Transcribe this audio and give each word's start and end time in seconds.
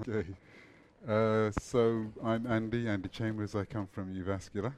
Okay. 0.00 0.24
Uh, 1.08 1.50
so 1.60 2.06
I'm 2.22 2.46
Andy, 2.46 2.88
Andy 2.88 3.08
Chambers. 3.08 3.54
I 3.54 3.64
come 3.64 3.86
from 3.86 4.12
Uvascular. 4.14 4.72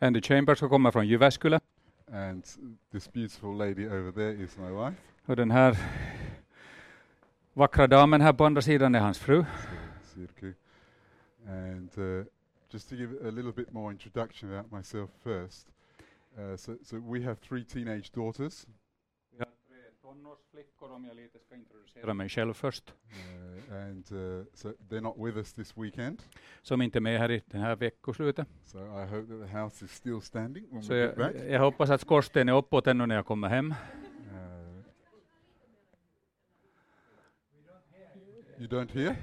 Andy 0.00 0.20
Chambers 0.20 0.62
och 0.62 0.70
kommer 0.70 0.90
från 0.90 1.06
Jyväskylä. 1.06 1.60
And 2.12 2.44
this 2.92 3.12
beautiful 3.12 3.56
lady 3.56 3.86
over 3.86 4.12
there 4.12 4.44
is 4.44 4.58
my 4.58 4.70
wife. 4.70 4.96
Och 5.26 5.36
den 5.36 5.50
här 5.50 5.76
vackra 7.52 7.86
damen 7.86 8.20
här 8.20 8.32
på 8.32 8.44
andra 8.44 8.62
sidan 8.62 8.94
är 8.94 9.00
hans 9.00 9.18
fru. 9.18 9.44
Sirku. 10.02 10.52
And 11.46 11.98
uh, 11.98 12.24
just 12.70 12.88
to 12.88 12.94
give 12.94 13.28
a 13.28 13.30
little 13.30 13.52
bit 13.52 13.72
more 13.72 13.92
introduction 13.92 14.52
about 14.52 14.72
myself 14.72 15.10
first. 15.22 15.66
Uh, 16.38 16.56
so, 16.56 16.76
so 16.84 16.96
we 16.96 17.22
have 17.22 17.36
three 17.36 17.64
teenage 17.64 18.12
daughters. 18.12 18.66
Tonårsflickor 20.10 20.92
om 20.92 21.04
jag 21.04 21.16
lite 21.16 21.38
ska 21.38 21.54
introducera 21.54 22.14
mig 22.14 22.28
själv 22.28 22.54
först. 22.54 22.94
Uh, 23.68 23.74
and 23.74 24.12
uh, 24.12 24.44
so 24.54 24.72
they're 24.88 25.00
not 25.00 25.26
with 25.26 25.36
us 25.36 25.52
this 25.52 25.76
weekend. 25.76 26.22
Som 26.62 26.82
inte 26.82 26.98
är 26.98 27.00
med 27.00 27.18
här 27.18 27.30
i 27.30 27.42
det 27.46 27.58
här 27.58 27.76
veckoslutet. 27.76 28.48
So 28.64 28.78
I 28.78 29.06
hope 29.06 29.26
that 29.26 29.50
the 29.50 29.58
house 29.58 29.84
is 29.84 29.90
still 29.90 30.20
standing 30.20 30.66
when 30.70 30.82
Så 30.82 30.92
we 30.92 30.98
get 30.98 31.14
jag, 31.16 31.32
back. 31.32 31.42
jag 31.48 31.60
hoppas 31.60 31.90
att 31.90 32.00
skorstenen 32.00 32.48
är 32.48 32.58
uppåt 32.58 32.86
ännu 32.86 33.06
när 33.06 33.14
jag 33.14 33.26
kommer 33.26 33.48
hem. 33.48 33.70
Uh, 33.70 33.76
you 38.58 38.68
don't 38.68 38.92
hear? 38.92 39.16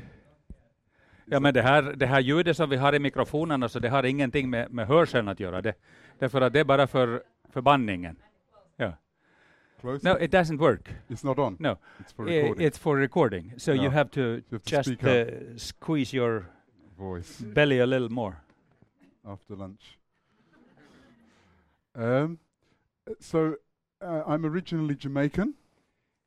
Ja, 1.26 1.40
men 1.40 1.54
det 1.54 1.62
här, 1.62 1.84
det 1.84 2.06
här 2.06 2.20
ljudet 2.20 2.58
som 2.58 2.70
vi 2.70 2.76
har 2.76 2.96
i 2.96 3.00
mikrofonerna, 3.00 3.70
så 3.70 3.80
det 3.80 3.90
har 3.90 4.04
ingenting 4.04 4.50
med, 4.50 4.72
med 4.72 4.88
hörseln 4.88 5.28
att 5.28 5.40
göra. 5.40 5.62
Det, 5.62 5.74
därför 6.20 6.42
att 6.42 6.54
det 6.54 6.60
är 6.60 6.64
bara 6.66 6.88
för, 6.88 7.24
för 7.50 7.62
bandningen. 7.62 8.18
Close? 9.82 10.04
No, 10.04 10.14
it 10.14 10.32
doesn't 10.32 10.60
work. 10.60 10.90
It's 11.10 11.24
not 11.24 11.38
on. 11.40 11.56
No. 11.60 11.78
It's 12.00 12.12
for 12.12 12.28
I- 12.28 12.36
recording. 12.36 12.66
It's 12.68 12.78
for 12.80 12.96
recording. 12.98 13.54
So 13.58 13.74
No. 13.74 13.84
you 13.84 13.90
have 13.92 14.10
to 14.12 14.22
You 14.22 14.44
have 14.52 14.64
to 14.64 14.96
just 14.96 15.04
uh, 15.04 15.58
squeeze 15.58 16.14
your 16.18 16.46
Voice 16.98 17.40
belly 17.54 17.80
a 17.80 17.86
little 17.86 18.10
more. 18.10 18.36
after 19.26 19.56
lunch. 19.56 19.98
Um, 21.96 22.40
so 23.20 23.56
uh, 24.02 24.24
I'm 24.28 24.46
originally 24.46 24.96
Jamaican, 25.00 25.54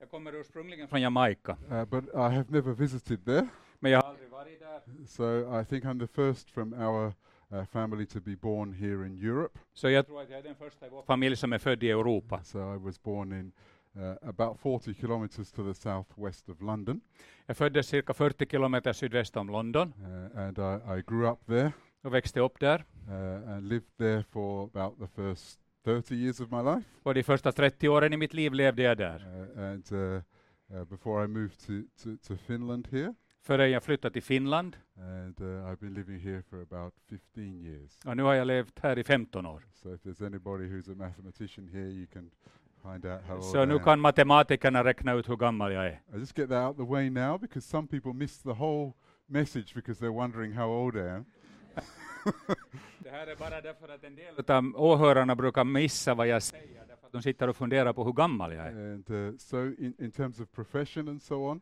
Jag 0.00 0.10
kommer 0.10 0.32
ursprungligen 0.34 0.88
från 0.88 1.00
Jamaica, 1.02 1.56
uh, 1.70 1.84
but 1.84 2.04
I 2.14 2.34
have 2.34 2.44
never 2.50 2.72
visited 2.72 3.24
there. 3.24 3.48
men 3.80 3.92
jag 3.92 4.02
har 4.02 4.08
aldrig 4.10 4.30
varit 4.30 4.60
där. 4.60 4.80
So 5.06 5.60
I 5.60 5.64
think 5.64 5.84
I'm 5.84 5.98
the 5.98 6.06
first 6.06 6.50
from 6.50 6.72
our 6.74 7.12
uh, 7.52 7.64
family 7.64 8.06
to 8.06 8.20
be 8.20 8.36
born 8.36 8.72
here 8.72 9.06
in 9.06 9.24
Europe. 9.24 9.58
Så 9.72 9.90
jag 9.90 10.06
tror 10.06 10.22
att 10.22 10.30
jag 10.30 10.38
är 10.38 10.42
den 10.42 10.54
första 10.54 10.86
i 10.86 10.88
vår 10.90 11.02
familj 11.02 11.36
som 11.36 11.52
är 11.52 11.58
född 11.58 11.82
i 11.82 11.90
Europa. 11.90 12.42
So 12.44 12.74
I 12.74 12.78
was 12.78 13.02
born 13.02 13.32
in 13.32 13.52
uh, 14.02 14.28
about 14.28 14.60
40 14.60 14.94
kilometers 14.94 15.52
to 15.52 15.72
the 15.72 15.74
southwest 15.74 16.48
of 16.48 16.60
London, 16.60 17.00
Jag 17.46 17.56
föddes 17.56 17.86
cirka 17.86 18.14
40 18.14 18.46
kilometer 18.46 18.92
sydväst 18.92 19.36
om 19.36 19.48
London 19.50 19.92
uh, 20.00 20.40
and 20.40 20.58
I, 20.58 20.98
I 20.98 21.02
grew 21.06 21.30
up 21.32 21.46
there 21.46 21.72
och 22.02 22.14
växte 22.14 22.40
upp 22.40 22.60
där. 22.60 22.84
uh, 23.08 23.50
and 23.52 23.68
lived 23.68 23.96
there 23.98 24.22
for 24.30 24.64
about 24.64 24.98
the 24.98 25.22
first 25.22 25.60
30 25.84 26.14
years 26.14 26.40
of 26.40 26.50
my 26.50 26.62
life. 26.62 26.88
Och 27.02 27.14
de 27.14 27.22
första 27.22 27.52
30 27.52 27.88
åren 27.88 28.12
i 28.12 28.16
mitt 28.16 28.34
liv 28.34 28.52
levde 28.52 28.82
jag 28.82 28.96
där. 28.96 29.26
Uh, 29.56 29.64
and 29.64 29.92
uh, 29.92 30.22
uh, 30.74 30.84
before 30.84 31.24
I 31.24 31.26
moved 31.28 31.58
to, 31.66 31.72
to, 32.02 32.16
to 32.28 32.36
Finland 32.46 32.88
here, 32.90 33.14
Före 33.42 33.68
jag 33.68 33.82
flyttade 33.82 34.12
till 34.12 34.22
Finland. 34.22 34.76
and 34.96 35.40
uh, 35.40 35.46
I've 35.46 35.80
been 35.80 35.94
living 35.94 36.18
here 36.20 36.42
for 36.42 36.62
about 36.62 36.94
15 37.08 37.44
years. 37.64 37.98
Och 38.04 38.16
nu 38.16 38.22
har 38.22 38.34
jag 38.34 38.46
levt 38.46 38.78
här 38.78 38.98
i 38.98 39.04
15 39.04 39.46
år. 39.46 39.62
So 39.74 39.94
if 39.94 40.00
there's 40.02 40.26
anybody 40.26 40.64
who's 40.64 40.92
a 40.92 40.94
mathematician 40.94 41.68
here, 41.68 41.88
you 41.88 42.06
can 42.12 42.30
find 42.82 43.06
out 43.06 43.22
how 43.22 43.40
Så 43.40 43.64
nu 43.64 43.78
kan 43.78 44.00
matematikerna 44.00 44.84
räkna 44.84 45.12
ut 45.12 45.28
hur 45.28 45.36
gammal 45.36 45.72
jag 45.72 45.86
är. 45.86 46.00
I 46.14 46.18
just 46.18 46.38
get 46.38 46.48
that 46.48 46.68
out 46.68 46.76
the 46.76 46.92
way 46.92 47.10
now 47.10 47.38
because 47.38 47.68
some 47.68 47.88
people 47.88 48.12
miss 48.12 48.42
the 48.42 48.52
whole 48.52 48.92
message 49.26 49.74
because 49.74 50.04
they're 50.04 50.14
wondering 50.14 50.52
how 50.52 50.70
old 50.70 50.96
I 50.96 51.08
am. 51.08 51.24
Det 52.98 53.10
här 53.10 53.26
är 53.26 53.36
bara 53.36 53.60
därför 53.60 53.88
att 53.88 54.04
en 54.04 54.14
del 54.14 54.34
av 54.48 54.72
åhörarna 54.76 55.36
brukar 55.36 55.64
missa 55.64 56.14
vad 56.14 56.26
jag 56.28 56.42
säger, 56.42 56.86
därför 56.88 57.06
att 57.06 57.12
de 57.12 57.22
sitter 57.22 57.48
och 57.48 57.56
funderar 57.56 57.92
på 57.92 58.04
hur 58.04 58.12
gammal 58.12 58.52
jag 58.52 58.66
är. 58.66 58.92
And 58.92 59.10
uh, 59.10 59.36
so, 59.36 59.56
in, 59.66 59.94
in 59.98 60.10
terms 60.10 60.40
of 60.40 60.50
profession 60.50 61.08
and 61.08 61.22
so 61.22 61.50
on, 61.50 61.60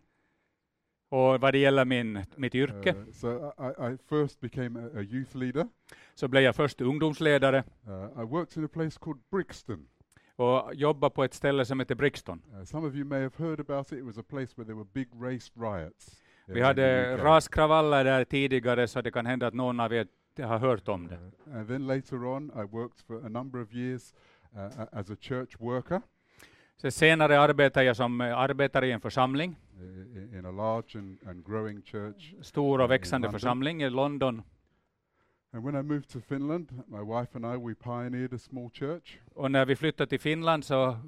Och 1.10 1.40
vad 1.40 1.54
det 1.54 1.58
gäller 1.58 1.84
min, 1.84 2.24
mitt 2.36 2.54
yrke, 2.54 2.92
uh, 2.92 3.04
so 3.12 3.52
I, 3.58 3.92
I 3.92 3.98
first 4.08 4.40
became 4.40 4.80
a, 4.80 4.98
a 4.98 5.02
youth 5.02 5.36
leader. 5.36 5.66
så 6.14 6.28
blev 6.28 6.42
jag 6.42 6.56
först 6.56 6.80
ungdomsledare 6.80 7.64
Uh, 7.88 8.22
I 8.22 8.24
worked 8.24 8.56
in 8.56 8.64
a 8.64 8.68
place 8.72 8.98
called 9.00 9.20
Brixton. 9.30 9.88
och 10.36 10.74
jobbade 10.74 11.14
på 11.14 11.24
ett 11.24 11.34
ställe 11.34 11.64
som 11.64 11.80
heter 11.80 11.94
Brixton. 11.94 12.42
Uh, 12.54 12.64
some 12.64 12.88
of 12.88 12.94
you 12.94 13.04
may 13.04 13.22
have 13.22 13.36
heard 13.36 13.60
about 13.60 13.92
it. 13.92 13.98
It 13.98 14.04
was 14.04 14.18
a 14.18 14.22
place 14.28 14.52
where 14.56 14.66
there 14.66 14.76
were 14.76 14.88
big 14.92 15.08
race 15.20 15.52
riots. 15.56 16.22
Vi 16.46 16.60
hade 16.60 17.16
raskravaller 17.16 18.04
där 18.04 18.24
tidigare, 18.24 18.88
så 18.88 19.00
det 19.00 19.10
kan 19.10 19.26
hända 19.26 19.46
att 19.46 19.54
någon 19.54 19.80
av 19.80 19.92
er 19.92 20.06
har 20.42 20.58
hört 20.58 20.88
om 20.88 21.08
det. 21.08 21.14
Uh, 21.14 21.56
and 21.56 21.68
then 21.68 21.86
later 21.86 22.24
on, 22.24 22.50
I 22.54 22.76
worked 22.76 23.00
for 23.06 23.26
a 23.26 23.28
number 23.28 23.62
of 23.62 23.72
years 23.72 24.14
uh, 24.56 24.86
as 24.92 25.10
a 25.10 25.16
church 25.20 25.60
worker 25.60 26.02
Så 26.80 26.90
senare 26.90 27.40
arbetade 27.40 27.86
jag 27.86 27.96
som 27.96 28.20
eh, 28.20 28.38
arbetare 28.38 28.86
i 28.86 28.92
en 28.92 29.00
församling, 29.00 29.56
in 30.38 30.44
a 30.46 30.50
large 30.50 30.98
and, 30.98 31.18
and 31.28 31.46
growing 31.46 31.82
church. 31.82 32.34
stor 32.40 32.80
och 32.80 32.90
växande 32.90 33.30
församling 33.30 33.82
i 33.82 33.90
London. 33.90 34.42
And 35.52 35.64
when 35.64 35.74
I 35.74 35.82
moved 35.82 36.08
to 36.08 36.20
Finland, 36.20 36.82
my 36.86 36.98
wife 36.98 37.28
and 37.34 37.44
I, 37.44 37.68
we 37.68 37.74
pioneered 37.74 38.34
a 38.34 38.38
small 38.38 38.70
church. 38.70 39.18
Och 39.34 39.50
när 39.50 39.66
vi 39.66 39.76
flyttade 39.76 40.08
till 40.08 40.20
Finland 40.20 40.64
så 40.64 40.98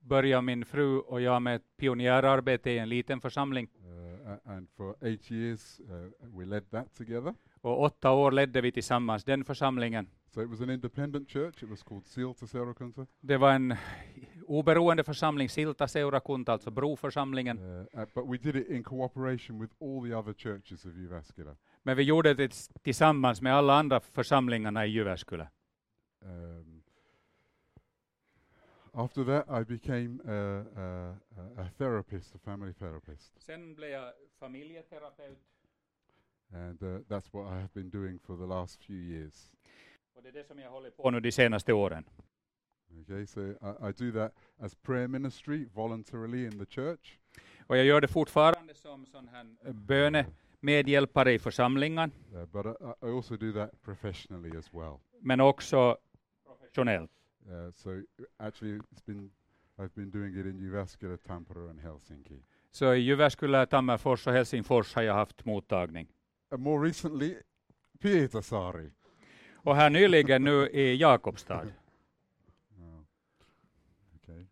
började 0.00 0.42
min 0.42 0.64
fru 0.64 0.98
och 0.98 1.20
jag 1.20 1.42
med 1.42 1.56
ett 1.56 1.76
pionjärarbete 1.76 2.70
i 2.70 2.78
en 2.78 2.88
liten 2.88 3.20
församling. 3.20 3.68
Uh, 3.84 4.52
and 4.56 4.68
for 4.76 4.96
eight 5.00 5.30
years, 5.30 5.80
uh, 5.80 6.38
we 6.38 6.44
led 6.44 6.70
that 6.70 6.94
together. 6.94 7.34
Och 7.60 7.82
åtta 7.82 8.10
år 8.10 8.32
ledde 8.32 8.60
vi 8.60 8.72
tillsammans 8.72 9.24
den 9.24 9.44
församlingen. 9.44 10.06
So 10.34 10.42
it 10.42 10.48
was 10.48 10.60
an 10.60 10.70
independent 10.70 11.30
church. 11.30 11.62
It 11.62 11.68
was 11.68 11.82
called 11.82 12.06
Silta 12.06 12.46
Seurakunta. 12.46 13.06
Det 13.20 13.36
var 13.36 13.52
en 13.52 13.74
oberoende 14.50 15.04
församling, 15.04 15.48
Silta 15.48 15.88
Seurakunta, 15.88 16.52
alltså 16.52 16.70
broförsamlingen. 16.70 17.58
Uh, 17.58 17.80
uh, 17.80 18.04
but 18.14 18.24
we 18.30 18.36
did 18.38 18.56
it 18.56 18.68
in 18.70 18.82
cooperation 18.84 19.58
with 19.60 19.74
all 19.80 20.02
the 20.08 20.14
other 20.16 20.32
churches 20.34 20.84
of 20.86 20.92
Jyväskylä. 20.96 21.56
Men 21.82 21.96
vi 21.96 22.02
gjorde 22.02 22.34
det 22.34 22.68
tillsammans 22.82 23.40
med 23.42 23.54
alla 23.54 23.74
andra 23.74 24.00
församlingarna 24.00 24.86
i 24.86 24.88
Jyväskylä. 24.90 25.48
Um, 26.22 26.82
after 28.92 29.24
that, 29.24 29.62
I 29.62 29.64
became 29.78 30.20
a, 30.24 30.64
a, 30.76 31.16
a- 31.36 31.62
a 31.62 31.68
therapist, 31.78 32.34
a 32.34 32.38
family 32.44 32.72
therapist. 32.74 33.42
Sen 33.42 33.74
blev 33.74 33.90
jag 33.90 34.12
familjeterapeut. 34.38 35.38
And 36.52 36.82
uh, 36.82 36.88
that's 37.08 37.32
what 37.32 37.46
I 37.52 37.54
have 37.60 37.68
been 37.74 37.90
doing 37.90 38.18
for 38.18 38.36
the 38.36 38.46
last 38.46 38.82
few 38.84 38.98
years. 39.00 39.52
Och 40.14 40.22
det 40.22 40.28
är 40.28 40.32
det 40.32 40.44
som 40.44 40.58
jag 40.58 40.70
håller 40.70 40.90
på 40.90 41.10
nu 41.10 41.20
de 41.20 41.32
senaste 41.32 41.72
åren. 41.72 42.04
Okay, 43.02 43.26
so 43.26 43.40
I, 43.40 43.88
I 43.88 43.92
do 43.92 44.12
that 44.12 44.32
as 44.58 44.74
prayer 44.74 45.08
ministry 45.08 45.68
voluntarily 45.74 46.44
in 46.46 46.58
the 46.58 46.66
church. 46.66 47.18
Och 47.66 47.76
jag 47.76 47.84
gör 47.84 48.00
det 48.00 48.08
fortfarande 48.08 48.74
som 48.74 49.06
sån 49.06 49.28
här 49.28 49.46
bönemedhjälpare 49.72 51.32
i 51.32 51.38
församlingen, 51.38 52.12
Uh, 52.34 52.44
but 52.46 52.66
I, 52.66 53.06
I 53.06 53.10
also 53.10 53.36
do 53.36 53.52
that 53.52 53.82
professionally 53.82 54.58
as 54.58 54.74
well. 54.74 54.98
men 55.20 55.40
också 55.40 55.96
professionellt. 56.46 57.10
Uh, 57.46 57.70
so 57.74 57.90
uh, 57.90 58.02
actually, 58.38 58.78
it's 58.92 59.06
been 59.06 59.30
I've 59.78 59.94
been 59.94 60.10
doing 60.10 60.36
it 60.40 60.46
in 60.46 60.58
Jyväskylä, 60.58 61.16
Tampere, 61.16 61.70
and 61.70 61.80
Helsinki. 61.80 62.42
Så 62.70 62.94
i 62.94 62.98
Jyväskylä, 63.00 63.66
Tammerfors 63.66 64.26
och 64.26 64.32
Helsingfors 64.32 64.94
har 64.94 65.02
jag 65.02 65.14
haft 65.14 65.44
mottagning. 65.44 66.08
And 66.50 66.62
more 66.62 66.88
recently, 66.88 67.36
Pietarsaari. 68.00 68.90
Och 69.54 69.76
här 69.76 69.90
nyligen 69.90 70.44
nu 70.44 70.68
i 70.68 70.96
Jakobstad. 70.96 71.62
Oh. 72.78 73.00
Okay. 74.16 74.46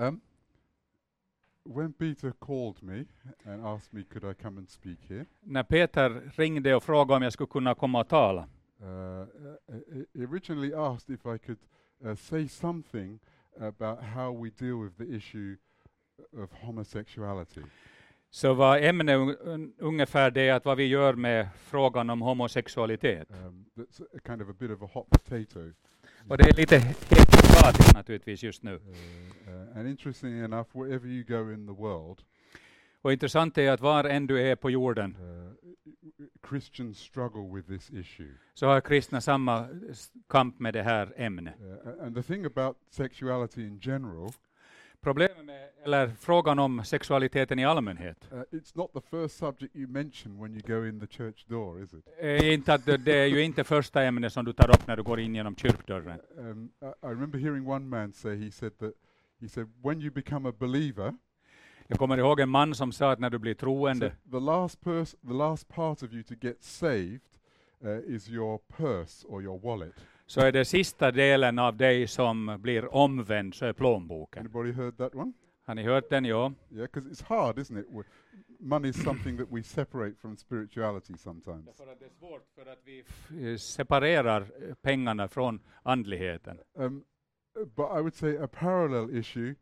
Um, 0.00 0.20
when 1.64 1.92
Peter 1.92 2.32
called 2.32 2.82
me 2.82 3.04
and 3.44 3.66
asked 3.66 3.92
me 3.92 4.02
could 4.12 4.24
I 4.24 4.42
come 4.42 4.58
and 4.58 4.68
speak 4.70 4.98
here, 5.08 5.26
När 5.40 5.62
Peter 5.62 6.30
ringde 6.36 6.74
och 6.74 6.82
frågade 6.82 7.16
om 7.16 7.22
jag 7.22 7.32
skulle 7.32 7.46
kunna 7.46 7.74
komma 7.74 8.00
och 8.00 8.08
tala, 8.08 8.48
uh, 8.82 8.86
uh, 8.88 9.26
he 10.14 10.26
originally 10.26 10.74
asked 10.74 11.14
if 11.14 11.20
I 11.26 11.38
could 11.46 11.58
uh, 12.06 12.14
say 12.14 12.48
something 12.48 13.18
about 13.60 14.02
how 14.02 14.42
we 14.42 14.50
deal 14.50 14.82
with 14.82 14.96
the 14.96 15.16
issue 15.16 15.56
of 16.42 16.52
homosexuality. 16.52 17.62
så 18.30 18.54
var 18.54 18.78
ämnet 18.78 19.16
un- 19.16 19.72
ungefär 19.78 20.30
det 20.30 20.50
att 20.50 20.64
vad 20.64 20.76
vi 20.76 20.84
gör 20.86 21.14
med 21.14 21.48
frågan 21.56 22.10
om 22.10 22.20
homosexualitet. 22.22 23.30
Um, 23.30 23.64
that's 23.76 24.02
a 24.16 24.20
kind 24.26 24.42
of 24.42 24.48
a 24.48 24.54
bit 24.58 24.70
of 24.70 24.82
a 24.82 24.88
hot 24.94 25.10
potato. 25.10 25.72
Och 26.28 26.38
det 26.38 26.44
är 26.44 26.56
lite 26.56 26.78
het 26.78 27.10
potatis 27.60 27.94
naturligtvis 27.94 28.42
just 28.42 28.62
nu. 28.62 28.74
Uh, 28.74 29.78
and 29.78 29.88
interestingly 29.88 30.44
enough, 30.44 30.68
wherever 30.74 31.06
you 31.08 31.24
go 31.24 31.52
in 31.52 31.66
the 31.66 31.72
world, 31.82 32.18
Och 33.02 33.12
intressant 33.12 33.58
är 33.58 33.70
att 33.72 33.80
var 33.80 34.04
än 34.04 34.26
du 34.26 34.40
är 34.40 34.56
på 34.56 34.70
jorden 34.70 35.16
uh, 35.20 35.52
Christians 36.48 36.98
struggle 36.98 37.54
with 37.54 37.68
this 37.68 37.90
issue. 37.90 38.34
så 38.54 38.66
har 38.66 38.80
kristna 38.80 39.20
samma 39.20 39.68
kamp 40.28 40.58
med 40.58 40.74
det 40.74 40.82
här 40.82 41.12
ämnet. 41.16 41.54
Uh, 41.60 42.04
and 42.06 42.14
the 42.16 42.22
thing 42.22 42.44
about 42.44 42.76
sexuality 42.90 43.66
in 43.66 43.78
general 43.82 44.32
problemet 45.02 45.44
med, 45.44 45.68
eller 45.84 46.08
frågan 46.20 46.58
om 46.58 46.84
sexualiteten 46.84 47.58
i 47.58 47.64
allmänhet, 47.64 48.28
Uh, 48.32 48.42
it's 48.50 48.72
not 48.74 48.92
the 48.92 49.00
first 49.00 49.38
subject 49.38 49.76
you 49.76 49.86
mention 49.88 50.38
when 50.42 50.54
you 50.54 50.62
go 50.66 50.86
in 50.88 51.00
the 51.00 51.06
church 51.06 51.46
door, 51.46 51.82
is 51.82 51.94
it? 51.94 52.04
är 52.18 52.52
inte 52.52 52.74
att 52.74 52.84
det, 52.84 53.12
är 53.12 53.26
ju 53.26 53.42
inte 53.42 53.64
första 53.64 54.02
ämnet 54.02 54.32
som 54.32 54.44
du 54.44 54.52
tar 54.52 54.68
upp 54.70 54.86
när 54.86 54.96
du 54.96 55.02
går 55.02 55.20
in 55.20 55.34
genom 55.34 55.56
kyrkdörren. 55.56 56.20
Um, 56.36 56.70
I, 56.82 57.06
remember 57.06 57.38
hearing 57.38 57.68
one 57.68 57.86
man 57.86 58.12
say, 58.12 58.44
he 58.44 58.50
said 58.50 58.78
that, 58.78 58.92
he 59.40 59.48
said, 59.48 59.66
when 59.82 60.00
you 60.00 60.10
become 60.10 60.48
a 60.48 60.52
believer, 60.58 61.14
Jag 61.90 61.98
kommer 61.98 62.18
ihåg 62.18 62.40
en 62.40 62.48
man 62.48 62.74
som 62.74 62.92
sa 62.92 63.12
att 63.12 63.18
när 63.18 63.30
du 63.30 63.38
blir 63.38 63.54
so 63.54 63.60
troende, 63.60 64.12
the 64.30 64.40
last 64.40 64.80
the 65.28 65.32
last 65.32 65.68
part 65.68 66.02
of 66.02 66.12
you 66.12 66.22
to 66.22 66.34
get 66.40 66.64
saved 66.64 67.20
uh, 67.84 68.14
is 68.14 68.28
your 68.28 68.58
purse 68.58 69.26
or 69.28 69.42
your 69.42 69.58
wallet. 69.58 69.94
Så 70.30 70.40
är 70.40 70.52
det 70.52 70.64
sista 70.64 71.10
delen 71.10 71.58
av 71.58 71.76
dig 71.76 72.06
som 72.06 72.58
blir 72.60 72.94
omvänd, 72.94 73.54
så 73.54 73.66
är 73.66 73.72
plånboken. 73.72 74.40
Anybody 74.40 74.72
heard 74.72 74.96
that 74.96 75.14
one? 75.14 75.32
Har 75.66 75.74
ni 75.74 75.82
hört 75.82 76.10
den? 76.10 76.24
Ja. 76.24 76.52
Yeah, 76.70 76.82
because 76.82 77.08
it's 77.08 77.24
hard, 77.24 77.58
isn't 77.58 77.80
it? 77.80 78.06
Money 78.60 78.90
is 78.90 79.04
something 79.04 79.38
that 79.38 79.46
we 79.50 79.62
separate 79.62 80.14
from 80.20 80.36
spirituality 80.36 81.16
sometimes. 81.16 81.66
Därför 81.66 81.92
att 81.92 81.98
det 81.98 82.04
är 82.04 82.10
svårt 82.18 82.46
för 82.54 82.72
att 82.72 82.78
vi 82.84 83.04
eh, 83.50 83.56
separerar 83.56 84.40
eh, 84.40 84.74
pengarna 84.74 85.28
från 85.28 85.60
andligheten. 85.82 86.58
Um, 86.74 87.04
but 87.54 87.86
I 87.98 88.00
would 88.00 88.14
say 88.14 88.36
a 88.36 88.48
parallel 88.52 89.16
issue, 89.18 89.54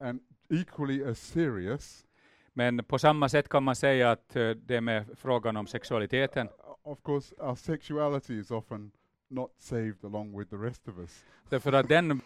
and 0.00 0.20
equally 0.50 1.04
as 1.04 1.18
serious, 1.18 2.06
Men 2.52 2.84
på 2.84 2.98
samma 2.98 3.28
sätt 3.28 3.48
kan 3.48 3.62
man 3.62 3.76
säga 3.76 4.10
att 4.10 4.36
eh, 4.36 4.50
det 4.50 4.80
med 4.80 5.04
frågan 5.18 5.56
om 5.56 5.66
sexualiteten, 5.66 6.48
uh, 6.48 6.52
of 6.82 7.02
course, 7.02 7.34
our 7.38 7.54
sexuality 7.54 8.40
is 8.40 8.50
often 8.50 8.92
not 9.32 9.50
saved 9.58 10.04
along 10.04 10.38
with 10.38 10.50
the 10.50 10.56
rest 10.56 10.88
of 10.88 10.98
us. 10.98 11.24
därför 11.48 11.72
att 11.72 11.88
den 11.88 12.20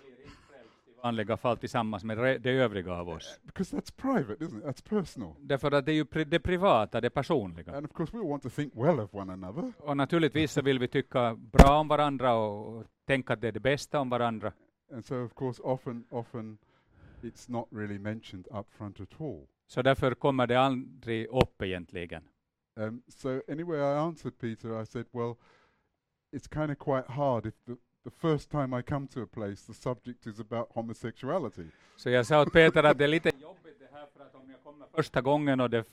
vanliga 1.03 1.37
fall 1.37 1.57
tillsammans 1.57 2.05
med 2.05 2.43
det 2.43 2.51
övriga 2.51 2.93
av 2.93 3.09
oss. 3.09 3.41
Because 3.43 3.77
that's 3.77 3.93
private, 3.97 4.45
isn't 4.45 4.59
it? 4.59 4.65
That's 4.65 4.89
personal. 4.89 5.35
Därför 5.41 5.73
att 5.73 5.87
det 5.87 5.93
är 5.93 5.95
ju 5.95 6.05
pri- 6.05 6.25
det 6.25 6.41
privata, 6.41 7.01
det 7.01 7.11
personliga. 7.11 7.77
And 7.77 7.87
of 7.87 7.93
course, 7.93 8.17
we 8.17 8.29
want 8.29 8.43
to 8.43 8.51
think 8.51 8.73
well 8.77 9.01
of 9.01 9.15
one 9.15 9.33
another. 9.33 9.73
Och 9.79 9.97
naturligtvis 9.97 10.53
så 10.53 10.63
vill 10.63 10.79
vi 10.79 10.89
tycka 10.89 11.35
bra 11.35 11.79
om 11.79 11.89
varandra 11.89 12.35
och 12.35 12.77
och 12.77 12.85
tänka 13.07 13.33
att 13.33 13.41
det 13.41 13.49
är 13.49 13.53
det 13.53 13.61
bästa 13.61 14.01
om 14.01 14.11
varandra. 14.11 14.53
And 14.93 15.05
so, 15.05 15.25
of 15.25 15.35
course, 15.35 15.63
often, 15.63 16.05
often 16.11 16.59
it's 17.23 17.51
not 17.51 17.69
really 17.71 17.99
mentioned 17.99 18.47
up 18.51 18.67
front 18.71 19.01
at 19.01 19.21
all. 19.21 19.47
Så 19.67 19.83
därför 19.83 20.15
kommer 20.15 20.47
det 20.47 20.61
aldrig 20.61 21.27
upp 21.27 21.63
egentligen. 21.63 22.23
Um, 22.77 23.03
so 23.09 23.43
anyway, 23.49 23.79
I 23.79 23.99
answered 23.99 24.39
Peter. 24.39 24.83
I 24.83 24.87
said, 24.87 25.07
well, 25.13 25.35
it's 26.33 26.49
kind 26.49 26.71
of 26.71 26.79
quite 26.79 27.13
hard 27.13 27.47
if 27.47 27.55
the, 27.67 27.77
the 28.05 28.11
first 28.11 28.51
time 28.51 28.79
I 28.79 28.83
come 28.83 29.07
to 29.09 29.23
a 29.23 29.27
place, 29.27 29.67
the 29.67 29.75
subject 29.75 30.27
is 30.27 30.41
about 30.41 30.69
homosexuality. 30.75 31.67
Så 31.97 32.11
jag 32.11 32.27
sa 32.27 32.43
åt 32.43 32.53
Peter 32.53 32.85
att 32.85 32.99
det 32.99 33.05
är 33.05 33.09
lite 33.09 33.29
jobbigt 33.29 33.79
det 33.79 33.89
här 33.93 34.07
för 34.17 34.25
att 34.25 34.35
om 34.35 34.51
jag 34.51 34.63
kommer 34.63 34.87
första 34.97 35.21
gången 35.21 35.61
och, 35.61 35.71
det, 35.71 35.85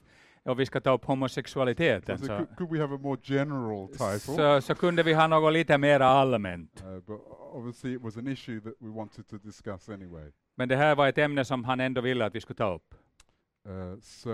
och 0.44 0.60
vi 0.60 0.66
ska 0.66 0.82
ta 0.82 0.94
upp 0.94 1.02
So 1.02 1.08
homosexualiteten 1.08 2.18
said, 2.18 2.28
så, 2.28 2.38
could, 2.38 2.58
could 2.58 2.72
we 2.72 2.80
have 2.80 2.96
a 2.96 3.00
more 3.02 3.20
general 3.24 3.88
title? 3.88 4.20
så, 4.20 4.62
så 4.62 4.76
kunde 4.76 5.04
vi 5.04 5.14
ha 5.14 5.28
något 5.28 5.54
lite 5.54 5.78
mer 5.78 6.00
allmänt. 6.00 6.84
Uh, 6.84 7.00
but 7.00 7.22
obviously, 7.54 7.94
it 7.94 8.02
was 8.02 8.18
an 8.18 8.28
issue 8.28 8.62
that 8.62 8.74
we 8.80 8.90
wanted 8.90 9.28
to 9.28 9.38
discuss 9.38 9.90
anyway. 9.90 10.32
Men 10.56 10.70
det 10.70 10.76
här 10.76 10.96
var 10.96 11.08
ett 11.08 11.18
ämne 11.18 11.46
som 11.46 11.64
han 11.64 11.80
ändå 11.80 12.02
ville 12.02 12.26
att 12.26 12.36
vi 12.36 12.42
skulle 12.42 12.58
ta 12.58 12.76
upp. 12.76 12.96
Uh, 13.68 14.00
so 14.02 14.30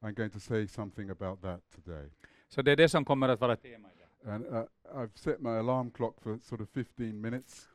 I'm 0.00 0.14
going 0.14 0.30
to 0.30 0.40
say 0.40 0.68
something 0.68 1.10
about 1.10 1.42
that 1.42 1.60
today. 1.74 2.10
Så 2.48 2.62
det 2.62 2.72
är 2.72 2.76
det 2.76 2.88
som 2.88 3.04
kommer 3.04 3.28
att 3.28 3.40
vara 3.40 3.56
tema 3.56 3.88
idag. 3.88 3.95
And 4.24 4.46
uh, 4.46 4.64
I've 4.94 5.10
set 5.14 5.40
my 5.40 5.58
alarm 5.58 5.90
clock 5.90 6.20
for 6.20 6.38
sort 6.42 6.60
of 6.60 6.68
15 6.70 7.20
minutes 7.20 7.68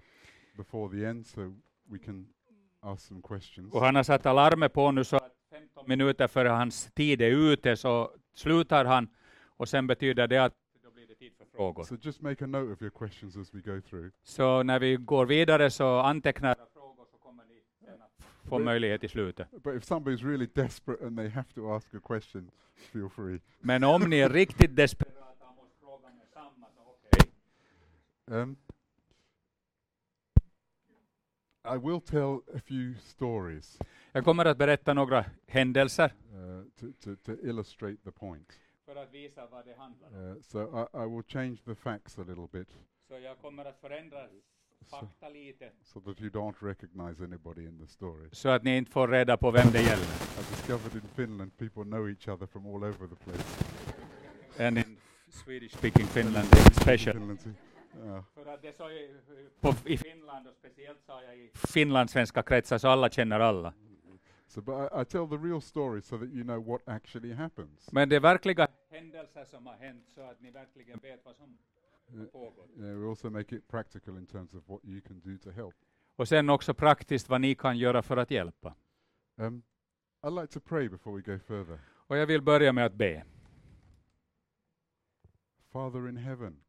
before 0.58 0.90
the 0.98 1.06
end, 1.06 1.28
so 1.28 1.54
we 1.92 2.00
can 2.00 2.26
ask 2.82 3.08
some 3.08 3.22
questions. 3.22 3.74
Och 3.74 3.82
han 3.82 3.96
har 3.96 4.04
satt 4.04 4.26
alarmet 4.26 4.74
på 4.74 4.92
nu 4.92 5.04
så 5.04 5.16
att 5.16 5.32
15 5.50 5.86
minuter 5.88 6.28
före 6.28 6.50
hans 6.50 6.92
tid 6.94 7.22
är 7.22 7.30
ute 7.32 7.76
så 7.76 8.12
slutar 8.34 8.86
han 8.86 9.08
och 9.58 9.70
sen 9.70 9.88
betyder 9.88 10.28
det 10.28 10.38
att 10.38 10.54
då 10.84 10.92
blir 10.92 11.08
det 11.08 11.16
tid 11.16 11.34
för 11.38 11.46
frågor. 11.46 11.84
So 11.84 11.98
just 12.02 12.22
make 12.22 12.44
a 12.44 12.48
note 12.48 12.74
of 12.74 12.82
your 12.82 12.92
questions 12.92 13.38
as 13.38 13.54
we 13.54 13.60
go 13.62 13.82
through. 13.82 14.10
Så 14.24 14.64
när 14.64 14.80
vi 14.80 14.96
går 14.96 15.26
vidare 15.26 15.72
så 15.72 16.00
antecknar 16.00 16.56
frågor 16.74 17.06
så 17.12 17.18
kommer 17.18 17.44
ni 17.46 17.62
sen 17.86 18.02
att 18.02 18.50
få 18.50 18.60
möjlighet 18.60 19.04
i 19.04 19.08
slutet. 19.08 19.48
But 19.64 19.76
if 19.76 19.84
somebody's 19.84 20.26
really 20.30 20.48
desperate 20.56 21.06
and 21.06 21.18
they 21.18 21.30
have 21.30 21.48
to 21.56 21.76
ask 21.76 21.94
a 21.94 22.00
question, 22.08 22.52
feel 22.76 23.10
free. 23.10 23.40
Men 23.60 23.84
om 23.84 24.02
ni 24.10 24.20
är 24.20 24.30
riktigt 24.30 24.76
desperata 24.76 25.46
och 25.50 25.56
måste 25.56 25.80
fråga 25.80 26.08
med 26.10 26.28
samma 26.34 26.68
så 26.76 26.82
okej. 26.82 27.32
Um, 28.32 28.56
I 31.66 31.78
will 31.78 32.00
tell 32.00 32.44
a 32.56 32.60
few 32.60 32.96
stories 33.04 33.80
Jag 34.12 34.26
kommer 34.26 34.46
att 34.46 34.58
berätta 34.58 34.94
några 34.94 35.26
händelser 35.48 36.14
uh, 36.34 36.64
to, 36.80 36.86
to, 37.04 37.16
to 37.16 37.32
illustrate 37.48 37.98
the 38.04 38.12
point. 38.12 38.60
för 38.86 38.96
att 38.96 39.14
visa 39.14 39.48
vad 39.52 39.66
det 39.66 39.74
handlar 39.78 40.08
om. 40.08 40.16
Uh, 40.16 40.42
so 40.42 40.60
I, 40.94 41.04
I 41.04 41.08
will 41.08 41.24
change 41.28 41.58
the 41.66 41.76
facts 41.76 42.20
a 42.20 42.24
little 42.28 42.48
bit 42.52 42.68
Så 43.08 43.20
jag 43.20 43.38
kommer 43.38 43.66
att 43.66 43.80
förändra 43.82 44.28
fakta 44.90 45.30
lite 45.30 45.72
so 45.84 46.02
that 46.02 46.22
you 46.22 46.30
don't 46.30 46.56
recognize 46.62 47.24
anybody 47.24 47.66
in 47.66 47.80
the 47.80 47.88
story. 47.88 48.30
så 48.32 48.50
att 48.50 48.64
ni 48.64 48.78
inte 48.78 48.92
får 48.92 49.08
reda 49.08 49.38
på 49.38 49.52
vem 49.52 49.72
det 49.72 49.82
gäller. 49.82 50.06
I 50.40 50.44
discovered 50.50 50.96
in 50.96 51.10
Finland 51.16 51.58
people 51.58 51.84
know 51.84 52.10
each 52.10 52.28
other 52.28 52.48
from 52.48 52.66
all 52.66 52.84
over 52.84 53.08
the 53.08 53.16
place. 53.16 53.66
And 54.68 54.78
in 54.78 54.98
Swedish 55.30 55.74
speaking 55.78 56.06
Finland 56.06 56.48
it's 56.48 56.82
special. 56.82 57.14
Finland, 57.14 57.40
För 58.34 58.46
att 58.46 58.62
det 58.62 58.78
så 58.78 58.90
i, 58.90 59.20
på, 59.62 59.74
i 59.86 59.98
Finland 59.98 60.48
och 60.48 60.56
speciellt 60.56 61.02
sa 61.04 61.24
jag 61.24 61.38
i 61.38 61.52
finlandssvenska 61.54 62.44
kretsar 62.44 62.78
så 62.78 62.88
alla 62.88 63.10
känner 63.10 63.40
alla. 63.40 63.74
so, 64.48 64.62
but 64.62 64.76
I, 64.76 65.02
I 65.02 65.06
tell 65.06 65.28
the 65.30 65.38
real 65.38 65.62
story 65.62 66.02
so 66.02 66.18
that 66.18 66.28
you 66.28 66.44
know 66.44 66.66
what 66.66 66.82
actually 66.88 67.34
happens. 67.34 67.92
Men 67.92 68.10
det 68.10 68.16
är 68.16 68.20
verkliga 68.20 68.68
händelser 68.90 69.46
som 69.46 69.66
har 69.68 69.74
hänt 69.76 70.10
så 70.10 70.22
att 70.22 70.42
ni 70.42 70.52
verkligen 70.52 71.00
vet 71.00 71.26
vad 71.26 71.36
som 71.36 71.58
Uh, 72.14 72.26
pågår. 72.26 72.66
yeah, 72.78 72.98
we 73.00 73.10
also 73.10 73.30
make 73.30 73.56
it 73.56 73.68
practical 73.68 74.18
in 74.18 74.26
terms 74.26 74.54
of 74.54 74.68
what 74.70 74.80
you 74.84 75.02
can 75.02 75.20
do 75.20 75.38
to 75.38 75.50
help. 75.52 75.76
Och 76.16 76.28
sen 76.28 76.50
också 76.50 76.74
praktiskt 76.74 77.30
vad 77.30 77.42
ni 77.42 77.56
kan 77.56 77.78
göra 77.78 78.02
för 78.02 78.18
att 78.18 78.32
hjälpa. 78.32 78.76
Um, 79.36 79.64
I'd 80.22 80.42
like 80.42 80.54
to 80.54 80.60
pray 80.60 80.90
before 80.90 81.16
we 81.16 81.22
go 81.34 81.40
further. 81.40 81.80
Och 82.08 82.18
jag 82.18 82.26
vill 82.28 82.42
börja 82.42 82.74
med 82.74 82.86
att 82.86 82.94
be. 82.94 83.24
Father 85.72 86.10
in 86.10 86.18
heaven, 86.18 86.62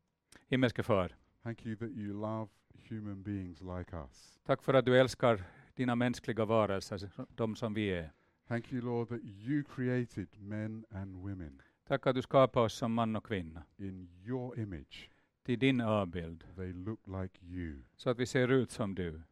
Himmelske 0.53 0.83
far, 0.83 1.13
thank 1.43 1.67
you 1.67 1.77
that 1.77 1.91
you 1.97 2.13
love 2.21 2.49
human 2.91 3.23
beings 3.23 3.61
like 3.61 3.97
us. 3.97 4.39
tack 4.47 4.63
för 4.63 4.75
att 4.75 4.85
du 4.85 4.99
älskar 5.01 5.45
dina 5.75 5.95
mänskliga 5.95 6.45
varelser, 6.45 7.11
de 7.37 7.57
som 7.57 7.75
vi 7.75 7.89
är. 7.89 8.13
Thank 8.49 8.73
you, 8.73 8.83
Lord, 8.83 9.09
that 9.09 9.21
you 9.25 9.65
created 9.65 10.29
men 10.39 10.85
and 10.91 11.17
women 11.17 11.63
Tack 11.89 12.07
att 12.07 12.15
du 12.15 12.23
skapade 12.23 12.67
oss 12.67 12.75
som 12.75 12.93
man 12.95 13.17
och 13.17 13.27
kvinna, 13.27 13.63
in 13.77 14.09
your 14.25 14.59
image. 14.59 15.11
till 15.45 15.59
din 15.59 15.81
avbild, 15.81 16.45
They 16.57 16.73
look 16.73 17.01
like 17.07 17.45
you. 17.45 17.83
så 17.97 18.11
att 18.11 18.19
vi 18.19 18.27
ser 18.27 18.49
ut 18.49 18.71
som 18.71 18.95
du. 18.95 19.23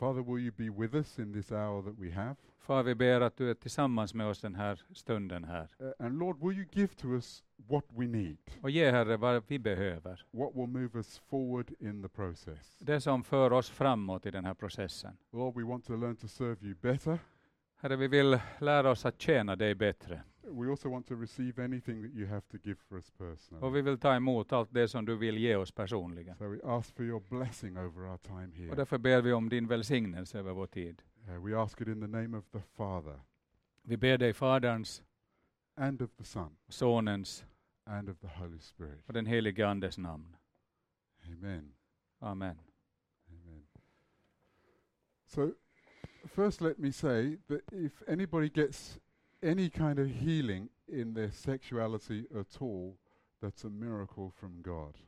Father, 0.00 0.22
will 0.22 0.38
you 0.38 0.52
be 0.56 0.70
with 0.70 0.94
us 0.94 1.18
in 1.18 1.32
this 1.32 1.52
hour 1.52 1.82
that 1.82 1.98
we 1.98 2.10
have? 2.10 2.36
Far, 2.58 2.82
vi 2.82 2.94
ber 2.94 3.20
att 3.20 3.36
du 3.36 3.50
är 3.50 3.54
tillsammans 3.54 4.14
med 4.14 4.26
oss 4.26 4.40
den 4.40 4.54
här 4.54 4.82
stunden 4.94 5.44
här. 5.44 5.68
Uh, 5.80 6.06
and 6.06 6.18
Lord, 6.18 6.38
will 6.40 6.58
you 6.58 6.66
give 6.72 6.94
to 6.94 7.14
us 7.14 7.44
what 7.56 7.84
we 7.88 8.06
need? 8.06 8.38
Och 8.62 8.70
ge 8.70 8.90
Herre 8.90 9.16
vad 9.16 9.42
vi 9.46 9.58
behöver. 9.58 10.26
What 10.30 10.54
will 10.54 10.66
move 10.66 10.90
us 10.94 11.18
forward 11.18 11.70
in 11.78 12.02
the 12.02 12.08
process? 12.08 12.78
Det 12.78 13.00
som 13.00 13.24
för 13.24 13.52
oss 13.52 13.70
framåt 13.70 14.26
i 14.26 14.30
den 14.30 14.44
här 14.44 14.54
processen. 14.54 15.16
Lord, 15.32 15.54
we 15.56 15.64
want 15.64 15.84
to 15.84 15.96
learn 15.96 16.16
to 16.16 16.28
serve 16.28 16.66
you 16.66 16.74
better. 16.74 17.18
Herre, 17.76 17.96
vi 17.96 18.08
vill 18.08 18.38
lära 18.58 18.90
oss 18.90 19.06
att 19.06 19.20
tjäna 19.20 19.56
dig 19.56 19.74
bättre. 19.74 20.22
We 20.42 20.68
also 20.70 20.88
want 20.88 21.06
to 21.06 21.14
receive 21.16 21.64
anything 21.64 22.02
that 22.02 22.12
you 22.14 22.26
have 22.26 22.40
to 22.48 22.56
give 22.62 22.74
for 22.88 22.98
us 22.98 23.08
Och 23.10 23.18
personally. 23.18 23.72
vi 23.72 23.82
vill 23.82 23.98
ta 23.98 24.14
emot 24.16 24.52
allt 24.52 24.72
det 24.74 24.88
som 24.88 25.04
du 25.04 25.16
vill 25.16 25.38
ge 25.38 25.56
oss 25.56 25.70
personligen. 25.72 26.36
So 26.36 26.48
we 26.48 26.60
ask 26.64 26.94
for 26.96 27.04
your 27.04 27.20
blessing 27.28 27.78
over 27.78 28.02
our 28.10 28.16
time 28.18 28.46
Och 28.48 28.54
here. 28.56 28.74
därför 28.74 28.98
ber 28.98 29.22
vi 29.22 29.32
om 29.32 29.48
din 29.48 29.66
välsignelse 29.66 30.38
över 30.38 30.52
vår 30.52 30.66
tid. 30.66 31.02
Uh, 31.28 31.44
we 31.44 31.56
ask 31.62 31.80
it 31.80 31.88
in 31.88 32.00
the 32.00 32.06
name 32.06 32.36
of 32.38 32.44
the 32.50 32.60
Father 32.60 33.20
Vi 33.82 33.96
ber 33.96 34.18
dig 34.18 34.32
Faderns, 34.34 35.02
and 35.74 36.02
of 36.02 36.10
the 36.16 36.24
Son 36.24 36.56
Sonens 36.68 37.44
and 37.84 38.08
of 38.08 38.18
the 38.20 38.26
Holy 38.28 38.58
Spirit. 38.60 39.02
och 39.06 39.12
den 39.14 39.26
helige 39.26 39.66
Andes 39.68 39.98
namn. 39.98 40.36
Amen. 41.26 41.72
Amen. 42.20 42.58
Amen. 43.28 43.62
So, 45.26 45.52
first, 46.26 46.60
let 46.60 46.78
me 46.78 46.92
say 46.92 47.36
that 47.48 47.72
if 47.72 48.02
anybody 48.08 48.48
gets 48.48 48.98
any 49.42 49.70
kind 49.70 49.98
of 49.98 50.06
healing 50.06 50.68
in 50.88 51.14
their 51.14 51.30
sexuality 51.30 52.26
at 52.40 52.62
all, 52.62 52.96
that's 53.42 53.64
a 53.64 53.70
miracle 53.70 54.30
from 54.30 54.62
God. 54.62 54.98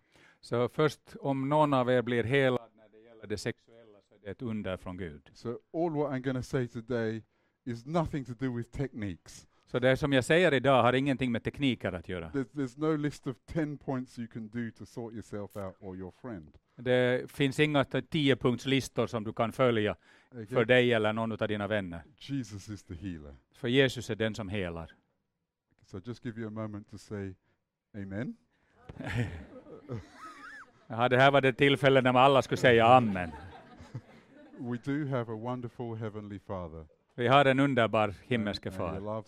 Så 0.40 0.68
först 0.68 1.16
om 1.20 1.48
någon 1.48 1.74
av 1.74 1.90
er 1.90 2.02
blir 2.02 2.24
helad 2.24 2.70
när 2.76 2.88
det 2.88 2.98
gäller 2.98 3.26
det 3.26 3.38
sexuella 3.38 3.98
så 4.08 4.14
är 4.14 4.18
det 4.18 4.30
ett 4.30 4.42
under 4.42 4.76
från 4.76 4.96
Gud. 4.96 5.30
So, 5.34 5.48
all 5.48 5.90
what 5.90 6.12
I'm 6.12 6.20
going 6.20 6.36
to 6.36 6.42
say 6.42 6.68
today 6.68 7.22
is 7.64 7.86
nothing 7.86 8.24
to 8.24 8.32
do 8.34 8.56
with 8.56 8.70
techniques. 8.70 9.46
Så 9.66 9.78
det 9.78 9.96
som 9.96 10.12
jag 10.12 10.24
säger 10.24 10.54
idag 10.54 10.82
har 10.82 10.92
ingenting 10.92 11.32
med 11.32 11.44
tekniker 11.44 11.92
att 11.92 12.08
göra. 12.08 12.30
There's, 12.30 12.52
there's 12.52 12.80
no 12.80 12.96
list 12.96 13.26
of 13.26 13.36
10 13.46 13.76
points 13.76 14.18
you 14.18 14.28
can 14.28 14.48
do 14.48 14.70
to 14.70 14.86
sort 14.86 15.14
yourself 15.14 15.56
out 15.56 15.76
or 15.80 15.96
your 15.96 16.12
friend. 16.20 16.58
Det 16.84 17.30
finns 17.30 17.60
inga 17.60 17.84
tiopunktslistor 17.84 19.06
som 19.06 19.24
du 19.24 19.32
kan 19.32 19.52
följa 19.52 19.96
Okay? 20.32 20.46
för 20.46 20.64
dig 20.64 20.92
eller 20.92 21.12
någon 21.12 21.32
av 21.32 21.48
dina 21.48 21.66
vänner. 21.66 22.02
Jesus 22.18 22.68
is 22.68 22.82
the 22.82 22.94
healer. 22.94 23.34
För 23.54 23.68
Jesus 23.68 24.10
är 24.10 24.16
den 24.16 24.34
som 24.34 24.48
helar. 24.48 24.90
So 25.84 26.00
just 26.04 26.24
give 26.24 26.40
you 26.40 26.48
a 26.48 26.50
moment 26.50 26.90
to 26.90 26.98
say 26.98 27.34
amen. 27.94 28.36
Ja, 30.86 31.08
det 31.08 31.16
här 31.16 31.30
var 31.30 31.40
det 31.40 31.52
tillfälle 31.52 32.00
när 32.00 32.14
alla 32.14 32.42
skulle 32.42 32.58
säga 32.58 32.86
amen. 32.86 33.30
We 34.58 34.78
do 34.84 35.08
have 35.08 35.32
a 35.32 35.36
wonderful 35.36 35.96
heavenly 35.96 36.38
Father. 36.38 36.86
Vi 37.14 37.28
har 37.28 37.44
en 37.44 37.60
underbar 37.60 38.14
himmelske 38.26 38.70
far 38.70 39.24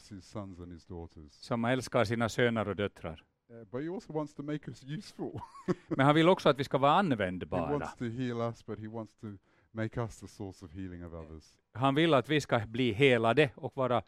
som 1.30 1.64
älskar 1.64 2.04
sina 2.04 2.28
söner 2.28 2.68
och 2.68 2.76
döttrar. 2.76 3.24
Uh, 3.50 3.64
but 3.70 3.82
he 3.82 3.88
also 3.88 4.12
wants 4.12 4.34
to 4.34 4.42
make 4.42 4.70
us 4.70 4.82
useful. 4.84 5.40
Men 5.88 6.06
han 6.06 6.14
vill 6.14 6.28
också 6.28 6.48
att 6.48 6.58
vi 6.58 6.64
ska 6.64 6.78
vara 6.78 6.92
he 6.92 6.98
användbara. 6.98 7.70
wants 7.78 7.96
to 7.96 8.04
heal 8.04 8.40
us, 8.40 8.66
but 8.66 8.78
he 8.78 8.88
wants 8.88 9.14
to 9.16 9.26
make 9.70 10.00
us 10.00 10.20
the 10.20 10.28
source 10.28 10.64
of 10.64 10.72
healing 10.72 11.04
of 11.06 11.12
others. 11.12 11.58
Han 11.72 11.94
vill 11.94 12.14
att 12.14 12.28
vi 12.28 12.40
ska 12.40 12.58
bli 12.66 12.92
helade 12.92 13.50
och 13.54 13.76
vara 13.76 14.02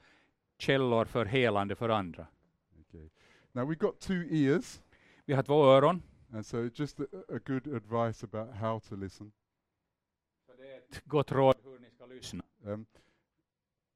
källor 0.59 1.05
för 1.05 1.25
helande 1.25 1.75
för 1.77 1.89
andra. 1.89 2.27
Okay. 2.81 3.09
Now 3.53 3.71
we've 3.71 3.79
got 3.79 4.01
two 4.01 4.25
ears, 4.31 4.81
Vi 5.25 5.35
har 5.35 5.43
två 5.43 5.65
öron. 5.65 6.03
and 6.33 6.47
so 6.47 6.71
just 6.75 7.01
a, 7.01 7.05
a 7.29 7.39
good 7.47 7.67
advice 7.75 8.25
about 8.25 8.55
how 8.55 8.81
to 8.81 8.97
listen. 8.97 9.33
Ett 10.91 11.03
gott 11.05 11.33
råd 11.33 11.57
hur 11.65 11.79
ni 11.79 11.91
ska 11.91 12.07
lyssna. 12.07 12.45
Um, 12.65 12.87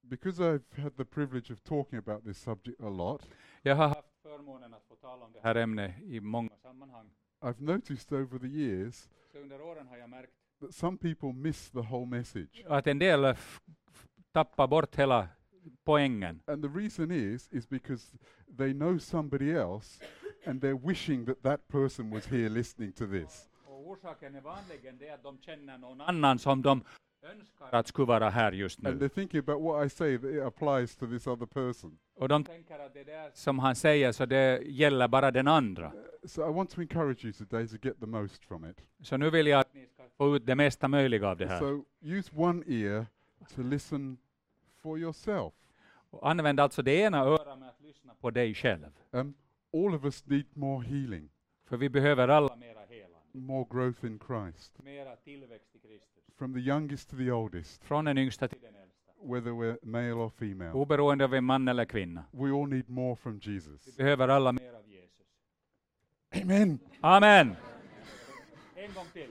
because 0.03 0.43
I've 0.43 0.83
had 0.83 0.97
the 0.97 1.05
privilege 1.05 1.53
of 1.53 1.61
talking 1.63 1.99
about 1.99 2.25
this 2.25 2.39
subject 2.43 2.81
a 2.81 2.89
lot, 2.89 3.23
Jag 3.63 3.77
har 3.77 3.89
haft 3.89 4.10
förmånen 4.41 4.75
att 4.75 4.85
få 4.89 4.97
tala 4.97 5.25
om 5.25 5.33
det 5.33 5.41
här 5.43 5.55
ämnet 5.55 6.03
i 6.03 6.21
många 6.21 6.51
sammanhang. 6.63 7.11
I've 7.41 7.61
noticed 7.63 8.13
over 8.13 8.39
the 8.39 8.47
years 8.47 9.09
Så 9.33 9.39
under 9.39 9.61
åren 9.63 9.87
har 9.89 9.97
jag 9.97 10.11
märkt 10.11 10.33
that 10.61 10.75
some 10.75 10.97
people 10.99 11.33
miss 11.33 11.71
the 11.71 11.79
whole 11.81 12.07
message. 12.07 12.65
att 12.69 12.87
en 12.87 12.99
del 12.99 13.25
f- 13.25 13.61
f- 13.93 14.07
tappar 14.33 14.67
bort 14.67 14.97
hela 14.97 15.29
poängen. 15.85 16.41
And 16.47 16.63
the 16.63 16.69
reason 16.81 17.11
is 17.11 17.49
is 17.53 17.69
because 17.69 18.17
they 18.59 18.73
know 18.73 18.99
somebody 18.99 19.51
else 19.53 20.05
and 20.47 20.65
they're 20.65 20.87
wishing 20.87 21.27
that 21.27 21.43
that 21.43 21.69
person 21.69 22.11
was 22.11 22.27
here 22.27 22.49
listening 22.49 22.93
to 22.93 23.07
this. 23.07 23.49
Och 23.67 23.89
orsaken 23.89 24.35
är 24.35 24.41
vanligen 24.41 24.99
det 24.99 25.11
att 25.11 25.23
de 25.23 25.39
känner 25.39 25.79
någon 25.79 26.01
annan 26.01 26.39
som 26.39 26.63
de 26.63 26.85
önskar 27.23 27.69
att 27.71 27.87
skulle 27.87 28.07
vara 28.07 28.31
här 28.31 28.53
just 28.53 28.87
And 28.87 29.01
nu. 29.01 29.07
they're 29.07 29.15
thinking 29.15 29.39
about 29.41 29.63
what 29.63 29.87
I 29.87 29.91
say 29.91 30.15
it 30.15 30.43
applies 30.43 30.97
to 30.97 31.07
this 31.07 31.27
other 31.27 31.47
person. 31.47 31.99
Och 32.15 32.29
de 32.29 32.45
tänker 32.45 32.79
att 32.79 32.95
det 32.95 33.05
där 33.05 33.31
som 33.35 33.59
han 33.59 33.77
säger 33.77 34.13
så 34.13 34.27
det 34.27 34.63
gäller 34.67 35.09
bara 35.09 35.31
den 35.31 35.49
andra. 35.49 35.93
So 36.25 36.51
I 36.51 36.53
want 36.53 36.71
to 36.71 36.81
encourage 36.81 37.25
you 37.25 37.33
today 37.33 37.69
to 37.69 37.77
get 37.83 38.01
the 38.01 38.07
most 38.07 38.45
from 38.45 38.65
it. 38.65 38.77
Så 39.03 39.17
nu 39.17 39.31
vill 39.31 39.47
jag 39.47 39.61
att 39.61 39.75
ni 39.75 39.87
ska 39.87 40.03
få 40.17 40.37
ut 40.37 40.47
det 40.47 40.55
mesta 40.55 40.89
möjliga 40.89 41.29
av 41.29 41.37
det 41.37 41.47
här. 41.47 41.59
So 41.59 41.85
use 42.01 42.31
one 42.37 42.65
ear 42.67 43.07
to 43.55 43.63
listen 43.63 44.19
for 44.83 44.99
yourself. 44.99 45.55
Och 46.11 46.31
använd 46.31 46.61
alltså 46.61 46.83
det 46.83 46.93
ena 46.93 47.19
örat 47.19 47.59
med 47.59 47.69
att 47.69 47.81
lyssna 47.81 48.15
på 48.21 48.31
dig 48.31 48.55
själv. 48.55 48.87
Um, 49.11 49.35
all 49.75 49.95
of 49.95 50.05
us 50.05 50.27
need 50.27 50.47
more 50.55 50.87
healing, 50.87 51.29
För 51.65 51.77
vi 51.77 51.89
behöver 51.89 52.29
alla 52.29 52.57
mera 52.57 52.81
helande. 52.89 53.10
More 53.33 53.67
growth 53.71 54.05
in 54.05 54.19
Christ, 54.19 54.83
Mera 54.83 55.17
tillväxt 55.17 55.75
i 55.75 55.79
Kristus. 55.79 56.25
from 56.39 56.53
the 56.55 56.61
youngest 56.61 57.11
to 57.11 57.17
the 57.17 57.33
oldest, 57.33 57.85
Från 57.85 58.05
den 58.05 58.19
yngsta 58.19 58.49
till 58.49 58.61
den 58.61 58.75
äldsta. 58.75 59.13
whether 59.23 59.51
we're 59.53 59.79
male 59.83 60.13
or 60.13 60.31
female. 60.31 60.73
Oberoende 60.73 61.25
av 61.25 61.35
en 61.35 61.45
man 61.45 61.69
eller 61.69 61.85
kvinna. 61.85 62.25
We 62.31 62.51
all 62.51 62.69
need 62.69 62.89
more 62.89 63.17
from 63.17 63.39
Vi 63.39 63.53
Jesus. 63.53 63.97
behöver 63.97 64.29
alla 64.29 64.53
mer 64.53 64.73
av 64.75 64.89
Jesus. 64.89 65.27
Amen. 66.43 66.79
Amen! 67.01 67.57
En 68.77 68.95
gång 68.95 69.07
till. 69.13 69.31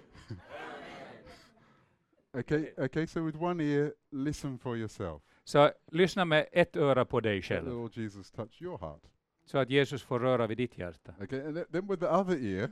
Okay, 2.34 2.72
okay, 2.78 3.08
so 3.08 3.22
with 3.26 3.36
one 3.38 3.60
ear, 3.64 3.94
listen 4.12 4.58
for 4.60 4.78
yourself. 4.78 5.22
Så 5.44 5.72
lyssna 5.92 6.26
med 6.26 6.48
ett 6.52 6.76
öra 6.76 7.06
på 7.06 7.20
dig 7.20 7.42
själv. 7.42 7.68
Lord 7.68 7.98
Jesus 7.98 8.32
touch 8.32 8.62
your 8.62 8.78
heart. 8.78 9.02
Så 9.46 9.58
att 9.58 9.70
Jesus 9.70 10.04
får 10.04 10.20
röra 10.20 10.48
vid 10.48 10.58
ditt 10.58 10.78
hjärta. 10.78 11.14
Okay, 11.22 11.42
and 11.42 11.58
th- 11.58 11.66
then 11.72 11.88
with 11.88 12.00
the 12.02 12.08
other 12.08 12.46
ear, 12.46 12.72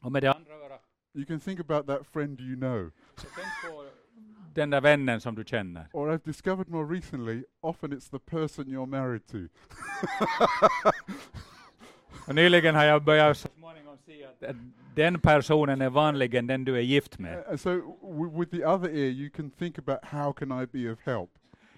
Och 0.00 0.12
med 0.12 0.22
det 0.22 0.32
andra 0.32 0.54
örat, 0.54 0.82
you 1.14 1.26
can 1.26 1.40
think 1.40 1.60
about 1.60 1.86
that 1.86 2.06
friend 2.06 2.40
you 2.40 2.56
know. 2.56 2.90
så 3.16 3.26
tänk 3.34 3.72
på 3.72 3.84
den 4.54 4.70
där 4.70 4.80
vännen 4.80 5.20
som 5.20 5.34
du 5.34 5.44
känner. 5.44 5.88
Or 5.92 6.12
I've 6.12 6.24
discovered 6.24 6.68
more 6.68 6.96
recently, 6.96 7.44
often 7.60 7.92
it's 7.92 8.10
the 8.10 8.18
person 8.18 8.64
you're 8.64 8.86
married 8.86 9.26
to. 9.26 9.38
Och 12.28 12.34
nyligen 12.34 12.74
har 12.74 12.84
jag 12.84 13.02
börjat 13.04 13.38
så 13.38 13.48
småningom 13.48 13.96
se 14.06 14.24
att 14.24 14.56
den 14.94 15.20
personen 15.20 15.80
är 15.80 15.90
vanligen 15.90 16.46
den 16.46 16.64
du 16.64 16.76
är 16.76 16.80
gift 16.80 17.18
med. 17.18 17.44
Uh, 17.50 17.56
so 17.56 17.70
with 18.38 18.50
the 18.50 18.64
other 18.66 18.88
ear, 18.88 19.10
you 19.10 19.30
can 19.30 19.50
think 19.50 19.78
about 19.78 19.98
how 20.04 20.32
can 20.32 20.62
I 20.62 20.66
be 20.66 20.92
of 20.92 20.98
help? 21.06 21.30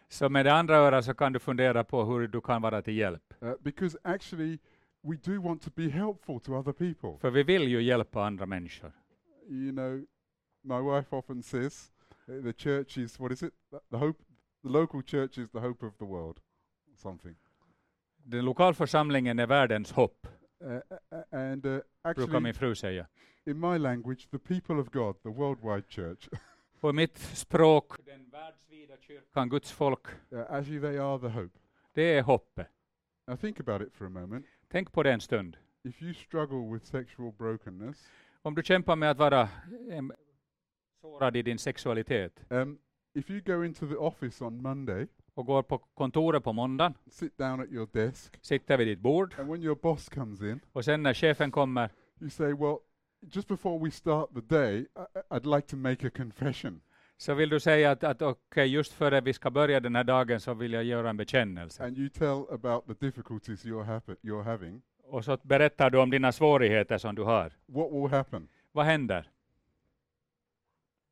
Så 0.08 0.28
med 0.28 0.46
det 0.46 0.52
andra 0.52 0.76
örat 0.76 1.04
så 1.04 1.14
kan 1.14 1.32
du 1.32 1.38
fundera 1.38 1.84
på 1.84 2.04
hur 2.04 2.28
du 2.28 2.40
kan 2.40 2.62
vara 2.62 2.82
till 2.82 2.96
hjälp. 2.96 3.34
Uh, 3.42 3.52
because 3.60 3.98
actually, 4.02 4.58
we 5.08 5.16
do 5.32 5.40
want 5.40 5.62
to 5.62 5.70
be 5.74 5.88
helpful 5.88 6.40
to 6.40 6.56
other 6.56 6.72
people. 6.72 7.18
För 7.20 7.30
vi 7.30 7.42
vill 7.42 7.68
ju 7.68 7.82
hjälpa 7.82 8.24
andra 8.24 8.46
människor. 8.46 8.92
You 9.48 9.72
know, 9.72 10.04
my 10.62 10.80
wife 10.94 11.16
often 11.16 11.42
says, 11.42 11.92
uh, 12.28 12.42
the 12.42 12.52
church 12.52 12.98
is 12.98 13.20
what 13.20 13.32
is 13.32 13.42
it? 13.42 13.54
The, 13.90 13.96
hope. 13.96 14.18
The 14.62 14.68
local 14.68 15.02
church 15.02 15.38
is 15.38 15.50
the 15.50 15.60
hope 15.60 15.86
of 15.86 15.98
the 15.98 16.04
world. 16.04 16.40
Something. 16.96 17.36
Den 18.24 18.44
lokalförsamlingen 18.44 19.38
är 19.38 19.46
världens 19.46 19.92
hopp, 19.92 20.26
Uh, 20.60 20.72
uh, 20.72 20.80
and 21.30 21.66
uh, 21.66 21.72
brukar 21.72 21.82
actually, 22.10 22.40
min 22.40 22.54
fru 22.54 22.74
säga. 22.74 23.06
in 23.46 23.60
my 23.60 23.78
language, 23.78 24.28
the 24.30 24.38
people 24.38 24.80
of 24.80 24.90
God, 24.90 25.22
the 25.22 25.28
worldwide 25.28 25.88
church, 25.88 26.28
På 26.80 26.92
mitt 26.92 27.18
språk, 27.18 28.04
den 28.06 28.30
världsvida 28.30 28.96
kyrkan, 29.00 29.48
Guds 29.48 29.72
folk, 29.72 30.06
uh, 30.32 30.40
actually 30.50 30.80
they 30.80 30.98
are 30.98 31.18
the 31.18 31.28
hope. 31.28 31.58
det 31.92 32.02
är 32.02 32.22
hoppet. 32.22 32.66
Now 33.26 33.36
think 33.36 33.60
about 33.60 33.82
it 33.82 33.94
for 33.94 34.06
a 34.06 34.08
moment. 34.10 34.46
Tänk 34.70 34.92
på 34.92 35.02
det 35.02 35.12
en 35.12 35.20
stund. 35.20 35.56
If 35.84 36.02
you 36.02 36.14
struggle 36.14 36.72
with 36.72 36.84
sexual 36.87 37.32
brokenness, 37.32 38.08
Om 38.42 38.54
du 38.54 38.62
kämpar 38.62 38.96
med 38.96 39.10
att 39.10 39.18
vara 39.18 39.48
em, 39.90 40.12
sårad 41.00 41.37
i 41.37 41.42
din 41.42 41.58
sexualitet 41.58 42.44
um, 42.50 42.78
if 43.14 43.30
you 43.30 43.40
go 43.40 43.64
into 43.64 43.87
the 43.88 43.96
office 43.96 44.44
on 44.44 44.62
Monday, 44.62 45.06
och 45.34 45.46
går 45.46 45.62
på 45.62 45.78
kontoret 45.78 46.44
på 46.44 46.52
måndagen, 46.52 46.94
sit 47.10 47.38
down 47.38 47.60
at 47.60 47.68
your 47.70 47.88
desk, 47.92 48.38
sitter 48.42 48.76
vid 48.78 48.87
ditt 48.87 48.98
bord 49.00 49.34
and 49.38 49.50
when 49.50 49.62
your 49.62 49.75
boss 49.76 50.08
comes 50.08 50.40
in, 50.42 50.60
och 50.72 50.84
sen 50.84 51.02
när 51.02 51.14
chefen 51.14 51.50
kommer 51.50 51.90
you 52.20 52.30
say, 52.30 52.52
"Well, 52.52 52.76
just 53.34 53.48
before 53.48 53.84
we 53.84 53.90
start 53.90 54.30
the 54.34 54.40
day, 54.40 54.80
I- 54.80 54.87
I'd 55.30 55.56
like 55.56 55.68
to 55.68 55.76
make 55.76 56.06
a 56.06 56.10
confession." 56.10 56.80
Så 57.18 57.34
vill 57.34 57.48
du 57.48 57.60
säga 57.60 57.90
att, 57.90 58.04
att 58.04 58.22
okej, 58.22 58.66
just 58.66 58.92
före 58.92 59.20
vi 59.20 59.32
ska 59.32 59.50
börja 59.50 59.80
den 59.80 59.96
här 59.96 60.04
dagen 60.04 60.40
så 60.40 60.54
vill 60.54 60.72
jag 60.72 60.84
göra 60.84 61.10
en 61.10 61.16
bekännelse. 61.16 61.84
And 61.84 61.98
you 61.98 62.08
tell 62.08 62.54
about 62.54 62.87
the 62.87 63.06
difficulties 63.06 63.64
you're, 63.64 63.84
happy, 63.84 64.12
you're 64.22 64.42
having. 64.42 64.82
Och 65.04 65.25
så 65.25 65.38
berättar 65.42 65.90
du 65.90 65.98
om 65.98 66.10
dina 66.10 66.32
svårigheter 66.32 66.98
som 66.98 67.14
du 67.14 67.22
har. 67.22 67.52
What 67.66 67.92
will 67.92 68.10
happen? 68.10 68.48
Vad 68.72 68.84
händer? 68.84 69.30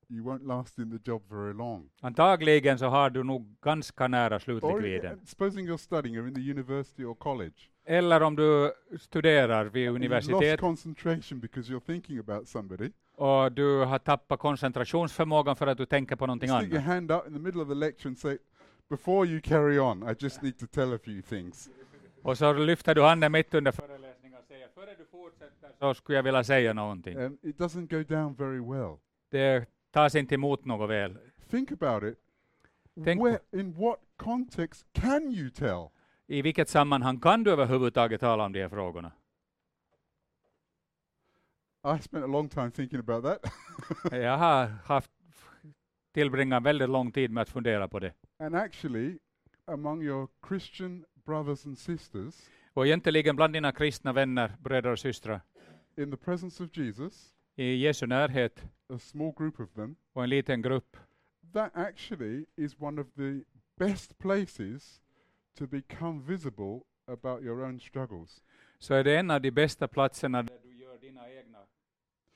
You 0.08 0.24
won't 0.24 0.46
last 0.46 0.78
in 0.78 0.90
the 0.98 1.10
job 1.10 1.22
very 1.30 1.52
long. 1.54 1.90
Antagligen 2.00 2.78
så 2.78 2.86
har 2.86 3.10
du 3.10 3.22
nog 3.22 3.56
ganska 3.62 4.08
nära 4.08 4.34
Or 4.34 4.38
slutlikviden. 4.38 5.12
uh, 5.12 5.24
supposing 5.24 5.68
you're 5.68 5.76
studying 5.76 6.18
or 6.18 6.28
in 6.28 6.34
the 6.34 6.40
university 6.50 7.04
or 7.04 7.14
college, 7.14 7.54
Eller 7.84 8.20
om 8.22 8.36
du 8.36 8.72
studerar 9.00 9.64
vid 9.64 9.88
and 9.88 9.98
you've 9.98 10.08
lost 10.08 10.28
universitet 10.28 10.60
concentration 10.60 11.40
because 11.40 11.72
you're 11.72 11.86
thinking 11.86 12.18
about 12.18 12.48
somebody. 12.48 12.90
och 13.14 13.52
du 13.52 13.84
har 13.84 13.98
tappat 13.98 14.38
koncentrationsförmågan 14.40 15.56
för 15.56 15.66
att 15.66 15.78
du 15.78 15.86
tänker 15.86 16.16
på 16.16 16.26
någonting 16.26 16.48
Stick 16.48 16.62
your 16.62 16.76
annat. 16.78 16.84
hand 16.86 17.12
out 17.12 17.26
in 17.26 17.32
the 17.32 17.40
middle 17.40 17.62
of 17.62 17.68
the 17.68 17.74
lecture 17.74 18.08
and 18.08 18.18
say, 18.18 18.38
"Before 18.90 19.26
you 19.28 19.40
carry 19.40 19.78
on, 19.78 20.02
I 20.10 20.14
just 20.18 20.42
need 20.42 20.58
to 20.58 20.66
tell 20.66 20.92
a 20.94 20.98
few 21.04 21.22
things." 21.22 21.68
Och 22.22 22.38
så 22.38 22.52
lyfter 22.52 22.94
du 22.94 23.02
handen 23.02 23.32
mitt 23.32 23.54
under 23.54 23.72
föreläsningen 23.72 24.38
och 24.38 24.44
säger 24.44 24.68
före 24.68 24.94
du 24.98 25.04
fortsätter 25.04 25.70
så 25.78 25.94
skulle 25.94 26.18
jag 26.18 26.22
vilja 26.22 26.44
säga 26.44 26.72
någonting. 26.72 27.16
Um, 27.16 27.38
it 27.42 27.58
doesn't 27.58 27.88
go 27.90 28.14
down 28.14 28.34
very 28.34 28.60
well. 28.78 28.96
Det 29.30 29.66
tas 29.96 30.14
inte 30.14 30.34
emot 30.34 30.64
något 30.64 30.90
väl. 30.90 31.18
Think 31.50 31.72
about 31.72 32.02
it. 32.02 32.18
Tänk 33.04 33.22
Where, 33.22 33.38
in 33.52 33.72
what 33.72 33.98
context 34.16 34.86
can 34.92 35.32
you 35.32 35.50
tell? 35.50 35.88
I 36.26 36.42
vilket 36.42 36.68
sammanhang 36.68 37.20
kan 37.20 37.44
du 37.44 37.50
överhuvudtaget 37.50 38.20
tala 38.20 38.44
om 38.44 38.52
de 38.52 38.62
här 38.62 38.68
frågorna? 38.68 39.12
I 41.98 42.02
spent 42.02 42.24
a 42.24 42.26
long 42.26 42.48
time 42.48 42.70
thinking 42.70 42.98
about 42.98 43.24
that. 43.24 43.52
Jag 44.12 44.38
har 44.38 44.66
haft 44.66 45.10
tillbringat 46.14 46.62
väldigt 46.62 46.88
lång 46.88 47.12
tid 47.12 47.30
med 47.30 47.42
att 47.42 47.50
fundera 47.50 47.88
på 47.88 47.98
det. 47.98 48.12
and 48.38 48.54
actually, 48.54 49.18
among 49.66 50.02
your 50.02 50.28
Christian 50.48 51.04
brothers 51.24 51.66
and 51.66 51.78
sisters, 51.78 52.34
Och 52.72 52.86
egentligen 52.86 53.36
bland 53.36 53.52
dina 53.52 53.72
kristna 53.72 54.12
vänner, 54.12 54.56
bröder 54.60 54.90
och 54.90 54.98
systrar, 54.98 55.40
in 55.96 56.10
the 56.10 56.16
presence 56.16 56.64
of 56.64 56.76
Jesus, 56.76 57.35
i 57.56 57.76
Jesu 57.76 58.06
närhet 58.06 58.64
a 58.88 58.98
small 58.98 59.32
group 59.32 59.60
of 59.60 59.72
them, 59.74 59.96
och 60.12 60.24
en 60.24 60.30
liten 60.30 60.62
grupp, 60.62 60.96
that 61.52 61.76
actually 61.76 62.46
is 62.56 62.76
one 62.78 63.00
of 63.00 63.06
the 63.16 63.44
best 63.76 64.18
places 64.18 65.02
to 65.58 65.66
become 65.66 66.22
visible 66.22 66.80
about 67.06 67.42
your 67.42 67.64
own 67.64 67.80
struggles. 67.80 68.42
så 68.78 68.94
är 68.94 69.04
det 69.04 69.18
en 69.18 69.30
av 69.30 69.40
de 69.40 69.50
bästa 69.50 69.88
platserna 69.88 70.42
där 70.42 70.58
du 70.62 70.76
gör 70.76 70.98
dina 70.98 71.30
egna 71.30 71.58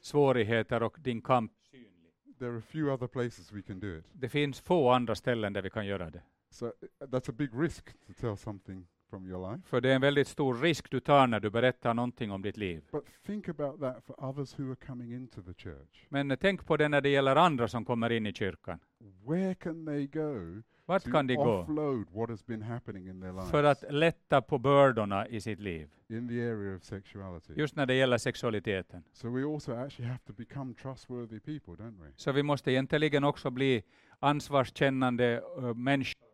svårigheter 0.01 0.83
och 0.83 0.97
din 1.01 1.23
kamp 1.23 1.53
synlig. 1.71 2.39
There 2.39 2.51
are 2.51 2.59
a 2.59 2.63
few 2.67 2.93
other 2.93 3.07
places 3.07 3.53
we 3.53 3.63
can 3.63 3.81
do 3.81 3.99
it. 3.99 4.05
Det 4.13 4.29
finns 4.29 4.61
få 4.61 4.91
andra 4.91 5.15
ställen 5.15 5.53
där 5.53 5.63
vi 5.63 5.71
kan 5.71 5.87
göra 5.87 6.11
det. 6.11 6.23
So 6.51 6.67
uh, 6.67 6.73
that's 7.01 7.31
a 7.31 7.35
big 7.37 7.51
risk 7.55 7.85
to 8.07 8.13
tell 8.13 8.37
something 8.37 8.87
from 9.11 9.27
your 9.27 9.51
life. 9.51 9.69
För 9.69 9.81
det 9.81 9.91
är 9.91 9.95
en 9.95 10.01
väldigt 10.01 10.29
stor 10.29 10.55
risk 10.55 10.91
du 10.91 11.01
tar 11.01 11.27
när 11.27 11.41
du 11.41 11.51
berättar 11.51 11.95
någonting 11.95 12.31
om 12.31 12.43
ditt 12.43 12.57
liv. 12.57 12.83
But 12.93 13.05
think 13.27 13.49
about 13.49 13.81
that 13.81 14.05
for 14.05 14.25
others 14.25 14.59
who 14.59 14.71
are 14.71 14.77
coming 14.87 15.15
into 15.15 15.43
the 15.43 15.55
church. 15.55 16.07
Men 16.09 16.37
tänk 16.41 16.67
på 16.67 16.77
det 16.77 16.89
när 16.89 17.01
det 17.01 17.09
gäller 17.09 17.37
andra 17.37 17.69
som 17.69 17.85
kommer 17.85 18.13
in 18.13 18.27
i 18.27 18.33
kyrkan. 18.33 18.79
Where 19.27 19.55
can 19.55 19.87
they 19.87 20.07
go 20.07 20.63
Vart 20.87 21.05
to 21.05 21.11
kan 21.11 21.27
de 21.27 21.35
gå 21.35 21.59
offload 21.59 22.07
what 22.11 22.31
has 22.31 22.47
been 22.47 22.63
happening 22.63 23.09
in 23.09 23.21
their 23.21 23.33
lives 23.33 23.51
för 23.51 23.65
att 23.65 23.85
lätta 23.91 24.43
på 24.43 24.59
bördorna 24.59 25.29
i 25.29 25.41
sitt 25.41 25.61
liv? 25.61 25.89
in 26.11 26.29
the 26.29 26.43
area 26.43 26.77
of 26.77 26.85
sexuality? 26.85 27.53
Just 27.57 27.77
när 27.77 27.87
det 27.87 27.95
gäller 27.95 28.19
sexualiteten. 28.19 29.05
So 29.13 29.29
we 29.29 29.55
also 29.55 29.73
actually 29.73 30.09
have 30.09 30.21
to 30.27 30.33
become 30.33 30.75
trustworthy 30.75 31.41
people, 31.41 31.85
don't 31.85 32.03
we? 32.03 32.13
Så 32.17 32.33
vi 32.33 32.43
måste 32.43 32.73
egentligen 32.73 33.25
också 33.25 33.51
bli 33.51 33.83
ansvarskännande 34.19 35.43
uh, 35.59 35.75
människor. 35.75 36.30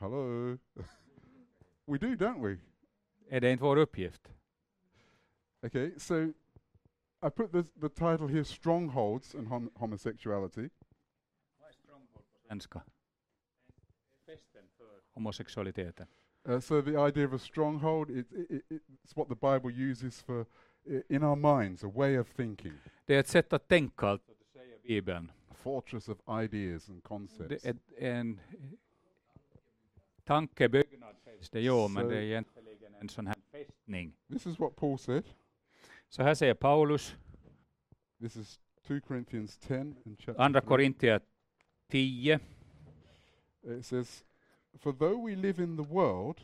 Hello. 0.00 0.58
we 1.86 1.98
do, 1.98 2.14
don't 2.16 2.40
we? 2.40 2.58
Är 3.30 3.40
det 3.40 3.50
inte 3.52 3.64
vår 3.64 3.76
uppgift? 3.76 4.32
Okay, 5.62 5.98
so 5.98 6.32
I 7.26 7.30
put 7.30 7.52
the, 7.52 7.62
the 7.80 7.88
title 7.88 8.28
here 8.28 8.44
Strongholds 8.44 9.34
and 9.34 9.48
hom- 9.48 9.70
Homosexuality. 9.74 10.68
Svenska. 12.46 12.82
Homosexualiteten. 15.14 16.06
Uh, 16.48 16.60
so 16.60 16.80
the 16.82 16.96
idea 17.08 17.26
of 17.26 17.32
a 17.32 17.38
stronghold, 17.38 18.10
it, 18.10 18.26
it, 18.32 18.62
it, 18.70 18.82
it's 19.04 19.16
what 19.16 19.28
the 19.28 19.34
Bible 19.34 19.70
uses 19.90 20.22
for 20.22 20.46
i- 20.86 21.02
in 21.08 21.22
our 21.24 21.36
minds, 21.36 21.84
a 21.84 21.88
way 21.94 22.18
of 22.18 22.28
thinking, 22.30 22.72
Det 23.06 23.14
är 23.14 23.20
ett 23.20 23.28
sätt 23.28 23.52
att 23.52 23.68
tänka, 23.68 24.06
alltså, 24.06 24.32
det 24.38 24.44
säger 24.58 24.78
Bibeln. 24.82 25.32
a 25.50 25.54
fortress 25.54 26.08
of 26.08 26.18
ideas 26.44 26.88
and 26.88 27.02
concepts. 27.02 27.62
Det 27.62 27.64
är 27.66 27.76
en 28.18 28.40
tankebyggnad 30.28 31.16
sägs 31.24 31.50
det, 31.50 31.60
jo, 31.60 31.88
men 31.88 32.08
det 32.08 32.16
är 32.16 32.22
egentligen 32.22 32.94
en 33.00 33.08
sån 33.08 33.26
här 33.26 33.36
fästning. 33.52 34.12
This 34.32 34.46
is 34.46 34.58
what 34.58 34.76
Paul 34.76 34.98
said. 34.98 35.24
Så 36.08 36.22
här 36.22 36.34
säger 36.34 36.54
Paulus, 36.54 37.16
This 38.20 38.36
is 38.36 38.60
2 38.86 39.00
Corinthians 39.00 39.58
10 39.58 39.80
and 39.80 39.96
chapter 40.18 40.42
andra 40.42 40.60
3. 40.60 40.68
Korintier 40.68 41.20
10. 41.90 42.38
It 43.62 43.86
says, 43.86 44.24
For 44.78 44.92
though 44.92 45.26
we 45.26 45.36
live 45.36 45.62
in 45.62 45.76
the 45.76 45.94
world, 45.94 46.40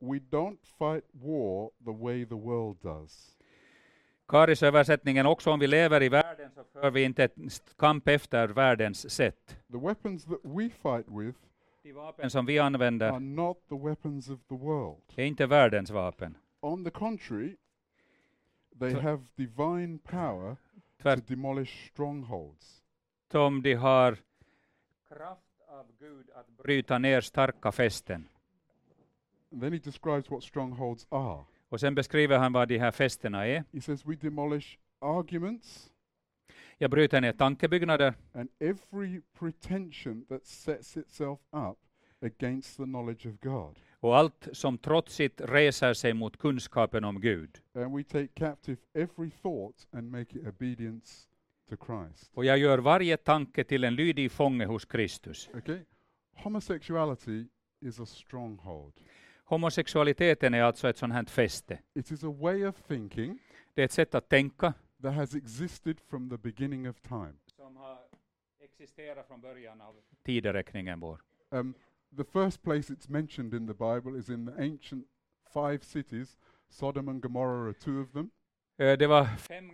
we 0.00 0.18
don't 0.18 0.58
fight 0.78 1.04
war 1.12 1.70
the 1.84 2.04
way 2.04 2.26
the 2.26 2.34
world 2.34 2.76
does. 2.82 3.38
Karis 4.28 4.62
översättningen 4.62 5.26
också, 5.26 5.50
om 5.50 5.60
vi 5.60 5.66
lever 5.66 6.02
i 6.02 6.08
världen 6.08 6.50
så 6.54 6.64
för 6.64 6.90
vi 6.90 7.02
inte 7.02 7.28
kamp 7.78 8.08
efter 8.08 8.48
världens 8.48 9.10
sätt. 9.10 9.56
The 9.72 9.78
weapons 9.78 10.24
that 10.24 10.40
we 10.42 10.70
fight 10.70 11.06
with 11.08 11.47
De 11.82 11.92
vapen 11.92 12.30
som 12.30 12.46
vi 12.46 12.58
använder 12.58 13.12
är 15.16 15.24
inte 15.24 15.46
världens 15.46 15.90
vapen. 15.90 16.36
On 16.60 16.84
the 16.84 16.90
contrary, 16.90 17.56
they 18.80 18.94
Tw- 18.94 19.00
have 19.00 19.24
divine 19.36 19.98
power 19.98 20.56
to 21.02 21.16
demolish 21.26 21.88
strongholds. 21.90 22.82
om 23.34 23.62
de 23.62 23.74
har 23.74 24.18
kraft 25.08 25.60
av 25.68 25.86
Gud 25.98 26.30
att 26.30 26.48
bryta 26.48 26.98
ner 26.98 27.20
starka 27.20 27.72
fästen. 27.72 28.28
Then 29.50 29.72
he 29.72 29.78
describes 29.78 30.30
what 30.30 30.42
strongholds 30.42 31.06
are. 31.10 31.44
Och 31.68 31.80
sen 31.80 31.94
beskriver 31.94 32.38
han 32.38 32.52
vad 32.52 32.68
de 32.68 32.78
här 32.78 32.90
fästena 32.90 33.46
är. 33.46 33.64
He 33.72 33.80
says, 33.80 34.06
We 34.06 34.14
demolish 34.14 34.78
arguments 34.98 35.92
Jag 36.80 36.90
bryter 36.90 37.20
ner 37.20 37.32
tankebyggnader 37.32 38.14
and 38.32 38.50
every 38.60 39.20
pretension 39.38 40.24
that 40.28 40.46
sets 40.46 40.96
itself 40.96 41.40
up 41.52 41.78
against 42.22 42.76
the 42.76 42.84
knowledge 42.84 43.26
of 43.26 43.40
God. 43.40 43.78
och 44.00 44.16
allt 44.16 44.48
som 44.52 44.78
trotsigt 44.78 45.40
reser 45.40 45.94
sig 45.94 46.14
mot 46.14 46.36
kunskapen 46.36 47.04
om 47.04 47.20
Gud. 47.20 47.58
And 47.74 47.96
we 47.96 48.04
take 48.04 48.26
captive 48.26 48.76
every 48.94 49.30
thought 49.42 49.86
and 49.92 50.10
make 50.10 50.38
it 50.38 50.46
obedience 50.46 51.28
to 51.68 51.76
Christ. 51.86 52.30
Och 52.34 52.44
jag 52.44 52.58
gör 52.58 52.78
varje 52.78 53.16
tanke 53.16 53.64
till 53.64 53.84
en 53.84 53.94
lydig 53.94 54.32
fånge 54.32 54.66
hos 54.66 54.84
Kristus. 54.84 55.48
Okay? 55.54 55.80
Homosexuality 56.36 57.44
is 57.80 58.00
a 58.00 58.06
stronghold. 58.06 58.92
Homosexualiteten 59.44 60.54
är 60.54 60.62
alltså 60.62 60.88
ett 60.88 60.96
sånt 60.96 61.12
här 61.12 61.24
fäste. 61.24 61.78
It 61.94 62.10
is 62.10 62.24
a 62.24 62.34
way 62.40 62.66
of 62.66 62.82
thinking 62.88 63.38
Det 63.74 63.82
är 63.82 63.84
ett 63.84 63.92
sätt 63.92 64.14
att 64.14 64.28
tänka 64.28 64.74
that 65.02 65.14
has 65.14 65.34
existed 65.34 66.00
from 66.00 66.28
the 66.28 66.38
beginning 66.38 66.86
of 66.88 67.00
time. 67.00 67.34
som 67.56 67.76
har 67.76 67.98
existerat 68.60 69.26
från 69.26 69.40
början 69.40 69.80
av 69.80 70.00
tideräkningen 70.22 71.00
vår. 71.00 71.20
Um, 71.50 71.74
the 72.16 72.24
first 72.24 72.62
place 72.62 72.92
it's 72.94 73.08
mentioned 73.10 73.54
in 73.54 73.66
the 73.66 73.74
Bible 73.74 74.18
is 74.18 74.28
in 74.28 74.46
the 74.46 74.62
ancient 74.62 75.06
five 75.52 75.78
cities. 75.84 76.38
Sodom 76.68 77.08
and 77.08 77.22
Gomorrah 77.22 77.66
are 77.68 77.72
two 77.74 78.00
of 78.02 78.12
them. 78.12 78.30
Eh, 78.76 78.98
Det 78.98 79.06
var 79.06 79.24
fem 79.36 79.70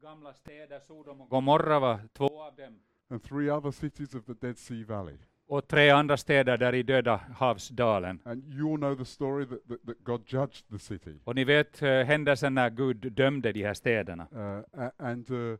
gamla 0.00 0.34
städer, 0.34 0.80
Sodom 0.80 1.20
och 1.20 1.28
Gomorra 1.30 1.80
var 1.80 2.08
två 2.12 2.42
av 2.42 2.54
dem. 2.56 2.80
and 3.08 3.22
three 3.22 3.50
other 3.50 3.70
cities 3.70 4.14
of 4.14 4.24
the 4.26 4.34
Dead 4.34 4.58
Sea 4.58 4.84
Valley. 4.84 5.18
Och 5.46 5.68
tre 5.68 5.90
andra 5.90 6.16
städer 6.16 6.56
där 6.56 6.74
i 6.74 6.82
Döda 6.82 7.16
havsdalen. 7.16 8.20
And 8.24 8.54
you 8.54 8.72
all 8.72 8.78
know 8.78 8.96
the 8.96 9.04
story 9.04 9.46
that, 9.46 9.68
that, 9.68 9.86
that 9.86 9.96
God 10.04 10.22
judged 10.26 10.68
the 10.70 10.78
city. 10.78 11.18
Och 11.24 11.34
ni 11.34 11.44
vet 11.44 11.82
eh, 11.82 11.90
händelsen 11.90 12.54
när 12.54 12.70
Gud 12.70 13.12
dömde 13.12 13.52
de 13.52 13.64
här 13.64 13.74
städerna. 13.74 14.28
Uh, 14.32 14.88
and 14.96 15.30
uh, 15.30 15.56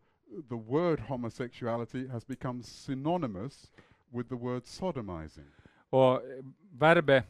the 0.48 0.54
word 0.54 1.00
homosexuality 1.00 2.08
has 2.08 2.26
become 2.26 2.62
synonymous 2.62 3.70
with 4.08 4.28
the 4.28 4.34
word 4.34 4.66
sodomizing. 4.66 5.46
Och 5.90 6.14
eh, 6.14 6.44
verbet 6.72 7.24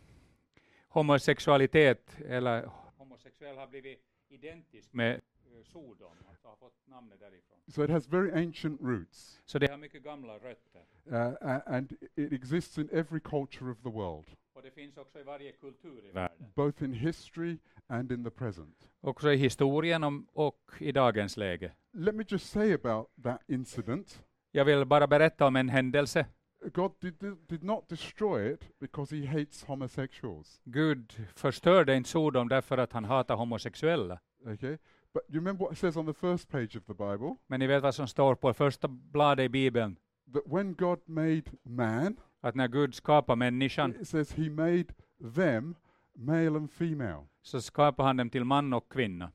homosexualitet, 0.88 2.20
eller 2.28 2.70
homosexuell 2.96 3.56
har 3.56 3.66
blivit 3.66 4.00
identiskt 4.28 4.92
med 4.92 5.20
Sodom, 5.62 6.12
alltså 6.28 6.48
har 6.48 6.56
fått 6.56 6.86
namnet 6.86 7.20
därifrån. 7.20 7.58
So 7.68 7.84
it 7.84 7.90
has 7.90 8.08
very 8.08 8.46
ancient 8.46 8.80
roots. 8.80 9.40
Så 9.44 9.58
det 9.58 9.70
har 9.70 9.78
mycket 9.78 10.02
gamla 10.02 10.34
rötter. 10.34 10.82
Uh, 11.12 11.74
and 11.74 11.92
it 12.16 12.32
exists 12.32 12.78
in 12.78 12.88
every 12.92 13.20
culture 13.20 13.70
of 13.70 13.78
the 13.82 13.88
world, 13.90 14.26
Och 14.52 14.62
det 14.62 14.70
finns 14.70 14.96
också 14.96 15.20
i 15.20 15.22
varje 15.22 15.52
kultur 15.52 16.04
i 16.06 16.10
världen. 16.10 16.52
both 16.54 16.82
in 16.82 16.92
history 16.92 17.58
and 17.86 18.12
in 18.12 18.24
the 18.24 18.30
present. 18.30 18.88
Också 19.00 19.32
i 19.32 19.36
historien 19.36 20.04
om, 20.04 20.26
och 20.32 20.70
i 20.78 20.92
dagens 20.92 21.36
läge. 21.36 21.72
Let 21.92 22.14
me 22.14 22.24
just 22.28 22.50
say 22.50 22.72
about 22.72 23.08
that 23.22 23.40
incident 23.46 24.24
Jag 24.50 24.64
vill 24.64 24.84
bara 24.84 25.06
berätta 25.06 25.46
om 25.46 25.56
en 25.56 25.68
händelse. 25.68 26.26
God 26.72 26.92
did, 27.00 27.14
did, 27.14 27.36
did 27.46 27.62
not 27.62 27.88
destroy 27.88 28.52
it 28.52 28.78
because 28.80 29.16
he 29.16 29.26
hates 29.26 29.64
homosexuals. 29.64 30.60
Gud 30.64 31.12
förstörde 31.34 31.96
inte 31.96 32.08
Sodom 32.10 32.48
därför 32.48 32.78
att 32.78 32.92
han 32.92 33.04
hatar 33.04 33.36
homosexuella. 33.36 34.20
Okay? 34.46 34.78
But 35.14 35.22
you 35.28 35.38
remember 35.38 35.64
what 35.64 35.72
it 35.72 35.78
says 35.78 35.96
on 35.96 36.06
the 36.06 36.14
first 36.14 36.48
page 36.48 36.76
of 36.76 36.84
the 36.86 36.94
Bible? 36.94 37.36
Men 37.46 37.60
ni 37.60 37.66
vet 37.66 37.82
vad 37.82 37.94
som 37.94 38.08
står 38.08 38.34
på 38.34 38.54
första 38.54 38.88
bladet 38.88 39.44
i 39.44 39.48
Bibeln? 39.48 39.96
That 40.32 40.42
when 40.46 40.74
God 40.74 40.98
made 41.06 41.42
man, 41.62 42.16
Att 42.40 42.54
när 42.54 42.68
Gud 42.68 42.94
skapar 42.94 43.36
människan 43.36 43.94
it 44.00 44.08
says 44.08 44.32
he 44.32 44.50
made 44.50 44.86
them 45.34 45.74
male 46.14 46.56
and 46.56 46.70
female. 46.70 47.26
så 47.42 47.60
skapar 47.60 48.04
han 48.04 48.16
dem 48.16 48.30
till 48.30 48.44
man 48.44 48.72
och 48.72 48.92
kvinna. 48.92 49.32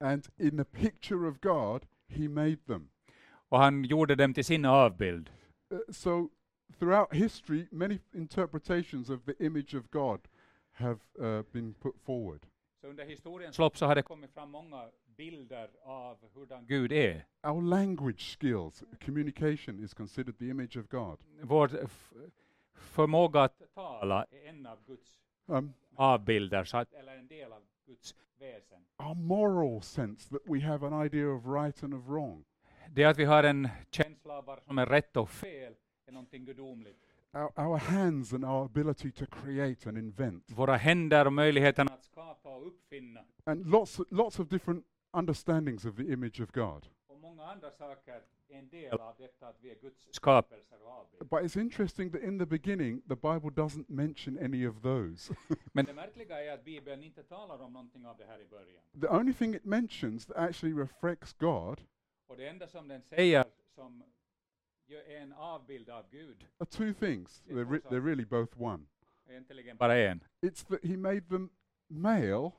And 0.00 0.26
in 0.38 0.56
the 0.56 0.64
picture 0.64 1.28
of 1.28 1.40
God, 1.40 1.86
he 2.08 2.28
made 2.28 2.56
them. 2.66 2.88
Och 3.48 3.58
han 3.58 3.84
gjorde 3.84 4.14
dem 4.14 4.34
till 4.34 4.44
sin 4.44 4.64
avbild. 4.64 5.30
Uh, 5.72 5.78
so 5.92 6.28
throughout 6.78 7.12
history, 7.12 7.66
many 7.70 7.98
interpretations 8.14 9.10
of 9.10 9.24
the 9.24 9.46
image 9.46 9.74
of 9.74 9.90
God 9.90 10.20
have 10.72 10.98
uh, 11.20 11.42
been 11.52 11.74
put 11.74 11.94
forward. 12.04 12.46
Så 12.80 12.86
under 12.88 13.04
historiens 13.04 13.58
lopp 13.58 13.76
så 13.76 13.86
har 13.86 13.94
det 13.94 14.02
kommit 14.02 14.30
fram 14.34 14.50
många 14.50 14.88
bilder 15.16 15.70
av 15.82 16.18
hurdan 16.34 16.66
Gud 16.66 16.92
är. 16.92 17.26
Our 17.42 17.62
language 17.62 18.38
skills, 18.40 18.84
communication 19.04 19.84
is 19.84 19.94
considered 19.94 20.38
the 20.38 20.48
image 20.48 20.76
of 20.76 20.88
God. 20.88 21.18
Vår 21.42 21.70
förmåga 22.74 23.42
att 23.42 23.74
tala 23.74 24.26
är 24.30 24.48
en 24.48 24.66
av 24.66 24.78
Guds 24.86 25.20
Um, 25.46 25.72
avbilder, 25.96 26.64
så 26.64 26.76
att, 26.76 26.92
eller 26.92 27.16
en 27.16 27.28
del 27.28 27.52
av 27.52 27.62
Guds 27.86 28.14
väsen. 28.38 28.84
our 28.98 29.14
moral 29.14 29.82
sense 29.82 30.30
that 30.30 30.42
we 30.46 30.60
have 30.60 30.86
an 30.86 31.06
idea 31.06 31.28
of 31.28 31.46
right 31.46 31.82
and 31.82 31.94
of 31.94 32.08
wrong. 32.08 32.44
Det 32.88 33.04
att 33.04 33.18
vi 33.18 33.24
har 33.24 33.44
en 33.44 33.68
känsla 33.90 34.38
av 34.38 34.44
vad 34.44 34.62
som 34.62 34.78
är 34.78 34.86
rätt 34.86 35.16
och 35.16 35.30
fel 35.30 35.74
är 36.06 36.12
någonting 36.12 36.44
gudomligt. 36.44 36.98
Our, 37.32 37.60
our 37.60 37.78
hands 37.78 38.32
and 38.32 38.44
our 38.44 38.64
ability 38.64 39.10
to 39.10 39.24
create 39.26 39.88
and 39.88 39.98
invent. 39.98 40.50
Våra 40.50 40.76
händer 40.76 41.26
och 41.26 41.32
möjligheten 41.32 41.88
att 41.88 42.04
skapa 42.04 42.48
och 42.48 42.66
uppfinna 42.66 43.20
And 43.44 43.66
lots, 43.66 44.00
lots 44.10 44.38
of 44.38 44.48
different 44.48 44.84
understandings 45.18 45.84
of 45.84 45.96
the 45.96 46.12
image 46.12 46.40
of 46.40 46.50
God. 46.52 46.86
och 47.06 47.18
många 47.20 47.44
andra 47.46 47.70
saker 47.70 48.22
en 48.48 48.68
del 48.68 48.92
av 49.00 49.14
detta 49.18 49.48
att 49.48 49.56
vi 49.60 49.70
är 49.70 49.74
Guds 49.74 50.08
skapelser 50.10 50.82
och 50.82 50.88
avbild. 50.90 51.30
But 51.30 51.42
it's 51.42 51.60
interesting 51.60 52.10
that 52.12 52.20
in 52.22 52.38
the 52.38 52.46
beginning, 52.46 53.00
the 53.08 53.14
Bible 53.16 53.50
doesn't 53.50 53.84
mention 53.88 54.38
any 54.38 54.66
of 54.68 54.82
those. 54.82 55.34
Men 55.72 55.84
det 55.84 55.94
märkliga 55.94 56.44
är 56.44 56.52
att 56.54 56.64
Bibeln 56.64 57.02
inte 57.02 57.22
talar 57.22 57.62
om 57.62 57.72
någonting 57.72 58.06
av 58.06 58.16
det 58.16 58.24
här 58.24 58.38
i 58.40 58.44
början. 58.46 58.82
the 59.00 59.08
only 59.08 59.32
thing 59.34 59.54
it 59.54 59.64
mentions 59.64 60.26
that 60.26 60.36
actually 60.36 60.76
reflects 60.82 61.32
God 61.32 61.80
Och 62.26 62.36
det 62.36 62.48
enda 62.48 62.68
som 62.68 62.88
den 62.88 63.02
säger 63.02 63.44
som 63.74 64.02
ju 64.86 64.96
är 64.96 65.20
en 65.20 65.32
avbild 65.32 65.90
av 65.90 66.04
Gud, 66.10 66.46
are 66.58 66.66
two 66.66 66.92
things. 66.94 67.42
Yeah, 67.46 67.58
They're, 67.58 67.70
re- 67.70 67.80
also- 67.80 67.88
they're 67.88 68.04
really 68.06 68.24
both 68.24 68.62
one. 68.62 68.86
är 69.26 69.30
egentligen 69.30 69.76
bara 69.76 69.96
en. 69.98 70.20
It's 70.42 70.64
that 70.68 70.84
He 70.84 70.96
made 70.96 71.20
them 71.20 71.50
male 71.88 72.50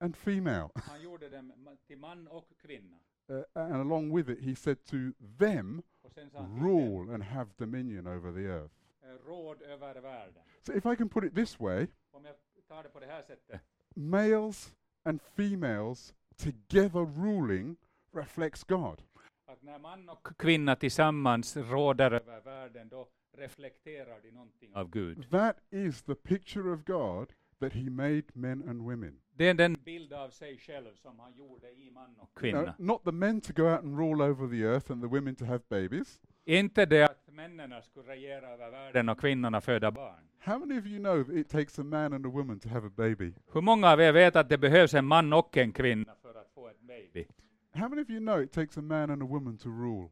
and 0.00 0.16
female. 0.16 0.70
Han 0.74 1.02
gjorde 1.02 1.28
dem 1.28 1.52
till 1.86 1.98
man 1.98 2.28
och 2.28 2.48
kvinna. 2.58 2.96
Uh, 3.30 3.42
and 3.54 3.74
along 3.74 4.16
with 4.16 4.30
it, 4.30 4.40
He 4.40 4.54
said 4.56 4.84
to 4.84 4.96
them, 5.38 5.82
Och 6.02 6.12
sen 6.12 6.30
sa 6.30 6.38
han 6.38 6.46
till 6.54 6.62
dem, 6.62 6.66
rule 6.68 7.14
and 7.14 7.22
have 7.22 7.50
dominion 7.56 8.06
over 8.06 8.32
the 8.32 8.46
earth. 8.48 8.74
eh, 9.02 9.26
råd 9.28 9.62
över 9.62 10.00
världen. 10.00 10.42
So 10.62 10.72
if 10.72 10.86
I 10.86 10.96
can 10.96 11.08
put 11.08 11.24
it 11.24 11.34
this 11.34 11.60
way, 11.60 11.86
Om 12.10 12.24
jag 12.24 12.34
tar 12.68 12.82
det 12.82 12.88
på 12.88 13.00
det 13.00 13.06
här 13.06 13.22
sättet, 13.22 13.60
males 13.94 14.74
and 15.04 15.20
females 15.22 16.14
together 16.36 17.24
ruling 17.24 17.76
reflects 18.12 18.64
God. 18.64 19.02
att 19.46 19.62
när 19.62 19.78
man 19.78 20.08
och 20.08 20.28
kvinna 20.38 20.76
tillsammans 20.76 21.56
råder 21.56 22.10
över 22.10 22.40
världen, 22.40 22.88
då 22.88 23.08
reflekterar 23.32 24.20
de 24.22 24.30
någonting 24.30 24.74
av 24.74 24.90
Gud. 24.90 25.30
That 25.30 25.56
is 25.70 26.02
the 26.02 26.14
picture 26.14 26.70
of 26.70 26.84
God 26.84 27.32
that 27.60 27.72
He 27.72 27.90
made 27.90 28.22
men 28.34 28.68
and 28.68 28.82
women. 28.82 29.20
Det 29.34 29.48
är 29.48 29.54
den 29.54 29.76
bild 29.84 30.12
av 30.12 30.30
sig 30.30 30.58
själv 30.58 30.94
som 30.94 31.18
han 31.18 31.32
gjorde 31.34 31.70
i 31.70 31.90
man 31.90 32.16
och 32.18 32.28
No, 32.34 32.40
kvinna. 32.40 32.74
not 32.78 33.04
the 33.04 33.12
men 33.12 33.40
to 33.40 33.52
go 33.52 33.62
out 33.62 33.78
and 33.84 33.98
rule 33.98 34.24
over 34.24 34.48
the 34.48 34.62
earth 34.62 34.92
and 34.92 35.02
the 35.02 35.08
women 35.08 35.36
to 35.36 35.44
have 35.44 35.60
babies. 35.68 36.20
Inte 36.44 36.86
det 36.86 37.02
att 37.04 37.28
männen 37.32 37.82
skulle 37.82 38.08
regera 38.08 38.48
över 38.48 38.70
världen 38.70 39.08
och 39.08 39.20
kvinnorna 39.20 39.60
föda 39.60 39.90
barn. 39.90 40.28
How 40.38 40.58
many 40.58 40.78
of 40.80 40.86
you 40.86 40.98
know 40.98 41.36
it 41.38 41.48
takes 41.48 41.78
a 41.78 41.82
man 41.84 42.12
and 42.12 42.26
a 42.26 42.28
woman 42.28 42.60
to 42.60 42.68
have 42.68 42.86
a 42.86 42.90
baby? 42.96 43.32
Hur 43.52 43.60
många 43.60 43.90
av 43.92 44.00
er 44.00 44.12
vet 44.12 44.36
att 44.36 44.48
det 44.48 44.58
behövs 44.58 44.94
en 44.94 45.06
man 45.06 45.32
och 45.32 45.56
en 45.56 45.72
kvinna 45.72 46.14
för 46.22 46.34
att 46.34 46.50
få 46.54 46.68
ett 46.68 46.80
baby? 46.80 47.26
How 47.72 47.88
many 47.88 48.02
of 48.02 48.10
you 48.10 48.20
know 48.20 48.42
it 48.42 48.52
takes 48.52 48.78
a 48.78 48.82
man 48.82 49.10
and 49.10 49.22
a 49.22 49.26
woman 49.26 49.58
to 49.58 49.68
rule? 49.68 50.08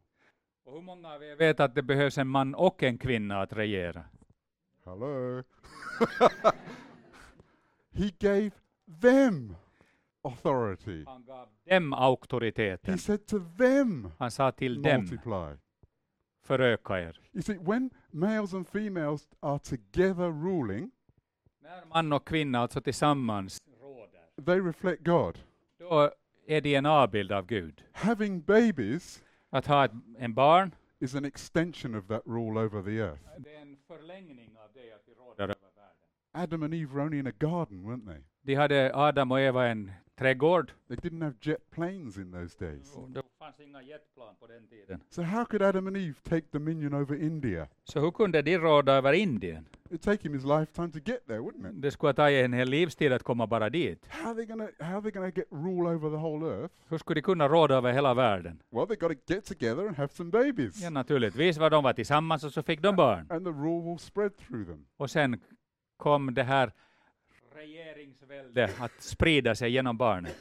Och 0.65 0.73
hur 0.73 0.83
många 0.83 1.15
av 1.15 1.23
er 1.23 1.37
vet 1.37 1.61
att 1.61 1.75
det 1.75 1.83
behövs 1.83 2.19
en 2.19 2.29
man 2.29 2.55
och 2.55 2.83
en 2.83 2.99
kvinna 2.99 3.41
att 3.43 3.53
regera? 3.53 4.05
Hello. 4.85 5.43
he 7.95 8.11
gave 8.21 8.51
them 9.01 9.57
authority. 10.25 11.05
Han 11.07 11.25
gav 11.25 11.49
dem 11.71 11.93
auktoriteten. 11.93 12.93
He 12.95 12.99
said 12.99 13.27
to 13.27 13.39
them, 13.59 14.13
Han 14.19 14.31
sa 14.31 14.51
till 14.51 14.83
dem, 14.83 15.01
multiply. 15.01 15.57
föröka 16.47 17.01
er. 17.01 17.21
You 17.33 17.43
see, 17.43 17.59
when 17.59 17.91
males 18.11 18.55
and 18.55 18.69
females 18.69 19.29
are 19.41 19.59
together 19.59 20.31
ruling, 20.31 20.91
När 21.63 21.85
man 21.95 22.13
och 22.13 22.25
kvinna 22.29 22.59
alltså 22.61 22.81
tillsammans 22.81 23.63
råder, 23.81 24.45
they 24.45 24.61
reflect 24.61 25.05
God. 25.05 25.39
då 25.79 26.11
är 26.47 26.61
de 26.61 26.75
en 26.75 26.87
avbild 26.87 27.33
av 27.33 27.47
Gud. 27.47 27.85
Having 27.93 28.41
babies 28.41 29.23
Att 29.51 29.67
ha 29.67 29.85
ett, 29.85 29.93
en 30.19 30.35
barn, 30.35 30.75
is 31.01 31.15
an 31.15 31.25
extension 31.25 31.95
of 31.95 32.07
that 32.07 32.23
rule 32.27 32.61
over 32.61 32.83
the 32.83 32.99
earth. 32.99 33.23
det 33.39 33.55
är 33.55 33.61
en 33.63 33.77
förlängning 33.87 34.57
av 34.59 34.71
det 34.75 34.93
att 34.95 35.03
vi 35.07 35.15
råder. 35.15 35.54
Adam 36.35 36.63
and 36.63 36.75
Eve 36.75 36.93
were 36.95 37.03
only 37.05 37.19
in 37.19 37.27
a 37.27 37.33
garden, 37.39 37.85
weren't 37.85 38.07
they? 38.07 38.23
De 38.43 38.55
hade 38.55 38.91
Adam 38.95 39.33
och 39.33 39.41
Eva 39.41 39.67
en 39.69 39.91
trädgård. 40.19 40.73
They 40.89 40.97
didn't 40.97 41.23
have 41.23 41.35
jet 41.41 41.71
planes 41.71 42.19
in 42.19 42.33
those 42.33 42.57
days. 42.59 42.97
Det 43.09 43.23
fanns 43.39 43.61
inga 43.61 43.83
jetplan 43.83 44.35
på 44.41 44.47
den 44.47 44.67
tiden. 44.67 45.01
So 45.11 45.23
how 45.23 45.45
could 45.45 45.63
Adam 45.63 45.87
and 45.87 45.97
Eve 45.97 46.15
take 46.23 46.47
dominion 46.53 46.95
over 46.95 47.15
India? 47.23 47.67
Så 47.85 48.01
hur 48.01 48.11
kunde 48.11 48.43
de 48.43 48.59
råda 48.59 48.93
över 48.93 49.13
Indien? 49.13 49.67
It'd 49.91 50.03
take 50.03 50.23
him 50.23 50.35
his 50.35 50.45
lifetime 50.45 50.91
to 50.93 50.99
get 51.05 51.27
there, 51.27 51.39
wouldn't 51.41 51.71
it? 51.71 51.83
Det 51.83 51.91
skulle 51.91 52.13
tagit 52.13 52.45
en 52.45 52.53
hel 52.53 52.69
livstid 52.71 53.13
att 53.13 53.23
komma 53.23 53.47
bara 53.47 53.71
dit. 53.71 54.07
How 54.09 54.29
are 54.29 54.35
they 54.35 54.47
gonna 54.47 54.69
how 54.81 54.95
are 54.97 55.03
they 55.03 55.11
gonna 55.11 55.31
get 55.31 55.47
rule 55.51 55.89
over 55.95 56.11
the 56.11 56.17
whole 56.17 56.47
earth? 56.47 56.75
Hur 56.89 56.99
skulle 56.99 57.15
de 57.21 57.23
kunna 57.23 57.49
råda 57.49 57.75
över 57.75 57.93
hela 57.93 58.15
världen? 58.15 58.63
Well, 58.73 58.87
they 58.87 58.97
got 58.97 59.11
to 59.27 59.35
get 59.35 59.45
together 59.45 59.87
and 59.87 59.97
have 59.97 60.09
some 60.13 60.31
babies, 60.31 60.83
Ja, 60.83 60.91
naturligtvis 60.91 61.59
var 61.59 61.71
de 61.71 61.85
var 61.85 61.93
tillsammans 61.93 62.45
och 62.45 62.53
så 62.53 62.63
fick 62.63 62.83
de 62.83 62.97
barn. 62.97 63.27
and 63.31 63.47
the 63.47 63.53
rule 63.53 63.91
will 63.91 63.99
spread 63.99 64.37
through 64.37 64.67
them. 64.67 64.87
Och 64.97 65.11
sen 65.11 65.41
kom 65.97 66.35
det 66.35 66.43
här 66.43 66.73
regeringsvälde 67.55 68.71
att 68.79 69.03
sprida 69.03 69.55
sig 69.55 69.71
genom 69.71 69.97
barnen. 69.97 70.33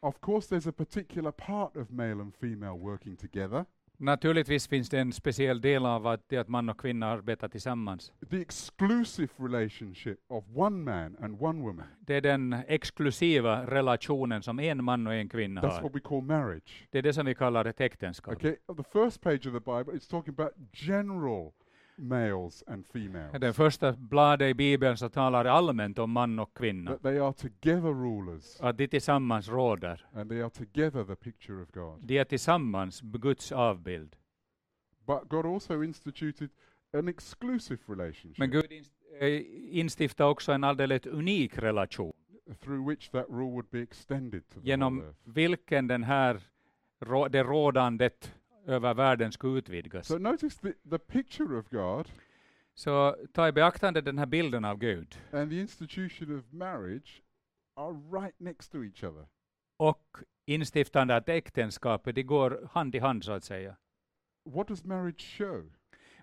Of 0.00 0.20
course, 0.20 0.54
there's 0.54 0.68
a 0.68 0.72
particular 0.72 1.30
part 1.30 1.76
of 1.76 1.90
male 1.90 2.22
and 2.22 2.34
female 2.34 2.78
working 2.78 3.16
together. 3.16 3.64
Naturligtvis 4.02 4.68
finns 4.68 4.88
det 4.88 4.98
en 4.98 5.12
speciell 5.12 5.60
del 5.60 5.86
av 5.86 6.06
att, 6.06 6.28
det 6.28 6.36
att 6.36 6.48
man 6.48 6.68
och 6.68 6.80
kvinna 6.80 7.06
arbetar 7.06 7.48
tillsammans. 7.48 8.12
The 8.30 8.40
exclusive 8.40 9.28
relationship 9.38 10.18
of 10.28 10.44
one 10.54 10.76
man 10.76 11.16
and 11.20 11.42
one 11.42 11.62
woman. 11.62 11.86
Det 12.00 12.14
är 12.14 12.20
den 12.20 12.52
exklusiva 12.52 13.66
relationen 13.66 14.42
som 14.42 14.60
en 14.60 14.84
man 14.84 15.06
och 15.06 15.14
en 15.14 15.28
kvinna 15.28 15.60
That's 15.60 15.70
har. 15.70 15.82
what 15.82 15.94
we 15.94 16.00
call 16.00 16.22
marriage. 16.22 16.86
Det 16.90 16.98
är 16.98 17.02
det 17.02 17.12
som 17.12 17.26
vi 17.26 17.34
kallar 17.34 17.64
ett 17.64 17.80
äktenskap. 17.80 18.34
Okay, 18.34 18.56
on 18.66 18.76
the 18.76 18.90
first 18.92 19.20
page 19.20 19.46
of 19.46 19.52
the 19.52 19.60
Bible, 19.60 19.92
it's 19.92 20.10
talking 20.10 20.34
about 20.38 20.52
general 20.72 21.52
males 22.00 22.64
and 22.66 22.86
females. 22.92 23.40
Den 23.40 23.54
första 23.54 23.92
bladet 23.92 24.50
i 24.50 24.54
Bibeln 24.54 24.96
så 24.96 25.08
talar 25.08 25.44
det 25.44 25.52
allmänt 25.52 25.98
om 25.98 26.10
man 26.10 26.38
och 26.38 26.56
kvinna. 26.56 26.90
That 26.90 27.02
they 27.02 27.18
are 27.18 27.32
together 27.32 27.90
rulers, 27.94 28.60
Att 28.60 28.78
de 28.78 28.88
tillsammans 28.88 29.48
råder. 29.48 30.06
and 30.14 30.30
they 30.30 30.40
are 30.42 30.50
together 30.50 31.04
the 31.04 31.16
picture 31.16 31.62
of 31.62 31.70
God. 31.70 32.06
De 32.06 32.18
är 32.18 32.24
tillsammans 32.24 33.00
Guds 33.00 33.52
avbild. 33.52 34.16
But 35.06 35.28
God 35.28 35.46
also 35.46 35.82
instituted 35.84 36.50
an 36.92 37.08
exclusive 37.08 37.78
relationship 37.86 38.38
Men 38.38 38.50
Gud 38.50 38.64
inst- 38.72 38.92
eh, 39.20 39.42
instiftade 39.78 40.30
också 40.30 40.52
en 40.52 40.64
alldeles 40.64 41.06
unik 41.06 41.58
relation 41.58 42.12
through 42.60 42.88
which 42.88 43.10
that 43.10 43.26
rule 43.28 43.50
would 43.50 43.66
be 43.70 43.80
extended 43.82 44.48
to 44.48 44.60
the 44.60 44.66
genom 44.68 45.02
vilken 45.24 45.86
den 45.86 46.02
här, 46.04 46.40
det 47.30 47.42
rådandet 47.42 48.34
över 48.70 48.94
världen 48.94 49.32
skulle 49.32 49.58
utvidgas. 49.58 50.06
So 50.06 50.18
notice 50.18 50.58
the, 50.60 50.72
the 50.90 50.98
picture 50.98 51.58
of 51.58 51.68
God 51.68 52.08
Så 52.74 53.16
ta 53.32 53.48
i 53.48 53.52
beaktande 53.52 54.00
den 54.00 54.18
här 54.18 54.26
bilden 54.26 54.64
av 54.64 54.78
Gud 54.78 55.18
and 55.32 55.50
the 55.50 55.60
institution 55.60 56.38
of 56.38 56.44
marriage 56.52 57.22
are 57.76 57.92
right 58.20 58.40
next 58.40 58.72
to 58.72 58.84
each 58.84 59.04
other. 59.04 59.26
och 59.76 60.16
instiftandet 60.46 61.28
av 61.28 61.34
äktenskapet, 61.34 62.14
de 62.14 62.22
går 62.22 62.68
hand 62.72 62.94
i 62.94 62.98
hand 62.98 63.24
så 63.24 63.32
att 63.32 63.44
säga. 63.44 63.76
What 64.44 64.68
does 64.68 64.84
marriage 64.84 65.38
show? 65.38 65.72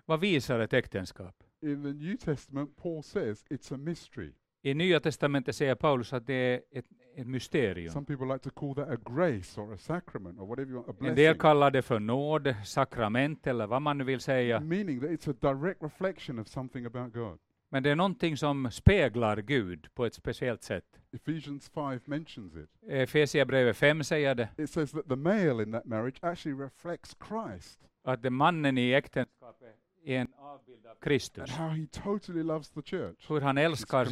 Vad 0.04 0.20
visar 0.20 0.60
ett 0.60 0.72
äktenskap? 0.72 1.44
In 1.60 1.82
the 1.82 1.92
New 1.92 2.16
Testament, 2.16 2.76
Paul 2.76 3.02
says 3.02 3.44
it's 3.50 3.74
a 3.74 3.76
mystery. 3.76 4.32
I 4.62 4.74
Nya 4.74 5.00
Testamentet 5.00 5.56
säger 5.56 5.74
Paulus 5.74 6.12
att 6.12 6.26
det 6.26 6.34
är 6.34 6.62
ett, 6.70 6.86
ett 7.20 7.26
mysterium. 7.26 7.92
Some 7.92 8.06
people 8.06 8.26
like 8.26 8.38
to 8.38 8.50
call 8.50 8.74
that 8.74 8.88
a 8.90 8.96
grace 9.04 9.60
or 9.60 9.72
a 9.74 9.78
sacrament 9.78 10.38
or 10.40 10.46
whatever 10.46 10.70
you 10.70 10.76
want, 10.82 10.88
a 10.88 10.92
En 11.00 11.04
del 11.06 11.14
blessing. 11.14 11.40
kallar 11.40 11.70
det 11.70 11.82
för 11.82 11.98
nåd, 12.00 12.54
sakrament 12.64 13.46
eller 13.46 13.66
vad 13.66 13.82
man 13.82 13.98
nu 13.98 14.04
vill 14.04 14.20
säga. 14.20 14.60
Meaning 14.60 15.00
that 15.00 15.10
it's 15.10 15.30
a 15.30 15.54
direct 15.54 15.82
reflection 15.82 16.38
of 16.38 16.48
something 16.48 16.84
about 16.86 17.12
God. 17.12 17.38
Men 17.70 17.82
det 17.82 17.90
är 17.90 17.96
någonting 17.96 18.36
som 18.36 18.70
speglar 18.70 19.36
Gud 19.36 19.86
på 19.94 20.06
ett 20.06 20.14
speciellt 20.14 20.62
sätt. 20.62 20.84
Ephesians 21.12 21.68
5 21.68 22.00
mentions 22.04 22.56
it. 22.56 22.70
Efesierbrevet 22.88 23.76
5 23.76 24.04
säger 24.04 24.34
det, 24.34 24.48
It 24.58 24.70
says 24.70 24.90
that 24.92 25.08
the 25.08 25.16
male 25.16 25.62
in 25.62 25.72
that 25.72 25.84
marriage 25.84 26.18
actually 26.24 26.58
reflects 26.64 27.16
Christ 27.28 27.80
att 28.04 28.22
det 28.22 28.30
mannen 28.30 28.78
i 28.78 28.92
äktenskapet 28.92 29.74
är 30.04 30.18
en 30.20 30.28
avbild 30.38 30.86
av 30.86 30.90
and 30.90 31.00
Kristus. 31.00 31.50
how 31.50 31.68
he 31.68 31.86
totally 31.86 32.42
loves 32.42 32.70
the 32.70 32.82
church. 32.82 33.30
Hur 33.30 33.40
han 33.40 33.58
älskar 33.58 34.06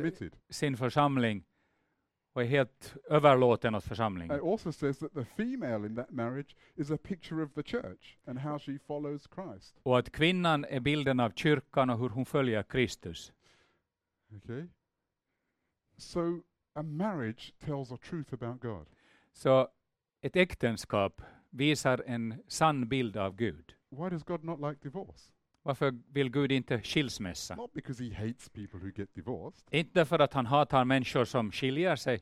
sin 0.53 0.77
församling 0.77 1.45
och 2.37 2.43
är 2.43 2.47
helt 2.47 2.97
överlåten 3.09 3.75
åt 3.75 3.85
församlingen. 3.85 4.37
It 4.37 4.43
also 4.43 4.73
says 4.73 4.99
that 4.99 5.15
the 5.15 5.25
female 5.25 5.87
in 5.87 5.97
that 5.97 6.11
marriage 6.11 6.57
is 6.75 6.91
a 6.91 6.99
picture 7.03 7.43
of 7.43 7.55
the 7.55 7.63
church 7.63 8.19
and 8.27 8.39
how 8.39 8.59
she 8.59 8.79
follows 8.79 9.29
Christ. 9.35 9.81
Och 9.83 9.99
att 9.99 10.13
kvinnan 10.13 10.65
är 10.65 10.81
bilden 10.81 11.21
av 11.21 11.31
kyrkan 11.31 11.91
och 11.91 11.99
hur 11.99 12.09
hon 12.09 12.27
följer 12.27 12.63
Kristus. 12.63 13.33
Okay? 14.37 14.67
So 15.97 16.43
a 16.75 16.83
marriage 16.83 17.55
tells 17.59 17.93
a 17.93 17.99
truth 18.09 18.35
about 18.35 18.61
God. 18.61 18.87
Så 19.33 19.69
ett 20.21 20.37
äktenskap 20.37 21.23
visar 21.51 22.03
en 22.07 22.43
sann 22.49 22.89
bild 22.89 23.17
av 23.17 23.37
Gud. 23.37 23.75
Why 23.91 24.11
does 24.11 24.23
God 24.23 24.45
not 24.45 24.61
like 24.61 24.77
divorce? 24.83 25.33
Varför 25.67 25.95
vill 26.13 26.31
Gud 26.31 26.53
inte 26.53 26.81
skilsmässa? 26.83 27.57
Not 27.57 27.73
because 27.73 28.05
he 28.05 28.15
hates 28.27 28.49
people 28.49 28.81
who 28.81 28.91
get 28.97 29.15
divorced, 29.15 29.69
Inte 29.71 29.91
därför 30.01 30.19
att 30.19 30.33
han 30.33 30.47
hatar 30.47 30.85
människor 30.85 31.25
som 31.25 31.53
skiljer 31.53 31.97
sig, 31.97 32.21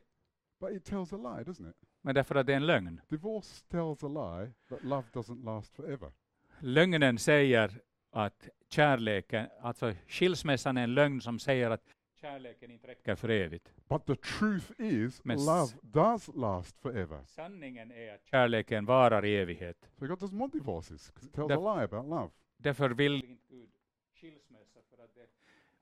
but 0.59 0.71
it 0.71 0.85
tells 0.85 1.13
a 1.13 1.17
lie, 1.17 1.43
doesn't 1.43 1.69
it? 1.69 1.75
men 2.01 2.15
därför 2.15 2.35
att 2.35 2.45
det 2.45 2.53
är 2.53 2.57
en 2.57 2.65
lögn. 2.65 3.01
Divorce 3.09 3.65
tells 3.67 4.03
a 4.03 4.07
lie 4.07 4.53
that 4.69 4.83
love 4.83 5.03
doesn't 5.13 5.43
last 5.45 5.75
forever. 5.75 6.11
Lögnen 6.59 7.17
säger 7.17 7.71
att 8.11 8.49
kärleken, 8.69 9.47
alltså 9.61 9.93
skilsmässan 10.07 10.77
är 10.77 10.83
en 10.83 10.93
lögn 10.93 11.21
som 11.21 11.39
säger 11.39 11.69
att 11.69 11.83
kärleken 12.21 12.71
inte 12.71 12.87
räcker 12.87 13.15
för 13.15 13.29
evigt. 13.29 13.73
But 13.89 14.05
the 14.05 14.15
truth 14.15 14.71
is, 14.77 15.23
Men 15.23 15.45
love 15.45 15.71
does 15.81 16.29
last 16.35 16.79
forever. 16.79 17.19
Sanningen 17.25 17.91
är 17.91 18.15
att 18.15 18.25
kärleken 18.25 18.85
varar 18.85 19.25
i 19.25 19.35
evighet. 19.37 19.89
So 19.99 20.05
God 20.07 20.19
doesn't 20.19 20.39
want 20.39 20.53
divorces 20.53 21.11
because 21.13 21.27
it 21.27 21.33
tells 21.33 21.51
Def- 21.51 21.67
a 21.67 21.75
lie 21.75 21.83
about 21.83 22.09
love. 22.09 22.29
Därför 22.65 22.89
vill 22.89 23.13
inte 23.13 23.43
Gud 23.47 23.69
skilsmässa 24.13 24.81
för 24.89 25.03
att 25.03 25.15
det 25.15 25.27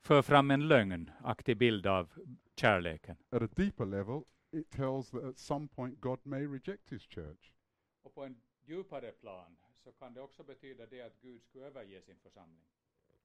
för 0.01 0.21
fram 0.21 0.51
en 0.51 0.67
lögnaktig 0.67 1.57
bild 1.57 1.87
av 1.87 2.13
kärleken. 2.55 3.17
At 3.29 3.41
a 3.41 3.47
deeper 3.55 3.85
level, 3.85 4.21
it 4.51 4.69
tells 4.69 5.09
that 5.09 5.23
at 5.23 5.37
some 5.37 5.67
point 5.67 6.01
God 6.01 6.19
may 6.23 6.47
reject 6.47 6.91
his 6.91 7.01
church. 7.01 7.51
Och 8.01 8.15
på 8.15 8.23
en 8.23 8.41
djupare 8.65 9.11
plan 9.11 9.57
så 9.83 9.91
kan 9.91 10.13
det 10.13 10.21
också 10.21 10.43
betyda 10.43 10.85
det 10.85 11.01
att 11.01 11.21
Gud 11.21 11.43
skulle 11.43 11.65
överge 11.65 12.01
sin 12.01 12.17
församling. 12.17 12.63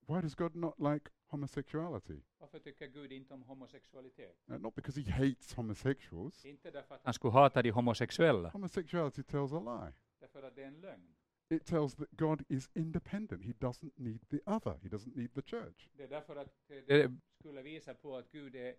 Why 0.00 0.20
does 0.20 0.34
God 0.34 0.54
not 0.54 0.78
like 0.78 1.10
homosexuality? 1.26 2.20
Varför 2.38 2.58
tycker 2.58 2.86
Gud 2.86 3.12
inte 3.12 3.34
om 3.34 3.42
homosexualitet? 3.42 4.36
Uh, 4.50 4.58
not 4.58 4.74
because 4.74 5.00
he 5.00 5.10
hates 5.12 5.54
homosexuals. 5.54 6.44
Inte 6.44 6.70
därför 6.70 6.94
att 6.94 7.00
han 7.04 7.14
skulle 7.14 7.32
hata 7.32 7.62
de 7.62 7.70
homosexuella, 7.70 8.48
Homosexuality 8.48 9.22
tells 9.22 9.52
a 9.52 9.60
lie. 9.60 9.94
därför 10.20 10.42
att 10.42 10.54
det 10.54 10.62
är 10.62 10.66
en 10.66 10.80
lögn. 10.80 11.14
It 11.50 11.66
tells 11.66 11.94
that 11.94 12.08
God 12.10 12.42
is 12.48 12.70
independent. 12.74 13.44
He 13.44 13.52
doesn't 13.52 13.92
need 13.96 14.20
the 14.30 14.40
other. 14.46 14.78
He 14.82 14.88
doesn't 14.88 15.16
need 15.16 15.34
the 15.34 15.42
church. 15.42 15.88
Det 15.96 16.02
är 16.02 16.08
därför 16.08 16.36
att 16.36 16.48
det 16.86 17.12
skulle 17.38 17.62
visa 17.62 17.94
på 17.94 18.16
att 18.16 18.30
Gud 18.32 18.54
är, 18.54 18.74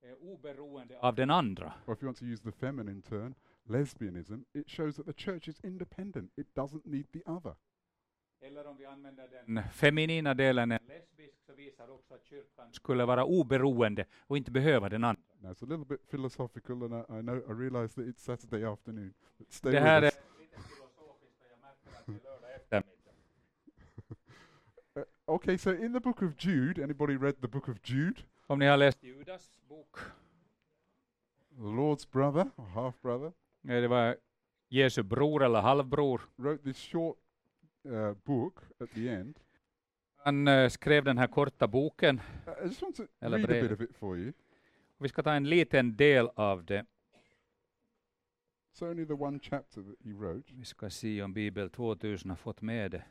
är 0.00 0.22
oberoende 0.22 1.00
av 1.00 1.14
den 1.14 1.30
andra. 1.30 1.72
Or 1.86 1.94
if 1.94 2.02
you 2.02 2.06
want 2.08 2.18
to 2.18 2.24
use 2.24 2.42
the 2.42 2.52
feminine 2.52 3.02
term, 3.02 3.34
lesbianism, 3.64 4.40
it 4.52 4.70
shows 4.70 4.96
that 4.96 5.06
the 5.06 5.12
church 5.12 5.48
is 5.48 5.60
independent. 5.64 6.32
It 6.38 6.46
doesn't 6.54 6.82
need 6.84 7.12
the 7.12 7.22
other. 7.26 7.54
Eller 8.40 8.66
om 8.66 8.76
vi 8.76 8.86
använder 8.86 9.28
den 9.28 9.62
feminina 9.72 10.34
delen, 10.34 10.72
en 10.72 10.78
lesbisk, 10.86 11.40
så 11.46 11.54
visar 11.54 11.88
också 11.90 12.14
att 12.14 12.24
kyrkan 12.24 12.72
skulle 12.72 13.04
vara 13.04 13.24
oberoende 13.24 14.06
och 14.20 14.36
inte 14.36 14.50
behöva 14.50 14.88
den 14.88 15.04
andra. 15.04 15.22
Now 15.40 15.52
it's 15.52 15.62
a 15.64 15.66
little 15.68 15.84
bit 15.84 16.10
philosophical, 16.10 16.82
and 16.82 16.94
I, 16.94 17.18
I 17.18 17.22
know 17.22 17.36
I 17.36 17.52
realize 17.62 17.94
that 17.94 18.06
it's 18.06 18.20
Saturday 18.20 18.64
afternoon. 18.64 19.14
But 19.38 19.52
stay 19.52 19.70
Det 19.72 19.76
with 19.78 19.86
här 19.86 20.02
är 20.02 20.06
us. 20.06 20.14
lite 20.38 20.56
filosofiskt 20.62 21.40
och 21.40 21.46
jag 21.50 21.58
märker 21.60 21.90
att 21.90 22.06
det 22.06 22.12
är 22.12 22.30
lördag 22.30 22.54
eftermiddag. 22.56 23.12
Uh, 24.96 25.02
okay, 25.26 25.58
so 25.58 25.70
in 25.70 25.92
the 25.92 26.00
book 26.00 26.22
of 26.22 26.36
Jude, 26.38 26.82
anybody 26.82 27.16
read 27.16 27.34
the 27.40 27.48
book 27.48 27.68
of 27.68 27.76
Jude? 27.84 28.22
Om 28.46 28.58
ni 28.58 28.66
har 28.66 28.76
läst 28.76 29.02
Judas 29.04 29.52
bok, 29.68 29.98
Lord's 31.58 32.10
brother 32.12 32.50
or 32.56 32.64
half 32.66 33.00
brother 33.02 33.32
eh, 33.68 33.80
det 33.80 33.88
var 33.88 34.16
Jesu 34.68 35.02
bror 35.02 35.42
eller 35.42 35.60
halvbror. 35.60 36.20
wrote 36.36 36.62
this 36.64 36.76
short 36.78 37.16
uh, 37.84 38.12
book 38.24 38.60
at 38.80 38.88
the 38.90 39.08
end. 39.08 39.38
Han 40.16 40.48
eh, 40.48 40.68
skrev 40.68 41.04
den 41.04 41.18
här 41.18 41.26
korta 41.26 41.66
boken. 41.68 42.20
Uh, 42.46 42.64
I 42.64 42.66
just 42.68 42.82
want 42.82 42.96
to 42.96 43.02
Eller 43.20 43.38
read 43.38 43.44
a 43.44 43.52
bit 43.52 43.60
brev. 43.68 43.72
of 43.72 43.80
it 43.80 43.96
for 43.96 44.16
you. 44.16 44.32
Vi 44.98 45.08
ska 45.08 45.22
ta 45.22 45.32
en 45.32 45.48
liten 45.48 45.96
del 45.96 46.28
av 46.34 46.64
det. 46.64 46.86
It's 48.72 48.82
only 48.90 49.06
the 49.06 49.12
one 49.12 49.38
chapter 49.42 49.82
that 49.82 49.96
he 50.04 50.12
wrote. 50.12 50.52
Vi 50.54 50.64
ska 50.64 50.90
se 50.90 51.22
om 51.22 51.32
Bibel 51.32 51.70
2000 51.70 52.30
har 52.30 52.36
fått 52.36 52.62
med 52.62 52.90
det. 52.90 53.04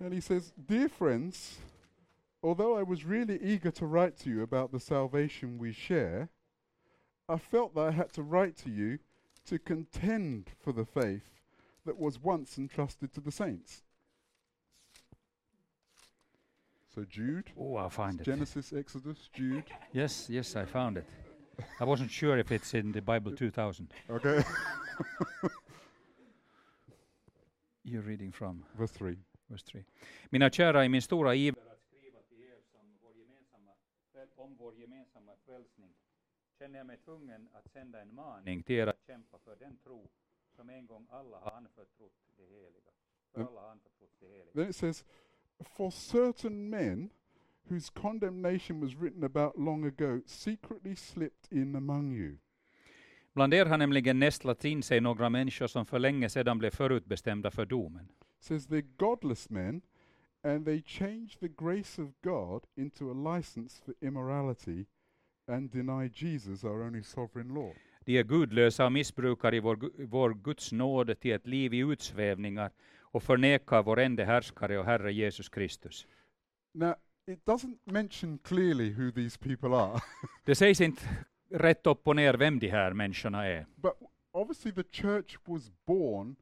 And 0.00 0.12
he 0.12 0.20
says, 0.20 0.52
Dear 0.66 0.88
friends, 0.88 1.56
although 2.42 2.76
I 2.76 2.82
was 2.82 3.04
really 3.04 3.42
eager 3.42 3.70
to 3.72 3.86
write 3.86 4.16
to 4.20 4.30
you 4.30 4.42
about 4.42 4.72
the 4.72 4.80
salvation 4.80 5.58
we 5.58 5.72
share, 5.72 6.28
I 7.28 7.38
felt 7.38 7.74
that 7.74 7.80
I 7.80 7.90
had 7.92 8.12
to 8.14 8.22
write 8.22 8.56
to 8.58 8.70
you 8.70 8.98
to 9.46 9.58
contend 9.58 10.50
for 10.58 10.72
the 10.72 10.84
faith 10.84 11.30
that 11.84 11.98
was 11.98 12.20
once 12.22 12.58
entrusted 12.58 13.12
to 13.14 13.20
the 13.20 13.32
saints. 13.32 13.82
So, 16.94 17.04
Jude, 17.08 17.50
Oh, 17.58 17.76
I 17.76 17.88
find 17.88 18.20
it. 18.20 18.24
Genesis, 18.24 18.72
Exodus, 18.72 19.28
Jude. 19.32 19.64
Yes, 19.92 20.28
yes, 20.30 20.56
I 20.56 20.64
found 20.64 20.96
it. 20.96 21.04
I 21.80 21.84
wasn't 21.84 22.10
sure 22.10 22.36
if 22.38 22.50
it's 22.52 22.74
in 22.74 22.92
the 22.92 23.00
Bible 23.00 23.32
2000. 23.32 23.90
Okay. 24.10 24.42
You're 27.84 28.02
reading 28.02 28.32
from 28.32 28.62
Verse 28.76 28.90
3. 28.90 29.16
Verse 29.46 29.66
3. 29.66 29.84
Mina 30.30 30.50
kära, 30.50 30.84
i 30.84 30.88
min 30.88 31.02
stora 31.02 31.34
iver 31.34 31.60
att 31.72 31.82
skriva 31.82 32.22
till 32.22 32.42
er 32.42 32.60
som 32.62 32.98
vår 33.02 33.14
gemensamma, 33.16 33.72
om 34.36 34.56
vår 34.56 34.74
gemensamma 34.74 35.36
frälsning 35.44 35.94
känner 36.58 36.78
jag 36.78 36.86
mig 36.86 36.96
tvungen 36.96 37.48
att 37.52 37.68
sända 37.68 38.00
en 38.00 38.14
maning 38.14 38.62
till 38.62 38.76
er 38.76 38.86
att 38.86 39.06
kämpa 39.06 39.38
för 39.38 39.56
den 39.56 39.76
tro 39.76 40.08
som 40.56 40.70
en 40.70 40.86
gång 40.86 41.06
alla 41.10 41.38
har 41.38 41.50
anförtrott 41.50 42.12
det 42.36 42.42
heliga. 42.42 42.90
För 43.32 43.40
alla 43.40 43.60
har 43.60 43.70
anförtrott 43.70 44.20
det 44.20 44.26
heliga. 44.26 44.52
Then 44.54 44.70
it 44.70 44.76
says, 44.76 45.04
For 45.58 45.90
certain 45.90 46.70
men 46.70 47.10
whose 47.68 47.90
condemnation 47.90 48.80
was 48.80 48.94
written 48.94 49.24
about 49.24 49.58
long 49.58 49.84
ago 49.84 50.22
secretly 50.26 50.96
slipped 50.96 51.52
in 51.52 51.76
among 51.76 52.12
you. 52.16 52.36
Bland 53.32 53.54
er 53.54 53.66
har 53.66 53.78
nämligen 53.78 54.18
nästlat 54.18 54.64
in 54.64 54.82
sig 54.82 55.00
några 55.00 55.30
människor 55.30 55.66
som 55.66 55.86
för 55.86 55.98
länge 55.98 56.28
sedan 56.28 56.58
blev 56.58 56.70
förutbestämda 56.70 57.50
för 57.50 57.66
domen. 57.66 58.08
Says 58.40 58.66
they're 58.66 58.86
godless 58.96 59.50
men 59.50 59.82
and 60.44 60.64
they 60.64 60.80
change 60.82 61.38
the 61.40 61.48
grace 61.48 62.02
of 62.02 62.08
God 62.24 62.62
into 62.76 63.10
a 63.10 63.36
license 63.36 63.82
for 63.84 63.94
immorality 64.00 64.86
and 65.48 65.70
deny 65.72 66.08
Jesus, 66.14 66.64
our 66.64 66.82
only 66.82 67.02
sovereign 67.02 67.54
Lord. 67.54 67.76
De 68.04 68.18
är 68.18 68.22
gudlösa 68.24 68.84
och 68.86 68.92
missbrukar 68.92 69.54
i 69.54 69.60
vår, 69.60 70.04
vår 70.06 70.34
Guds 70.34 70.72
nåd 70.72 71.20
till 71.20 71.32
ett 71.32 71.46
liv 71.46 71.74
i 71.74 71.78
utsvävningar 71.78 72.70
och 73.00 73.22
förnekar 73.22 73.82
vår 73.82 74.00
ende 74.00 74.24
härskare 74.24 74.78
och 74.78 74.84
Herre 74.84 75.12
Jesus 75.12 75.48
Kristus. 75.48 76.06
Now, 76.74 76.94
it 77.26 77.44
doesn't 77.44 77.78
mention 77.84 78.38
clearly 78.38 78.90
who 78.92 79.12
these 79.12 79.38
people 79.38 79.76
are, 79.76 80.00
Det 80.44 80.54
sägs 80.54 80.80
inte 80.80 81.02
rätt 81.50 81.86
upp 81.86 82.06
och 82.08 82.16
ner 82.16 82.34
vem 82.34 82.58
de 82.58 82.68
här 82.68 82.92
människorna 82.92 83.46
är. 83.46 83.66
but 83.76 83.92
obviously 84.32 84.72
the 84.72 84.84
church 84.92 85.36
was 85.44 85.70
born 85.86 86.36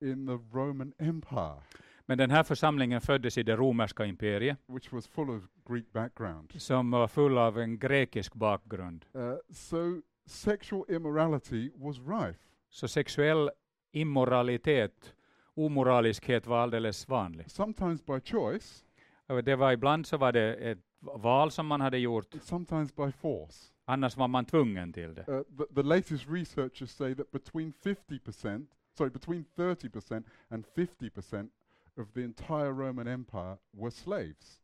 in 0.00 0.26
the 0.26 0.38
Roman 0.58 0.92
Empire, 0.98 1.60
Men 2.06 2.18
den 2.18 2.30
här 2.30 2.42
församlingen 2.42 3.00
föddes 3.00 3.38
i 3.38 3.42
det 3.42 3.56
romerska 3.56 4.04
imperiet, 4.06 4.58
which 4.66 4.92
was 4.92 5.06
full 5.08 5.30
of 5.30 5.42
Greek 5.68 5.92
background. 5.92 6.52
som 6.60 6.90
var 6.90 7.08
full 7.08 7.38
av 7.38 7.58
en 7.58 7.78
grekisk 7.78 8.34
bakgrund. 8.34 9.04
Uh, 9.16 9.34
so 9.52 10.02
sexual 10.26 10.84
immorality 10.88 11.70
was 11.74 11.98
rife. 11.98 12.38
Så 12.70 12.88
sexuell 12.88 13.50
immoralitet, 13.92 15.14
omoraliskhet 15.54 16.46
var 16.46 16.58
alldeles 16.58 17.08
vanlig. 17.08 17.50
Sometimes 17.50 18.06
by 18.06 18.20
choice, 18.20 18.84
Det 19.44 19.56
var 19.56 19.72
ibland 19.72 20.06
så 20.06 20.16
var 20.16 20.32
det 20.32 20.54
ett 20.54 20.78
val 21.00 21.50
som 21.50 21.66
man 21.66 21.80
hade 21.80 21.98
gjort, 21.98 22.34
sometimes 22.42 22.96
by 22.96 23.12
force. 23.12 23.72
annars 23.84 24.16
var 24.16 24.28
man 24.28 24.44
tvungen 24.44 24.92
till 24.92 25.14
det. 25.14 25.28
Uh, 25.28 25.42
the, 25.58 25.74
the 25.74 25.82
latest 25.82 26.26
researchers 26.28 26.90
say 26.90 27.14
that 27.14 27.30
between 27.32 27.72
50%, 27.72 28.66
sorry, 28.98 29.10
between 29.10 29.44
30% 29.56 30.24
and 30.50 30.64
50% 30.76 31.50
of 32.00 32.12
the 32.12 32.20
entire 32.24 32.72
Roman 32.72 33.06
Empire 33.08 33.56
were 33.72 33.90
slaves. 33.90 34.60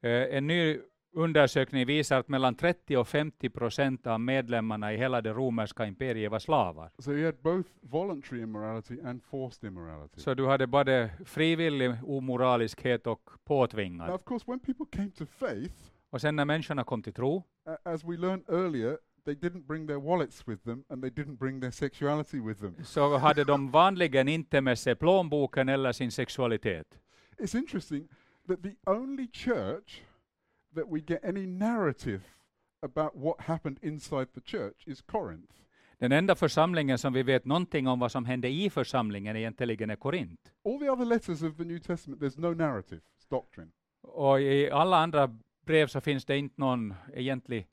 Eh, 0.00 0.10
En 0.36 0.46
ny 0.46 0.78
undersökning 1.12 1.86
visar 1.86 2.18
att 2.20 2.28
mellan 2.28 2.54
30 2.54 2.96
och 2.96 3.08
50 3.08 3.50
procent 3.50 4.06
av 4.06 4.20
medlemmarna 4.20 4.92
i 4.92 4.96
hela 4.96 5.20
det 5.20 5.32
romerska 5.32 5.86
imperiet 5.86 6.30
var 6.30 6.38
slavar. 6.38 6.90
So 6.98 7.12
you 7.12 7.24
had 7.24 7.34
both 7.42 7.68
voluntary 7.80 8.42
immorality 8.42 9.00
and 9.04 9.22
forced 9.22 9.68
immorality. 9.68 10.20
Så 10.20 10.34
du 10.34 10.46
hade 10.46 10.66
både 10.66 11.10
frivillig 11.24 11.94
omoraliskhet 12.04 13.06
och 13.06 13.20
now, 13.30 13.38
påtvingad. 13.44 14.10
of 14.10 14.24
course, 14.24 14.44
when 14.50 14.60
people 14.60 14.86
came 14.92 15.10
to 15.10 15.26
faith, 15.26 15.74
Och 16.10 16.20
sen 16.20 16.36
när 16.36 16.44
människorna 16.44 16.84
kom 16.84 17.02
till 17.02 17.12
tro, 17.12 17.42
as 17.82 18.04
we 18.04 18.16
learned 18.16 18.44
earlier, 18.48 18.98
they 19.26 19.34
didn't 19.34 19.66
bring 19.66 19.86
their 19.86 19.98
wallets 19.98 20.48
with 20.48 20.64
them 20.64 20.84
and 20.88 21.02
they 21.02 21.10
didn't 21.10 21.36
bring 21.36 21.60
their 21.60 21.70
sexuality 21.70 22.40
with 22.40 22.60
them. 22.60 22.84
så 22.84 23.16
hade 23.16 23.44
de 23.44 23.70
vanligen 23.70 24.28
inte 24.28 24.60
med 24.60 24.78
sig 24.78 24.94
plånboken 24.94 25.68
eller 25.68 25.92
sin 25.92 26.10
sexualitet. 26.10 26.98
It's 27.38 27.58
interesting 27.58 28.08
that 28.48 28.62
the 28.62 28.74
only 28.86 29.26
church 29.32 30.02
that 30.74 30.84
we 30.90 31.00
get 31.00 31.24
any 31.24 31.46
narrative 31.46 32.20
about 32.82 33.10
what 33.14 33.40
happened 33.40 33.78
inside 33.82 34.26
the 34.34 34.40
church 34.40 34.88
is 34.88 35.02
Corinth. 35.02 35.52
Den 35.98 36.12
enda 36.12 36.34
församlingen 36.34 36.98
som 36.98 37.12
vi 37.12 37.22
vet 37.22 37.44
någonting 37.44 37.88
om 37.88 37.98
vad 37.98 38.12
som 38.12 38.24
hände 38.24 38.48
i 38.48 38.70
församlingen 38.70 39.36
egentligen 39.36 39.90
är 39.90 39.96
Korint. 39.96 40.52
All 40.64 40.78
the 40.78 40.90
other 40.90 41.04
letters 41.04 41.42
of 41.42 41.56
the 41.56 41.64
New 41.64 41.78
Testament, 41.78 42.22
there's 42.22 42.40
no 42.40 42.54
narrative, 42.54 43.00
it's 43.18 43.30
doctrine. 43.30 43.70
Och 44.02 44.40
i 44.40 44.70
alla 44.70 44.96
andra 44.96 45.38
brev 45.66 45.86
så 45.86 46.00
finns 46.00 46.24
det 46.24 46.38
inte 46.38 46.60
någon 46.60 46.94
egentlig 47.14 47.66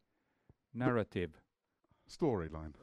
narrative. 0.71 1.33
Storyline. 2.07 2.73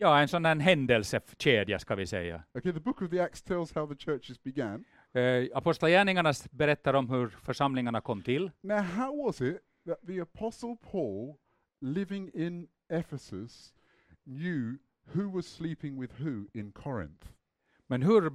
Ja, 0.00 0.20
en 0.20 0.28
sån 0.28 0.42
där 0.42 0.56
händelsekedja 0.56 1.78
ska 1.78 1.94
vi 1.94 2.06
säga. 2.06 2.42
Okay, 2.54 2.72
the 2.72 2.80
book 2.80 3.02
of 3.02 3.10
the 3.10 3.20
Acts 3.20 3.42
tells 3.42 3.74
how 3.74 3.86
the 3.86 3.96
churches 3.96 4.42
began. 4.42 4.84
Eh, 5.12 5.48
Apostlagärningarna 5.54 6.32
berättar 6.50 6.94
om 6.94 7.10
hur 7.10 7.28
församlingarna 7.28 8.00
kom 8.00 8.22
till. 8.22 8.50
Now, 8.60 8.76
how 8.78 9.24
was 9.24 9.40
it 9.40 9.58
that 9.86 9.98
the 10.06 10.20
Apostle 10.20 10.76
Paul, 10.90 11.34
living 11.80 12.30
in 12.34 12.68
Ephesus, 12.88 13.74
knew 14.24 14.78
who 15.12 15.36
was 15.36 15.46
sleeping 15.46 16.00
with 16.00 16.22
who 16.22 16.46
in 16.52 16.72
Corinth? 16.72 17.26
Men 17.86 18.02
hur 18.02 18.32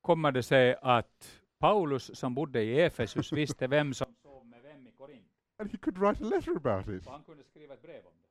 kommer 0.00 0.32
det 0.32 0.42
sig 0.42 0.76
att 0.82 1.40
Paulus 1.58 2.18
som 2.18 2.34
bodde 2.34 2.62
i 2.62 2.80
Efesus 2.80 3.32
visste 3.36 3.66
vem 3.66 3.94
som 3.94 4.14
sov 4.22 4.46
med 4.46 4.62
vem 4.62 4.86
i 4.86 4.90
Korint? 4.90 5.26
And 5.58 5.70
he 5.70 5.78
could 5.78 5.98
write 5.98 6.24
a 6.24 6.28
letter 6.28 6.56
about 6.56 6.88
it. 6.88 7.06
Och 7.06 7.12
han 7.12 7.22
kunde 7.22 7.44
skriva 7.44 7.74
ett 7.74 7.82
brev 7.82 8.06
om 8.06 8.12
det. 8.22 8.23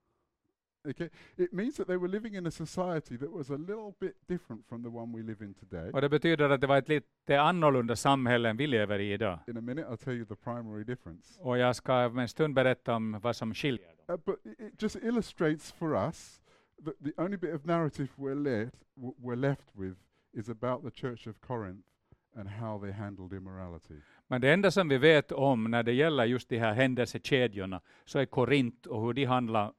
Okay, 0.90 1.10
it 1.38 1.54
means 1.54 1.76
that 1.76 1.88
they 1.88 1.98
were 1.98 2.08
living 2.08 2.36
in 2.36 2.48
a 2.48 2.52
society 2.52 3.18
that 3.18 3.32
was 3.32 3.50
a 3.50 3.58
little 3.58 3.94
bit 4.00 4.16
different 4.28 4.68
from 4.68 4.84
the 4.84 4.90
one 4.90 5.18
we 5.18 5.24
live 5.24 5.46
in 5.46 5.54
today. 5.54 5.92
Och 5.92 6.02
det 6.02 6.10
betyder 6.10 6.50
att 6.50 6.62
det 6.62 6.68
var 6.68 6.78
ett 6.78 6.88
lite 6.90 7.42
annorlunda 7.42 7.96
samhälle 7.96 8.50
än 8.50 8.58
vi 8.58 8.68
lever 8.68 9.00
i 9.00 9.14
idag. 9.14 9.40
In 9.48 9.58
a 9.58 9.62
minute, 9.62 9.88
I'll 9.88 9.98
tell 9.98 10.14
you 10.14 10.26
the 10.26 10.36
primary 10.36 10.84
difference. 10.84 11.40
Och 11.42 11.58
jag 11.58 11.76
ska 11.76 12.06
om 12.06 12.18
en 12.20 12.28
stund 12.28 12.54
berätta 12.54 12.96
om 12.96 13.20
vad 13.24 13.36
som 13.36 13.54
skiljer 13.54 13.88
dem. 14.08 14.16
Uh, 14.16 14.22
but 14.26 14.40
it, 14.46 14.82
just 14.84 14.96
illustrates 14.96 15.72
for 15.72 15.96
us 15.96 16.42
that 16.86 16.94
the 17.04 17.22
only 17.22 17.38
bit 17.38 17.56
of 17.56 17.66
narrative 17.66 18.10
we're, 18.18 18.36
let, 18.44 18.74
w- 18.96 19.16
we're 19.22 19.36
left 19.36 19.68
with 19.76 19.98
is 20.34 20.50
about 20.50 20.84
the 20.84 20.92
Church 21.08 21.28
of 21.28 21.40
Corinth 21.40 21.88
and 22.36 22.50
how 22.50 22.80
they 22.80 22.92
handled 22.92 23.34
immorality. 23.34 23.96
Men 24.28 24.42
det 24.42 24.54
enda 24.54 24.72
som 24.72 24.88
vi 24.90 24.98
vet 24.98 25.32
om 25.32 25.64
när 25.64 25.84
det 25.84 25.94
gäller 25.94 26.26
just 26.26 26.50
de 26.50 26.58
här 26.60 26.74
händelsekedjorna 26.74 27.82
så 28.06 28.20
är 28.20 28.26
Korint 28.26 28.86
och 28.86 29.02
hur 29.06 29.14
de 29.14 29.26
handlar 29.26 29.74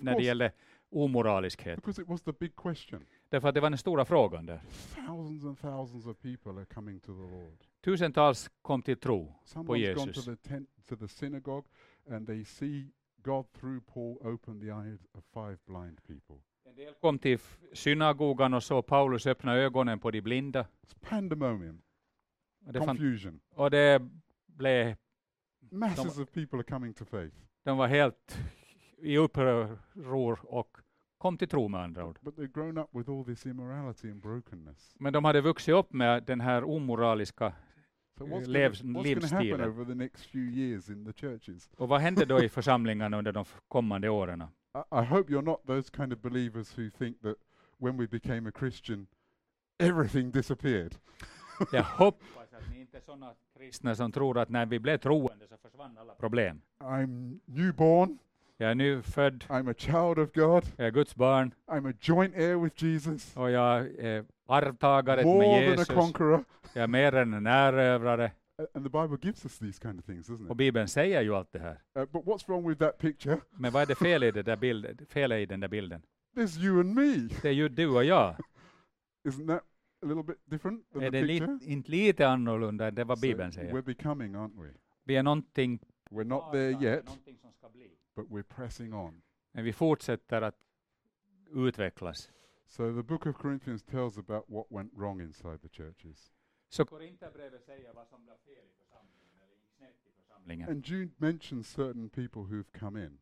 när 0.00 0.16
det 0.16 0.22
gäller 0.22 0.52
omoraliskhet. 0.90 1.76
because 1.76 2.02
it 2.02 2.08
was 2.08 2.22
the 2.22 2.32
big 2.32 2.56
question. 2.56 3.06
Därför 3.28 3.48
att 3.48 3.54
det 3.54 3.60
var 3.60 3.70
den 3.70 3.78
stora 3.78 4.04
frågan 4.04 4.46
där. 4.46 4.60
Thousands 5.06 5.44
and 5.44 5.58
thousands 5.58 6.06
of 6.06 6.18
people 6.18 6.50
are 6.50 6.64
coming 6.64 7.00
to 7.00 7.06
the 7.12 7.34
Lord. 7.36 7.64
Tusentals 7.84 8.50
kom 8.62 8.82
till 8.82 8.96
tro. 8.96 9.34
Someone's 9.44 9.94
gone 9.94 10.12
to 10.12 10.20
Jesus. 10.20 10.24
the 10.24 10.36
tent, 10.36 10.68
to 10.88 10.96
the 10.96 11.08
synagogue, 11.08 11.66
and 12.10 12.26
they 12.26 12.44
see 12.44 12.90
God 13.16 13.46
through 13.52 13.80
Paul 13.80 14.18
open 14.34 14.60
the 14.60 14.70
eyes 14.70 15.06
of 15.12 15.24
five 15.34 15.58
blind 15.66 16.02
people. 16.06 16.36
En 16.64 16.74
del 16.74 16.94
kom 16.94 17.18
till 17.18 17.38
synagogan 17.72 18.54
och 18.54 18.62
såg 18.62 18.86
Paulus 18.86 19.26
öppna 19.26 19.54
ögonen 19.56 19.98
på 19.98 20.10
de 20.10 20.20
blinda. 20.20 20.60
It's 20.60 20.96
pandemonium, 21.00 21.82
Och 22.66 22.72
det, 22.72 22.80
confusion. 22.80 23.40
och 23.54 23.70
det 23.70 24.02
blev, 24.46 24.96
Masses 25.70 26.18
of 26.18 26.30
people 26.30 26.58
are 26.58 26.64
coming 26.64 26.94
to 26.94 27.04
faith, 27.04 27.36
de 27.64 27.76
var 27.76 27.86
helt 27.86 28.38
i 28.98 29.18
uppror 29.18 30.38
och 30.42 30.76
kom 31.18 31.38
till 31.38 31.48
tro 31.48 31.68
med 31.68 31.80
andra 31.80 32.06
ord. 32.06 32.18
Men 34.98 35.12
de 35.12 35.24
hade 35.24 35.40
vuxit 35.40 35.74
upp 35.74 35.92
med 35.92 36.22
den 36.22 36.40
här 36.40 36.64
omoraliska. 36.64 37.52
So 38.18 38.24
gonna, 38.24 38.36
what's 38.36 38.74
happen 38.74 39.02
livsstilen. 39.02 39.60
over 39.60 39.84
the 39.84 39.94
next 39.94 40.26
few 40.26 40.50
years 40.50 40.90
in 40.90 41.04
the 41.04 41.12
churches? 41.12 41.70
Och 41.76 41.88
vad 41.88 42.00
hände 42.00 42.24
då 42.24 42.42
i 42.42 42.48
församlingarna 42.48 43.18
under 43.18 43.32
de 43.32 43.44
kommande 43.68 44.08
åren? 44.08 44.42
I, 44.42 44.78
I 44.78 45.04
hope 45.04 45.32
you're 45.32 45.42
not 45.42 45.66
those 45.66 45.90
kind 45.96 46.12
of 46.12 46.18
believers 46.18 46.78
who 46.78 46.90
think 46.90 47.20
that 47.22 47.36
when 47.78 47.96
we 47.96 48.06
became 48.06 48.48
a 48.48 48.52
Christian, 48.58 49.06
everything 49.78 50.30
disappeared. 50.30 50.96
Jag 51.72 51.82
hoppas 51.82 52.52
att 52.52 52.70
ni 52.70 52.80
inte 52.80 52.96
är 52.96 53.00
sådana 53.00 53.34
kristna 53.56 53.94
som 53.94 54.12
tror 54.12 54.38
att 54.38 54.48
när 54.48 54.66
vi 54.66 54.78
blev 54.78 54.98
troende 54.98 55.48
så 55.48 55.56
försvann 55.56 55.98
alla 55.98 56.14
problem. 56.14 56.60
I'm 56.78 57.40
newborn. 57.44 58.18
Jag 58.58 58.70
är 58.70 58.74
nu 58.74 59.02
född, 59.02 59.44
I'm 59.48 59.70
a 59.70 59.74
child 59.76 60.18
of 60.18 60.32
God. 60.32 60.64
jag 60.76 60.86
är 60.86 60.90
Guds 60.90 61.16
barn 61.16 61.54
I'm 61.66 61.90
a 61.90 61.94
joint 62.00 62.34
heir 62.34 62.56
with 62.56 62.84
Jesus. 62.84 63.36
och 63.36 63.50
jag 63.50 63.86
är 63.98 64.24
arvtagare 64.48 65.16
med 65.16 65.26
More 65.26 65.44
than 65.60 65.68
a 65.68 65.70
Jesus. 65.70 65.88
conqueror. 65.88 66.44
Jag 66.74 66.82
är 66.82 66.86
mer 66.88 67.14
än 67.14 67.34
en 67.34 67.46
erövrare. 67.46 68.32
And 68.74 68.84
the 68.84 68.90
Bible 68.90 69.18
gives 69.22 69.44
us 69.44 69.58
these 69.58 69.80
kind 69.82 69.98
of 69.98 70.04
things, 70.06 70.28
doesn't 70.30 70.44
Och 70.46 70.50
it? 70.50 70.56
Bibeln 70.56 70.88
säger 70.88 71.20
ju 71.22 71.34
allt 71.34 71.52
det 71.52 71.58
här. 71.58 71.72
Uh, 71.98 72.04
but 72.12 72.24
what's 72.24 72.48
wrong 72.48 72.68
with 72.68 72.78
that 72.80 72.98
picture? 72.98 73.40
Men 73.50 73.72
vad 73.72 73.82
är 73.82 73.86
det 73.86 73.94
fel 73.94 74.22
i, 74.22 74.30
det 74.30 74.42
där 74.42 74.56
bilden, 74.56 74.98
fel 75.08 75.32
i 75.32 75.46
den 75.46 75.60
där 75.60 75.68
bilden? 75.68 76.02
There's 76.36 76.58
you 76.64 76.80
and 76.80 76.94
me. 76.94 77.28
Det 77.42 77.48
är 77.48 77.52
ju 77.52 77.68
du 77.68 77.88
och 77.88 78.04
jag. 78.04 78.36
Isn't 79.28 79.46
that 79.46 79.62
a 80.02 80.06
little 80.06 80.22
bit 80.22 80.36
different 80.46 80.92
than 80.92 81.02
Är 81.02 81.10
the 81.10 81.18
det 81.20 81.26
li, 81.26 81.40
picture? 81.40 81.58
inte 81.72 81.90
lite 81.90 82.28
annorlunda 82.28 82.86
än 82.88 82.94
det 82.94 83.04
vad 83.04 83.18
So 83.18 83.22
Bibeln 83.22 83.52
säger? 83.52 83.72
we're 83.74 83.82
becoming, 83.82 84.34
aren't 84.36 84.62
we? 84.62 84.68
Vi 85.04 85.16
är 85.16 85.22
någonting 85.22 85.78
We're 86.10 86.24
not 86.24 86.52
there 86.52 86.70
yet, 86.70 87.04
but 88.16 88.26
we're 88.30 88.54
pressing 88.56 88.94
on. 88.94 89.22
Men 89.52 89.64
vi 89.64 89.72
fortsätter 89.72 90.42
att 90.42 90.56
utvecklas. 91.50 92.32
So 92.66 92.94
the 92.94 93.02
book 93.02 93.26
of 93.26 93.36
Corinthians 93.36 93.82
tells 93.82 94.18
about 94.18 94.44
what 94.48 94.66
went 94.70 94.92
wrong 94.94 95.20
inside 95.20 95.60
the 95.62 95.68
churches. 95.68 96.32
Så 96.68 96.84
Korinthierbrevet 96.84 97.64
säger 97.64 97.92
vad 97.92 98.08
som 98.08 98.24
blev 98.24 98.36
fel 98.36 98.66
i 98.66 98.72
församlingen, 98.78 99.30
eller 99.42 99.54
gick 99.54 99.70
snett 99.76 100.06
i 100.06 100.10
församlingen. 100.12 100.68
And 100.68 100.86
Jude 100.86 101.12
mentions 101.16 101.68
certain 101.68 102.10
people 102.10 102.42
who've 102.42 102.78
come 102.78 103.04
in. 103.06 103.18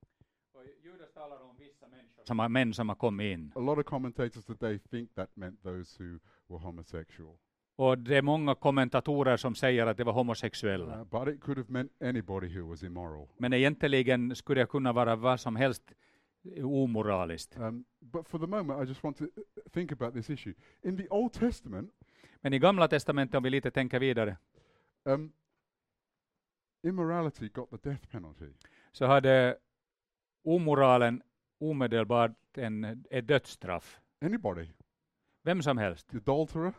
Och 0.53 0.65
Judas 0.83 1.13
talar 1.13 1.41
om 1.41 1.57
vissa 1.57 1.87
som 2.25 2.39
har, 2.39 2.49
män 2.49 2.75
som 2.75 2.89
har 2.89 2.97
kommit 2.97 3.39
in. 3.39 3.53
A 3.57 3.61
lot 3.61 3.79
of 3.79 3.85
commentators 3.85 4.45
today 4.45 4.79
think 4.79 5.15
that 5.15 5.37
meant 5.37 5.63
those 5.63 6.05
who 6.05 6.19
were 6.49 6.59
homosexual. 6.59 7.39
Och 7.77 7.99
det 7.99 8.17
är 8.17 8.23
många 8.23 8.55
kommentatorer 8.55 9.37
som 9.37 9.55
säger 9.55 9.87
att 9.87 9.97
det 9.97 10.05
var 10.05 10.13
homosexuella. 10.13 11.01
Uh, 11.01 11.05
but 11.05 11.35
it 11.35 11.41
could 11.41 11.59
have 11.59 11.73
meant 11.73 12.03
anybody 12.03 12.59
who 12.59 12.69
was 12.69 12.83
immoral. 12.83 13.29
Men 13.39 13.53
egentligen 13.53 14.37
skulle 14.37 14.61
det 14.61 14.67
kunna 14.67 14.93
vara 14.93 15.17
vad 15.17 15.41
som 15.41 15.57
helst 15.57 15.93
omoraliskt. 16.63 17.59
Um, 17.59 17.85
but 18.01 18.29
for 18.29 18.39
the 18.39 18.47
moment, 18.47 18.83
I 18.83 18.89
just 18.89 19.05
want 19.05 19.17
to 19.17 19.25
uh, 19.25 19.31
think 19.73 19.93
about 19.93 20.15
this 20.15 20.31
issue. 20.31 20.55
In 20.83 20.97
the 20.97 21.09
Old 21.09 21.33
Testament, 21.33 21.91
Men 22.45 22.53
i 22.53 22.59
Gamla 22.59 22.89
Testamentet, 22.89 23.35
om 23.35 23.43
vi 23.43 23.51
lite 23.51 23.71
tänker 23.71 24.01
vidare, 24.01 24.37
um, 25.05 25.33
immorality 26.83 27.49
got 27.49 27.71
the 27.71 27.91
death 27.91 28.07
penalty. 28.07 28.47
så 28.93 29.07
hade 29.07 29.57
omoralen 30.45 31.23
omedelbart 31.61 32.59
en, 32.59 33.05
ett 33.11 33.29
dödsstraff. 33.29 34.01
Anybody, 34.21 34.67
Vem 35.43 35.63
som 35.63 35.79
helst 35.79 36.15
adulterer, 36.15 36.73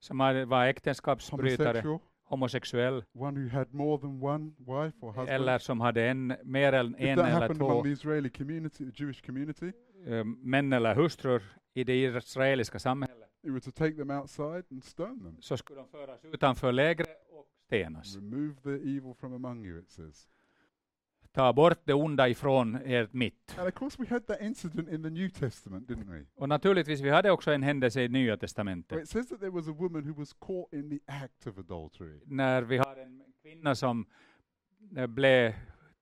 som 0.00 0.18
var 0.46 0.66
äktenskapsbrytare, 0.66 1.98
homosexuell 2.24 3.04
one 3.14 3.40
who 3.40 3.48
had 3.48 3.66
more 3.74 3.98
than 3.98 4.22
one 4.22 4.52
wife 4.58 4.96
or 5.00 5.12
husband. 5.12 5.28
eller 5.28 5.58
som 5.58 5.80
hade 5.80 6.10
en, 6.10 6.36
mer 6.44 6.72
än 6.72 6.94
en 6.98 7.18
eller 7.18 7.54
två 7.54 7.86
Israeli 7.86 8.30
community, 8.30 8.90
the 8.90 9.04
Jewish 9.04 9.26
community, 9.26 9.72
eh, 10.06 10.24
män 10.24 10.72
eller 10.72 10.94
hustrur 10.94 11.42
i 11.74 11.84
det 11.84 12.02
israeliska 12.02 12.78
samhället, 12.78 13.28
it 13.42 13.52
was 13.52 13.64
to 13.64 13.70
take 13.70 13.96
them 13.96 14.10
outside 14.10 14.64
and 14.70 14.84
stone 14.84 15.20
them. 15.24 15.36
så 15.40 15.56
skulle 15.56 15.80
de 15.80 15.88
föras 15.88 16.24
utanför 16.24 16.72
lägret 16.72 17.08
och 17.30 17.46
stenas. 17.66 18.16
Remove 18.16 18.54
the 18.62 18.70
evil 18.70 19.14
from 19.20 19.34
among 19.34 19.66
you, 19.66 19.78
it 19.78 19.90
says. 19.90 20.28
Ta 21.32 21.52
bort 21.52 21.78
det 21.84 21.94
onda 21.94 22.28
ifrån 22.28 22.74
ert 22.84 23.12
mitt. 23.12 23.58
And 23.58 23.68
of 23.68 23.74
course, 23.74 23.96
we 24.02 24.06
had 24.08 24.26
that 24.26 24.40
incident 24.40 24.88
in 24.88 25.02
the 25.02 25.10
New 25.10 25.30
Testament, 25.30 25.88
didn't 25.88 26.10
we? 26.10 26.26
Och 26.34 26.48
naturligtvis, 26.48 27.00
vi 27.00 27.10
hade 27.10 27.30
också 27.30 27.52
en 27.52 27.62
händelse 27.62 28.02
i 28.02 28.08
Nya 28.08 28.24
Where 28.24 28.36
Testamentet. 28.36 29.02
it 29.02 29.08
says 29.08 29.28
that 29.28 29.40
there 29.40 29.50
was 29.50 29.68
a 29.68 29.72
woman 29.78 30.04
who 30.08 30.14
was 30.18 30.32
caught 30.32 30.72
in 30.72 30.90
the 30.90 30.98
act 31.12 31.46
of 31.46 31.58
adultery. 31.58 32.20
När 32.26 32.62
vi 32.62 32.78
har 32.78 32.96
en 32.96 33.22
kvinna 33.42 33.74
som 33.74 34.06
eh, 34.96 35.06
blev 35.06 35.54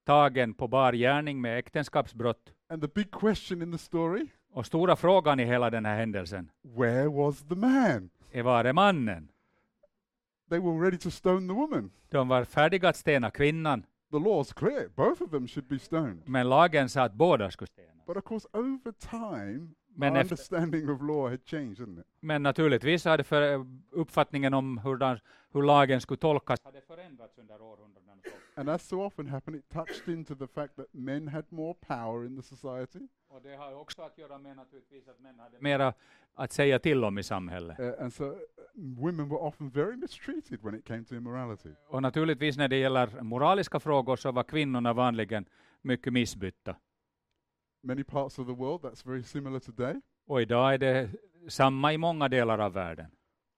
tagen 0.04 0.54
på 0.54 0.68
bar 0.68 0.92
gärning 0.92 1.40
med 1.40 1.58
äktenskapsbrott. 1.58 2.52
And 2.68 2.82
the 2.82 2.88
big 2.94 3.10
question 3.10 3.62
in 3.62 3.72
the 3.72 3.78
story 3.78 4.26
Och 4.52 4.66
stora 4.66 4.96
frågan 4.96 5.40
i 5.40 5.44
hela 5.44 5.70
den 5.70 5.84
här 5.86 5.96
händelsen, 5.96 6.50
where 6.62 7.08
was 7.08 7.42
the 7.48 7.54
man? 7.54 8.10
var 8.42 8.64
är 8.64 8.72
mannen? 8.72 9.28
They 10.50 10.58
were 10.58 10.84
ready 10.84 10.98
to 10.98 11.10
stone 11.10 11.48
the 11.48 11.54
woman. 11.54 11.90
De 12.10 12.28
var 12.28 12.44
färdiga 12.44 12.88
att 12.88 12.96
stena 12.96 13.30
kvinnan, 13.30 13.86
The 14.10 14.18
law's 14.18 14.52
clear. 14.52 14.88
Both 14.96 15.20
of 15.20 15.30
them 15.30 15.46
should 15.46 15.68
be 15.68 15.78
stoned. 15.78 16.22
men 16.26 16.48
lagen 16.48 16.88
sa 16.88 17.02
att 17.02 17.12
båda 17.14 17.50
skulle 17.50 17.66
stenas. 17.68 18.06
But 18.06 18.16
of 18.16 18.24
course, 18.24 18.46
over 18.52 18.92
time, 18.92 19.74
Men 19.98 20.12
our 20.12 20.20
efter- 20.20 20.32
understanding 20.34 20.90
of 20.90 21.02
law 21.02 21.30
had 21.30 21.40
changed, 21.44 21.80
hadn't 21.80 22.00
it? 22.00 22.06
Men 22.20 22.42
naturligtvis 22.42 23.04
hade 23.04 23.24
för, 23.24 23.66
uppfattningen 23.90 24.54
om 24.54 24.78
hur, 24.78 24.96
den, 24.96 25.18
hur 25.52 25.62
lagen 25.62 26.00
skulle 26.00 26.18
tolkas 26.18 26.64
hade 26.64 26.80
förändrats 26.80 27.38
under 27.38 27.62
århundraden. 27.62 27.98
And 28.54 28.68
as 28.68 28.88
so 28.88 29.06
often 29.06 29.28
happened, 29.28 29.58
it 29.58 29.68
touched 29.68 30.08
into 30.08 30.34
the 30.34 30.46
fact 30.46 30.76
that 30.76 30.86
men 30.92 31.28
had 31.28 31.44
more 31.48 31.74
power 31.74 32.26
in 32.26 32.36
the 32.36 32.42
society. 32.42 33.08
Och 33.28 33.42
det 33.42 33.56
har 33.56 33.74
också 33.74 34.02
att 34.02 34.18
göra 34.18 34.38
med 34.38 34.56
naturligtvis 34.56 35.08
att 35.08 35.20
män 35.20 35.38
hade 35.38 35.56
mera 35.60 35.94
att 36.34 36.52
säga 36.52 36.78
till 36.78 37.04
om 37.04 37.18
i 37.18 37.22
samhället. 37.22 37.80
Uh, 37.80 37.92
and 38.00 38.12
so 38.12 38.24
uh, 38.24 38.38
women 38.74 39.28
were 39.28 39.38
often 39.38 39.70
very 39.70 39.96
mistreated 39.96 40.58
when 40.62 40.74
it 40.74 40.84
came 40.84 41.04
to 41.04 41.14
immorality. 41.14 41.70
Och 41.88 42.02
naturligtvis 42.02 42.56
när 42.56 42.68
det 42.68 42.76
gäller 42.76 43.22
moraliska 43.22 43.80
frågor 43.80 44.16
så 44.16 44.32
var 44.32 44.42
kvinnorna 44.42 44.92
vanligen 44.92 45.44
mycket 45.82 46.12
missbytta. 46.12 46.76
Many 47.82 48.04
parts 48.04 48.38
of 48.38 48.46
the 48.46 48.54
world, 48.54 48.82
that's 48.82 49.06
very 49.06 49.22
similar 49.22 49.58
today. 49.58 50.00
Och 50.26 50.42
idag 50.42 50.74
är 50.74 50.78
det 50.78 51.10
samma 51.48 51.92
i 51.92 51.98
många 51.98 52.28
delar 52.28 52.58
av 52.58 52.72
världen. 52.72 53.06
A 53.06 53.10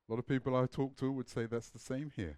lot 0.08 0.18
of 0.18 0.26
people 0.26 0.64
I 0.64 0.68
talk 0.68 0.96
to 0.96 1.06
would 1.06 1.28
say 1.28 1.46
that's 1.46 1.72
the 1.72 1.78
same 1.78 2.10
here. 2.16 2.36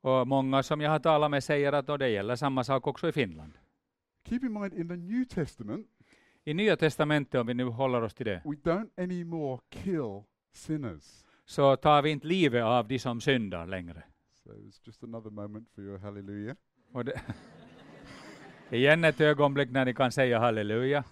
Och 0.00 0.28
många 0.28 0.62
som 0.62 0.80
jag 0.80 0.90
har 0.90 0.98
talat 0.98 1.30
med 1.30 1.44
säger 1.44 1.72
att 1.72 1.86
det 1.98 2.08
gäller 2.08 2.36
samma 2.36 2.64
sak 2.64 2.86
också 2.86 3.08
i 3.08 3.12
Finland. 3.12 3.52
Keep 4.24 4.40
in 4.44 4.52
mind, 4.52 4.74
in 4.74 4.88
the 4.88 4.96
New 4.96 5.24
Testament, 5.24 5.86
I 6.44 6.54
Nya 6.54 6.76
Testamentet, 6.76 7.40
om 7.40 7.46
vi 7.46 7.54
nu 7.54 7.64
håller 7.64 8.02
oss 8.02 8.14
till 8.14 8.26
det, 8.26 8.42
we 8.44 8.54
don't 8.54 9.02
anymore 9.02 9.60
kill 9.70 10.22
sinners. 10.52 11.24
så 11.44 11.76
tar 11.76 12.02
vi 12.02 12.10
inte 12.10 12.26
livet 12.26 12.64
av 12.64 12.88
de 12.88 12.98
som 12.98 13.20
syndar 13.20 13.66
längre. 13.66 14.02
So 14.44 14.52
it's 14.52 14.80
just 14.84 15.04
another 15.04 15.30
moment 15.30 15.68
for 15.74 15.82
your 15.82 15.98
hallelujah. 15.98 16.56
Igen 18.70 19.04
ett 19.04 19.20
ögonblick 19.20 19.70
när 19.70 19.84
ni 19.84 19.94
kan 19.94 20.12
säga 20.12 20.38
halleluja. 20.38 21.04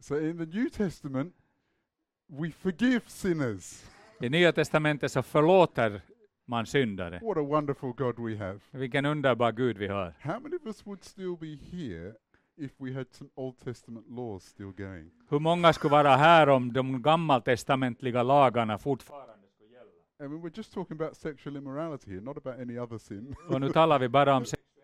So 0.00 0.20
in 0.20 0.38
the 0.38 0.58
New 0.58 0.68
Testament, 0.68 1.34
we 2.26 2.50
forgive 2.50 3.00
sinners. 3.06 3.84
I 4.20 4.28
Nya 4.28 4.52
Testamentet 4.52 5.12
så 5.12 5.22
förlåter 5.22 6.00
man 6.46 6.66
syndade. 6.66 7.18
What 7.22 7.36
a 7.36 7.42
wonderful 7.42 7.92
God 7.92 8.18
we 8.18 8.36
have. 8.36 8.58
Vilken 8.70 9.06
underbar 9.06 9.52
Gud 9.52 9.78
vi 9.78 9.86
har. 9.88 10.14
How 10.20 10.40
many 10.40 10.56
of 10.56 10.66
us 10.66 10.86
would 10.86 11.04
still 11.04 11.36
be 11.36 11.58
here 11.76 12.14
if 12.56 12.72
we 12.78 12.92
had 12.92 13.06
some 13.10 13.30
Old 13.34 13.58
Testament 13.64 14.06
laws 14.08 14.42
still 14.44 14.72
going? 14.72 15.10
Hur 15.28 15.38
många 15.38 15.72
skulle 15.72 15.92
vara 15.92 16.16
här 16.16 16.48
om 16.48 16.72
de 16.72 17.02
gammaltestamentliga 17.02 18.22
lagarna 18.22 18.78
fortfarande 18.78 19.48
skulle 19.54 19.70
gälla? 19.70 19.90
I 20.24 20.28
mean, 20.28 20.42
we're 20.42 20.56
just 20.56 20.74
talking 20.74 21.00
about 21.00 21.16
sexual 21.16 21.56
immorality 21.56 22.10
here, 22.10 22.20
not 22.20 22.36
about 22.36 22.60
any 22.60 22.78
other 22.78 22.98
sin. 22.98 23.34
Och 23.48 23.60
nu 23.60 23.72
talar 23.72 23.98
vi 23.98 24.08
bara 24.08 24.36
om 24.36 24.44
sexuell 24.44 24.62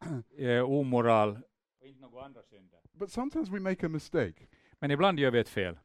eh, 0.38 0.70
omoral 0.70 1.38
och 1.80 1.86
inte 1.86 2.00
några 2.00 2.24
andra 2.24 2.42
synder. 2.42 2.80
But 2.92 3.12
sometimes 3.12 3.48
we 3.48 3.60
make 3.60 3.86
a 3.86 3.88
mistake. 3.88 4.46
Men 4.78 4.90
ibland 4.90 5.18
gör 5.20 5.30
vi 5.30 5.38
ett 5.38 5.48
fel. 5.48 5.78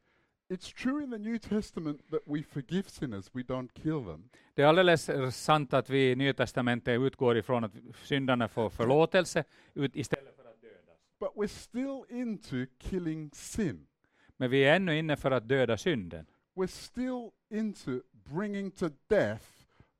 It's 0.49 0.73
true 0.73 1.03
in 1.03 1.11
the 1.11 1.17
New 1.17 1.37
Testament 1.37 2.09
that 2.11 2.21
we 2.25 2.43
forgive 2.43 2.89
sinners, 2.89 3.29
we 3.33 3.41
don't 3.41 3.69
kill 3.73 4.05
them. 4.05 4.29
Det 4.53 4.61
är 4.61 4.67
alldeles 4.67 5.09
sant 5.31 5.73
att 5.73 5.89
vi 5.89 6.11
i 6.11 6.15
Nya 6.15 6.33
Testamentet 6.33 7.01
utgår 7.01 7.37
ifrån 7.37 7.63
att 7.63 7.71
syndarna 8.03 8.47
får 8.47 8.69
förlåtelse 8.69 9.43
ut 9.73 9.95
istället 9.95 10.35
för 10.35 10.43
att 10.43 10.61
dödas. 10.61 10.99
But 11.19 11.29
we're 11.35 11.47
still 11.47 12.19
into 12.19 12.65
killing 12.79 13.31
sin. 13.33 13.87
Men 14.37 14.49
vi 14.49 14.63
är 14.63 14.75
ännu 14.75 14.97
inne 14.97 15.17
för 15.17 15.31
att 15.31 15.47
döda 15.47 15.77
synden. 15.77 16.25
We're 16.55 16.67
still 16.67 17.29
into 17.49 18.01
bringing 18.11 18.71
to 18.71 18.89
death 19.07 19.45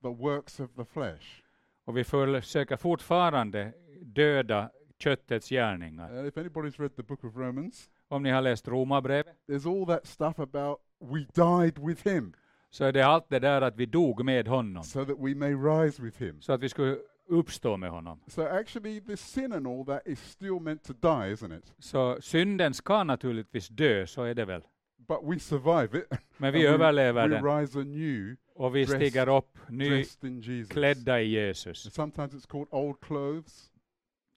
the 0.02 0.08
works 0.08 0.60
of 0.60 0.74
the 0.74 0.84
flesh. 0.84 1.42
Och 1.84 1.96
vi 1.96 2.04
försöker 2.04 2.76
fortfarande 2.76 3.72
döda 4.02 4.70
köttets 4.98 5.48
gärningar. 5.48 6.18
Uh, 6.20 6.28
if 6.28 6.36
anybody's 6.36 6.80
read 6.80 6.96
the 6.96 7.02
book 7.02 7.24
of 7.24 7.36
Romans, 7.36 7.90
Om 8.08 8.22
ni 8.22 8.30
har 8.30 8.42
läst 8.42 8.68
Romarbrevet 8.68 9.36
there's 9.48 9.80
all 9.80 9.86
that 9.86 10.06
stuff 10.06 10.38
about 10.38 10.78
we 11.00 11.18
died 11.34 11.78
with 11.86 12.08
him 12.08 12.34
så 12.70 12.84
är 12.84 12.92
det 12.92 13.02
allt 13.02 13.28
det 13.28 13.38
där 13.38 13.62
att 13.62 13.76
vi 13.76 13.86
dog 13.86 14.24
med 14.24 14.48
honom. 14.48 14.82
so 14.82 15.04
that 15.04 15.16
we 15.18 15.34
may 15.34 15.54
rise 15.54 16.02
with 16.02 16.22
him. 16.22 16.40
Så 16.40 16.52
att 16.52 16.60
vi 16.60 16.68
skulle 16.68 16.96
uppstå 17.28 17.76
med 17.76 17.90
honom. 17.90 18.20
So 18.26 18.42
actually, 18.42 19.00
the 19.00 19.16
sin 19.16 19.52
and 19.52 19.66
all 19.66 19.86
that 19.86 20.02
is 20.06 20.20
still 20.30 20.60
meant 20.60 20.84
to 20.84 20.92
die, 20.92 21.34
isn't 21.34 21.58
it? 21.58 21.72
Så 21.78 22.20
synden 22.20 22.74
ska 22.74 23.04
naturligtvis 23.04 23.68
dö, 23.68 24.06
så 24.06 24.22
är 24.22 24.34
det 24.34 24.44
väl. 24.44 24.62
But 25.08 25.18
we 25.22 25.38
survive 25.38 25.98
it. 25.98 26.04
Men 26.36 26.52
vi 26.52 26.66
överlever 26.66 27.28
we 27.28 27.60
rise 27.60 27.78
anew, 27.78 28.36
och 28.54 28.76
vi 28.76 28.84
dressed- 28.84 28.96
stiger 28.96 29.36
upp 29.36 29.58
Jesus. 29.70 30.22
nyklädda 30.22 31.20
i 31.20 31.28
Jesus. 31.28 31.86
And 31.86 31.92
sometimes 31.92 32.34
it's 32.34 32.46
called 32.50 32.68
old 32.70 33.00
clothes. 33.00 33.68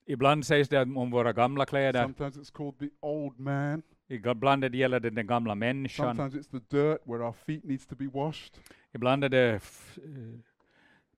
Ibland 0.07 0.45
sägs 0.45 0.69
det 0.69 0.81
om 0.81 1.11
våra 1.11 1.33
gamla 1.33 1.65
kläder, 1.65 2.03
Sometimes 2.03 2.37
it's 2.37 2.51
called 2.53 2.79
the 2.79 2.89
old 2.99 3.39
man. 3.39 3.81
ibland 4.07 4.75
gäller 4.75 4.99
det 4.99 5.09
den 5.09 5.27
gamla 5.27 5.55
människan, 5.55 6.15
Sometimes 6.15 6.47
it's 6.47 6.59
the 6.59 6.77
dirt 6.77 6.99
where 7.05 7.23
our 7.23 7.31
feet 7.33 7.63
needs 7.63 7.87
to 7.87 7.95
be 7.95 8.07
washed. 8.07 8.53
ibland 8.93 9.23
är 9.23 9.29
det 9.29 9.53
eh, 9.53 9.61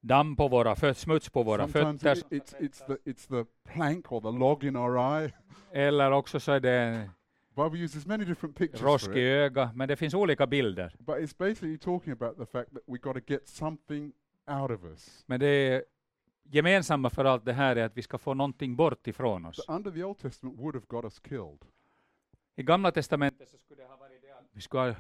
damm 0.02 0.36
på 0.36 0.48
våra 0.48 0.76
fötter, 0.76 0.94
smuts 0.94 1.30
på 1.30 1.44
våra 1.44 1.68
Sometimes 1.68 2.02
fötter, 2.02 2.36
it, 2.36 2.54
it's 2.60 2.60
it's 2.60 2.88
the 2.88 3.12
it's 3.12 3.28
the 3.28 3.50
plank 3.74 4.12
or 4.12 4.22
the 4.22 4.40
log 4.40 4.64
in 4.64 4.76
our 4.76 5.22
eye. 5.22 5.32
eller 5.74 6.12
också 6.12 6.40
så 6.40 6.52
är 6.52 6.60
det 6.60 7.10
Bible 7.64 7.84
uses 7.86 8.06
many 8.06 8.26
different 8.26 8.56
pictures 8.58 8.82
rosk 8.82 9.06
for 9.06 9.18
i 9.18 9.22
it, 9.22 9.28
öga, 9.28 9.72
men 9.76 9.88
det 9.88 9.96
finns 9.96 10.14
olika 10.14 10.48
bilder. 10.48 10.96
but 11.00 11.18
it's 11.18 11.38
basically 11.38 11.78
talking 11.78 12.14
about 12.14 12.38
the 12.38 12.46
fact 12.46 12.72
that 12.74 12.84
we 12.86 12.98
got 12.98 13.14
to 13.16 13.22
get 13.34 13.48
something 13.48 14.14
out 14.48 14.72
of 14.72 14.84
us. 14.84 15.24
Men 15.28 15.40
det 15.40 15.84
gemensamma 16.44 17.10
för 17.10 17.26
allt 17.26 17.46
det 17.46 17.54
här 17.54 17.76
är 17.76 17.86
att 17.86 17.98
vi 17.98 18.02
ska 18.02 18.18
få 18.18 18.34
någonting 18.34 18.76
bort 18.76 19.08
ifrån 19.08 19.46
oss. 19.46 19.66
So 19.66 19.74
under 19.74 19.92
the 19.92 20.04
Old 20.04 20.18
Testament 20.18 20.60
would 20.60 20.76
have 20.76 20.86
got 20.88 21.04
us 21.04 21.20
killed. 21.20 21.66
I 22.56 22.64
Gamla 22.64 22.92
Testamentet 22.92 23.50
så 23.50 23.58
skulle 23.58 23.82
det 23.84 23.88
ha 23.88 23.98
varit 23.98 24.22
det 24.22 24.32
att 24.32 24.46
vi 24.52 24.62
skulle 24.62 24.82
ha 24.82 24.96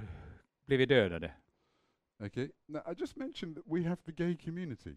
blivit 0.65 0.89
dödade. 0.89 1.31
Okay. 2.19 2.49
Now 2.65 2.81
I 2.91 2.95
just 2.99 3.15
mentioned 3.15 3.55
that 3.55 3.65
we 3.67 3.83
have 3.83 3.97
the 4.05 4.11
gay 4.11 4.37
community. 4.37 4.95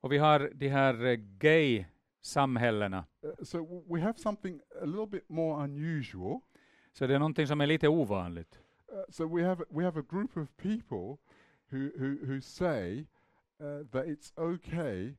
Och 0.00 0.12
vi 0.12 0.18
har 0.18 0.50
de 0.54 0.68
här 0.68 1.04
eh, 1.04 1.14
gay-samhällena, 1.38 3.04
Uh, 3.24 3.44
so 3.44 3.84
we 3.94 4.00
have 4.00 4.18
something 4.18 4.60
a 4.82 4.84
little 4.84 5.06
bit 5.06 5.28
more 5.28 5.64
unusual. 5.64 6.40
Så 6.92 7.06
det 7.06 7.14
är 7.14 7.18
någonting 7.18 7.46
som 7.46 7.60
är 7.60 7.66
lite 7.66 7.88
ovanligt. 7.88 8.60
Uh, 8.92 9.02
so 9.08 9.36
we 9.36 9.44
have 9.44 9.64
we 9.70 9.84
have 9.84 10.00
a 10.00 10.04
group 10.10 10.36
of 10.36 10.48
people 10.56 11.18
who 11.70 11.90
who 11.98 12.26
who 12.26 12.40
say 12.40 13.06
uh, 13.60 13.84
that 13.92 14.06
it's 14.06 14.32
okay 14.36 15.14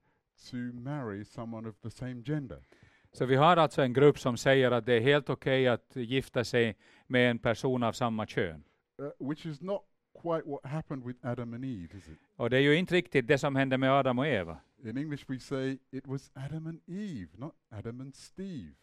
to 0.50 0.58
marry 0.74 1.26
someone 1.26 1.70
of 1.70 1.76
the 1.82 1.90
same 1.90 2.24
gender. 2.24 2.64
Så 3.12 3.26
vi 3.26 3.36
har 3.36 3.58
alltså 3.58 3.82
en 3.82 3.94
grupp 3.94 4.20
som 4.20 4.38
säger 4.38 4.72
att 4.72 4.86
det 4.86 4.94
är 4.94 5.02
helt 5.02 5.30
okej 5.30 5.68
att 5.68 5.96
gifta 5.96 6.44
sig 6.44 6.78
med 7.08 7.32
en 7.32 7.40
person 7.40 7.84
av 7.84 7.92
samma 7.92 8.26
kön. 8.26 8.64
Uh, 9.02 9.28
which 9.30 9.46
is 9.46 9.62
not 9.62 9.82
quite 10.22 10.44
what 10.46 10.66
happened 10.66 11.04
with 11.06 11.26
Adam 11.26 11.54
and 11.54 11.66
Eve, 11.66 11.98
is 11.98 12.10
it? 12.10 12.18
Och 12.36 12.50
det 12.50 12.58
är 12.58 12.62
ju 12.62 12.76
inte 12.76 12.96
riktigt 12.96 13.28
det 13.28 13.38
som 13.38 13.56
hände 13.56 13.78
med 13.78 13.92
Adam 13.92 14.20
och 14.20 14.28
Eva. 14.28 14.58
In 14.84 14.98
English, 14.98 15.26
we 15.28 15.40
say 15.40 15.78
it 15.92 16.08
was 16.08 16.32
Adam 16.34 16.68
and 16.68 16.82
Eve, 16.88 17.30
not 17.38 17.54
Adam 17.70 18.02
and 18.02 18.16
Steve. 18.16 18.74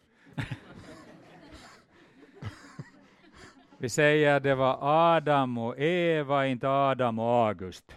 Vi 3.81 3.89
säger 3.89 4.35
att 4.35 4.43
det 4.43 4.55
var 4.55 4.77
Adam 4.81 5.57
och 5.57 5.79
Eva, 5.79 6.47
inte 6.47 6.69
Adam 6.69 7.19
och 7.19 7.25
August. 7.25 7.95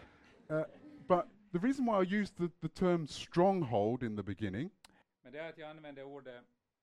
Uh, 0.51 0.63
but 1.09 1.25
the 1.53 1.59
reason 1.59 1.87
why 1.87 1.93
I 1.93 2.03
used 2.21 2.37
the, 2.37 2.49
the 2.61 2.69
term 2.69 3.07
stronghold 3.07 4.03
in 4.03 4.17
the 4.17 4.23
beginning 4.23 4.71
Men 5.23 5.33
det 5.33 5.39
är 5.39 5.49
att 5.49 5.59
jag 5.59 5.71
använder 5.71 6.03
ordet 6.03 6.35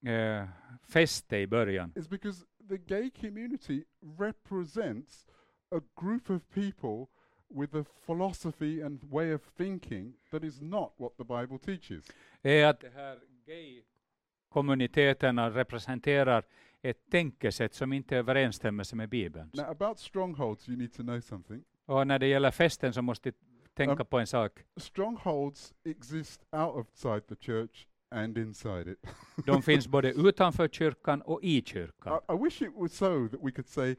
eh, 0.06 0.48
fäste 0.84 1.38
i 1.38 1.48
början. 1.48 1.94
is 1.96 2.10
because 2.10 2.46
the 2.70 2.78
gay 2.78 3.10
community 3.10 3.84
represents 4.20 5.28
a 5.72 5.80
group 6.02 6.30
of 6.30 6.42
people 6.54 7.06
with 7.50 7.76
a 7.76 7.86
philosophy 8.06 8.82
and 8.84 9.00
way 9.04 9.34
of 9.34 9.42
thinking 9.58 10.14
that 10.32 10.44
is 10.44 10.62
not 10.62 10.94
what 10.98 11.18
the 11.18 11.24
Bible 11.24 11.60
teaches. 11.60 12.12
är 12.42 12.66
att 12.66 12.80
de 12.82 12.90
här 12.90 13.20
gay-kommuniteterna 13.46 15.50
representerar 15.50 16.44
ett 16.82 17.10
tänkesätt 17.12 17.74
som 17.74 17.94
inte 17.94 18.16
är 18.16 18.20
överensstämmelse 18.20 18.96
med 18.96 19.10
Bibeln. 19.10 19.50
Now, 19.54 19.66
about 19.66 20.00
strongholds, 20.00 20.70
you 20.70 20.78
need 20.78 20.94
to 20.94 21.04
know 21.04 21.20
something. 21.22 21.64
Och 21.86 22.08
när 22.08 22.20
det 22.20 22.28
gäller 22.28 22.52
festen 22.52 22.94
så 22.94 23.02
måste 23.02 23.32
tänka 23.74 24.04
Um, 24.04 24.06
på 24.06 24.20
en 24.20 24.28
sak. 24.28 24.60
Strongholds 24.78 25.74
exist 25.86 26.46
outside 26.52 27.28
the 27.28 27.36
church 27.36 27.88
and 28.12 28.38
inside 28.38 28.88
it. 28.88 29.08
De 29.46 29.62
finns 29.62 29.88
både 29.88 30.12
utanför 30.12 30.68
kyrkan 30.68 31.22
och 31.22 31.44
i 31.44 31.62
kyrkan. 31.66 32.20
I, 32.30 32.34
I 32.34 32.44
wish 32.44 32.62
it 32.62 32.74
was 32.76 32.94
so 32.94 33.28
that 33.28 33.40
we 33.44 33.52
could 33.52 33.68
say, 33.68 33.96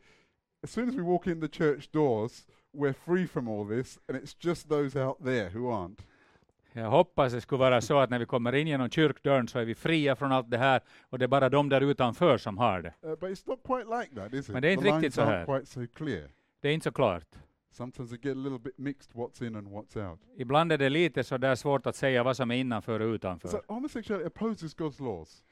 as 0.64 0.70
soon 0.70 0.88
as 0.88 0.94
we 0.94 1.02
walk 1.02 1.26
in 1.26 1.40
the 1.40 1.48
church 1.48 1.90
doors, 1.92 2.46
we're 2.72 2.92
free 2.92 3.26
from 3.26 3.48
all 3.48 3.68
this, 3.68 3.98
and 4.08 4.18
it's 4.18 4.34
just 4.46 4.68
those 4.68 5.04
out 5.04 5.24
there 5.24 5.50
who 5.50 5.70
aren't. 5.70 6.00
Jag 6.72 6.90
hoppas 6.90 7.32
det 7.32 7.40
skulle 7.40 7.58
vara 7.58 7.80
så 7.80 7.98
att 7.98 8.10
när 8.10 8.18
vi 8.18 8.26
kommer 8.26 8.54
in 8.54 8.66
genom 8.66 8.90
kyrkdörren 8.90 9.48
så 9.48 9.58
är 9.58 9.64
vi 9.64 9.74
fria 9.74 10.16
från 10.16 10.32
allt 10.32 10.50
det 10.50 10.58
här 10.58 10.80
och 11.02 11.18
det 11.18 11.24
är 11.24 11.28
bara 11.28 11.48
de 11.48 11.68
där 11.68 11.80
utanför 11.80 12.38
som 12.38 12.58
har 12.58 12.82
det. 12.82 12.94
Uh, 13.04 13.28
like 13.28 14.14
that? 14.14 14.48
Men 14.48 14.62
det 14.62 14.68
är 14.68 14.72
inte 14.72 14.84
the 14.84 14.92
riktigt 14.92 15.14
så 15.14 15.22
här. 15.22 15.64
so. 15.64 15.80
Det 16.60 16.68
är 16.68 16.72
inte 16.72 16.84
så 16.84 16.92
klart. 16.92 17.26
Ibland 20.36 20.72
är 20.72 20.78
det 20.78 20.88
lite 20.88 21.24
så 21.24 21.38
där 21.38 21.54
svårt 21.54 21.86
att 21.86 21.96
säga 21.96 22.22
vad 22.22 22.36
som 22.36 22.50
är 22.50 22.54
innanför 22.54 23.00
och 23.00 23.06
utanför. 23.06 23.48
So 23.48 23.60
homosexuality 23.66 24.26
opposes 24.26 24.76
God's 24.76 25.02
laws. 25.02 25.44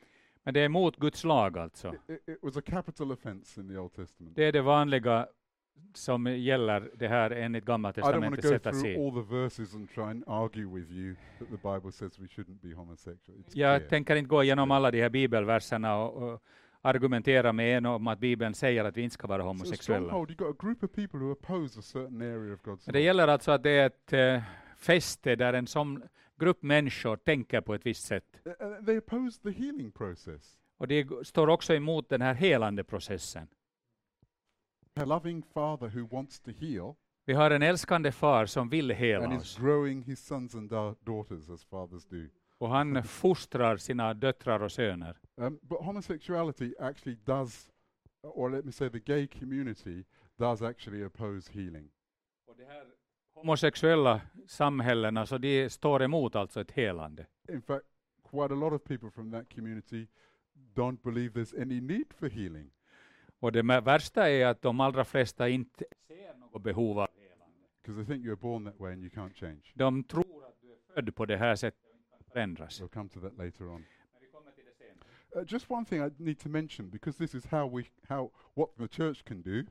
Men 0.45 0.55
det 0.55 0.61
är 0.61 0.69
mot 0.69 0.97
Guds 0.97 1.25
lag 1.25 1.59
alltså. 1.59 1.89
It, 1.89 2.01
it, 2.09 2.29
it 2.29 2.39
was 2.43 2.57
a 2.57 2.63
capital 2.67 3.13
offense 3.13 3.61
in 3.61 3.69
the 3.69 3.79
Old 3.79 3.93
Testament. 3.93 4.37
Det 4.37 4.45
är 4.45 4.53
det 4.53 4.63
vanliga 4.63 5.27
som 5.95 6.27
gäller 6.27 6.91
det 6.95 7.09
här 7.09 7.31
enligt 7.31 7.65
Gamla 7.65 7.89
I 7.89 7.93
don't 7.93 8.03
want 8.03 8.07
to 8.07 8.13
testamentets 8.13 8.43
go 8.43 8.49
sätt 8.49 8.67
att 8.67 8.73
through 8.73 8.95
se. 8.95 9.07
all 9.07 9.27
the 9.27 9.35
verses 9.35 9.75
and 9.75 9.91
try 9.91 10.03
and 10.03 10.25
argue 10.27 10.67
with 10.67 10.91
you 10.91 11.17
that 11.39 11.49
the 11.49 11.69
Bible 11.69 11.93
says 11.93 12.19
we 12.19 12.27
shouldn't 12.27 12.61
be 12.63 12.75
homosexual. 12.75 13.39
It's 13.39 13.51
Jag 13.55 13.79
clear. 13.79 13.89
tänker 13.89 14.17
inte 14.17 14.29
gå 14.29 14.43
igenom 14.43 14.71
alla 14.71 14.91
de 14.91 15.03
här 15.03 15.11
bibelverserna 15.11 15.97
och, 15.97 16.33
och 16.33 16.43
argumentera 16.83 17.53
med 17.53 17.77
en 17.77 17.87
om 17.87 18.07
att 18.07 18.19
Bibeln 18.19 18.55
säger 18.55 18.85
att 18.85 18.97
vi 18.97 19.03
inte 19.03 19.15
ska 19.15 19.27
vara 19.27 19.43
So 19.43 19.47
homosexuella. 19.47 20.27
Men 22.85 22.93
Det 22.93 23.01
gäller 23.01 23.29
alltså 23.29 23.51
att 23.51 23.63
det 23.63 23.71
är 23.71 23.87
ett 23.87 24.13
eh, 24.13 24.43
fäste 24.77 25.37
där 25.37 25.53
en 25.53 25.67
sån 25.67 26.03
grupp 26.39 26.63
människor 26.63 27.17
tänker 27.17 27.61
på 27.61 27.75
ett 27.75 27.87
visst 27.87 28.07
sätt. 28.07 28.25
Uh, 28.47 28.53
uh. 28.53 30.39
Och 30.79 30.89
det 30.89 31.07
står 31.23 31.49
också 31.49 31.75
emot 31.75 32.09
den 32.09 32.23
här 32.23 32.35
helande 32.35 32.85
processen. 32.85 33.49
A 34.99 35.05
loving 35.05 35.43
father 35.43 35.89
who 35.89 36.09
wants 36.11 36.41
to 36.41 36.51
heal 36.51 36.95
Vi 37.27 37.35
har 37.35 37.51
en 37.51 37.63
älskande 37.63 38.13
far 38.13 38.47
som 38.47 38.69
vill 38.69 38.91
hela 38.91 39.25
and 39.25 39.33
is 39.35 39.41
oss. 39.43 39.59
growing 39.59 40.03
his 40.03 40.27
sons 40.27 40.55
and 40.55 40.71
da- 40.71 40.95
daughters 41.01 41.51
as 41.51 41.65
fathers 41.65 42.05
do. 42.05 42.27
Och 42.59 42.69
han 42.69 43.03
fostrar 43.03 43.77
sina 43.77 44.15
döttrar 44.15 44.61
och 44.63 44.73
söner. 44.73 45.17
Um, 45.37 45.59
but 45.63 45.79
homosexuality 45.81 46.75
actually 46.79 47.17
does, 47.25 47.71
or 48.23 48.51
let 48.51 48.65
me 48.65 48.73
say, 48.73 48.91
the 48.91 48.99
gay 48.99 49.27
community 49.27 50.05
does 50.37 50.63
actually 50.63 51.05
oppose 51.05 51.53
healing. 51.53 51.91
Och 52.47 52.57
de 52.57 52.65
här 52.65 52.85
homosexuella 53.35 54.21
samhällena, 54.47 55.27
så 55.27 55.39
de 55.39 55.71
står 55.71 56.03
emot 56.03 56.37
alltså 56.37 56.61
ett 56.61 56.71
helande. 56.73 57.27
In 57.49 57.63
fact, 57.63 57.85
quite 58.31 58.55
a 58.55 58.57
lot 58.57 58.73
of 58.73 58.85
people 58.85 59.11
from 59.11 59.31
that 59.33 59.55
community 59.55 60.07
don't 60.75 61.03
believe 61.03 61.41
there's 61.41 61.63
any 61.63 61.81
need 61.81 62.07
for 62.19 62.29
healing. 62.29 62.71
Och 63.41 63.53
det 63.53 63.63
värsta 63.63 64.31
är 64.31 64.47
att 64.47 64.63
de 64.63 64.81
allra 64.81 65.05
flesta 65.05 65.49
inte 65.49 65.85
ser 66.09 66.35
något 66.39 66.63
behov 66.63 66.99
av 66.99 67.09
helande. 67.85 68.05
they 68.07 68.17
think 68.17 68.27
you're 68.27 68.37
born 68.41 68.65
that 68.65 68.81
way 68.81 68.93
and 68.93 69.03
you 69.03 69.11
can't 69.11 69.35
change. 69.35 69.73
De 69.75 70.05
tror 70.05 70.45
att 70.45 70.61
du 70.61 70.73
är 70.73 70.95
född 70.95 71.15
på 71.15 71.27
det 71.27 71.37
här 71.37 71.57
sättet 71.57 71.85
och 71.85 71.95
inte 71.95 72.11
kan 72.11 72.25
förändras. 72.33 72.81
We'll 72.83 72.89
come 72.89 73.09
to 73.09 73.21
that 73.21 73.37
later 73.39 73.69
on. 73.69 73.85
Uh, 75.37 75.43
just 75.47 75.71
one 75.71 75.85
thing 75.85 76.01
I 76.03 76.11
need 76.19 76.39
to 76.39 76.49
mention, 76.49 76.91
because 76.91 77.19
this 77.19 77.35
is 77.35 77.47
how 77.47 77.77
we, 77.77 77.85
how 78.09 78.31
what 78.55 78.69
the 78.79 78.89
church 78.89 79.25
can 79.25 79.43
do. 79.43 79.63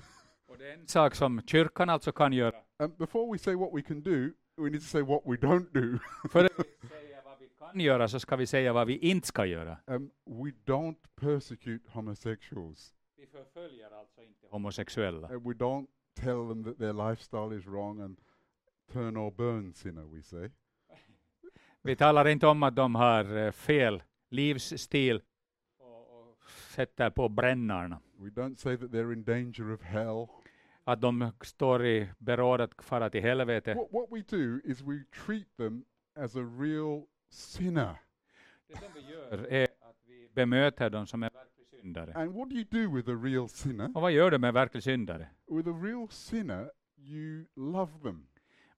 Och 0.48 0.58
det 0.58 0.70
är 0.70 0.74
en 0.74 0.86
sak 0.86 1.14
som 1.14 1.42
kyrkan 1.46 1.88
alltså 1.90 2.12
kan 2.12 2.32
göra. 2.32 2.56
Um, 2.78 2.94
before 2.98 3.32
we 3.32 3.38
say 3.38 3.54
what 3.54 3.70
we 3.74 3.82
can 3.82 4.02
do, 4.02 4.30
we 4.56 4.70
need 4.70 4.80
to 4.80 4.86
say 4.86 5.02
what 5.02 5.22
we 5.24 5.36
don't 5.36 5.66
do. 5.72 5.98
Före 6.32 6.48
vi 6.56 6.88
säger 6.88 7.22
vad 7.24 7.38
vi 7.38 7.48
kan 7.58 7.80
göra 7.80 8.08
så 8.08 8.20
ska 8.20 8.36
vi 8.36 8.46
säga 8.46 8.72
vad 8.72 8.86
vi 8.86 8.98
inte 8.98 9.28
ska 9.28 9.46
göra. 9.46 9.78
um, 9.86 10.10
we 10.26 10.52
don't 10.64 10.96
persecute 11.20 11.90
homosexuals. 11.90 12.94
Vi 13.18 13.26
förföljer 13.26 13.90
alltså 13.90 14.22
inte 14.22 14.46
homosexuella. 14.50 15.28
And 15.28 15.46
we 15.46 15.52
don't 15.52 15.86
tell 16.14 16.48
them 16.48 16.64
that 16.64 16.78
their 16.78 17.10
lifestyle 17.10 17.58
is 17.58 17.66
wrong 17.66 18.00
and 18.00 18.20
turn 18.92 19.16
or 19.16 19.30
burn 19.30 19.74
sinner, 19.74 20.02
we 20.02 20.22
say. 20.22 20.50
Vi 21.82 21.96
talar 21.96 22.28
inte 22.28 22.46
om 22.46 22.62
att 22.62 22.76
de 22.76 22.94
har 22.94 23.36
eh, 23.36 23.52
fel 23.52 24.02
livsstil 24.28 25.22
och, 25.78 26.50
sätter 26.50 27.10
på 27.10 27.28
brännarna. 27.28 28.00
We 28.18 28.28
don't 28.28 28.56
say 28.56 28.76
that 28.76 28.90
they're 28.90 29.12
in 29.12 29.24
danger 29.24 29.72
of 29.72 29.82
hell. 29.82 30.26
Att 30.84 31.00
de 31.00 31.32
står 31.40 31.86
i 31.86 32.08
beråd 32.18 32.60
att 32.60 32.84
fara 32.84 33.10
till 33.10 33.22
helvete. 33.22 33.74
What, 33.74 33.92
what 33.92 34.08
we 34.10 34.22
do 34.36 34.60
is 34.64 34.80
we 34.80 35.04
treat 35.26 35.56
them 35.56 35.84
as 36.14 36.36
a 36.36 36.42
real 36.60 37.02
sinner. 37.30 37.96
Det 38.68 38.76
som 38.78 38.88
vi 38.94 39.12
gör 39.12 39.46
är 39.52 39.64
att 39.64 39.96
vi 40.06 40.28
bemöter 40.34 40.90
dem 40.90 41.06
som 41.06 41.22
en 41.22 41.30
syndare. 41.86 42.12
And 42.14 42.34
what 42.34 42.48
do 42.50 42.56
you 42.56 42.64
do 42.70 42.94
with 42.96 43.08
a 43.10 43.14
real 43.22 43.48
sinner? 43.48 43.90
Och 43.94 44.02
vad 44.02 44.12
gör 44.12 44.30
du 44.30 44.38
med 44.38 44.48
en 44.48 44.54
verklig 44.54 44.82
syndare? 44.82 45.28
With 45.50 45.68
a 45.68 45.80
real 45.82 46.08
sinner, 46.10 46.70
you 46.98 47.44
love 47.56 47.92
them 48.02 48.26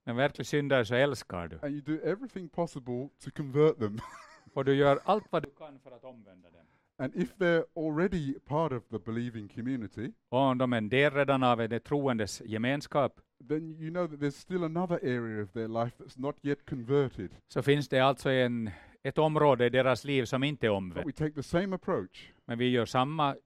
Med 0.04 0.12
en 0.12 0.16
verklig 0.16 0.46
syndare 0.46 0.84
så 0.84 0.94
älskar 0.94 1.48
du. 1.48 1.58
and 1.62 1.72
you 1.74 1.80
do 1.82 2.04
everything 2.04 2.48
possible 2.48 3.08
to 3.24 3.30
convert 3.36 3.78
them. 3.78 3.98
Och 4.54 4.64
du 4.64 4.74
gör 4.74 5.00
allt 5.04 5.24
vad 5.30 5.42
du 5.42 5.50
kan 5.58 5.78
för 5.78 5.90
att 5.90 6.04
omvända 6.04 6.50
dem. 6.50 6.66
and 7.00 7.16
if 7.16 7.36
they're 7.36 7.64
already 7.76 8.34
part 8.44 8.72
of 8.72 8.82
the 8.88 8.98
believing 8.98 9.48
community, 9.48 10.12
Och 10.28 10.38
om 10.38 10.58
de 10.58 10.72
är 10.72 10.76
en 10.78 10.88
del 10.88 11.12
redan 11.12 11.42
av 11.42 11.58
det 11.68 11.80
troendes 11.80 12.42
gemenskap 12.44 13.20
then 13.48 13.70
you 13.70 13.90
know 13.90 14.06
that 14.08 14.20
there's 14.20 14.40
still 14.40 14.64
another 14.64 14.96
area 14.96 15.42
of 15.44 15.52
their 15.52 15.68
life 15.68 15.96
that's 16.02 16.18
not 16.20 16.36
yet 16.42 16.66
converted. 16.70 17.30
så 17.48 17.62
finns 17.62 17.88
det 17.88 17.98
alltså 18.00 18.30
en, 18.30 18.70
ett 19.02 19.18
område 19.18 19.66
i 19.66 19.70
deras 19.70 20.04
liv 20.04 20.24
som 20.24 20.44
inte 20.44 20.66
är 20.66 20.70
But 20.70 20.76
omvänt. 20.76 21.06
we 21.08 21.12
take 21.12 21.32
the 21.34 21.42
same 21.42 21.74
approach. 21.74 22.32
Men 22.48 22.58
vi 22.58 22.68
gör 22.68 22.86
samma, 22.86 23.36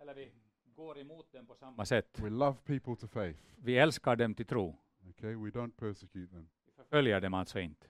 eller 0.00 0.14
vi 0.14 0.32
går 0.64 0.98
emot 0.98 1.32
dem 1.32 1.46
på 1.46 1.54
samma 1.54 1.84
sätt. 1.84 2.20
We 2.20 2.30
love 2.30 2.56
people 2.64 2.96
to 2.96 3.06
faith. 3.08 3.40
Vi 3.56 3.78
älskar 3.78 4.16
dem 4.16 4.34
till 4.34 4.46
tro. 4.46 4.76
Okay, 5.10 5.34
we 5.34 5.50
don't 5.50 5.70
persecute 5.70 6.32
them. 6.34 6.48
Vi 6.66 6.72
förföljer 6.72 7.20
dem 7.20 7.34
alltså 7.34 7.60
inte. 7.60 7.86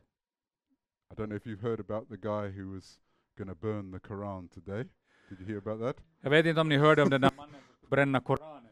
I 1.11 1.15
don't 1.15 1.27
know 1.27 1.37
if 1.37 1.47
you've 1.47 1.63
heard 1.63 1.81
about 1.81 2.09
the 2.09 2.17
guy 2.17 2.63
who 2.63 2.75
was 2.75 3.01
going 3.39 3.49
to 3.49 3.55
burn 3.55 3.93
the 3.93 3.99
Quran 3.99 4.49
today. 4.49 4.85
Did 5.29 5.41
you 5.41 5.49
hear 5.49 5.59
about 5.59 5.97
that? 5.97 6.05
Jag 6.21 6.31
vet 6.31 6.47
inte 6.47 6.61
om 6.61 6.69
ni 6.69 6.77
hörde 6.77 7.03
om 7.03 7.11
den 7.11 7.21
där 7.21 7.33
mannen 7.37 7.61
som 7.67 7.75
skulle 7.77 7.91
bränna 7.91 8.21
Koranen. 8.21 8.68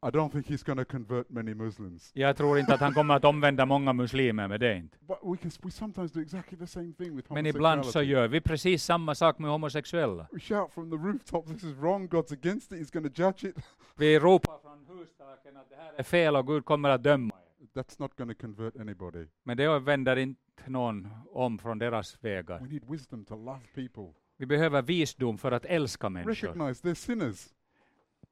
I 0.00 0.10
don't 0.10 0.30
think 0.30 0.46
he's 0.46 0.76
to 0.76 0.84
convert 0.84 1.30
many 1.30 1.54
Muslims. 1.54 2.10
Jag 2.14 2.36
tror 2.36 2.58
inte 2.58 2.74
att 2.74 2.80
han 2.80 2.94
kommer 2.94 3.14
att 3.14 3.24
omvända 3.24 3.66
många 3.66 3.92
muslimer 3.92 4.48
med 4.48 4.60
det 4.60 4.76
inte. 4.76 4.98
But 5.00 5.18
we 5.22 5.36
can 5.36 5.50
we 5.62 5.70
sometimes 5.70 6.12
do 6.12 6.20
exactly 6.20 6.58
the 6.58 6.66
same 6.66 6.92
thing 6.92 7.16
with 7.16 7.32
Men 7.32 7.46
ibland 7.46 7.86
så 7.86 8.02
gör 8.02 8.28
vi 8.28 8.40
precis 8.40 8.84
samma 8.84 9.14
sak 9.14 9.38
med 9.38 9.50
homosexuella. 9.50 10.28
We 10.32 10.40
shout 10.40 10.72
from 10.72 10.90
the 10.90 10.96
rooftops, 10.96 11.52
"This 11.52 11.64
is 11.64 11.76
wrong. 11.76 12.08
God's 12.08 12.32
against 12.32 12.72
it. 12.72 12.78
He's 12.78 12.92
going 12.92 13.12
to 13.12 13.22
judge 13.22 13.44
it." 13.44 13.56
Vi 13.96 14.18
ropar 14.18 14.58
från 14.62 14.98
hustaken 14.98 15.56
att 15.56 15.70
det 15.70 15.76
här 15.76 15.92
är 15.96 16.02
fel 16.02 16.36
och 16.36 16.46
Gud 16.46 16.64
kommer 16.64 16.88
att 16.88 17.02
döma 17.02 17.34
er. 17.34 17.80
That's 17.80 17.96
not 17.98 18.16
to 18.16 18.34
convert 18.40 18.76
anybody. 18.76 19.26
Men 19.42 19.56
det 19.56 19.78
vänder 19.78 20.16
inte 20.16 20.42
någon 20.66 21.08
om 21.32 21.58
från 21.58 21.78
deras 21.78 22.24
vägar. 22.24 22.60
We 22.60 22.66
need 22.66 22.90
wisdom 22.90 23.24
to 23.24 23.36
love 23.36 23.60
people. 23.74 24.14
Vi 24.36 24.46
behöver 24.46 24.82
visdom 24.82 25.38
för 25.38 25.52
att 25.52 25.64
älska 25.64 26.08
människor 26.08 26.48
Recognize 26.48 26.88
they're 26.88 26.94
sinners, 26.94 27.48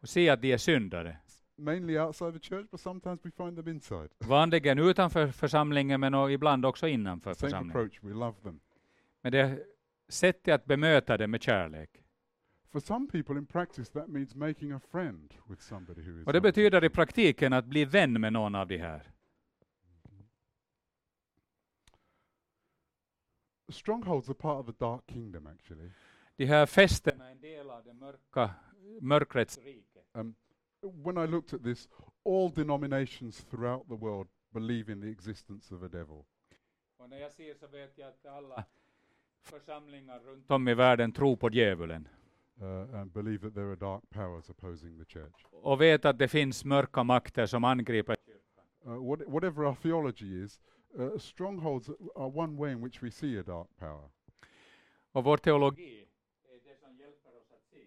och 0.00 0.08
se 0.08 0.30
att 0.30 0.42
de 0.42 0.52
är 0.52 0.58
syndare. 0.58 1.16
Mainly 1.57 1.98
outside 1.98 2.32
the 2.32 2.48
church, 2.48 2.66
but 2.70 2.80
sometimes 2.80 3.20
we 3.24 3.30
find 3.30 3.57
them 3.57 3.68
inside. 3.68 4.09
Vanligen 4.18 4.78
utanför 4.78 5.28
församlingen 5.28 6.00
men 6.00 6.14
och 6.14 6.32
ibland 6.32 6.66
också 6.66 6.88
innanför 6.88 7.34
Same 7.34 7.50
församlingen. 7.50 7.76
approach. 7.76 8.02
We 8.02 8.14
love 8.14 8.40
them. 8.42 8.61
Men 9.22 9.32
det 9.32 9.40
är 9.40 9.64
sättet 10.09 10.54
att 10.54 10.64
bemöta 10.64 11.16
det 11.16 11.26
med 11.26 11.42
kärlek. 11.42 12.02
For 12.72 12.80
some 12.80 13.07
people 13.07 13.38
in 13.38 13.46
practice, 13.46 13.90
that 13.90 14.09
means 14.09 14.34
making 14.34 14.72
a 14.72 14.80
friend 14.90 15.34
with 15.48 15.62
somebody 15.62 16.02
who 16.02 16.20
is. 16.20 16.26
Och 16.26 16.32
det 16.32 16.40
betyder 16.40 16.84
i 16.84 16.88
praktiken 16.88 17.52
att 17.52 17.64
bli 17.64 17.84
vän 17.84 18.20
med 18.20 18.32
någon 18.32 18.54
av 18.54 18.66
de 18.66 18.78
här. 18.78 19.12
Strongholds 23.68 24.28
are 24.28 24.34
part 24.34 24.61
of 24.61 24.66
the 24.66 24.84
dark 24.84 25.02
kingdom, 25.07 25.46
actually. 25.46 25.90
De 26.36 26.46
här 26.46 26.66
festerna 26.66 27.26
är 27.26 27.30
en 27.32 27.40
del 27.40 27.70
av 27.70 27.84
det 27.84 27.94
mörka, 27.94 28.50
mörkrets 29.00 29.59
rike. 29.59 30.00
Um, 30.12 30.34
when 30.91 31.18
I 31.18 31.26
looked 31.26 31.55
at 31.55 31.62
this, 31.62 31.89
all 32.24 32.49
denominations 32.49 33.45
throughout 33.51 33.89
the 33.89 33.95
world 33.95 34.28
believe 34.53 34.93
in 34.93 35.01
the 35.01 35.11
existence 35.11 35.74
of 35.74 35.82
a 35.82 35.89
devil. 35.89 36.24
Och 36.97 37.11
när 37.11 37.18
jag 37.18 37.32
ser 37.32 37.55
så 37.55 37.66
vet 37.66 37.99
jag 37.99 38.09
att 38.09 38.26
alla 38.26 38.64
församlingar 39.43 40.20
runt 40.20 40.51
om 40.51 40.68
i 40.68 40.74
världen 40.74 41.12
tror 41.12 41.37
på 41.37 41.51
djävulen. 41.51 42.09
Uh, 42.62 42.95
and 42.95 43.12
believe 43.12 43.39
that 43.39 43.55
there 43.55 43.66
are 43.66 43.76
dark 43.76 44.03
powers 44.11 44.51
opposing 44.51 44.99
the 44.99 45.05
church. 45.05 45.47
Och 45.51 45.80
vet 45.80 46.05
att 46.05 46.18
det 46.18 46.28
finns 46.28 46.64
mörka 46.64 47.03
makter 47.03 47.47
som 47.47 47.64
angriper 47.64 48.16
kyrkan. 48.26 48.64
Uh, 48.87 49.09
what, 49.09 49.20
whatever 49.26 49.64
our 49.64 49.74
theology 49.74 50.45
is, 50.45 50.61
uh, 50.99 51.18
strongholds 51.18 51.89
are 51.89 52.39
one 52.39 52.57
way 52.57 52.72
in 52.72 52.84
which 52.84 53.03
we 53.03 53.11
see 53.11 53.39
a 53.39 53.43
dark 53.43 53.68
power. 53.78 54.11
Och 55.12 55.24
vår 55.24 55.37
teologi 55.37 56.09
är 56.45 56.61
det 56.64 56.80
som 56.80 56.97
hjälper 56.97 57.37
oss 57.37 57.51
att 57.51 57.64
se 57.70 57.84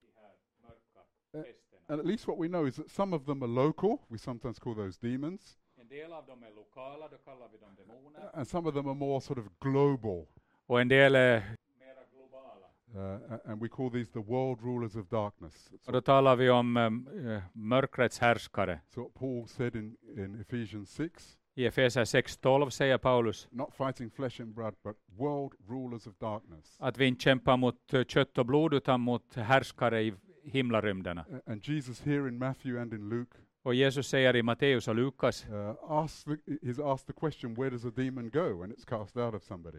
de 0.00 0.20
här 0.20 0.34
mörka 0.62 1.00
Eh, 1.32 1.42
festerna. 1.42 1.67
And 1.88 2.00
at 2.00 2.06
least 2.06 2.28
what 2.28 2.38
we 2.38 2.48
know 2.48 2.66
is 2.66 2.76
that 2.76 2.90
some 2.90 3.16
of 3.16 3.24
them 3.26 3.42
are 3.42 3.48
local, 3.48 3.98
we 4.08 4.18
sometimes 4.18 4.58
call 4.58 4.74
those 4.74 4.98
demons, 5.08 5.58
En 5.80 5.88
del 5.88 6.12
av 6.12 6.26
dem 6.26 6.42
är 6.42 6.50
lokala, 6.50 7.08
då 7.08 7.16
kallar 7.16 7.48
vi 7.52 7.58
dem 7.58 7.74
demoner. 7.76 8.30
and 8.34 8.48
some 8.48 8.68
of 8.68 8.74
them 8.74 8.86
are 8.86 8.94
more 8.94 9.20
sort 9.20 9.38
of 9.38 9.46
global. 9.60 10.26
Och 10.66 10.80
en 10.80 10.88
del 10.88 11.14
är 11.14 11.42
mera 11.78 12.02
globala. 12.12 13.16
Uh, 13.16 13.38
and 13.50 13.62
we 13.62 13.68
call 13.68 13.90
these 13.90 14.12
the 14.12 14.18
world 14.20 14.60
rulers 14.62 14.96
of 14.96 15.08
darkness. 15.08 15.70
Och 15.86 15.92
då 15.92 16.00
talar 16.00 16.36
vi 16.36 16.50
om 16.50 16.76
um, 16.76 17.08
uh, 17.08 17.42
mörkrets 17.52 18.18
härskare. 18.18 18.80
So 18.88 19.02
what 19.02 19.14
Paul 19.14 19.46
said 19.48 19.76
in, 19.76 19.96
in 20.16 20.40
Ephesians 20.40 20.90
6, 20.90 21.38
I 21.54 21.66
Efeser 21.66 22.04
6.12 22.04 22.70
säger 22.70 22.98
Paulus 22.98 23.48
not 23.50 23.74
fighting 23.74 24.10
flesh 24.10 24.40
and 24.40 24.54
blood, 24.54 24.74
but 24.82 24.96
world 25.06 25.52
rulers 25.68 26.06
of 26.06 26.18
darkness. 26.18 26.76
att 26.78 26.98
vi 26.98 27.06
inte 27.06 27.22
kämpar 27.22 27.56
mot 27.56 27.94
uh, 27.94 28.04
kött 28.04 28.38
och 28.38 28.46
blod 28.46 28.74
utan 28.74 29.00
mot 29.00 29.34
härskare 29.34 30.02
i 30.02 30.14
himlarymderna. 30.48 31.24
And 31.46 31.68
Jesus 31.68 32.00
here 32.00 32.28
in 32.28 32.38
Matthew 32.38 32.82
and 32.82 32.92
in 32.92 33.08
Luke 33.08 33.38
Och 33.62 33.74
Jesus 33.74 34.08
säger 34.08 34.36
i 34.36 34.42
Matteus 34.42 34.88
och 34.88 34.94
Lukas, 34.94 35.46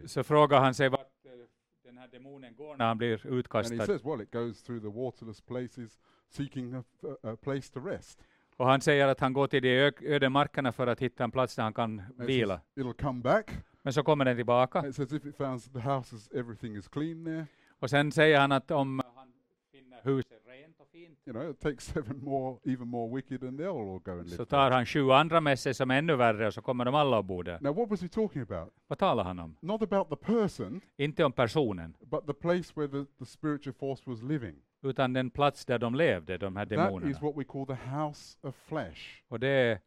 så 0.06 0.22
frågar 0.24 0.60
han 0.60 0.74
sig 0.74 0.88
vart 0.88 1.00
eh, 1.00 1.30
den 1.84 1.98
här 1.98 2.08
demonen 2.08 2.54
går 2.54 2.76
när 2.76 2.86
han 2.86 2.98
blir 2.98 3.12
And 3.12 3.34
he 3.34 3.38
utkastad. 3.38 3.86
says, 3.86 4.04
well, 4.04 4.20
it 4.22 4.32
goes 4.32 4.62
through 4.62 4.82
the 4.82 5.00
waterless 5.00 5.40
places, 5.40 5.98
seeking 6.28 6.74
a, 6.74 6.84
a, 7.22 7.36
place 7.42 7.72
to 7.72 7.80
rest. 7.80 8.22
Och 8.56 8.66
han 8.66 8.80
säger 8.80 9.08
att 9.08 9.20
han 9.20 9.32
går 9.32 9.46
till 9.46 9.62
de 9.62 9.92
öde 10.00 10.28
markerna 10.28 10.72
för 10.72 10.86
att 10.86 11.00
hitta 11.00 11.24
en 11.24 11.30
plats 11.30 11.56
där 11.56 11.62
han 11.62 11.72
kan 11.74 12.02
vila. 12.16 12.60
it'll 12.76 13.02
come 13.02 13.20
back. 13.20 13.50
Men 13.82 13.92
så 13.92 14.02
kommer 14.02 14.24
den 14.24 14.36
tillbaka. 14.36 14.78
And 14.78 14.88
it 14.88 14.94
says 14.94 15.12
if 15.12 15.26
it 15.26 15.36
finds 15.36 15.72
the 15.72 15.80
house 15.80 16.16
is 16.16 16.30
everything 16.34 16.76
is 16.76 16.88
clean 16.88 17.24
there, 17.24 17.46
Och 17.78 17.90
sen 17.90 18.12
säger 18.12 18.40
han 18.40 18.52
att 18.52 18.70
om 18.70 19.00
han 19.14 19.32
finner 19.72 20.00
huset 20.02 20.39
you 21.26 21.32
know, 21.32 21.50
it 21.50 21.60
takes 21.60 21.84
seven 21.94 22.20
more, 22.24 22.58
even 22.64 22.88
more 22.88 23.14
wicked, 23.16 23.42
and 23.42 23.60
they'll 23.60 23.68
all 23.92 23.98
go 23.98 24.10
and 24.12 24.24
live. 24.24 24.36
så 24.36 24.44
tar 24.44 24.70
han 24.70 24.86
sju 24.86 25.10
andra 25.12 25.40
med 25.40 25.58
sig 25.58 25.74
som 25.74 25.90
är 25.90 25.98
ännu 25.98 26.16
värre 26.16 26.46
och 26.46 26.54
så 26.54 26.62
kommer 26.62 26.84
de 26.84 26.94
alla 26.94 27.18
att 27.18 27.24
bo 27.26 27.42
där. 27.42 27.58
Now, 27.60 27.74
what 27.74 27.90
was 27.90 28.02
he 28.02 28.08
talking 28.08 28.42
about? 28.42 28.72
Vad 28.86 28.98
talar 28.98 29.24
han 29.24 29.38
om? 29.38 29.56
Not 29.60 29.82
about 29.82 30.08
the 30.08 30.16
person, 30.32 30.80
Inte 30.96 31.24
om 31.24 31.32
personen, 31.32 31.94
but 32.00 32.26
the 32.26 32.34
place 32.34 32.72
where 32.74 32.88
the, 32.88 33.04
the 33.18 33.24
spiritual 33.26 33.74
force 33.74 34.02
was 34.10 34.22
living. 34.22 34.56
utan 34.82 35.12
den 35.12 35.30
plats 35.30 35.64
där 35.64 35.78
de 35.78 35.94
levde, 35.94 36.38
de 36.38 36.56
här 36.56 36.66
That 36.66 36.70
demonerna. 36.78 37.10
is 37.10 37.22
what 37.22 37.36
we 37.36 37.44
call 37.44 37.66
the 37.66 37.90
house 37.90 38.38
of 38.40 38.54
flesh. 38.56 39.00
Och 39.28 39.40
det 39.40 39.48
är, 39.48 39.78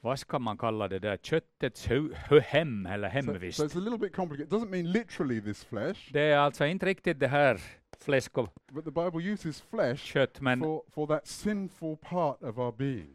vad 0.00 0.18
ska 0.18 0.38
man 0.38 0.58
kalla 0.58 0.88
det 0.88 0.98
där, 0.98 1.16
köttets 1.16 1.88
hu- 1.88 2.14
hu- 2.28 2.40
hem 2.40 2.86
eller 2.86 3.08
So, 3.08 3.14
hemvist. 3.14 3.58
so 3.58 3.64
it's 3.64 3.76
a 3.76 3.80
little 3.80 3.98
bit 3.98 4.16
complicated. 4.16 4.46
It 4.46 4.52
doesn't 4.52 4.70
mean 4.70 4.92
literally 4.92 5.40
this 5.40 5.64
flesh, 5.64 6.12
Det 6.12 6.20
är 6.20 6.38
alltså 6.38 6.66
inte 6.66 6.86
riktigt 6.86 7.20
det 7.20 7.28
här 7.28 7.60
fläsk 8.04 8.38
och 8.38 8.48
but 8.72 8.84
the 8.84 8.90
Bible 8.90 9.32
uses 9.32 9.60
flesh 9.60 10.04
kött, 10.04 10.40
men 10.40 10.60
for, 10.60 10.82
for 10.90 11.06
that 11.06 11.26
sinful 11.26 11.96
part 11.96 12.42
of 12.42 12.58
our 12.58 12.72
being. 12.72 13.14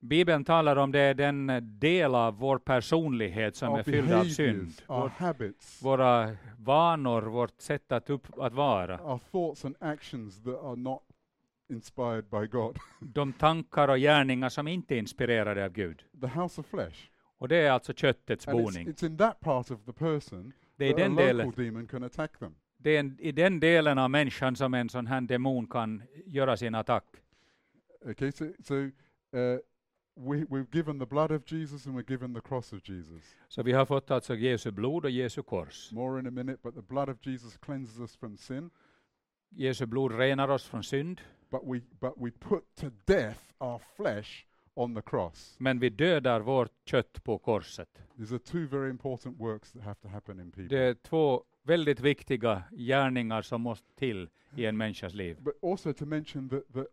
Bibeln 0.00 0.44
talar 0.44 0.76
om 0.76 0.92
det 0.92 1.00
är 1.00 1.14
den 1.14 1.50
del 1.78 2.14
av 2.14 2.38
vår 2.38 2.58
personlighet 2.58 3.56
som 3.56 3.72
our 3.72 3.78
är 3.78 3.82
fylld 3.82 4.12
av 4.12 4.24
synd. 4.24 4.72
Vår, 4.86 5.08
habits, 5.08 5.82
våra 5.82 6.36
vanor, 6.58 7.22
vårt 7.22 7.60
sätt 7.60 7.92
att, 7.92 8.10
upp, 8.10 8.38
att 8.38 8.52
vara. 8.52 9.00
our 9.00 9.20
thoughts 9.30 9.64
and 9.64 9.76
actions 9.80 10.42
that 10.42 10.64
are 10.64 10.76
not 10.76 11.02
inspired 11.68 12.24
by 12.24 12.46
God. 12.46 12.78
De 13.00 13.32
tankar 13.32 13.88
och 13.88 13.98
gärningar 13.98 14.48
som 14.48 14.68
inte 14.68 14.94
är 14.94 14.98
inspirerade 14.98 15.64
av 15.64 15.72
Gud. 15.72 16.02
the 16.20 16.26
house 16.26 16.60
of 16.60 16.66
flesh. 16.66 16.96
Och 17.38 17.48
det 17.48 17.56
är 17.56 17.70
alltså 17.70 17.94
köttets 17.94 18.46
it's, 18.46 18.52
boning. 18.52 18.88
it's 18.88 19.06
in 19.06 19.16
that 19.16 19.40
part 19.40 19.70
of 19.70 19.84
the 19.84 19.92
person 19.92 20.52
Det 20.76 20.84
är 20.84 20.94
a 20.94 20.96
den 20.96 21.16
delen, 21.16 21.52
det 22.82 22.90
är 22.96 23.00
en, 23.00 23.16
i 23.20 23.32
den 23.32 23.60
delen 23.60 23.98
av 23.98 24.10
människan 24.10 24.56
som 24.56 24.74
en 24.74 24.88
sån 24.88 25.06
här 25.06 25.20
demon 25.20 25.66
kan 25.66 26.02
göra 26.26 26.56
sin 26.56 26.74
attack. 26.74 27.04
Okay, 28.04 28.32
so 28.32 28.44
so 28.62 28.74
uh, 28.74 29.58
we 30.14 30.44
we've 30.44 30.70
given 30.72 30.98
the 30.98 31.06
blood 31.06 31.30
of 31.32 31.52
Jesus 31.52 31.86
and 31.86 31.96
we're 31.96 32.10
given 32.10 32.34
the 32.34 32.40
cross 32.40 32.72
of 32.72 32.88
Jesus. 32.88 33.36
Så 33.48 33.62
vi 33.62 33.72
har 33.72 33.86
fått 33.86 34.10
alltså 34.10 34.34
Jesu 34.34 34.70
blod 34.70 35.04
och 35.04 35.10
Jesu 35.10 35.42
kors. 35.42 35.92
More 35.92 36.20
in 36.20 36.26
a 36.26 36.30
minute, 36.30 36.58
but 36.62 36.74
the 36.74 36.82
blood 36.82 37.08
of 37.08 37.26
Jesus 37.26 37.56
cleanses 37.56 37.98
us 38.00 38.16
from 38.16 38.36
sin. 38.36 38.70
Jesu 39.50 39.86
blod 39.86 40.12
renar 40.18 40.48
oss 40.48 40.64
från 40.66 40.82
synd, 40.82 41.20
But 41.50 41.60
we 41.64 41.80
but 42.00 42.12
we 42.16 42.30
put 42.30 42.74
to 42.74 42.86
death 43.06 43.40
our 43.58 43.78
flesh 43.96 44.46
on 44.74 44.94
the 44.94 45.02
cross. 45.02 45.56
men 45.58 45.78
vi 45.78 45.90
dödar 45.90 46.40
vårt 46.40 46.72
kött 46.84 47.24
på 47.24 47.38
korset. 47.38 47.88
These 48.18 48.34
are 48.34 48.38
two 48.38 48.66
very 48.66 48.90
important 48.90 49.38
works 49.40 49.72
that 49.72 49.82
have 49.82 50.00
to 50.02 50.08
happen 50.08 50.40
in 50.40 50.50
people. 50.50 50.76
Det 50.76 50.84
är 50.84 50.94
två 50.94 51.44
väldigt 51.62 52.00
viktiga 52.00 52.62
gärningar 52.72 53.42
som 53.42 53.60
måste 53.60 53.94
till 53.94 54.28
i 54.56 54.66
en 54.66 54.76
människas 54.76 55.14
liv. 55.14 55.36
But 55.40 55.54
also 55.62 55.92
to 55.92 56.06
mention 56.06 56.48
that, 56.48 56.72
that 56.74 56.86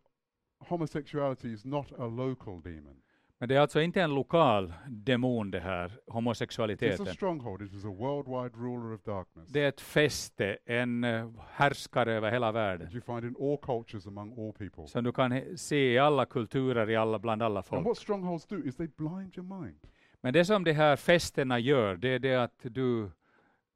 homosexuality 0.59 1.53
is 1.53 1.65
not 1.65 1.91
a 1.99 2.07
local 2.07 2.61
demon. 2.61 3.01
Men 3.41 3.49
det 3.49 3.55
är 3.55 3.59
alltså 3.59 3.81
inte 3.81 4.01
en 4.01 4.15
lokal 4.15 4.73
demon 4.89 5.51
det 5.51 5.59
här, 5.59 5.87
It's 5.89 5.93
a 5.97 6.01
homosexualiteten. 6.07 7.05
stronghold. 7.05 7.61
It 7.61 7.73
is 7.73 7.85
a 7.85 7.87
worldwide 7.87 8.57
ruler 8.57 8.93
of 8.93 9.03
darkness. 9.03 9.49
Det 9.49 9.59
är 9.63 9.69
ett 9.69 9.81
fäste, 9.81 10.57
en 10.65 11.03
eh, 11.03 11.29
härskare 11.49 12.13
över 12.13 12.31
hela 12.31 12.51
världen. 12.51 12.87
that 12.87 12.93
you 12.95 13.01
find 13.01 13.23
in 13.23 13.35
all 13.49 13.57
cultures 13.57 14.07
among 14.07 14.31
all 14.31 14.53
people. 14.53 14.87
Som 14.87 15.03
du 15.03 15.11
kan 15.11 15.57
se 15.57 15.93
i 15.93 15.97
alla 15.97 16.25
kulturer, 16.25 16.89
i 16.89 16.95
alla, 16.95 17.19
bland 17.19 17.43
alla 17.43 17.59
And 17.59 17.65
folk. 17.65 17.85
what 17.85 17.97
strongholds 17.97 18.45
do 18.47 18.57
is 18.63 18.75
they 18.75 18.87
blind 18.97 19.37
your 19.37 19.61
mind. 19.61 19.79
Men 20.21 20.33
det 20.33 20.45
som 20.45 20.63
de 20.63 20.73
här 20.73 20.95
fästena 20.95 21.59
gör, 21.59 21.95
det 21.97 22.09
är 22.09 22.19
det 22.19 22.35
att 22.35 22.59
du 22.61 23.11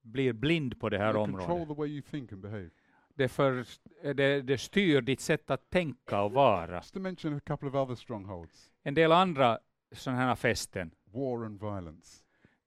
blir 0.04 0.34
blind 0.34 0.80
på 0.80 0.90
det 0.90 0.98
här 0.98 1.16
området. 1.16 1.68
the 1.68 1.74
way 1.74 1.90
you 1.90 2.02
think 2.02 2.32
and 2.32 2.42
behave. 2.42 2.70
Det, 3.16 3.28
för, 3.28 3.66
det, 4.14 4.42
det 4.42 4.58
styr 4.58 5.02
ditt 5.02 5.20
sätt 5.20 5.52
att 5.52 5.70
tänka 5.70 6.22
och 6.22 6.32
vara. 6.32 6.76
Just 6.76 6.94
to 6.94 7.00
mention 7.00 7.34
a 7.38 7.40
couple 7.40 7.68
of 7.70 7.76
other 7.76 7.96
strongholds 7.96 8.72
En 8.84 8.94
del 8.94 9.12
andra 9.12 9.60
sådana 9.92 10.22
här 10.22 10.36
fästen, 10.36 10.92
war 11.06 11.46
and 11.46 11.60
violence. 11.60 12.24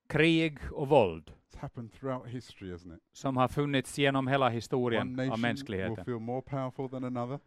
krig 0.08 0.58
och 0.72 0.88
våld, 0.88 1.32
It's 1.50 1.58
happened 1.58 1.92
throughout 1.92 2.26
history, 2.28 2.72
hasn't 2.72 2.94
it? 2.96 3.00
som 3.12 3.36
har 3.36 3.48
funnits 3.48 3.98
genom 3.98 4.28
hela 4.28 4.46
One 4.46 4.54
historien 4.54 5.02
av 5.02 5.06
nation 5.16 5.30
will 5.32 5.40
mänskligheten. 5.40 6.04
feel 6.04 6.18
more 6.18 6.42
powerful 6.42 6.88
than 6.88 7.04
another, 7.04 7.38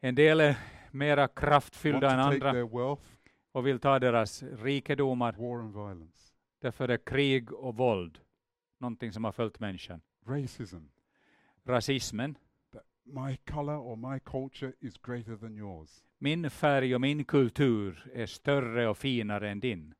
En 0.00 0.14
del 0.14 0.40
är 0.40 0.56
mera 0.90 1.28
kraftfyllda 1.28 2.10
än 2.10 2.20
andra 2.20 2.52
their 2.52 2.78
wealth. 2.78 3.02
och 3.52 3.66
vill 3.66 3.78
ta 3.80 3.98
deras 3.98 4.42
rikedomar. 4.42 5.32
War 5.32 5.58
and 5.60 5.72
violence. 5.74 6.32
Därför 6.62 6.88
är 6.88 6.96
krig 6.96 7.52
och 7.52 7.76
våld 7.76 8.18
någonting 8.80 9.12
som 9.12 9.24
har 9.24 9.32
följt 9.32 9.60
människan. 9.60 10.00
Racism. 10.26 10.84
Rasismen, 11.64 12.38
my 13.04 13.36
color 13.36 13.78
or 13.78 13.96
my 14.12 14.20
culture 14.20 14.72
is 14.80 14.98
greater 14.98 15.36
than 15.36 15.56
yours. 15.56 15.90
min 16.18 16.50
färg 16.50 16.94
och 16.94 17.00
min 17.00 17.24
kultur 17.24 18.10
är 18.14 18.26
större 18.26 18.88
och 18.88 18.98
finare 18.98 19.50
än 19.50 19.60
din. 19.60 19.94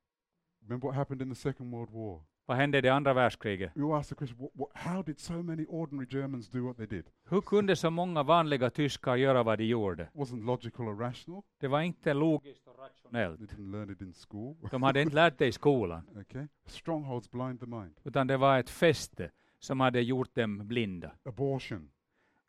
Remember 0.62 0.88
what 0.88 0.96
happened 0.96 1.22
in 1.22 1.28
the 1.30 1.40
Second 1.40 1.70
World 1.72 1.90
War? 1.90 2.22
Vad 2.50 2.56
hände 2.56 2.78
i 2.78 2.80
det 2.80 2.88
andra 2.88 3.14
världskriget? 3.14 3.76
All 3.76 3.92
asked 3.92 4.18
the 4.18 4.26
question, 4.26 4.48
how 4.74 5.02
did 5.02 5.18
so 5.18 5.42
many 5.42 5.66
ordinary 5.68 6.06
Germans 6.10 6.48
do 6.48 6.66
what 6.66 6.76
they 6.76 6.86
did? 6.86 7.04
Hur 7.28 7.40
kunde 7.40 7.76
så 7.76 7.90
många 7.90 8.22
vanliga 8.22 8.70
tyskar 8.70 9.16
göra 9.16 9.42
vad 9.42 9.58
de 9.58 9.64
gjorde? 9.64 10.08
Wasn't 10.14 10.44
logical 10.44 10.88
or 10.88 10.96
rational. 10.96 11.42
Det 11.60 11.68
var 11.68 11.80
inte 11.80 12.14
logiskt 12.14 12.66
och 12.66 12.74
They 12.76 12.84
rationellt. 12.84 13.40
didn't 13.40 13.70
learn 13.72 13.90
it 13.90 14.00
in 14.00 14.12
school. 14.28 14.56
De 14.70 14.82
hade 14.82 15.02
inte 15.02 15.14
lärt 15.14 15.38
det 15.38 15.46
i 15.46 15.52
skolan, 15.52 16.02
okay? 16.20 16.46
Strongholds 16.66 17.30
blind 17.30 17.60
the 17.60 17.66
mind. 17.66 17.94
utan 18.04 18.26
det 18.26 18.36
var 18.36 18.58
ett 18.58 18.70
fäste 18.70 19.30
som 19.58 19.80
hade 19.80 20.00
gjort 20.00 20.34
dem 20.34 20.68
blinda. 20.68 21.10
Abortion. 21.24 21.90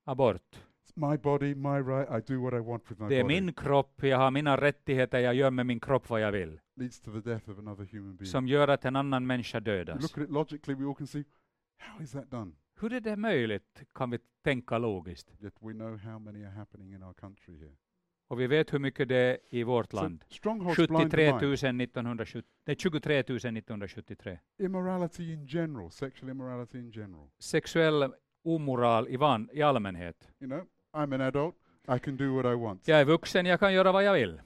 Abort. 0.03 0.59
My 0.95 1.17
body, 1.17 1.55
my 1.55 1.77
right. 1.77 2.09
I 2.09 2.33
do 2.33 2.41
what 2.41 2.53
I 2.53 2.59
want 2.59 2.91
with 2.91 3.01
my 3.01 3.09
Det 3.09 3.19
är 3.19 3.23
body. 3.23 3.41
min 3.41 3.53
kropp, 3.53 4.03
jag 4.03 4.17
har 4.17 4.31
mina 4.31 4.57
rättigheter, 4.57 5.19
jag 5.19 5.35
gör 5.35 5.51
med 5.51 5.65
min 5.65 5.79
kropp 5.79 6.09
vad 6.09 6.21
jag 6.21 6.31
vill. 6.31 6.59
Leads 6.75 7.01
to 7.01 7.11
the 7.11 7.29
death 7.29 7.49
of 7.49 7.57
another 7.59 7.87
human 7.91 8.15
being. 8.15 8.25
Som 8.31 8.47
gör 8.47 8.67
att 8.67 8.85
en 8.85 8.95
annan 8.95 9.27
människa 9.27 9.59
dödas. 9.59 10.01
look 10.01 10.17
at 10.17 10.23
it 10.23 10.29
logically, 10.29 10.75
we 10.75 10.85
all 10.85 10.95
can 10.95 11.07
see, 11.07 11.23
how 11.77 12.03
is 12.03 12.11
that 12.11 12.31
done? 12.31 12.51
Hur 12.79 12.93
är 12.93 12.99
det 12.99 13.15
möjligt, 13.15 13.83
kan 13.93 14.09
vi 14.09 14.19
tänka 14.43 14.77
logiskt. 14.77 15.35
Yet 15.43 15.53
we 15.61 15.73
know 15.73 15.97
how 15.97 16.19
many 16.19 16.43
are 16.43 16.51
happening 16.51 16.93
in 16.93 17.03
our 17.03 17.13
country 17.13 17.57
here. 17.59 17.75
Och 18.27 18.39
vi 18.39 18.47
vet 18.47 18.73
hur 18.73 18.79
mycket 18.79 19.09
det 19.09 19.15
är 19.17 19.37
i 19.49 19.63
vårt 19.63 19.93
land. 19.93 20.23
strongholds 20.29 20.75
blind 20.87 21.11
the 21.11 21.17
73 21.17 21.31
000 21.31 21.39
mind. 21.41 21.81
1970, 21.81 22.49
nej, 22.65 22.75
23 22.75 23.15
000 23.15 23.35
1973. 23.37 24.39
Immorality 24.59 25.33
in 25.33 25.45
general, 25.45 25.91
sexual 25.91 26.29
immorality 26.31 26.77
in 26.79 26.91
general. 26.91 27.27
Sexuell 27.39 28.13
omoral 28.43 29.07
i, 29.07 29.17
van, 29.17 29.49
i 29.53 29.61
allmänhet. 29.61 30.31
You 30.39 30.49
know, 30.51 30.65
I'm 30.93 31.13
an 31.13 31.21
adult, 31.21 31.55
I 31.95 31.99
can 31.99 32.17
do 32.17 32.35
what 32.35 32.45
I 32.53 32.55
want. 32.55 32.87
Jag 32.87 33.01
är 33.01 33.05
vuxen, 33.05 33.45
jag 33.45 33.59
kan 33.59 33.73
göra 33.73 33.91
vad 33.91 34.03
jag 34.03 34.13
vill. 34.13 34.41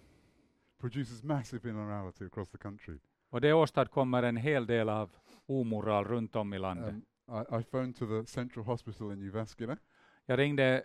Produces 0.81 1.23
massive 1.23 1.69
immorality 1.69 2.25
across 2.25 2.49
the 2.49 2.57
country. 2.57 2.97
Och 3.29 3.41
det 3.41 3.53
åstadkommer 3.53 4.23
en 4.23 4.37
hel 4.37 4.65
del 4.65 4.89
av 4.89 5.11
omoral 5.45 6.05
runt 6.05 6.35
om 6.35 6.53
i 6.53 6.59
landet. 6.59 6.93
Um, 6.93 7.01
I, 7.35 7.59
I 7.59 7.63
phoned 7.63 7.95
to 7.95 8.05
the 8.05 8.25
central 8.31 8.65
hospital 8.65 9.11
in 9.11 9.21
Jyväskylä. 9.21 9.77
Jag 10.25 10.39
ringde 10.39 10.83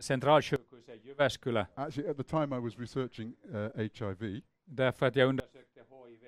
centralsjukhuset 0.00 0.88
i 0.88 1.08
Jyväskylä 1.08 1.66
Actually, 1.74 2.10
at 2.10 2.16
the 2.16 2.22
time 2.22 2.56
I 2.56 2.60
was 2.60 2.78
researching 2.78 3.34
uh, 3.54 3.68
HIV, 3.76 4.40
därför 4.64 5.06
att 5.06 5.16
jag 5.16 5.28
undersökte 5.28 5.80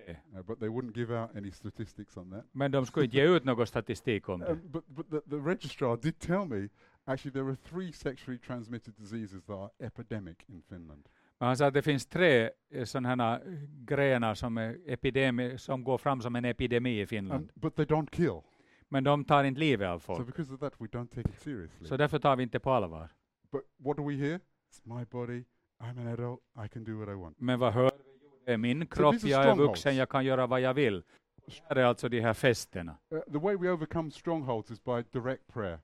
HIV. 0.06 0.16
uh, 0.36 0.42
but 0.42 0.58
they 0.60 0.68
wouldn't 0.68 0.96
give 0.96 1.20
out 1.20 1.36
any 1.36 1.50
statistics 1.50 2.16
on 2.16 2.30
that. 2.30 2.44
Men 2.52 2.70
de 2.70 2.86
skulle 2.86 3.04
inte 3.04 3.16
ge 3.16 3.36
ut 3.36 3.44
någon 3.44 3.66
statistik 3.66 4.28
om 4.28 4.40
det. 4.40 4.50
Um, 4.50 4.60
but 4.64 4.84
but 4.86 5.10
the, 5.10 5.30
the 5.30 5.36
registrar 5.36 5.96
did 5.96 6.18
tell 6.18 6.44
me 6.46 6.68
actually 7.06 7.32
there 7.32 7.48
are 7.48 7.56
three 7.56 7.92
sexually 7.92 8.38
transmitted 8.38 8.94
diseases 8.96 9.44
that 9.44 9.54
are 9.54 9.70
epidemic 9.78 10.36
in 10.46 10.62
Finland. 10.62 11.08
Men 11.38 11.46
han 11.46 11.56
sa 11.56 11.66
att 11.66 11.74
det 11.74 11.82
finns 11.82 12.06
tre 12.06 12.50
sådana 12.84 13.08
här 13.08 13.42
grenar 13.84 14.34
som, 14.34 14.58
är 14.58 14.78
epidemi, 14.86 15.58
som 15.58 15.84
går 15.84 15.98
fram 15.98 16.20
som 16.20 16.36
en 16.36 16.44
epidemi 16.44 17.00
i 17.00 17.06
Finland. 17.06 17.42
Um, 17.42 17.50
but 17.54 17.76
they 17.76 17.84
don't 17.84 18.10
kill. 18.10 18.40
Men 18.88 19.04
de 19.04 19.24
tar 19.24 19.44
inte 19.44 19.60
livet 19.60 19.88
av 19.88 19.98
So 19.98 20.04
folk. 20.04 20.26
because 20.26 20.54
of 20.54 20.60
that, 20.60 20.72
we 20.78 20.86
don't 20.86 21.08
take 21.08 21.28
it 21.28 21.40
seriously. 21.40 21.86
Så 21.86 21.96
därför 21.96 22.18
tar 22.18 22.36
vi 22.36 22.42
inte 22.42 22.60
på 22.60 22.70
allvar. 22.70 23.08
but 23.52 23.62
what 23.76 23.96
do 23.96 24.08
we 24.08 24.14
hear? 24.16 24.40
It's 24.70 24.98
my 24.98 25.04
body. 25.04 25.44
I'm 25.78 26.00
an 26.00 26.06
adult. 26.06 26.40
I 26.64 26.68
can 26.68 26.84
do 26.84 26.98
what 26.98 27.08
I 27.08 27.14
want. 27.14 27.40
Men 27.40 27.58
vad 27.58 27.72
hör 27.72 27.84
vi? 27.84 28.02
Det 28.46 28.52
är 28.52 28.56
min 28.56 28.86
kropp, 28.86 29.14
are 29.14 29.28
jag 29.28 29.44
är 29.44 29.54
vuxen, 29.54 29.96
jag 29.96 30.08
kan 30.08 30.24
göra 30.24 30.46
vad 30.46 30.60
jag 30.60 30.74
vill. 30.74 31.02
Det 31.46 31.62
här 31.68 31.76
är 31.76 31.84
alltså 31.84 32.08
de 32.08 32.20
här 32.20 32.34
festerna. 32.34 32.96
Uh, 33.12 33.20
the 33.20 33.38
way 33.38 33.56
we 33.56 33.70
overcome 33.70 34.10
strongholds 34.10 34.70
is 34.70 34.84
by 34.84 35.02
direct 35.12 35.46
prayer. 35.46 35.80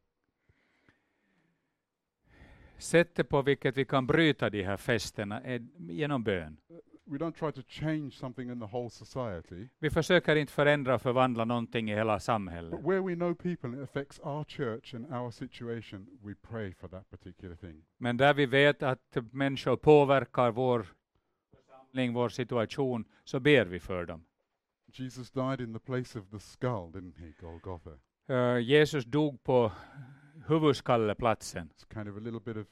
Sättet 2.83 3.29
på 3.29 3.43
vilket 3.43 3.77
vi 3.77 3.85
kan 3.85 4.07
bryta 4.07 4.51
de 4.51 4.63
här 4.63 4.77
festerna 4.77 5.41
är 5.41 5.67
genom 5.79 6.23
bön. 6.23 6.57
We 7.05 7.19
don't 7.19 7.33
try 7.33 7.53
to 7.53 7.63
change 7.69 8.11
something 8.11 8.51
in 8.51 8.61
the 8.61 8.67
whole 8.67 8.91
society. 8.91 9.69
Vi 9.79 9.91
försöker 9.91 10.37
inte 10.37 10.53
förändra 10.53 10.95
och 10.95 11.03
förvandla 11.03 11.45
någonting 11.45 11.91
i 11.91 11.95
hela 11.95 12.21
samhället. 12.21 12.71
But 12.71 12.81
where 12.81 13.01
we 13.01 13.15
know 13.15 13.35
people 13.35 13.69
and 13.69 13.75
it 13.75 13.83
affects 13.83 14.21
our 14.21 14.45
church 14.45 14.95
and 14.95 15.15
our 15.15 15.31
situation, 15.31 16.07
we 16.23 16.35
pray 16.35 16.75
for 16.75 16.89
that 16.89 17.11
particular 17.11 17.57
thing. 17.57 17.85
Men 17.99 18.17
där 18.17 18.35
vi 18.35 18.47
vet 18.47 18.83
att 18.83 19.17
människor 19.31 19.77
påverkar 19.77 20.51
vår 20.51 20.87
församling, 21.51 22.13
vår 22.13 22.29
situation, 22.29 23.05
så 23.25 23.41
ber 23.41 23.65
vi 23.65 23.81
för 23.81 24.07
dem. 24.07 24.25
Jesus 24.87 25.31
died 25.31 25.61
in 25.61 25.73
the 25.73 25.81
place 25.81 26.19
of 26.19 26.31
the 26.31 26.41
skull, 26.41 26.93
didn't 26.93 27.19
he, 27.19 27.33
Golgotha? 27.41 27.91
Eh, 28.29 28.59
Jesus 28.59 29.05
dog 29.05 29.43
på 29.43 29.73
huvudskalleplatsen. 30.49 31.71
It's 31.71 31.85
kind 31.95 32.09
of 32.09 32.17
a 32.17 32.21
little 32.21 32.41
bit 32.41 32.57
of 32.57 32.67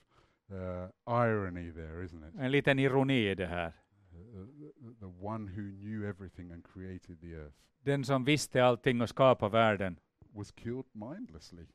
uh, 0.53 0.89
irony 1.07 1.71
there, 1.73 2.05
isn't 2.05 2.23
it? 2.29 2.35
En 2.41 2.51
liten 2.51 2.79
ironi 2.79 3.31
i 3.31 3.35
det 3.35 3.47
här. 3.47 3.73
Uh, 4.13 4.47
the, 4.61 4.95
the 5.01 5.27
one 5.27 5.47
who 5.47 5.63
knew 5.63 6.09
everything 6.09 6.53
and 6.53 6.65
created 6.65 7.21
the 7.21 7.35
earth 7.35 7.57
Den 7.85 8.05
som 8.05 8.25
visste 8.25 8.63
allting 8.65 9.01
och 9.01 9.09
skapade 9.09 9.53
världen, 9.53 9.99
was 10.33 10.51
killed 10.53 10.85
mindlessly. 10.93 11.67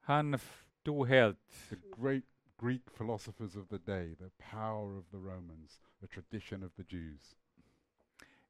han 0.00 0.38
dog 0.82 1.08
helt. 1.08 1.38
The 1.68 1.76
great 2.02 2.24
Greek 2.58 2.82
philosophers 2.96 3.56
of 3.56 3.68
the 3.68 3.78
day, 3.78 4.14
the 4.14 4.30
power 4.38 4.98
of 4.98 5.04
the 5.10 5.16
Romans, 5.18 5.80
the 6.00 6.06
tradition 6.06 6.62
of 6.62 6.72
the 6.76 6.84
Jews, 6.96 7.36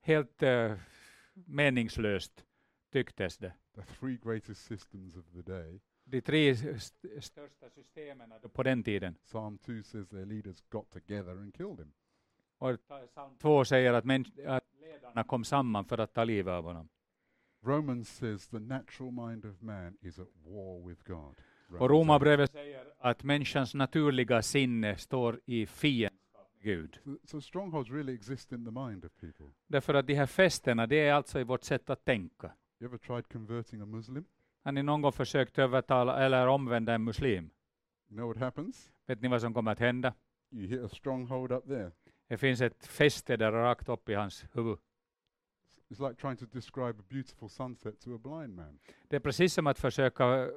Helt 0.00 0.42
eh, 0.42 0.72
meningslöst 1.34 2.44
tycktes 2.92 3.38
det. 3.38 3.52
the 3.74 3.82
three 3.82 4.16
greatest 4.16 4.64
systems 4.66 5.16
of 5.16 5.24
the 5.34 5.42
day. 5.52 5.80
De 6.08 6.20
tre 6.20 6.50
st- 6.50 7.20
största 7.20 7.70
systemen 7.70 8.32
på 8.52 8.62
den 8.62 8.82
tiden. 8.82 9.14
Psalm 9.24 9.58
2 9.58 9.82
says 9.82 10.08
their 10.08 10.26
leaders 10.26 10.60
got 10.70 10.90
together 10.90 11.32
and 11.32 11.54
killed 11.54 11.78
him. 11.78 11.92
Och 12.58 12.78
psalm 13.10 13.36
2 13.38 13.64
säger 13.64 13.92
att, 13.92 14.04
att 14.46 14.64
ledarna 14.80 15.24
kom 15.24 15.44
samman 15.44 15.84
för 15.84 15.98
att 15.98 16.12
ta 16.14 16.24
livet 16.24 16.52
av 16.52 16.64
honom. 16.64 16.88
Romans 17.62 18.08
says 18.16 18.48
the 18.48 18.58
natural 18.58 19.12
mind 19.12 19.44
of 19.44 19.60
man 19.62 19.96
is 20.00 20.18
at 20.18 20.28
war 20.44 20.88
with 20.88 21.02
God. 21.06 21.34
Och 21.68 21.70
Romans 21.70 21.82
8. 21.82 21.92
Romarbrevet 21.94 22.52
säger 22.52 22.92
att 22.98 23.24
människans 23.24 23.74
naturliga 23.74 24.42
sinne 24.42 24.96
står 24.96 25.40
i 25.44 25.66
fiendskap 25.66 26.50
med 26.54 26.62
Gud. 26.62 26.98
So, 27.04 27.18
so 27.24 27.40
strongholds 27.40 27.90
really 27.90 28.14
exist 28.14 28.52
in 28.52 28.64
the 28.64 28.70
mind 28.70 29.04
of 29.04 29.12
people. 29.20 29.46
Därför 29.66 29.94
att 29.94 30.06
de 30.06 30.14
här 30.14 30.26
fästena, 30.26 30.86
det 30.86 30.96
är 30.96 31.12
alltså 31.12 31.40
i 31.40 31.44
vårt 31.44 31.64
sätt 31.64 31.90
att 31.90 32.04
tänka. 32.04 32.52
You 32.80 32.88
ever 32.88 32.98
tried 32.98 33.28
converting 33.28 33.80
a 33.80 33.86
Muslim? 33.86 34.24
Har 34.66 34.72
ni 34.72 34.82
någon 34.82 35.02
gång 35.02 35.12
försökt 35.12 35.58
övertala 35.58 36.24
eller 36.24 36.46
omvända 36.46 36.94
en 36.94 37.04
muslim? 37.04 37.50
You 38.08 38.16
know 38.16 38.28
what 38.28 38.36
happens? 38.36 38.92
Vet 39.06 39.22
ni 39.22 39.28
vad 39.28 39.40
som 39.40 39.54
kommer 39.54 39.72
att 39.72 39.78
hända? 39.78 40.14
You 40.50 40.66
hit 40.66 40.80
a 40.80 40.88
stronghold 40.88 41.52
up 41.52 41.66
there. 41.66 41.92
Det 42.28 42.36
finns 42.36 42.60
ett 42.60 42.86
fäste 42.86 43.36
där 43.36 43.52
rakt 43.52 43.88
upp 43.88 44.08
i 44.08 44.14
hans 44.14 44.44
huvud. 44.52 44.78
It's 45.88 46.08
like 46.08 46.20
trying 46.20 46.36
to 46.36 46.46
describe 46.46 47.00
a 47.00 47.04
beautiful 47.08 47.48
sunset 47.48 48.00
to 48.00 48.14
a 48.14 48.18
blind 48.18 48.54
man. 48.54 48.78
Det 49.08 49.16
är 49.16 49.20
precis 49.20 49.54
som 49.54 49.66
att 49.66 49.78
försöka 49.78 50.48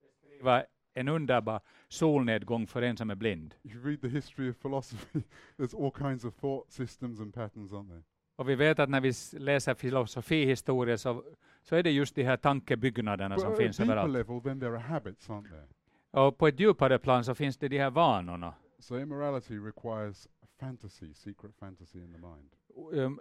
beskriva 0.00 0.64
en 0.94 1.08
underbar 1.08 1.60
solnedgång 1.88 2.66
för 2.66 2.82
en 2.82 2.96
som 2.96 3.10
är 3.10 3.14
blind. 3.14 3.54
If 3.62 3.74
you 3.74 3.84
read 3.84 4.00
the 4.00 4.08
history 4.08 4.50
of 4.50 4.56
philosophy, 4.62 5.22
there's 5.56 5.84
all 5.84 5.92
kinds 5.92 6.24
of 6.24 6.34
thought 6.34 6.72
systems 6.72 7.20
and 7.20 7.34
patterns, 7.34 7.72
aren't 7.72 7.88
there? 7.88 8.02
Och 8.36 8.48
vi 8.48 8.54
vet 8.54 8.78
att 8.78 8.88
när 8.90 9.00
vi 9.00 9.12
läser 9.40 9.74
filosofihistoria 9.74 10.98
så, 10.98 11.24
så 11.62 11.76
är 11.76 11.82
det 11.82 11.90
just 11.90 12.14
de 12.14 12.22
här 12.24 12.36
tankebyggnaderna 12.36 13.38
som 13.38 13.56
finns 13.56 13.80
överallt. 13.80 14.12
level, 14.12 14.40
then 14.42 14.60
there 14.60 14.70
are 14.70 14.78
habits, 14.78 15.28
aren't 15.28 15.48
there? 15.48 15.66
Och 16.10 16.38
på 16.38 16.46
ett 16.48 16.60
djupare 16.60 16.98
plan 16.98 17.24
så 17.24 17.34
finns 17.34 17.56
det 17.56 17.68
de 17.68 17.78
här 17.78 17.90
vanorna. 17.90 18.54
So 18.78 18.98
immorality 18.98 19.58
requires 19.58 20.28
fantasy, 20.60 21.14
secret 21.14 21.54
fantasy 21.56 21.98
in 21.98 22.12
the 22.12 22.18
mind. 22.18 22.50
Um, 22.92 23.20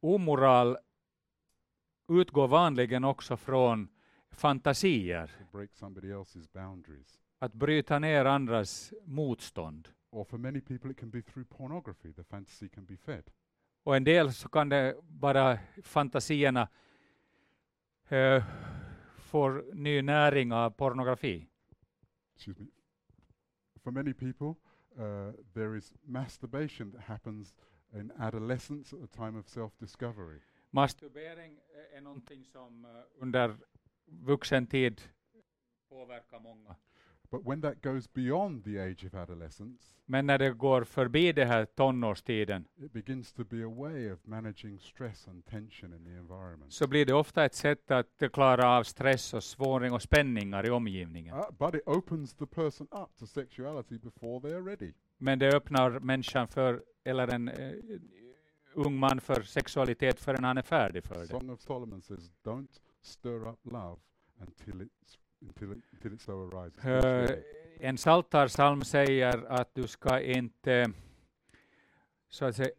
omoral 0.00 0.76
utgår 2.08 2.48
vanligen 2.48 3.04
också 3.04 3.36
från 3.36 3.88
fantasier, 4.30 5.26
To 5.26 5.56
break 5.56 5.74
somebody 5.74 6.12
else's 6.12 6.48
boundaries. 6.52 7.20
att 7.38 7.52
bryta 7.52 7.98
ner 7.98 8.24
andras 8.24 8.92
motstånd. 9.04 9.88
Or 10.10 10.24
for 10.24 10.38
many 10.38 10.60
people, 10.60 10.90
it 10.90 11.00
can 11.00 11.10
be 11.10 11.22
through 11.22 11.48
pornography. 11.48 12.12
The 12.12 12.24
fantasy 12.24 12.68
can 12.68 12.84
be 12.84 12.96
fed. 12.96 13.30
Och 13.86 13.96
en 13.96 14.04
del 14.04 14.32
så 14.32 14.48
kan 14.48 14.68
det 14.68 14.96
bara 15.08 15.58
fantasierna 15.82 16.68
eh, 18.08 18.44
får 19.18 19.74
ny 19.74 20.02
näring 20.02 20.52
av 20.52 20.70
pornografi. 20.70 21.46
Excuse 22.34 22.62
me. 22.62 22.68
For 23.82 23.90
many 23.90 24.12
people, 24.12 24.54
uh, 24.98 25.32
there 25.54 25.78
is 25.78 25.94
masturbation 26.02 26.92
that 26.92 27.00
happens 27.00 27.54
in 27.92 28.12
adolescence 28.18 28.96
at 28.96 29.02
a 29.02 29.06
time 29.06 29.38
of 29.38 29.48
self-discovery. 29.48 30.40
Masturbering 30.70 31.60
är 31.96 32.00
någonting 32.00 32.44
som 32.44 32.84
eh, 32.84 32.90
under 33.18 33.56
vuxen 34.06 34.66
tid 34.66 35.02
påverkar 35.88 36.40
många. 36.40 36.76
But 37.30 37.40
when 37.44 37.60
that 37.60 37.82
goes 37.82 38.12
beyond 38.12 38.64
the 38.64 38.78
age 38.78 39.06
of 39.06 39.14
adolescence, 39.14 39.92
Men 40.08 40.26
när 40.26 40.38
det 40.38 40.50
går 40.50 40.84
förbi 40.84 41.32
det 41.32 41.44
här 41.44 41.64
tonårstiden 41.64 42.64
it 42.76 42.92
begins 42.92 43.32
to 43.32 43.44
be 43.44 43.64
a 43.64 43.68
way 43.68 44.12
of 44.12 44.18
managing 44.24 44.78
stress 44.78 45.28
and 45.28 45.44
tension 45.46 45.92
in 45.94 46.04
the 46.04 46.10
environment. 46.10 46.72
så 46.72 46.86
blir 46.86 47.06
det 47.06 47.12
ofta 47.12 47.44
ett 47.44 47.54
sätt 47.54 47.90
att 47.90 48.22
klara 48.32 48.68
av 48.68 48.82
stress 48.84 49.34
och 49.34 49.44
svåring 49.44 49.92
och 49.92 50.02
spänningar 50.02 50.66
i 50.66 50.70
omgivningen. 50.70 51.34
Uh, 51.34 51.50
but 51.58 51.74
it 51.74 51.82
opens 51.86 52.34
the 52.34 52.46
person 52.46 52.86
up 52.90 53.16
to 53.18 53.26
sexuality 53.26 53.98
before 53.98 54.40
they're 54.40 54.64
ready. 54.64 54.92
Men 55.18 55.38
det 55.38 55.56
öppnar 55.56 55.90
människan 56.00 56.48
för, 56.48 56.82
eller 57.04 57.28
en 57.34 57.48
eh, 57.48 57.72
ung 58.74 58.98
man 58.98 59.20
för 59.20 59.42
sexualitet 59.42 60.20
förrän 60.20 60.44
han 60.44 60.58
är 60.58 60.62
färdig 60.62 61.04
för 61.04 61.18
det. 61.20 61.26
Song 61.26 61.50
of 61.50 61.60
Solomon 61.60 62.02
says, 62.02 62.30
"Don't 62.44 62.80
stir 63.02 63.48
up 63.48 63.58
love 63.64 63.96
until 64.40 64.80
it's 64.82 65.18
until 65.40 65.72
until 65.92 66.12
it 66.12 66.20
so 66.20 66.50
arises." 66.50 67.30
It. 67.30 67.44
en 67.80 67.98
saltarsalm 67.98 68.84
säger 68.84 69.44
att 69.44 69.74
du 69.74 69.86
ska 69.86 70.20
inte, 70.20 70.92
så 72.28 72.44
att 72.44 72.56
säga, 72.56 72.70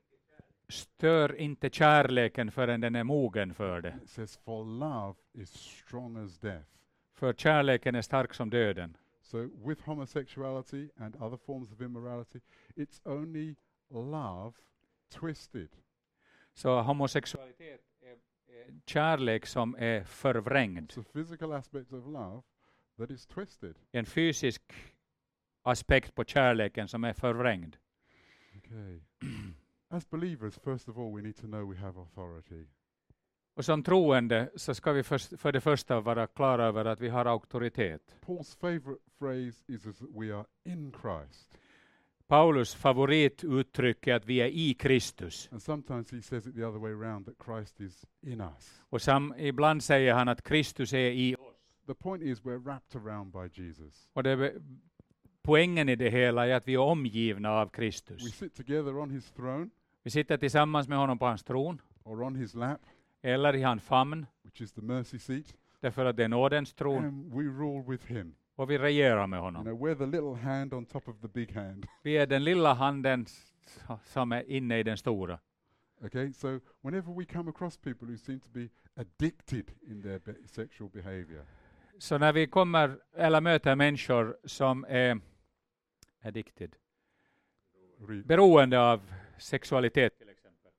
stör 0.70 1.36
inte 1.36 1.70
kärleken 1.70 2.52
förrän 2.52 2.82
den 2.82 2.96
är 2.96 3.04
mogen 3.04 3.54
för 3.54 3.82
det. 3.82 4.00
It 4.04 4.10
says, 4.10 4.38
"For 4.38 4.66
love 4.66 5.16
is 5.34 5.50
strong 5.54 6.18
as 6.18 6.40
death." 6.40 6.70
För 7.14 7.34
kärleken 7.34 7.96
är 7.96 8.02
stark 8.02 8.34
som 8.34 8.50
döden. 8.50 8.98
So 9.22 9.50
with 9.66 9.82
homosexuality 9.86 10.90
and 10.98 11.16
other 11.16 11.38
forms 11.38 11.72
of 11.72 11.82
immorality, 11.82 12.40
it's 12.76 13.02
only 13.04 13.56
love 13.90 14.54
twisted. 15.10 15.70
Så 16.54 16.82
homosexualitet 16.82 17.62
är, 17.62 17.74
är 17.74 17.80
kärlek 18.86 19.46
som 19.46 19.76
är 19.80 20.04
förvrängd. 20.04 20.94
En 23.92 24.06
fysisk 24.06 24.62
aspekt 25.64 26.16
på 26.16 26.24
kärleken 26.24 26.88
som 26.88 27.04
är 27.04 27.14
förvrängd. 27.14 27.76
Okay. 28.58 29.02
As 29.90 30.10
believers, 30.10 30.60
first 30.60 30.90
of 30.90 30.98
all, 30.98 31.16
we 31.16 31.22
need 31.22 31.36
to 31.36 31.48
know 31.48 31.70
we 31.70 31.78
have 31.78 32.00
authority. 32.00 32.66
Och 33.54 33.66
som 33.66 33.84
troende 33.84 34.50
så 34.56 34.76
ska 34.76 34.92
vi 34.92 35.04
först, 35.04 35.40
för 35.40 35.52
det 35.52 35.62
första 35.62 36.00
vara 36.00 36.28
klara 36.28 36.66
över 36.66 36.86
att 36.86 37.00
vi 37.00 37.10
har 37.10 37.26
auktoritet. 37.26 38.16
Paul's 38.26 38.60
favorite 38.60 39.02
phrase 39.20 39.64
is 39.68 39.84
that 39.84 39.96
we 40.02 40.36
are 40.36 40.46
in 40.66 40.94
Christ. 41.02 41.58
Paulus 42.28 42.76
favorituttryck 42.76 44.08
är 44.08 44.16
att 44.16 44.26
vi 44.26 44.42
är 44.42 44.48
i 44.48 44.74
Kristus. 44.74 45.50
Us. 48.42 48.82
Och 48.90 49.02
sam, 49.02 49.34
ibland 49.38 49.84
säger 49.84 50.14
han 50.14 50.28
att 50.28 50.44
Kristus 50.44 50.94
är 50.94 51.12
i 51.12 51.36
oss. 51.36 51.42
The 51.88 51.94
point 51.94 52.24
is, 52.24 52.42
we're 52.42 52.64
wrapped 52.64 53.02
around 53.02 53.32
by 53.32 53.62
Jesus. 53.62 54.10
Och 54.14 54.24
det, 54.24 54.54
poängen 55.42 55.90
i 55.90 55.96
det 55.96 56.10
hela 56.10 56.48
är 56.48 56.54
att 56.54 56.68
vi 56.68 56.74
är 56.74 56.80
omgivna 56.80 57.52
av 57.52 57.70
Kristus. 57.70 58.42
throne 59.32 59.70
Vi 60.04 60.10
sitter 60.12 60.38
tillsammans 60.38 60.88
med 60.88 60.98
honom 60.98 61.20
på 61.20 61.26
hans 61.26 61.44
tron, 61.44 61.82
or 62.04 62.24
on 62.24 62.36
his 62.36 62.54
lap, 62.54 62.82
eller 63.22 63.56
i 63.56 63.62
hans 63.62 63.84
famn, 63.84 64.26
därför 65.80 66.06
att 66.06 66.18
det 66.18 66.24
är 66.24 66.28
nådens 66.28 66.74
tron, 66.74 67.32
och 68.58 68.70
vi 68.70 68.78
regerar 68.78 69.28
med 69.28 69.38
You 69.38 69.44
honom. 69.46 69.64
know, 69.64 69.88
we're 69.88 69.96
the 69.98 70.06
little 70.06 70.36
hand 70.36 70.74
on 70.74 70.86
top 70.86 71.08
of 71.08 71.22
the 71.22 71.28
big 71.28 71.52
hand. 71.52 71.86
Vi 72.04 72.18
är 72.18 72.28
den 72.28 72.44
lilla 72.44 72.74
handen 72.74 73.26
som 74.04 74.32
är 74.32 74.50
inne 74.50 74.80
i 74.80 74.84
den 74.84 74.98
stora. 74.98 75.40
Okay, 76.02 76.34
so 76.34 76.60
whenever 76.82 77.14
we 77.14 77.26
come 77.26 77.50
across 77.50 77.78
people 77.78 78.08
who 78.08 78.18
seem 78.18 78.40
to 78.40 78.50
be 78.50 78.70
addicted 78.96 79.72
in 79.88 80.02
their 80.02 80.20
be- 80.20 80.48
sexual 80.48 80.90
behavior, 80.90 81.46
Så 82.00 82.18
när 82.18 82.34
vi 82.34 82.48
kommer 82.48 83.00
eller 83.16 83.42
möter 83.42 83.76
människor 83.76 84.38
som 84.44 84.86
är 84.90 85.20
addicted, 86.24 86.76
beroende 88.26 88.80
av 88.80 89.14
sexualitet 89.38 90.18
till 90.18 90.30
exempel, 90.30 90.72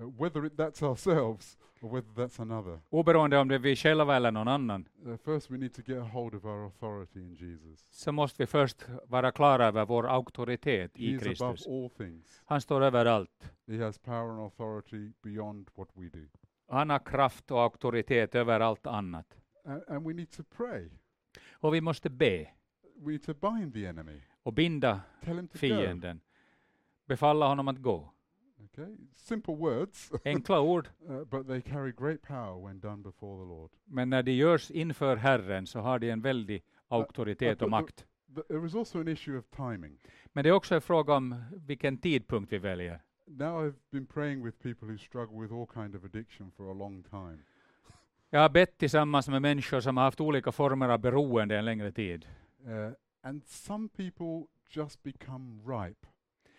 uh, 0.00 0.22
whether 0.22 0.46
it, 0.46 0.52
that's 0.52 0.82
ourselves 0.82 1.58
or 1.84 1.90
whether 1.90 2.08
that's 2.26 2.40
another, 2.42 2.80
oberoende 2.90 3.38
om 3.38 3.48
det 3.48 3.54
är 3.54 3.58
vi 3.58 3.76
själva 3.76 4.16
eller 4.16 4.30
någon 4.30 4.48
annan, 4.48 4.88
uh, 5.06 5.16
first 5.16 5.50
we 5.50 5.56
need 5.58 5.74
to 5.74 5.82
get 5.86 5.98
a 5.98 6.08
hold 6.12 6.34
of 6.34 6.44
our 6.44 6.64
authority 6.66 7.20
in 7.20 7.34
Jesus. 7.34 7.84
så 7.90 8.12
måste 8.12 8.42
vi 8.42 8.46
först 8.46 8.86
vara 9.06 9.32
klara 9.32 9.66
över 9.66 9.84
vår 9.84 10.06
auktoritet 10.06 10.90
He 10.96 11.04
i 11.04 11.10
is 11.14 11.22
above 11.22 11.52
Kristus. 11.54 11.66
all 11.66 11.90
things. 11.90 12.42
Han 12.44 12.60
står 12.60 12.80
över 12.80 13.06
allt. 13.06 13.50
He 13.66 13.84
has 13.84 13.98
power 13.98 14.30
and 14.30 14.40
authority 14.40 15.12
beyond 15.22 15.70
what 15.74 15.88
we 15.94 16.08
do. 16.08 16.26
Han 16.68 16.90
har 16.90 16.98
kraft 16.98 17.50
och 17.50 17.60
auktoritet 17.62 18.34
över 18.34 18.60
allt 18.60 18.86
annat. 18.86 19.38
And, 19.64 19.82
and 19.88 20.06
we 20.06 20.12
need 20.14 20.30
to 20.30 20.42
pray. 20.56 20.88
Och 21.52 21.74
vi 21.74 21.80
måste 21.80 22.10
be 22.10 22.46
We 22.96 23.12
need 23.12 23.22
to 23.22 23.34
bind 23.34 23.74
the 23.74 23.86
enemy. 23.86 24.20
och 24.42 24.52
binda 24.52 25.00
Tell 25.24 25.36
him 25.36 25.48
to 25.48 25.52
go. 25.54 25.58
fienden. 25.58 26.20
Befalla 27.06 27.46
honom 27.48 27.68
att 27.68 27.78
gå. 27.78 28.13
Okay, 28.78 28.96
simple 29.16 29.54
words, 29.54 30.10
Enkla 30.24 30.60
ord, 30.60 30.88
uh, 31.10 31.24
but 31.24 31.46
they 31.46 31.60
carry 31.62 31.92
great 31.92 32.22
power 32.22 32.64
when 32.66 32.80
done 32.80 33.02
before 33.02 33.44
the 33.44 33.48
Lord. 33.48 33.70
men 33.84 34.10
när 34.10 34.22
de 34.22 34.32
görs 34.32 34.70
inför 34.70 35.16
Herren 35.16 35.66
så 35.66 35.80
har 35.80 35.98
de 35.98 36.10
en 36.10 36.20
väldig 36.20 36.62
auktoritet 36.88 37.62
och 37.62 37.70
makt. 37.70 38.06
Th- 38.34 38.42
there 38.48 38.66
is 38.66 38.74
also 38.74 39.00
an 39.00 39.08
issue 39.08 39.38
of 39.38 39.44
timing. 39.50 39.98
Men 40.32 40.44
det 40.44 40.50
är 40.50 40.52
också 40.52 40.74
en 40.74 40.80
fråga 40.80 41.14
om 41.14 41.44
vilken 41.66 41.98
tidpunkt 41.98 42.52
vi 42.52 42.58
väljer. 42.58 43.00
Now 43.26 43.64
I've 43.66 43.74
been 43.90 44.06
praying 44.06 44.44
with 44.44 44.58
people 44.58 44.88
who 44.88 44.98
struggle 44.98 45.40
with 45.40 45.52
all 45.54 45.66
kind 45.74 45.94
of 45.94 46.04
addiction 46.04 46.50
for 46.50 46.70
a 46.70 46.74
long 46.74 47.02
time. 47.02 47.38
Jag 48.30 48.40
har 48.40 48.48
bett 48.48 48.78
tillsammans 48.78 49.28
med 49.28 49.42
människor 49.42 49.80
som 49.80 49.96
har 49.96 50.04
haft 50.04 50.20
olika 50.20 50.52
former 50.52 50.88
av 50.88 50.98
beroende 50.98 51.58
en 51.58 51.64
längre 51.64 51.92
tid. 51.92 52.26
Uh, 52.66 52.92
and 53.22 53.44
some 53.46 53.88
people 53.88 54.46
just 54.70 55.02
become 55.02 55.62
ripe 55.66 56.06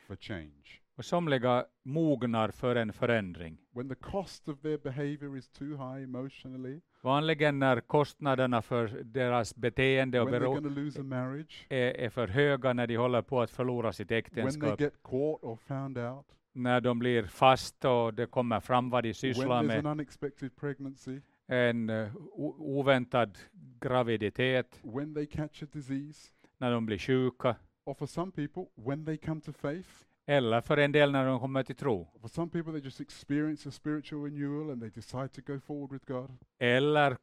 for 0.07 0.16
change. 0.16 0.82
Och 0.98 1.06
somliga 1.06 1.66
mognar 1.84 2.50
för 2.52 2.76
en 2.76 2.93
förändring. 2.93 3.58
When 3.72 3.89
the 3.89 3.96
cost 3.96 4.50
of 4.50 4.62
their 4.62 4.78
behavior 4.78 5.38
is 5.38 5.50
too 5.50 5.78
high 5.78 6.04
emotionally, 6.04 6.82
Vanligen 7.02 7.60
när 7.60 7.80
kostnaderna 7.82 8.62
för 8.62 8.88
deras 9.04 9.56
beteende 9.56 10.20
och 10.22 10.28
when 10.28 10.34
they're 10.41 10.46
bero- 10.46 10.52
going 10.62 10.64
to 10.64 10.70
lose 10.82 11.00
a 11.00 11.04
marriage, 11.04 11.66
är, 11.70 11.91
är 11.91 12.10
för 12.10 12.28
höga, 12.28 12.74
när 12.74 12.88
de 12.88 12.96
håller 12.98 13.22
på 13.22 13.41
att 13.41 13.52
förlora 13.52 13.93
sitt 13.93 14.12
when 14.12 14.22
they 14.24 14.39
äktenskap, 14.39 14.80
get 14.82 14.93
caught 15.04 15.43
or 15.43 15.56
found 15.56 15.98
out, 15.98 16.26
när 16.54 16.82
de 16.82 17.00
blir 17.00 17.24
fast 17.24 17.86
och 17.86 18.14
det 18.14 18.26
kommer 18.26 18.60
fram 18.60 18.89
vad 18.89 19.04
de 19.04 19.08
when 19.10 19.14
sysslar 19.14 19.48
there's 19.64 19.68
med, 19.68 19.80
an 19.80 19.86
unexpected 19.86 20.56
pregnancy, 20.56 21.22
en 21.48 21.89
o- 21.89 22.56
oväntad 22.80 23.38
graviditet, 23.80 24.80
when 24.84 25.14
they 25.14 25.26
catch 25.26 25.64
a 25.64 25.66
disease, 25.72 26.32
när 26.58 26.72
de 26.72 26.86
blir 26.86 26.98
sjuka, 26.98 27.56
or 27.86 27.93
for 27.93 28.06
some 28.06 28.32
people, 28.32 28.66
when 28.76 29.06
they 29.06 29.18
come 29.18 29.41
to 29.41 29.52
faith, 29.54 30.06
Eller 30.26 30.61
för 30.61 30.78
en 30.78 30.91
del 30.91 31.11
när 31.11 31.26
de 31.26 31.39
kommer 31.39 31.63
till 31.63 31.76
tro. 31.76 32.07
For 32.21 32.28
some 32.28 32.51
people, 32.51 32.71
they 32.71 32.82
just 32.82 33.01
experience 33.01 33.69
a 33.69 33.71
spiritual 33.71 34.23
renewal 34.23 34.71
and 34.71 34.82
they 34.82 34.89
decide 34.89 35.28
to 35.28 35.41
go 35.53 35.59
forward 35.59 35.91
with 35.91 36.05
God. 36.05 36.38
Eller 36.59 37.17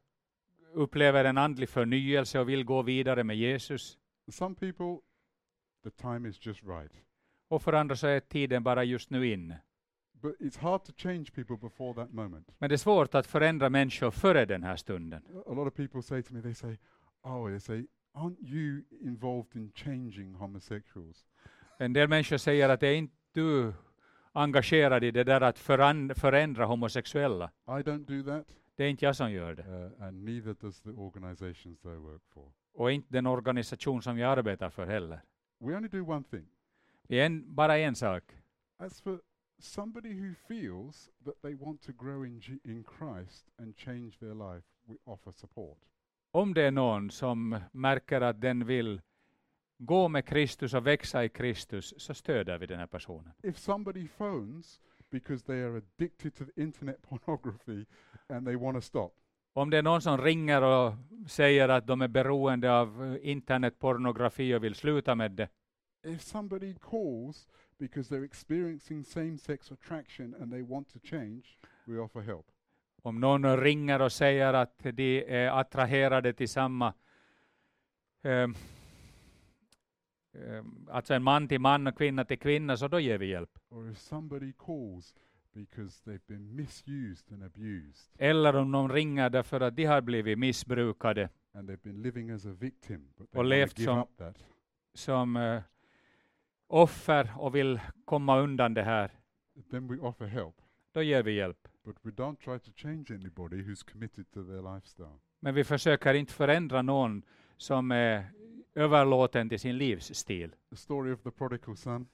upplever 0.73 1.25
en 1.25 1.37
andlig 1.37 1.69
förnyelse 1.69 2.39
och 2.39 2.49
vill 2.49 2.63
gå 2.63 2.81
vidare 2.81 3.23
med 3.23 3.37
Jesus. 3.37 3.97
Some 4.27 4.55
people, 4.55 4.97
the 5.83 5.89
time 5.89 6.29
is 6.29 6.45
just 6.45 6.63
right. 6.63 6.91
Och 7.47 7.61
för 7.61 7.73
andra 7.73 7.95
så 7.95 8.07
är 8.07 8.19
tiden 8.19 8.63
bara 8.63 8.83
just 8.83 9.09
nu 9.09 9.27
inne. 9.27 9.61
But 10.21 10.39
it's 10.39 10.59
hard 10.59 10.83
to 10.83 10.93
change 10.97 11.25
people 11.35 11.57
before 11.57 11.93
that 11.93 12.13
moment. 12.13 12.51
Men 12.57 12.69
det 12.69 12.75
är 12.75 12.77
svårt 12.77 13.15
att 13.15 13.27
förändra 13.27 13.69
människor 13.69 14.11
före 14.11 14.45
den 14.45 14.63
här 14.63 14.75
stunden. 14.75 15.23
A 15.47 15.53
lot 15.53 15.67
of 15.67 15.73
people 15.73 16.01
say 16.01 16.23
to 16.23 16.33
me, 16.33 16.41
they 16.41 16.53
say, 16.53 16.77
oh, 17.23 17.49
they 17.49 17.59
say, 17.59 17.87
aren't 18.13 18.37
you 18.41 18.83
involved 19.01 19.55
in 19.55 19.71
changing 19.75 20.33
homosexuals? 20.33 21.25
En 21.79 21.93
del 21.93 22.07
människor 22.09 22.37
säger 22.37 22.69
att 22.69 22.83
är 22.83 22.93
inte 22.93 23.15
du 23.31 23.73
engagerad 24.31 25.03
i 25.03 25.11
det 25.11 25.23
där 25.23 25.41
att 25.41 25.59
förändra 26.15 26.65
homosexuella. 26.65 27.51
Do 27.65 28.43
Det 28.75 28.83
är 28.83 28.89
inte 28.89 29.05
jag 29.05 29.15
som 29.15 29.31
gör 29.31 29.55
det. 29.55 29.63
uh. 29.63 29.91
Och 32.73 32.91
inte 32.91 33.07
den 33.13 33.25
organisation 33.27 34.01
som 34.01 34.17
jag 34.17 34.37
arbetar 34.37 34.69
för 34.69 34.85
heller. 34.85 35.21
We 35.59 35.75
only 35.75 35.87
do 35.87 36.11
one 36.11 36.23
thing. 36.23 36.47
Det 37.07 37.19
är 37.19 37.25
en, 37.25 37.55
bara 37.55 37.77
en 37.77 37.95
sak. 37.95 38.23
As 38.77 39.01
for 39.01 39.21
somebody 39.59 40.13
who 40.13 40.33
feels 40.47 41.09
that 41.25 41.41
they 41.41 41.55
want 41.55 41.81
to 41.81 41.91
grow 41.91 42.25
in, 42.25 42.39
G- 42.39 42.59
in 42.63 42.83
Christ 42.99 43.49
and 43.59 43.77
change 43.77 44.11
their 44.19 44.53
life, 44.53 44.67
we 44.87 44.95
offer 45.03 45.31
support. 45.31 45.77
Om 46.31 46.53
det 46.53 46.61
är 46.61 46.71
någon 46.71 47.11
som 47.11 47.59
märker 47.71 48.21
att 48.21 48.41
den 48.41 48.65
vill 48.65 49.01
gå 49.77 50.07
med 50.07 50.25
Kristus 50.25 50.73
och 50.73 50.87
växa 50.87 51.23
i 51.23 51.29
Kristus, 51.29 51.93
så 51.97 52.13
stöder 52.13 52.57
vi 52.57 52.65
den 52.65 52.79
här 52.79 52.87
personen. 52.87 53.33
If 53.43 53.57
somebody 53.57 54.07
phones 54.07 54.79
because 55.09 55.45
they 55.45 55.63
are 55.63 55.77
addicted 55.77 56.35
to 56.35 56.43
internet 56.55 57.01
pornography 57.01 57.85
and 58.27 58.47
they 58.47 58.55
want 58.55 58.77
to 58.77 58.81
stop, 58.81 59.11
Om 59.55 59.69
det 59.69 59.77
är 59.77 59.81
någon 59.81 60.01
som 60.01 60.17
ringer 60.17 60.61
och 60.61 60.93
säger 61.27 61.69
att 61.69 61.87
de 61.87 62.01
är 62.01 62.07
beroende 62.07 62.71
av 62.71 63.03
eh, 63.05 63.29
internetpornografi 63.29 64.55
och 64.55 64.63
vill 64.63 64.75
sluta 64.75 65.15
med 65.15 65.31
det, 65.31 65.49
if 66.03 66.21
somebody 66.21 66.73
calls 66.73 67.47
because 67.77 68.15
they're 68.15 68.25
experiencing 68.25 69.03
same 69.03 69.37
sex 69.37 69.71
attraction 69.71 70.35
and 70.41 70.51
they 70.51 70.61
want 70.61 70.93
to 70.93 70.99
change, 71.03 71.43
we 71.85 71.99
offer 71.99 72.21
help. 72.21 72.45
om 73.01 73.19
någon 73.19 73.57
ringer 73.57 74.01
och 74.01 74.11
säger 74.11 74.53
att 74.53 74.79
de 74.79 75.23
är 75.27 75.59
attraherade 75.59 76.33
till 76.33 76.49
samma 76.49 76.93
ehm, 78.23 78.55
alltså 80.89 81.13
en 81.13 81.23
man 81.23 81.47
till 81.47 81.59
man 81.61 81.87
och 81.87 81.97
kvinna 81.97 82.25
till 82.25 82.39
kvinna, 82.39 82.77
så 82.77 82.87
då 82.87 82.99
ger 82.99 83.17
vi 83.17 83.25
hjälp. 83.25 83.59
Or 83.69 83.91
if 83.91 83.97
somebody 83.97 84.53
calls 84.53 85.15
because 85.53 86.09
they've 86.09 86.27
been 86.27 86.55
misused 86.55 87.33
and 87.33 87.43
abused. 87.43 88.13
Eller 88.17 88.55
om 88.55 88.71
någon 88.71 88.91
ringer 88.91 89.29
därför 89.29 89.61
att 89.61 89.75
de 89.75 89.85
har 89.85 90.01
blivit 90.01 90.39
missbrukade. 90.39 91.29
Victim, 92.59 93.09
Och 93.33 93.45
levt 93.45 93.79
som- 93.79 94.07
som 94.93 95.35
eh, 95.35 95.61
offer 96.67 97.31
och 97.37 97.55
vill 97.55 97.79
komma 98.05 98.39
undan 98.39 98.73
det 98.73 98.83
här, 98.83 99.11
då 100.91 101.01
ger 101.01 101.23
vi 101.23 101.31
hjälp. 101.31 101.67
Men 105.39 105.55
vi 105.55 105.63
försöker 105.63 106.13
inte 106.13 106.33
förändra 106.33 106.81
någon 106.81 107.23
som 107.57 107.91
är 107.91 108.25
överlåten 108.75 109.49
till 109.49 109.59
sin 109.59 109.77
livsstil. 109.77 110.55
The 110.69 110.75
story 110.75 111.11
of 111.13 111.21
the 111.21 111.31
prodigal 111.31 111.77
son. 111.77 112.07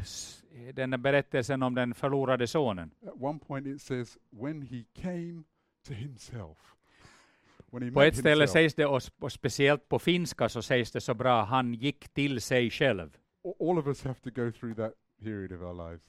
S- 0.00 0.44
Den 0.74 0.90
berättelsen 1.02 1.62
om 1.62 1.74
den 1.74 1.94
förlorade 1.94 2.46
sonen. 2.46 2.90
At 3.06 3.22
one 3.22 3.38
point 3.38 3.66
it 3.66 3.82
says, 3.82 4.18
when 4.30 4.62
he 4.62 4.84
came 5.02 5.42
to 5.86 5.92
himself. 5.92 6.58
På 7.94 8.02
ett 8.02 8.16
ställe 8.16 8.48
sägs 8.48 8.74
det, 8.74 8.86
och 8.86 9.02
speciellt 9.32 9.88
på 9.88 9.98
finska 9.98 10.48
så 10.48 10.62
sägs 10.62 10.92
det 10.92 11.00
så 11.00 11.14
bra, 11.14 11.42
han 11.44 11.74
gick 11.74 12.08
till 12.08 12.40
sig 12.40 12.70
själv. 12.70 13.16
All 13.60 13.78
of 13.78 13.86
us 13.86 14.04
have 14.04 14.14
to 14.20 14.30
go 14.30 14.52
through 14.52 14.76
that 14.76 14.92
period 15.22 15.52
of 15.52 15.60
our 15.60 15.88
lives. 15.90 16.02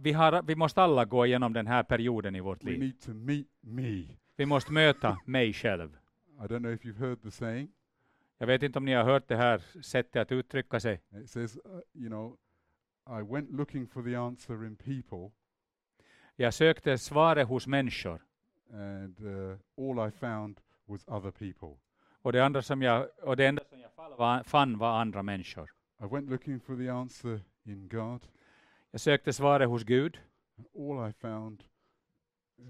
Vi, 0.00 0.12
har, 0.12 0.42
vi 0.42 0.54
måste 0.54 0.82
alla 0.82 1.04
gå 1.04 1.26
igenom 1.26 1.52
den 1.52 1.66
här 1.66 1.82
perioden 1.82 2.36
i 2.36 2.40
vårt 2.40 2.64
We 2.64 2.70
liv. 2.70 2.80
need 2.80 3.00
to 3.00 3.10
meet 3.14 3.46
me. 3.60 4.04
Vi 4.36 4.46
måste 4.46 4.72
möta 4.72 5.18
mig 5.24 5.52
själv. 5.52 5.96
I 6.40 6.42
don't 6.46 6.58
know 6.58 6.72
if 6.72 6.84
you've 6.84 6.98
heard 6.98 7.22
the 7.22 7.30
saying. 7.30 7.68
Jag 8.38 8.46
vet 8.46 8.62
inte 8.62 8.78
om 8.78 8.84
ni 8.84 8.94
har 8.94 9.04
hört 9.04 9.28
det 9.28 9.36
här 9.36 9.58
sättet 9.82 10.22
att 10.22 10.32
uttrycka 10.32 10.80
sig. 10.80 11.00
It 11.12 11.30
says, 11.30 11.56
uh, 11.56 11.80
you 11.92 12.08
know, 12.08 12.36
I 13.20 13.22
went 13.32 13.50
looking 13.50 13.86
for 13.86 14.02
the 14.02 14.14
answer 14.14 14.66
in 14.66 14.76
people, 14.76 15.30
Jag 16.36 16.54
sökte 16.54 16.98
svaret 16.98 17.48
hos 17.48 17.66
människor. 17.66 18.20
and 18.72 19.20
uh, 19.20 19.56
all 19.78 20.08
I 20.08 20.10
found 20.10 20.60
was 20.86 21.04
other 21.08 21.30
people. 21.30 21.76
Och 22.22 22.32
det, 22.32 22.44
andra 22.44 22.62
som 22.62 22.82
jag, 22.82 23.08
och 23.22 23.36
det 23.36 23.46
enda 23.46 23.62
som 23.64 23.80
jag 23.80 24.16
var, 24.16 24.42
fann 24.42 24.78
var 24.78 25.00
andra 25.00 25.22
människor. 25.22 25.70
I 26.00 26.06
went 26.06 26.30
looking 26.30 26.60
for 26.60 26.76
the 26.76 26.88
answer 26.88 27.40
in 27.64 27.88
God, 27.88 28.26
Jag 28.90 29.00
sökte 29.00 29.32
svaret 29.32 29.68
hos 29.68 29.82
Gud. 29.84 30.18
all 30.76 31.08
I 31.10 31.12
found 31.12 31.64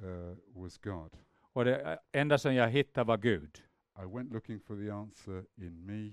uh, 0.03 0.37
was 0.62 0.79
God. 0.79 1.16
Och 1.41 1.64
det 1.64 1.99
enda 2.12 2.39
som 2.39 2.55
jag 2.55 2.69
hittade 2.69 3.05
var 3.09 3.16
Gud. 3.19 3.62
I 4.03 4.07
went 4.07 4.32
looking 4.32 4.61
for 4.61 4.76
the 4.76 4.90
answer 4.90 5.44
in 5.57 5.86
me, 5.86 6.12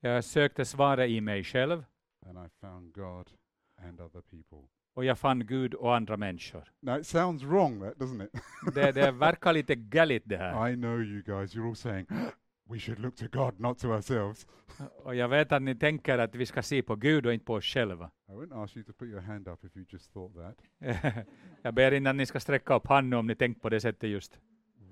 Jag 0.00 0.24
sökte 0.24 0.64
svaret 0.64 1.10
i 1.10 1.20
mig 1.20 1.44
själv. 1.44 1.84
and 2.26 2.38
I 2.46 2.48
found 2.60 2.92
God 2.94 3.30
and 3.76 4.00
other 4.00 4.20
people. 4.20 4.68
Och 4.94 5.04
jag 5.04 5.18
fann 5.18 5.46
Gud 5.46 5.74
och 5.74 5.96
andra 5.96 6.16
människor. 6.16 6.72
Now 6.80 6.98
it 6.98 7.06
sounds 7.06 7.42
wrong, 7.42 7.80
that 7.80 7.96
doesn't 7.96 8.24
it? 8.24 8.30
Det, 8.74 8.92
det 8.92 9.10
verkar 9.10 9.52
lite 9.52 9.74
galet 9.74 10.22
det 10.26 10.36
här. 10.36 10.68
I 10.68 10.74
know 10.76 11.02
you 11.02 11.22
guys. 11.22 11.56
You're 11.56 11.68
all 11.68 11.76
saying 11.76 12.06
we 12.70 12.78
should 12.78 12.98
look 12.98 13.16
to 13.16 13.26
God, 13.32 13.60
not 13.60 13.78
to 13.78 13.88
ourselves. 13.88 14.46
Och 15.04 15.14
jag 15.14 15.28
vet 15.28 15.52
att 15.52 15.62
ni 15.62 15.74
tänker 15.74 16.18
att 16.18 16.34
vi 16.34 16.46
ska 16.46 16.62
se 16.62 16.82
på 16.82 16.96
Gud 16.96 17.26
och 17.26 17.32
inte 17.32 17.44
på 17.44 17.54
oss 17.54 17.64
själva. 17.64 18.10
I 18.28 18.32
wouldn't 18.32 18.64
ask 18.64 18.76
you 18.76 18.84
to 18.84 18.92
put 18.92 19.08
your 19.08 19.20
hand 19.20 19.48
up 19.48 19.64
if 19.64 19.76
you 19.76 19.86
just 19.88 20.12
thought 20.12 20.34
that. 20.34 20.56
jag 21.62 21.74
ber 21.74 22.08
att 22.08 22.16
ni 22.16 22.26
ska 22.26 22.40
sträcka 22.40 22.74
upp 22.74 22.86
handen 22.86 23.18
om 23.18 23.26
ni 23.26 23.34
tänkt 23.34 23.62
på 23.62 23.68
det 23.68 23.80
sättet 23.80 24.10
just. 24.10 24.38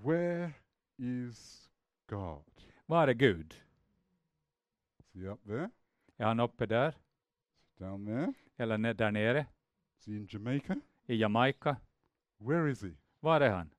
Where 0.04 0.50
is 0.98 1.59
God? 2.10 2.44
Var 2.86 3.08
är 3.08 3.12
Gud? 3.14 3.54
Is 4.98 5.14
he 5.14 5.28
up 5.28 5.44
there? 5.46 5.70
Är 6.16 6.24
han 6.26 6.40
uppe 6.40 6.66
där? 6.66 6.94
Down 7.78 8.06
there? 8.06 8.34
Eller 8.56 8.78
ne- 8.78 8.92
där 8.92 9.10
nere? 9.10 9.46
Is 9.98 10.06
he 10.06 10.12
in 10.16 10.26
Jamaica? 10.30 10.80
I 11.06 11.14
Jamaica? 11.14 11.76
Where 12.38 12.70
is 12.70 12.82
he? 12.82 12.90
Var 13.20 13.40
är 13.40 13.50
han? 13.50 13.70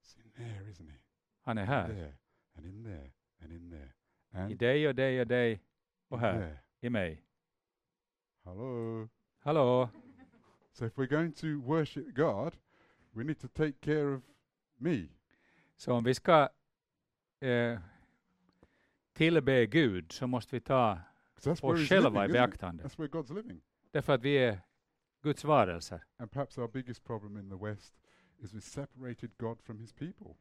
He's 0.00 0.18
in 0.24 0.30
there, 0.30 0.70
isn't 0.70 0.90
he? 0.90 0.98
Han 1.42 1.58
är 1.58 1.62
In 1.62 1.68
här. 1.68 1.88
There 1.88 2.16
and 2.54 2.66
in 2.66 2.84
there 2.84 3.12
and 3.42 3.52
in 3.52 3.70
there 3.70 3.92
and 4.32 4.52
I 4.52 4.54
dig 4.54 4.88
och 4.88 4.94
dig 4.94 5.20
och 5.20 5.26
dig 5.26 5.60
och 6.08 6.18
in 6.18 6.20
här. 6.24 6.32
there. 6.38 6.58
I 6.80 6.90
mig. 6.90 7.22
Hello. 8.44 9.08
Hallå? 9.38 9.88
So 10.72 10.86
if 10.86 10.94
we're 10.98 11.06
going 11.10 11.32
to 11.32 11.46
worship 11.60 12.14
God, 12.14 12.56
we 13.12 13.24
need 13.24 13.38
to 13.40 13.48
take 13.48 13.72
care 13.80 14.14
of 14.14 14.22
me. 14.76 15.08
Så 15.76 15.92
om 15.94 16.04
vi 16.04 16.14
ska 16.14 16.48
eh, 17.40 17.78
tillbe 19.12 19.66
Gud 19.66 20.12
så 20.12 20.26
måste 20.26 20.56
vi 20.56 20.60
ta 20.60 20.98
oss 21.46 21.88
själva 21.88 22.24
i 22.24 22.28
living, 22.28 22.32
beaktande. 22.32 22.82
Därför 23.90 24.12
att 24.14 24.22
vi 24.22 24.38
är 24.38 24.60
Guds 25.22 25.44
varelser. 25.44 26.04
And 26.18 26.30
perhaps 26.30 26.58
our 26.58 26.68
biggest 26.68 27.04
problem 27.04 27.36
in 27.36 27.50
the 27.50 27.66
West 27.66 27.94
is 28.38 28.54
we 28.54 28.60
separated 28.60 29.30
God 29.38 29.62
from 29.62 29.78
his 29.78 29.92
people. 29.92 30.34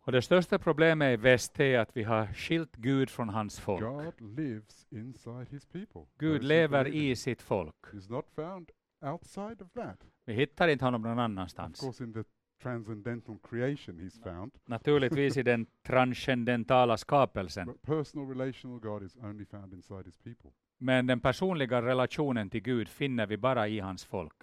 Och 0.00 0.12
det 0.12 0.22
största 0.22 0.58
problemet 0.58 1.18
i 1.18 1.22
väst 1.22 1.60
är 1.60 1.78
att 1.78 1.96
vi 1.96 2.02
har 2.02 2.26
skilt 2.26 2.76
Gud 2.76 3.10
från 3.10 3.28
hans 3.28 3.60
folk. 3.60 3.82
God 3.82 4.38
lives 4.38 4.86
inside 4.90 5.48
his 5.50 5.64
people. 5.64 6.02
Gud 6.18 6.40
Those 6.40 6.48
lever 6.48 6.86
i 6.86 7.16
sitt 7.16 7.42
folk. 7.42 7.74
He's 7.92 8.10
not 8.10 8.28
found 8.30 8.70
outside 9.00 9.62
of 9.62 9.72
that. 9.72 10.06
Vi 10.24 10.32
hittar 10.32 10.68
inte 10.68 10.84
honom 10.84 11.02
någon 11.02 11.12
Of 11.12 11.18
annanstans. 11.18 11.80
course, 11.80 12.04
in 12.04 12.12
the 12.12 12.24
transcendental 12.62 13.38
creation, 13.38 13.98
he's 13.98 14.22
found. 14.22 14.52
Naturligtvis 14.66 15.36
i 15.36 15.42
den 15.42 15.66
transcendentala 15.86 16.96
skapelsen. 16.96 17.66
But 17.66 17.82
personal 17.82 18.28
relational 18.28 18.80
God 18.80 19.02
is 19.02 19.16
only 19.16 19.44
found 19.44 19.72
inside 19.72 20.04
his 20.04 20.16
people. 20.16 20.50
Men 20.78 21.06
den 21.06 21.20
personliga 21.20 21.82
relationen 21.82 22.50
till 22.50 22.62
Gud 22.62 22.88
finner 22.88 23.26
vi 23.26 23.36
bara 23.36 23.68
i 23.68 23.78
hans 23.78 24.04
folk. 24.04 24.42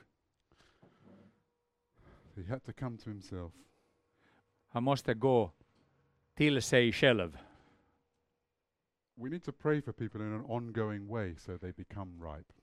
He 2.35 2.43
had 2.43 2.63
to 2.63 2.71
come 2.73 2.97
to 2.97 3.09
himself. 3.09 3.53
Han 4.67 4.83
måste 4.83 5.13
gå 5.13 5.51
till 6.33 6.61
sig 6.61 6.91
själv. 6.91 7.37
We 9.15 9.29
need 9.29 9.43
to 9.43 9.51
pray 9.51 9.81
for 9.81 9.91
people 9.91 10.25
in 10.25 10.33
an 10.33 10.45
ongoing 10.45 11.07
way 11.07 11.35
so 11.35 11.57
they 11.57 11.71
become 11.71 12.35
ripe. 12.35 12.53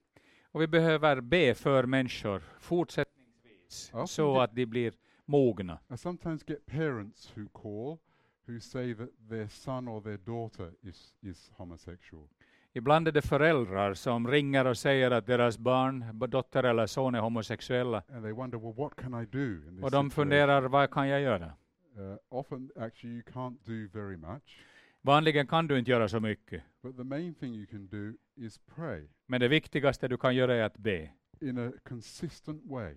Och 0.51 0.61
vi 0.61 0.67
behöver 0.67 1.21
be 1.21 1.55
för 1.55 1.83
människor 1.83 2.43
fortsättningsvis 2.59 3.91
så 4.07 4.39
att 4.39 4.55
de 4.55 4.65
blir 4.65 4.93
mogna. 5.31 5.79
I 5.93 5.97
sometimes 5.97 6.43
get 6.47 6.65
parents 6.65 7.33
who 7.37 7.47
call 7.61 7.99
who 8.47 8.59
say 8.59 8.93
that 8.95 9.09
their 9.29 9.47
son 9.47 9.87
or 9.87 10.01
their 10.01 10.17
daughter 10.17 10.71
is, 10.83 11.13
is 11.21 11.51
homosexual. 11.57 12.27
Ibland 12.73 13.07
är 13.07 13.11
det 13.11 13.21
föräldrar 13.21 13.93
som 13.93 14.27
ringer 14.27 14.65
och 14.67 14.77
säger 14.77 15.11
att 15.11 15.25
deras 15.25 15.57
barn, 15.57 16.19
dotter 16.29 16.63
eller 16.63 16.85
son 16.87 17.15
är 17.15 17.19
homosexuella. 17.19 18.03
and 18.09 18.23
they 18.23 18.31
wonder, 18.31 18.57
well, 18.59 18.73
what 18.73 18.95
can 18.95 19.23
I 19.23 19.25
do 19.25 19.67
in 19.69 19.75
this 19.75 19.83
Och 19.83 19.91
de 19.91 20.09
funderar, 20.11 20.61
vad 20.61 20.91
kan 20.91 21.07
jag 21.07 21.21
göra? 21.21 21.53
Uh, 21.97 22.15
often, 22.29 22.71
actually, 22.75 23.13
you 23.15 23.23
can't 23.33 23.57
do 23.65 23.99
very 23.99 24.17
much, 24.17 24.65
Vanligen 25.01 25.47
kan 25.47 25.67
du 25.67 25.79
inte 25.79 25.91
göra 25.91 26.07
så 26.07 26.19
mycket. 26.19 26.63
but 26.81 26.97
the 26.97 27.03
main 27.03 27.33
thing 27.35 27.53
you 27.55 27.65
can 27.65 27.87
do 27.87 28.13
is 28.35 28.57
pray 28.75 29.07
Men 29.27 29.39
det 29.41 29.47
viktigaste 29.47 30.07
du 30.07 30.17
kan 30.17 30.35
göra 30.35 30.55
är 30.55 30.63
att 30.63 30.77
be. 30.77 31.09
in 31.41 31.57
a 31.57 31.71
consistent 31.89 32.61
way 32.65 32.95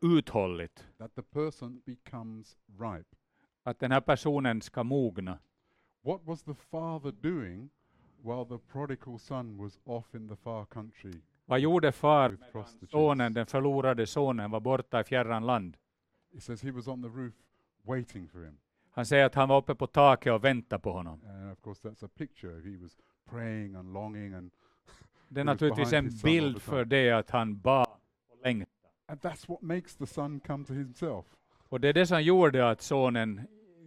Uthålligt. 0.00 0.86
that 0.98 1.14
the 1.14 1.22
person 1.22 1.82
becomes 1.86 2.56
ripe. 2.80 3.16
Att 3.62 3.78
den 3.78 3.92
här 3.92 4.00
personen 4.00 4.60
ska 4.60 4.84
mogna. 4.84 5.38
What 6.04 6.20
was 6.24 6.42
the 6.42 6.54
father 6.54 7.12
doing 7.12 7.70
while 8.22 8.44
the 8.44 8.58
prodigal 8.72 9.18
son 9.18 9.56
was 9.56 9.78
off 9.84 10.14
in 10.14 10.28
the 10.28 10.36
far 10.36 10.64
country 10.64 11.22
Vad 11.44 11.60
gjorde 11.60 11.92
far 11.92 12.36
sonen, 12.90 13.34
den 13.34 13.46
förlorade 13.46 14.06
sonen, 14.06 14.50
var 14.50 14.60
borta 14.60 15.00
i 15.00 15.04
fjärran 15.04 15.46
land? 15.46 15.76
It 16.32 16.42
says 16.42 16.62
he 16.62 16.70
was 16.70 16.88
on 16.88 17.02
the 17.02 17.08
roof 17.08 17.34
waiting 17.82 18.28
for 18.28 18.44
him. 18.44 18.58
Han 18.90 19.06
säger 19.06 19.26
att 19.26 19.34
han 19.34 19.48
var 19.48 19.58
uppe 19.58 19.74
på 19.74 19.86
taket 19.86 20.32
och 20.32 20.44
väntade 20.44 20.82
på 20.82 20.92
honom. 20.92 21.20
And 21.24 21.52
of 21.52 21.60
course, 21.62 21.88
that's 21.88 22.04
a 22.04 22.08
picture. 22.16 22.70
He 22.70 22.82
was 22.82 22.98
praying 23.30 23.74
and 23.74 23.92
longing, 23.92 24.34
and, 24.34 24.50
Det 25.28 25.40
är 25.40 25.44
He 25.44 25.44
naturligtvis 25.44 25.92
en 25.92 26.10
bild 26.24 26.62
för 26.62 26.84
det 26.84 27.10
att 27.10 27.30
han 27.30 27.60
bad 27.60 27.88
och 28.30 28.38
längtade. 28.44 28.81
And 29.12 29.20
that's 29.20 29.48
what 29.48 29.62
makes 29.62 29.96
the 29.96 30.06
son 30.06 30.40
come 30.40 30.64
to 30.64 30.72
himself. 30.72 31.26
Och 31.68 31.80
det 31.80 31.88
är 31.88 31.92
det 31.92 32.06
som 32.06 32.22
gjorde 32.22 32.70
att 32.70 32.80
sonen, 32.82 33.40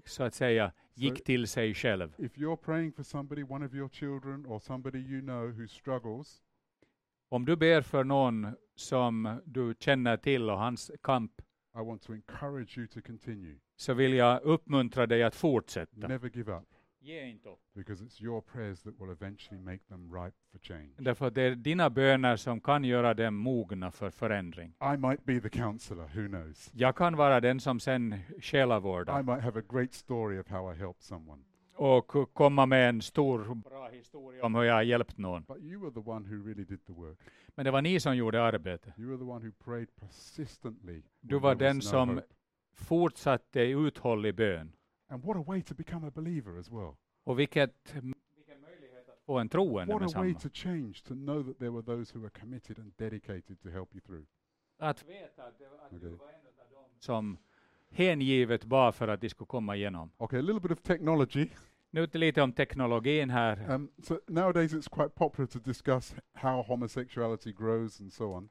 så 0.05 0.23
att 0.23 0.33
säga, 0.33 0.71
gick 0.93 1.17
Så- 1.17 1.23
till 1.23 1.47
sig 1.47 1.73
själv. 1.73 2.13
If 2.17 2.37
you're 2.37 2.55
praying 2.55 2.91
for 2.93 3.03
somebody, 3.03 3.43
one 3.43 3.65
of 3.65 3.73
your 3.73 3.89
children, 3.89 4.45
or 4.45 4.59
somebody 4.59 4.99
you 4.99 5.21
know 5.21 5.51
who 5.51 5.67
struggles, 5.67 6.41
Om 7.29 7.45
du 7.45 7.55
ber 7.55 7.81
för 7.81 8.03
någon 8.03 8.47
som 8.75 9.41
du 9.45 9.75
känner 9.79 10.17
till 10.17 10.49
och 10.49 10.57
hans 10.59 10.91
kamp, 11.03 11.31
I 11.75 11.77
want 11.85 12.01
to 12.01 12.13
encourage 12.13 12.77
you 12.77 12.87
to 12.87 13.01
continue. 13.01 13.55
så 13.75 13.93
vill 13.93 14.13
jag 14.13 14.41
uppmuntra 14.43 15.07
dig 15.07 15.23
att 15.23 15.35
fortsätta. 15.35 16.07
Never 16.07 16.29
give 16.29 16.53
up, 16.57 16.67
Ge 17.05 17.29
inte 17.29 17.49
upp. 17.49 17.59
because 17.75 18.03
it's 18.05 18.23
your 18.23 18.41
prayers 18.41 18.81
that 18.81 18.93
will 18.99 19.09
eventually 19.11 19.61
make 19.61 19.79
them 19.89 20.13
ripe 20.13 20.35
for 20.51 20.59
change. 20.59 20.89
Därför 20.97 21.31
det 21.31 21.41
är 21.41 21.55
dina 21.55 21.89
böner 21.89 22.35
som 22.35 22.61
kan 22.61 22.83
göra 22.83 23.13
dem 23.13 23.35
mogna 23.35 23.91
för 23.91 24.09
förändring. 24.09 24.73
I 24.93 24.97
might 24.97 25.25
be 25.25 25.41
the 25.41 25.49
counselor, 25.49 26.03
who 26.15 26.27
knows? 26.27 26.71
Jag 26.73 26.95
kan 26.95 27.15
vara 27.15 27.41
den 27.41 27.59
som 27.59 27.79
sen 27.79 28.15
själavårdar 28.41 29.19
I 29.19 29.23
might 29.23 29.41
have 29.43 29.59
a 29.59 29.63
great 29.69 29.93
story 29.93 30.39
of 30.39 30.47
how 30.47 30.73
I 30.73 30.75
helped 30.75 31.01
someone. 31.03 31.41
och 31.75 32.33
komma 32.33 32.65
med 32.65 32.89
en 32.89 33.01
stor, 33.01 33.55
bra 33.55 33.89
historia 33.89 34.45
om 34.45 34.55
hur 34.55 34.63
jag 34.63 34.73
har 34.73 34.83
hjälpt 34.83 35.17
någon. 35.17 35.43
But 35.43 35.57
you 35.57 35.81
were 35.81 35.91
the 35.91 36.09
one 36.09 36.27
who 36.27 36.47
really 36.47 36.63
did 36.63 36.85
the 36.85 36.93
work. 36.93 37.19
Men 37.55 37.65
det 37.65 37.71
var 37.71 37.81
ni 37.81 37.99
som 37.99 38.15
gjorde 38.15 38.43
arbetet. 38.43 38.99
You 38.99 39.07
were 39.09 39.17
the 39.17 39.23
one 39.23 39.45
who 39.45 39.51
prayed 39.63 39.95
persistently. 39.95 41.01
Du 41.21 41.39
var 41.39 41.55
den 41.55 41.75
no 41.75 41.81
som 41.81 42.09
hope. 42.09 42.21
fortsatte 42.73 43.61
uthållig 43.61 44.35
bön. 44.35 44.71
And 45.07 45.23
what 45.23 45.37
a 45.37 45.43
way 45.47 45.61
to 45.61 45.75
become 45.75 46.07
a 46.07 46.11
believer 46.11 46.59
as 46.59 46.71
well. 46.71 46.95
Och 47.23 47.39
vilket, 47.39 47.93
vilken 47.93 48.61
möjlighet 48.61 49.09
att 49.09 49.21
få 49.25 49.39
en 49.39 49.49
troende 49.49 49.93
What 49.93 50.15
a 50.15 50.19
way 50.19 50.33
to 50.33 50.49
change, 50.53 50.93
to 51.07 51.13
know 51.13 51.43
that 51.43 51.59
there 51.59 51.71
were 51.71 51.83
those 51.83 52.17
who 52.17 52.21
were 52.21 52.39
committed 52.39 52.79
and 52.79 52.93
dedicated 52.97 53.61
to 53.61 53.69
help 53.69 53.95
you 53.95 54.01
through. 54.01 54.25
Att 54.77 55.09
veta 55.09 55.43
att, 55.43 55.59
du 55.89 56.09
var 56.09 56.09
en 56.09 56.09
av 56.09 56.71
dem 56.71 56.89
som 56.99 57.37
hängivet 57.89 58.65
bad 58.65 58.95
för 58.95 59.07
att 59.07 59.21
de 59.21 59.29
skulle 59.29 59.47
komma 59.47 59.75
igenom. 59.75 60.11
Okay, 60.17 60.39
a 60.39 60.41
little 60.41 60.59
bit 60.59 60.71
of 60.71 60.81
technology. 60.81 61.49
Nu 61.89 62.07
lite 62.13 62.41
om 62.41 62.51
teknologin 62.51 63.29
här. 63.29 63.71
Um, 63.71 63.91
so 64.03 64.19
nowadays 64.27 64.73
it's 64.73 65.01
quite 65.01 65.15
popular 65.15 65.47
to 65.47 65.59
discuss 65.59 66.15
how 66.33 66.61
homosexuality 66.61 67.51
grows 67.51 68.01
and 68.01 68.13
so 68.13 68.33
on. 68.33 68.49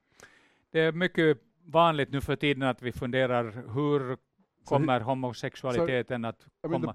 Det 0.70 0.80
är 0.80 0.92
mycket 0.92 1.38
vanligt 1.64 2.10
nu 2.12 2.20
för 2.20 2.36
tiden 2.36 2.62
att 2.62 2.82
vi 2.82 2.92
funderar 2.92 3.44
hur 3.74 4.16
kommer 4.64 5.00
homosexualiteten 5.00 6.24
att 6.24 6.46
komma 6.62 6.92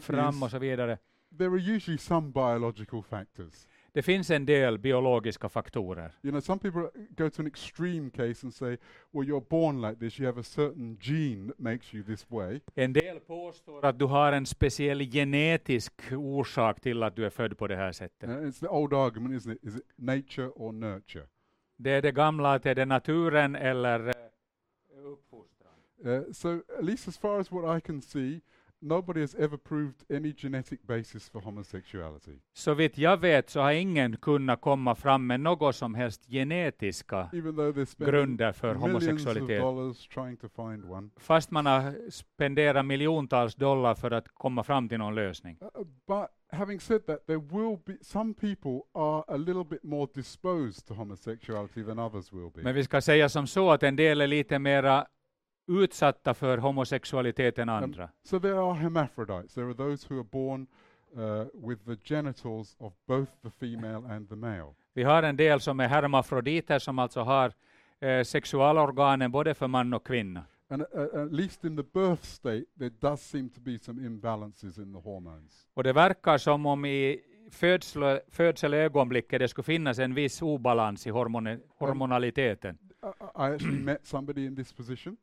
fram 0.00 0.42
och 0.42 0.50
så 0.50 0.58
vidare. 0.58 0.98
there 1.38 1.50
are 1.50 1.58
usually 1.58 1.98
some 1.98 2.30
biological 2.32 3.02
factors. 3.02 3.66
Det 3.92 4.02
finns 4.02 4.30
en 4.30 4.46
del 4.46 4.78
biologiska 4.78 5.48
faktorer. 5.48 6.12
You 6.22 6.30
know, 6.32 6.40
some 6.40 6.58
people 6.58 6.90
go 7.16 7.30
to 7.30 7.42
an 7.42 7.46
extreme 7.46 8.10
case 8.10 8.46
and 8.46 8.54
say, 8.54 8.76
well, 9.12 9.28
you're 9.28 9.48
born 9.48 9.80
like 9.80 9.98
this, 10.00 10.18
you 10.18 10.26
have 10.26 10.40
a 10.40 10.44
certain 10.44 10.98
gene 11.00 11.46
that 11.48 11.60
makes 11.60 11.94
you 11.94 12.02
this 12.04 12.30
way. 12.30 12.60
En 12.74 12.92
del 12.92 13.20
påstår 13.20 13.84
att 13.84 13.98
du 13.98 14.04
har 14.04 14.32
en 14.32 14.46
speciell 14.46 15.00
genetisk 15.00 15.92
orsak 16.12 16.80
till 16.80 17.02
att 17.02 17.16
du 17.16 17.26
är 17.26 17.30
född 17.30 17.58
på 17.58 17.66
det 17.66 17.76
här 17.76 17.92
sättet. 17.92 18.30
And 18.30 18.46
it's 18.46 18.60
the 18.60 18.68
old 18.68 18.92
argument, 18.92 19.34
isn't 19.34 19.52
it? 19.52 19.64
Is 19.64 19.76
it 19.76 19.82
nature 19.96 20.48
or 20.48 20.72
nurture? 20.72 21.26
Det 21.76 21.90
är 21.90 22.02
det 22.02 22.12
gamla, 22.12 22.54
att 22.54 22.66
är 22.66 22.74
det 22.74 22.84
naturen 22.84 23.56
eller 23.56 24.08
eh. 24.08 24.14
Uh, 26.04 26.32
so, 26.32 26.60
at 26.78 26.84
least 26.84 27.08
as 27.08 27.18
far 27.18 27.40
as 27.40 27.52
what 27.52 27.78
I 27.78 27.80
can 27.80 28.02
see, 28.02 28.40
nobody 28.84 29.20
has 29.20 29.34
ever 29.34 29.56
proved 29.56 30.04
any 30.10 30.32
genetic 30.32 30.86
basis 30.86 31.28
for 31.28 31.40
homosexuality. 31.40 32.38
Så 32.52 32.74
vitt 32.74 32.98
jag 32.98 33.16
vet 33.16 33.50
så 33.50 33.60
har 33.60 33.72
ingen 33.72 34.16
kunnat 34.16 34.60
komma 34.60 34.94
fram 34.94 35.26
med 35.26 35.40
något 35.40 35.76
som 35.76 35.94
helst 35.94 36.26
genetiska 36.28 37.30
grunder 37.98 38.52
för 38.52 38.74
homosexualitet. 38.74 39.62
Fast 41.16 41.50
man 41.50 41.66
har 41.66 42.10
spenderat 42.10 42.86
miljontals 42.86 43.54
dollar 43.54 43.94
för 43.94 44.10
att 44.10 44.28
komma 44.28 44.62
fram 44.62 44.88
till 44.88 44.98
någon 44.98 45.14
lösning. 45.14 45.58
Uh, 45.62 45.80
uh, 45.80 45.86
but 46.06 46.28
having 46.52 46.80
said 46.80 47.06
that, 47.06 47.26
there 47.26 47.38
will 47.38 47.78
be 47.86 47.96
some 48.02 48.34
people 48.34 48.80
are 48.94 49.24
a 49.28 49.36
little 49.36 49.64
bit 49.64 49.84
more 49.84 50.08
disposed 50.14 50.86
to 50.86 50.94
homosexuality 50.94 51.84
than 51.84 51.98
others 51.98 52.32
will 52.32 52.50
be. 52.54 52.62
Men 52.62 52.74
vi 52.74 52.84
ska 52.84 53.00
säga 53.00 53.28
som 53.28 53.46
så 53.46 53.70
att 53.70 53.82
en 53.82 53.96
del 53.96 54.20
är 54.20 54.26
lite 54.26 54.58
mera 54.58 55.06
utsatta 55.66 56.34
för 56.34 56.58
homosexualitet 56.58 57.58
än 57.58 57.68
andra. 57.68 58.10
So 58.22 58.40
there 58.40 58.58
are 58.58 58.74
hermaphrodites. 58.74 59.54
There 59.54 59.66
are 59.66 59.74
those 59.74 60.06
who 60.10 60.20
are 60.20 60.28
born 60.32 60.66
uh, 61.16 61.68
with 61.68 61.84
the 61.84 61.96
genitals 62.14 62.76
of 62.78 62.92
both 63.06 63.30
the 63.42 63.50
female 63.50 64.14
and 64.14 64.28
the 64.28 64.36
male. 64.36 64.74
Vi 64.94 65.02
har 65.02 65.22
en 65.22 65.36
del 65.36 65.60
som 65.60 65.80
är 65.80 65.88
hermafroditer 65.88 66.78
som 66.78 66.98
alltså 66.98 67.20
har 67.20 67.52
eh, 68.00 68.22
sexualorganen 68.24 69.30
både 69.30 69.54
för 69.54 69.68
man 69.68 69.94
och 69.94 70.06
kvinna. 70.06 70.44
And 70.68 70.82
uh, 70.82 71.00
uh, 71.00 71.22
at 71.22 71.32
least 71.32 71.64
in 71.64 71.76
the 71.76 71.82
birth 71.82 72.22
state, 72.22 72.64
there 72.78 72.90
does 73.00 73.20
seem 73.20 73.50
to 73.50 73.60
be 73.60 73.78
some 73.78 74.06
imbalances 74.06 74.78
in 74.78 74.92
the 74.92 75.00
hormones. 75.00 75.68
Och 75.74 75.82
det 75.82 75.92
verkar 75.92 76.38
som 76.38 76.66
om 76.66 76.84
i 76.84 77.20
födsel, 77.50 78.20
födselögonblicket 78.28 79.38
det 79.38 79.48
skulle 79.48 79.64
finnas 79.64 79.98
en 79.98 80.14
viss 80.14 80.42
obalans 80.42 81.06
i 81.06 81.10
hormone, 81.10 81.58
hormonaliteten. 81.68 82.78
I, 83.02 83.06
I 83.06 83.54
actually 83.54 83.78
met 83.78 84.06
somebody 84.06 84.46
in 84.46 84.56
this 84.56 84.72
position. 84.72 85.16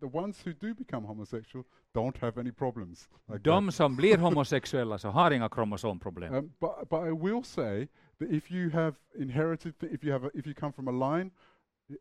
The 0.00 0.06
ones 0.06 0.42
who 0.44 0.52
do 0.52 0.74
become 0.74 1.06
homosexual 1.06 1.64
don't 1.94 2.16
have 2.18 2.38
any 2.38 2.52
problems. 2.52 3.08
Like 3.28 3.42
that. 3.42 3.44
De 3.44 3.72
som 3.72 3.96
blir 3.96 4.18
homosexuella 4.26 4.98
så 4.98 5.10
har 5.10 5.30
inga 5.30 5.48
kromosomproblem. 5.48 6.34
Um, 6.34 6.52
but 6.60 6.88
but 6.90 7.08
I 7.08 7.12
will 7.12 7.44
say 7.44 7.88
that 8.18 8.30
if 8.30 8.50
you 8.50 8.70
have 8.70 8.94
inherited, 9.14 9.74
if 9.80 10.04
you 10.04 10.12
have, 10.12 10.26
a, 10.26 10.30
if 10.34 10.46
you 10.46 10.54
come 10.54 10.72
from 10.72 10.88
a 10.88 10.92
line, 10.92 11.30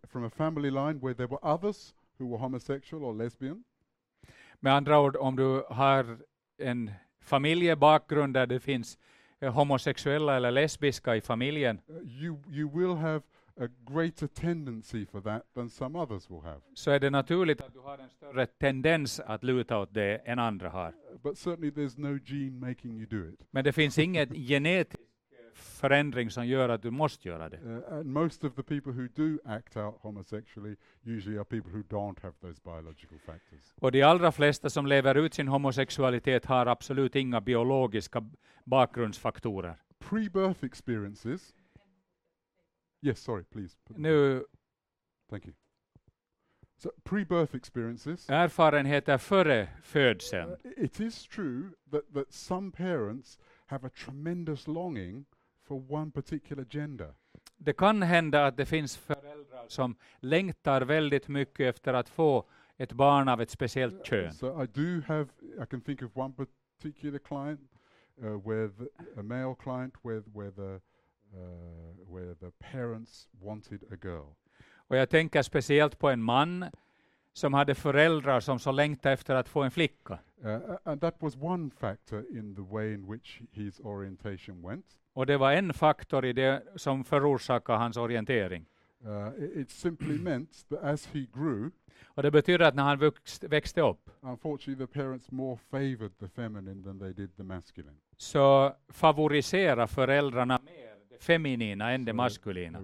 from 0.07 0.23
a 0.23 0.29
family 0.29 0.69
line 0.69 0.99
where 0.99 1.13
there 1.13 1.27
were 1.27 1.53
others 1.53 1.93
who 2.19 2.27
were 2.27 2.37
homosexual 2.37 3.03
or 3.03 3.13
lesbian, 3.13 3.63
Med 4.59 4.73
andra 4.73 4.99
ord, 4.99 5.15
om 5.15 5.35
du 5.35 5.63
har 5.69 6.17
en 6.57 6.91
familjebakgrund 7.21 8.33
där 8.33 8.45
det 8.45 8.59
finns 8.59 8.97
eh, 9.39 9.53
homosexuella 9.53 10.35
eller 10.35 10.51
lesbiska 10.51 11.15
i 11.15 11.21
familjen, 11.21 11.81
uh, 11.89 12.23
you 12.23 12.37
you 12.51 12.69
will 12.69 12.95
have 12.95 13.21
a 13.61 13.67
greater 13.85 14.27
tendency 14.27 15.05
for 15.05 15.21
that 15.21 15.53
than 15.53 15.69
some 15.69 15.99
others 15.99 16.29
will 16.29 16.41
have. 16.41 16.61
så 16.73 16.91
är 16.91 16.99
det 16.99 17.09
naturligt 17.09 17.61
att 17.61 17.73
du 17.73 17.79
har 17.79 17.97
en 17.97 18.09
större 18.09 18.45
tendens 18.45 19.19
att 19.19 19.43
luta 19.43 19.77
åt 19.77 19.93
det 19.93 20.17
än 20.25 20.39
andra 20.39 20.69
har. 20.69 20.93
But 21.23 21.37
certainly, 21.37 21.71
there's 21.71 21.99
no 21.99 22.19
gene 22.25 22.67
making 22.67 22.97
you 22.97 23.05
do 23.05 23.29
it. 23.29 23.39
Men 23.51 23.63
det 23.63 23.73
finns 23.73 23.97
ingen 23.97 24.33
genetisk 24.33 25.01
förändring 25.53 26.29
som 26.29 26.47
gör 26.47 26.69
att 26.69 26.81
du 26.81 26.91
måste 26.91 27.27
göra 27.27 27.49
det. 27.49 27.57
Uh, 27.57 27.93
and 27.93 28.05
most 28.05 28.43
of 28.43 28.55
the 28.55 28.63
people 28.63 28.91
who 28.91 29.07
do 29.15 29.39
act 29.45 29.77
out 29.77 29.95
homosexually 30.01 30.75
usually 31.03 31.37
are 31.37 31.45
people 31.45 31.71
who 31.71 31.83
don't 31.89 32.21
have 32.21 32.33
those 32.41 32.61
biological 32.63 33.19
factors. 33.25 33.73
Och 33.75 33.91
de 33.91 34.03
allra 34.03 34.31
flesta 34.31 34.69
som 34.69 34.85
lever 34.85 35.15
ut 35.15 35.33
sin 35.33 35.47
homosexualitet 35.47 36.45
har 36.45 36.65
absolut 36.65 37.15
inga 37.15 37.41
biologiska 37.41 38.29
bakgrundsfaktorer. 38.65 39.75
Pre-birth 39.99 40.65
experiences. 40.65 41.53
Yes, 43.01 43.19
sorry, 43.19 43.43
please. 43.43 43.75
Nu, 43.89 44.43
Thank 45.29 45.45
you. 45.45 45.53
So 46.77 46.91
pre-birth 47.03 47.55
experiences. 47.55 48.29
erfarenheter 48.29 49.17
före 49.17 49.67
födseln. 49.83 50.49
Uh, 50.49 50.71
it 50.77 50.99
is 50.99 51.27
true 51.27 51.63
that, 51.91 52.13
that 52.13 52.33
some 52.33 52.71
parents 52.71 53.39
have 53.65 53.87
a 53.87 53.89
tremendous 53.89 54.67
longing 54.67 55.25
for 55.63 55.91
one 55.93 56.11
particular 56.11 56.65
gender. 56.69 57.13
Det 57.57 57.73
kan 57.73 58.01
hända 58.01 58.45
att 58.45 58.57
det 58.57 58.65
finns 58.65 58.97
föräldrar 58.97 59.65
som 59.67 59.95
längtar 60.19 60.81
väldigt 60.81 61.27
mycket 61.27 61.75
efter 61.75 61.93
att 61.93 62.09
få 62.09 62.49
ett 62.77 62.93
barn 62.93 63.29
av 63.29 63.41
ett 63.41 63.49
speciellt 63.49 63.95
Uh, 63.95 64.03
kön. 64.03 64.33
So 64.33 64.63
I 64.63 64.67
do 64.67 65.01
have, 65.07 65.27
I 65.63 65.65
can 65.69 65.81
think 65.81 66.01
of 66.01 66.17
one 66.17 66.33
particular 66.33 67.19
client 67.19 67.59
uh, 68.23 68.39
the, 68.77 68.89
a 69.19 69.23
male 69.23 69.55
client 69.55 69.93
where 70.03 70.51
the 70.51 70.61
uh, 70.61 70.79
where 72.07 72.35
the 72.35 72.51
parents 72.71 73.27
wanted 73.41 73.83
a 73.91 73.95
girl. 74.01 74.33
Och 74.73 74.97
jag 74.97 75.09
tänker 75.09 75.41
speciellt 75.41 75.99
på 75.99 76.09
en 76.09 76.23
man 76.23 76.65
som 77.33 77.53
hade 77.53 77.75
föräldrar 77.75 78.39
som 78.39 78.59
så 78.59 78.71
längtade 78.71 79.13
efter 79.13 79.35
att 79.35 79.49
få 79.49 79.63
en 79.63 79.71
flicka. 79.71 80.19
Uh, 80.45 80.59
and 80.83 81.01
that 81.01 81.15
was 81.19 81.35
one 81.35 81.69
factor 81.69 82.25
in 82.37 82.55
the 82.55 82.61
way 82.61 82.93
in 82.93 83.11
which 83.11 83.41
his 83.51 83.79
orientation 83.79 84.61
went. 84.67 84.85
Och 85.13 85.25
det 85.25 85.37
var 85.37 85.51
en 85.51 85.73
faktor 85.73 86.25
i 86.25 86.33
det 86.33 86.63
som 86.75 87.03
förorsakade 87.03 87.77
hans 87.77 87.97
orientering. 87.97 88.65
Uh, 89.05 89.43
it, 89.43 89.57
it 89.57 89.71
simply 89.71 90.17
meant 90.21 90.65
that 90.69 90.83
as 90.83 91.07
he 91.13 91.25
grew, 91.33 91.71
Och 92.05 92.23
det 92.23 92.31
betyder 92.31 92.65
att 92.65 92.75
när 92.75 92.83
han 92.83 92.99
växt, 92.99 93.43
växte 93.43 93.81
upp 93.81 94.09
unfortunately, 94.21 94.87
the 94.87 94.99
parents 94.99 95.31
more 95.31 95.57
favored 95.71 96.11
the 96.19 96.27
feminine 96.27 96.83
than 96.83 96.99
they 96.99 97.13
did 97.13 97.37
the 97.37 97.43
masculine. 97.43 97.97
så 98.17 98.75
favoriserade 98.89 99.87
föräldrarna 99.87 100.59
mer 100.65 100.80
feminina 101.23 101.91
än 101.91 102.05
det 102.05 102.13
maskulina. 102.13 102.79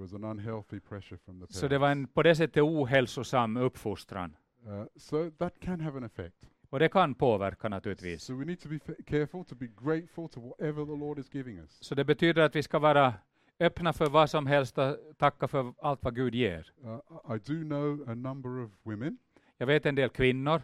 Så 1.50 1.68
det 1.68 1.78
var 1.78 1.90
en 1.92 2.08
på 2.08 2.24
det 2.24 2.36
sättet 2.36 2.64
ohälsosam 2.64 3.58
uppfostran. 3.58 4.38
uh, 4.68 4.84
so 4.98 5.32
that 5.32 5.60
can 5.60 5.82
have 5.82 5.98
an 5.98 6.04
effect. 6.04 6.50
Och 6.70 6.80
det 6.80 6.90
kan 6.90 7.16
påverka 7.16 7.70
naturligtvis. 7.70 8.24
So 8.24 8.34
we 8.34 8.46
need 8.46 8.60
to 8.60 8.70
be 8.70 8.76
f- 8.76 9.06
careful 9.06 9.46
to 9.46 9.56
be 9.56 9.68
grateful 9.68 10.30
to 10.30 10.40
whatever 10.42 10.86
the 10.86 10.96
Lord 11.00 11.20
is 11.20 11.34
giving 11.36 11.60
us. 11.60 11.78
Så 11.82 11.96
det 11.96 12.06
betyder 12.06 12.42
att 12.42 12.56
vi 12.56 12.64
ska 12.64 12.80
vara 12.80 13.14
öppna 13.60 13.94
för 13.94 14.10
vad 14.10 14.30
som 14.30 14.48
helst 14.48 14.78
och 14.78 14.98
tacka 15.18 15.48
för 15.48 15.74
allt 15.82 16.04
vad 16.04 16.16
Gud 16.16 16.36
ger. 16.36 16.72
Uh, 16.86 17.36
I 17.36 17.40
do 17.40 17.64
know 17.64 18.10
a 18.10 18.16
number 18.16 18.64
of 18.64 18.72
women 18.84 19.18
Jag 19.58 19.68
vet 19.68 19.86
en 19.86 19.96
del 19.96 20.10
kvinnor 20.10 20.62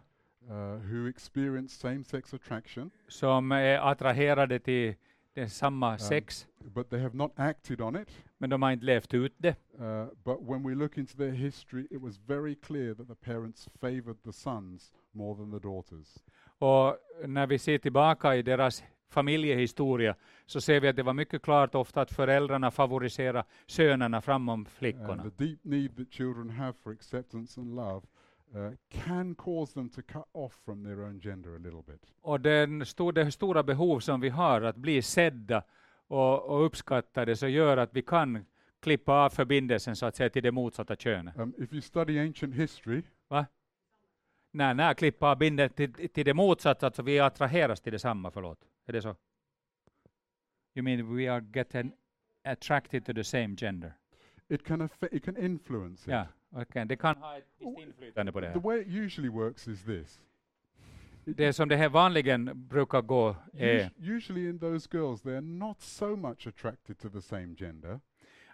uh, 0.50 0.56
who 0.78 1.10
experience 1.10 1.88
same-sex 1.88 2.34
attraction, 2.34 2.92
som 3.08 3.52
är 3.52 3.92
attraherade 3.92 4.60
till 4.60 4.96
det 5.36 5.50
samma 5.50 5.98
sex, 5.98 6.48
but 6.76 6.90
they 6.90 7.00
have 7.00 7.16
not 7.16 7.32
acted 7.36 7.82
on 7.82 7.96
it. 7.96 8.24
men 8.38 8.50
de 8.50 8.62
har 8.62 8.72
inte 8.72 8.86
levt 8.86 9.14
ut 9.14 9.34
det. 9.38 9.56
Uh, 9.80 10.06
but 10.24 10.38
when 10.42 10.68
we 10.68 10.76
look 10.76 10.98
into 10.98 11.18
their 11.18 11.32
history, 11.32 11.88
it 11.92 12.02
was 12.02 12.18
very 12.28 12.56
clear 12.56 12.94
that 12.94 13.08
the 13.08 13.16
parents 13.16 13.70
favored 13.82 14.18
the 14.24 14.34
sons 14.34 14.94
more 15.12 15.36
than 15.36 15.52
the 15.52 15.68
daughters. 15.68 16.24
Och 16.60 16.98
när 17.28 17.48
vi 17.48 17.60
ser 17.60 17.78
tillbaka 17.78 18.36
i 18.36 18.42
deras 18.42 18.84
familjehistoria 19.10 20.16
så 20.46 20.62
ser 20.62 20.80
vi 20.80 20.88
att 20.88 20.96
det 20.96 21.04
var 21.04 21.14
mycket 21.14 21.42
klart 21.42 21.76
ofta 21.76 22.02
att 22.02 22.12
föräldrarna 22.12 22.72
favoriserade 22.72 23.44
sönerna 23.68 24.22
framom 24.22 24.66
flickorna. 24.66 25.24
And 25.24 25.38
the 25.38 25.46
deep 25.46 25.60
need 25.64 25.98
that 25.98 26.12
children 26.12 26.50
have 26.50 26.74
for 26.84 26.92
acceptance 26.92 27.62
and 27.62 27.76
love 27.76 28.02
uh, 28.56 28.72
can 28.90 29.36
cause 29.36 29.74
them 29.74 29.90
to 29.90 30.02
cut 30.02 30.26
off 30.32 30.54
from 30.66 30.84
their 30.84 31.02
own 31.02 31.20
gender 31.20 31.56
a 31.56 31.60
little 31.60 31.84
bit. 31.88 32.14
Och 32.22 32.42
den 32.42 32.86
stor, 32.86 33.12
det 33.12 33.32
stora 33.32 33.64
behov 33.64 34.00
som 34.00 34.22
vi 34.22 34.30
har 34.30 34.62
att 34.62 34.76
bli 34.76 35.02
sedda 35.02 35.64
och, 36.08 36.44
och 36.44 36.66
uppskattade 36.66 37.36
så 37.36 37.48
gör 37.48 37.78
att 37.78 37.90
vi 37.94 38.02
kan 38.02 38.46
klippa 38.80 39.14
av 39.14 39.30
förbindelsen 39.30 39.96
så 39.96 40.06
att 40.06 40.16
säga 40.16 40.30
till 40.30 40.44
det 40.44 40.52
motsatta 40.52 40.96
könet. 40.96 41.38
Um, 41.38 41.54
if 41.58 41.74
you 41.74 41.82
study 41.82 42.20
ancient 42.20 42.56
history, 42.56 43.04
Nej, 44.56 44.76
nej, 44.76 44.96
klippa 44.96 45.32
av 45.32 45.38
binden 45.38 45.70
till, 45.70 46.10
till 46.10 46.26
det 46.26 46.34
motsatta, 46.34 46.86
alltså 46.86 47.02
vi 47.02 47.20
attraheras 47.20 47.82
till 47.82 47.92
detsamma, 47.92 48.32
förlåt. 48.32 48.60
Är 48.86 48.94
det 48.94 49.02
så? 49.02 49.16
You 50.76 50.84
mean 50.84 51.16
we 51.16 51.32
are 51.32 51.46
getting 51.54 51.94
attracted 52.44 53.06
to 53.06 53.14
the 53.14 53.24
same 53.24 53.56
gender? 53.56 53.94
it 54.50 54.64
can 54.64 54.82
affect, 54.82 55.14
it 55.14 55.24
can 55.24 55.38
influence 55.38 56.08
it. 56.08 56.12
Okej. 56.56 56.86
Det 56.86 56.96
kan 56.96 57.16
ha 57.18 57.38
ett 57.38 57.46
visst 57.60 57.80
inflytande 57.80 58.32
på 58.32 58.40
det 58.40 58.48
The 58.48 58.54
här. 58.54 58.62
way 58.62 58.82
it 58.82 58.88
usually 58.88 59.30
works 59.30 59.68
is 59.68 59.84
this. 59.84 60.20
Det 61.26 61.54
som 61.54 61.70
det 61.70 61.76
här 61.76 61.90
vanligen 61.90 62.52
brukar 62.68 63.02
gå 63.02 63.36
är 63.54 63.80
us- 63.80 63.92
usually 63.98 64.50
in 64.50 64.60
those 64.60 64.90
girls, 64.92 65.24
they're 65.24 65.42
not 65.42 65.82
so 65.82 66.16
much 66.16 66.48
attracted 66.48 66.98
to 67.00 67.10
the 67.10 67.22
same 67.22 67.56
gender. 67.56 68.00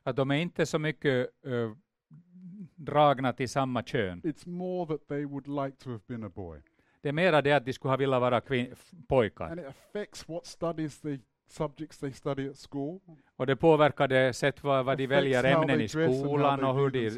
att 0.03 0.15
de 0.15 0.31
är 0.31 0.35
inte 0.35 0.65
så 0.65 0.79
mycket 0.79 1.29
uh, 1.47 1.71
dragna 2.75 3.33
till 3.33 3.49
samma 3.49 3.83
kön. 3.83 4.21
It's 4.21 4.47
more 4.49 4.85
that 4.97 5.07
they 5.07 5.25
would 5.25 5.47
like 5.47 5.77
to 5.83 5.89
have 5.89 6.01
been 6.07 6.23
a 6.23 6.29
boy. 6.35 6.61
Det 7.01 7.09
är 7.09 7.13
mera 7.13 7.41
det 7.41 7.51
att 7.53 7.65
de 7.65 7.73
skulle 7.73 7.89
ha 7.91 7.97
velat 7.97 8.21
vara 8.21 8.41
pojkar. 9.07 9.45
And 9.51 9.59
it 9.59 9.65
affects 9.65 10.29
what 10.29 10.45
studies 10.45 11.01
they 11.01 11.19
subjects 11.47 11.97
they 11.99 12.11
study 12.11 12.49
at 12.49 12.67
school. 12.71 12.99
Och 13.35 13.47
det 13.47 13.55
påverkar 13.55 14.07
det 14.07 14.33
sätt 14.33 14.63
vad, 14.63 14.85
vad 14.85 14.97
de 14.97 15.07
väljer 15.07 15.43
ämnen 15.43 15.81
i 15.81 15.87
skolan 15.87 16.63
och 16.63 16.75
hur 16.75 16.89
de. 16.89 17.09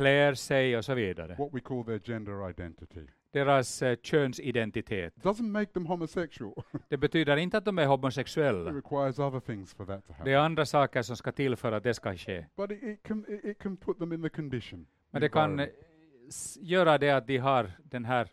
Klär 0.00 0.34
sig 0.34 0.76
och 0.76 0.84
så 0.84 0.94
vidare. 0.94 1.36
What 1.38 1.48
we 1.52 1.60
call 1.60 1.84
their 1.84 1.98
gender 1.98 2.50
identity. 2.50 3.06
Deras 3.32 3.82
uh, 3.82 3.94
könsidentitet. 4.02 5.16
It 5.16 5.24
doesn't 5.24 5.50
make 5.50 5.72
them 5.72 5.86
homosexual. 5.86 6.54
Det 6.88 6.96
betyder 6.96 7.36
inte 7.36 7.58
att 7.58 7.64
de 7.64 7.78
är 7.78 7.82
it 7.82 7.88
homosexuella. 7.88 8.70
requires 8.70 9.18
other 9.18 9.40
things 9.40 9.74
for 9.74 9.86
that 9.86 10.06
to 10.06 10.12
happen. 10.12 10.24
Det 10.24 10.32
är 10.32 10.38
andra 10.38 10.66
saker 10.66 11.02
som 11.02 11.16
ska 11.16 11.32
till 11.32 11.56
för 11.56 11.72
att 11.72 11.82
det 11.82 11.94
ska 11.94 12.16
ske. 12.16 12.46
But 12.56 12.70
it, 12.70 12.82
it 12.82 13.02
can 13.02 13.24
it, 13.28 13.44
it 13.44 13.58
can 13.58 13.76
put 13.76 13.98
them 13.98 14.12
in 14.12 14.22
the 14.22 14.28
condition. 14.28 14.86
Men 15.10 15.22
det 15.22 15.28
kan 15.28 15.60
eh, 15.60 15.66
göra 16.60 16.98
det 16.98 17.10
att 17.10 17.26
de 17.26 17.38
har 17.38 17.72
den 17.82 18.04
här 18.04 18.28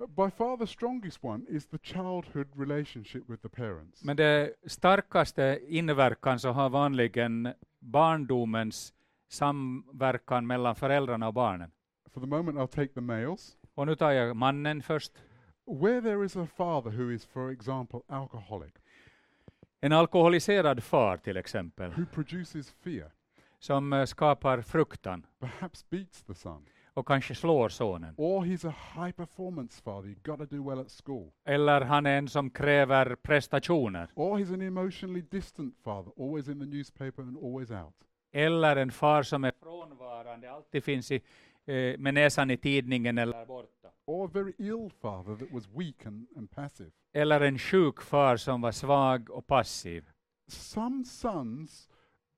Uh, 0.00 0.06
By 0.06 0.30
far 0.30 0.56
the 0.56 0.66
strongest 0.66 1.24
one 1.24 1.44
is 1.48 1.66
the 1.66 1.78
childhood 1.78 2.46
relationship 2.56 3.22
with 3.28 3.42
the 3.42 3.48
parents. 3.48 4.04
Men 4.04 4.16
det 4.16 4.52
starkaste 4.66 5.60
inverkan 5.68 6.38
så 6.38 6.50
har 6.50 6.70
vanligen 6.70 7.48
barndomens 7.80 8.94
samverkan 9.28 10.46
mellan 10.46 10.74
föräldrarna 10.74 11.28
och 11.28 11.34
barnen. 11.34 11.70
For 12.10 12.20
the 12.20 12.26
moment, 12.26 12.58
I'll 12.58 12.66
take 12.66 12.94
the 12.94 13.00
males. 13.00 13.56
Och 13.74 13.86
nu 13.86 13.94
tar 13.96 14.10
jag 14.10 14.36
mannen 14.36 14.82
först. 14.82 15.12
Where 15.66 16.00
there 16.02 16.24
is 16.24 16.36
a 16.36 16.46
father 16.56 16.90
who 16.90 17.12
is, 17.12 17.26
for 17.26 17.50
example, 17.52 18.00
alcoholic, 18.08 18.72
En 19.80 19.92
alkoholiserad 19.92 20.82
far 20.82 21.16
till 21.16 21.36
exempel, 21.36 21.90
who 21.96 22.06
produces 22.06 22.70
fear, 22.70 23.10
som 23.58 23.92
eh, 23.92 24.04
skapar 24.04 24.60
fruktan 24.62 25.26
perhaps 25.38 25.90
beats 25.90 26.22
the 26.22 26.34
son, 26.34 26.66
och 26.94 27.06
kanske 27.08 27.34
slår 27.34 27.68
sonen. 27.68 28.14
or 28.16 28.44
he's 28.44 28.68
a 28.68 28.74
high 28.94 29.12
performance 29.12 29.82
father, 29.82 30.08
you've 30.08 30.22
got 30.36 30.38
to 30.38 30.56
do 30.56 30.68
well 30.70 30.80
at 30.80 30.90
school, 31.04 31.30
Eller 31.44 31.80
han 31.80 32.06
är 32.06 32.18
en 32.18 32.28
som 32.28 32.50
kräver 32.50 33.14
prestationer. 33.14 34.08
or 34.14 34.38
he's 34.38 34.54
an 34.54 34.62
emotionally 34.62 35.22
distant 35.30 35.74
father, 35.84 36.12
always 36.18 36.48
in 36.48 36.60
the 36.60 36.66
newspaper 36.66 37.22
and 37.22 37.36
always 37.36 37.70
out. 37.70 37.94
Eller 38.36 38.76
en 38.76 38.90
far 38.90 39.22
som 39.22 39.44
är 39.44 39.52
frånvarande, 39.62 40.50
alltid 40.52 40.84
finns 40.84 41.10
i, 41.10 41.14
eh, 41.66 41.98
med 41.98 42.14
näsan 42.14 42.50
i 42.50 42.56
tidningen 42.56 43.18
eller 43.18 43.46
borta. 43.46 43.88
Or 44.06 44.26
a 44.26 44.30
very 44.34 44.52
ill 44.58 44.90
father 45.00 45.36
that 45.36 45.52
was 45.52 45.68
weak 45.68 46.06
and, 46.06 46.26
and 46.36 46.50
passive. 46.50 46.90
Eller 47.12 47.40
en 47.40 47.58
sjuk 47.58 48.00
far 48.02 48.36
som 48.36 48.60
var 48.60 48.72
svag 48.72 49.30
och 49.30 49.46
passiv. 49.46 50.10
Some 50.48 51.04
sons 51.04 51.88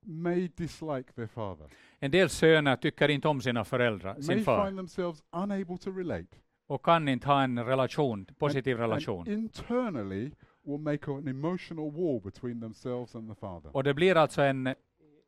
may 0.01 0.49
dislike 0.57 1.13
their 1.13 1.27
father, 1.27 1.67
En 1.99 2.11
del 2.11 2.29
söner 2.29 2.77
tycker 2.77 3.09
inte 3.09 3.29
om 3.29 3.41
sina 3.41 3.65
föräldrar, 3.65 4.15
may 4.15 4.23
sin 4.23 4.45
far, 4.45 4.67
find 4.67 4.79
themselves 4.79 5.23
unable 5.33 5.79
to 5.79 5.91
relate, 5.91 6.37
och 6.67 6.85
kan 6.85 7.09
inte 7.09 7.27
ha 7.29 7.43
en 7.43 7.65
relation, 7.65 8.27
positiv 8.39 8.81
and 8.81 8.91
relation. 8.91 9.29
internally 9.29 10.31
will 10.63 10.79
make 10.79 11.11
an 11.11 11.29
emotional 11.29 11.91
war 11.91 12.21
between 12.21 12.61
themselves 12.61 13.15
and 13.15 13.29
the 13.29 13.35
father. 13.35 13.77
Och 13.77 13.85
det 13.85 13.95
blir 13.95 14.17
alltså 14.17 14.43
en, 14.43 14.75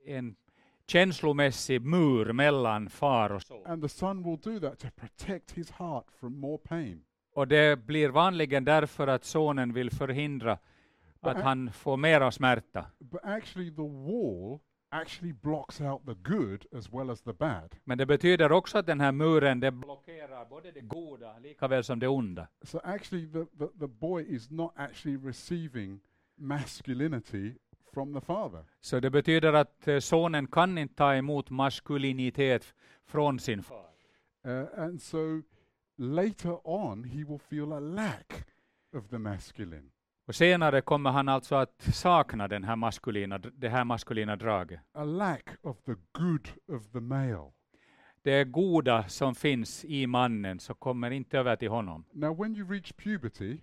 en 0.06 0.36
känslomässig 0.88 1.82
mur 1.82 2.32
mellan 2.32 2.88
far 2.90 3.30
och 3.30 3.42
son. 3.42 3.66
And 3.66 3.82
the 3.82 3.88
son 3.88 4.22
will 4.22 4.38
do 4.54 4.68
that 4.68 4.78
to 4.78 4.88
protect 4.96 5.52
his 5.52 5.70
heart 5.70 6.04
from 6.20 6.40
more 6.40 6.58
pain. 6.58 7.04
Och 7.34 7.48
det 7.48 7.86
blir 7.86 8.08
vanligen 8.08 8.64
därför 8.64 9.06
att 9.06 9.24
sonen 9.24 9.72
vill 9.72 9.90
förhindra 9.90 10.52
att 10.52 11.36
But- 11.36 11.42
han 11.42 11.72
får 11.72 11.96
mera 11.96 12.30
smärta. 12.30 12.84
But 12.98 13.20
actually, 13.24 13.70
the 13.70 13.82
wall 13.82 14.58
actually 14.90 15.32
blocks 15.32 15.80
out 15.80 16.06
the 16.06 16.14
good 16.14 16.66
as 16.78 16.92
well 16.92 17.10
as 17.10 17.22
the 17.22 17.32
bad. 17.32 17.76
Men 17.84 17.98
det 17.98 18.06
betyder 18.06 18.52
också 18.52 18.78
att 18.78 18.86
den 18.86 19.00
här 19.00 19.12
muren 19.12 19.60
det 19.60 19.70
blockerar 19.70 20.44
både 20.44 20.70
det 20.72 20.80
goda 20.80 21.38
lika 21.38 21.68
väl 21.68 21.84
som 21.84 21.98
det 21.98 22.08
onda. 22.08 22.48
So 22.62 22.80
actually, 22.84 23.26
the, 23.32 23.44
the, 23.58 23.78
the 23.78 23.86
boy 23.86 24.24
is 24.28 24.50
not 24.50 24.72
actually 24.76 25.18
receiving 25.28 26.00
masculinity 26.36 27.54
from 27.94 28.14
the 28.14 28.20
father. 28.20 28.64
Så 28.80 29.00
det 29.00 29.10
betyder 29.10 29.52
att 29.52 29.88
eh, 29.88 29.98
sonen 29.98 30.46
kan 30.46 30.78
inte 30.78 30.94
ta 30.94 31.14
emot 31.14 31.50
maskulinitet 31.50 32.74
från 33.06 33.38
sin 33.38 33.62
far. 33.62 33.84
Uh, 34.46 34.66
and 34.84 35.02
so 35.02 35.42
later 35.96 36.68
on, 36.68 37.04
he 37.04 37.24
will 37.24 37.38
feel 37.38 37.72
a 37.72 37.80
lack 37.80 38.32
of 38.94 39.08
the 39.08 39.18
masculine. 39.18 39.90
Och 40.26 40.34
senare 40.34 40.80
kommer 40.80 41.10
han 41.10 41.28
alltså 41.28 41.54
att 41.54 41.82
sakna 41.94 42.48
den 42.48 42.64
här 42.64 42.76
maskulina, 42.76 43.38
det 43.38 43.68
här 43.68 43.84
maskulina 43.84 44.36
draget. 44.36 44.80
a 44.92 45.04
lack 45.04 45.48
of 45.62 45.76
the 45.82 45.94
good 46.12 46.48
of 46.68 46.90
the 46.92 47.00
male. 47.00 47.52
Det 48.22 48.44
goda 48.44 49.08
som 49.08 49.34
finns 49.34 49.84
i 49.84 50.06
mannen 50.06 50.60
så 50.60 50.74
kommer 50.74 51.10
inte 51.10 51.38
över 51.38 51.56
till 51.56 51.68
honom. 51.70 52.04
Now, 52.12 52.42
when 52.42 52.56
you 52.56 52.68
reach 52.70 52.92
puberty, 52.92 53.58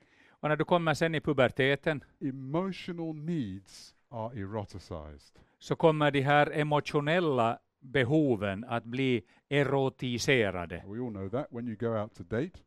Och 0.46 0.50
när 0.50 0.56
du 0.56 0.66
kommer 0.66 0.94
sen 0.94 1.16
i 1.16 1.22
puberteten 1.22 2.04
emotional 2.22 3.16
needs 3.16 3.95
are 4.16 4.40
eroticized. 4.42 5.40
så 5.60 5.76
kommer 5.76 6.12
de 6.12 6.22
här 6.22 6.52
emotionella 6.54 7.60
behoven 7.80 8.64
att 8.64 8.84
bli 8.84 9.24
erotiserade. 9.50 10.84
We 10.88 11.00
all 11.06 11.12
know 11.12 11.30
that 11.30 11.48
when 11.52 11.68
you 11.68 11.76
go 11.76 11.88
out 12.02 12.14
to 12.16 12.24
date, 12.24 12.60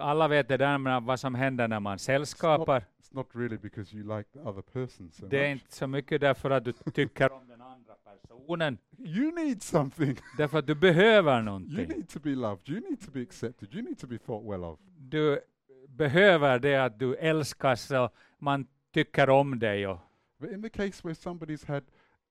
Alla 0.00 0.28
vet 0.28 0.48
det 0.48 0.56
där 0.56 0.78
med 0.78 1.02
vad 1.02 1.20
som 1.20 1.34
händer 1.34 1.68
när 1.68 1.80
man 1.80 1.98
sällskapar. 1.98 2.80
It's 2.80 3.08
not 3.14 3.26
really 3.34 3.56
because 3.58 3.96
you 3.96 4.16
like 4.16 4.30
the 4.32 4.38
other 4.38 4.62
person 4.62 5.10
so 5.12 5.26
Det 5.26 5.38
är 5.46 5.54
much. 5.54 5.62
inte 5.62 5.76
så 5.76 5.86
mycket 5.86 6.20
därför 6.20 6.50
att 6.50 6.64
du 6.64 6.72
tycker 6.72 7.32
om 7.32 7.48
den 7.48 7.60
andra 7.62 7.94
personen, 8.28 8.78
You 8.98 9.32
need 9.34 9.62
something. 9.62 10.16
därför 10.38 10.58
att 10.58 10.66
du 10.66 10.74
behöver 10.74 11.34
You 11.36 11.42
någonting. 11.44 11.88
need 11.88 12.08
to 12.08 12.20
be 12.20 12.30
loved. 12.34 12.68
You 12.68 12.80
need 12.80 13.00
to 13.00 13.10
be 13.10 13.22
accepted. 13.22 13.74
You 13.74 13.82
need 13.82 13.98
to 13.98 14.06
be 14.06 14.18
thought 14.18 14.52
well 14.52 14.64
of. 14.64 14.78
Du 14.98 15.40
behöver 15.88 16.58
det 16.58 16.76
att 16.76 16.98
du 16.98 17.14
älskas 17.16 17.90
och 17.90 18.14
man 18.38 18.66
tycker 18.94 19.30
om 19.30 19.58
dig. 19.58 19.86
Och, 19.86 19.98
But 20.38 20.50
in 20.50 20.62
the 20.62 20.70
case 20.70 21.04
where 21.04 21.14
somebody's 21.14 21.64
had 21.64 21.82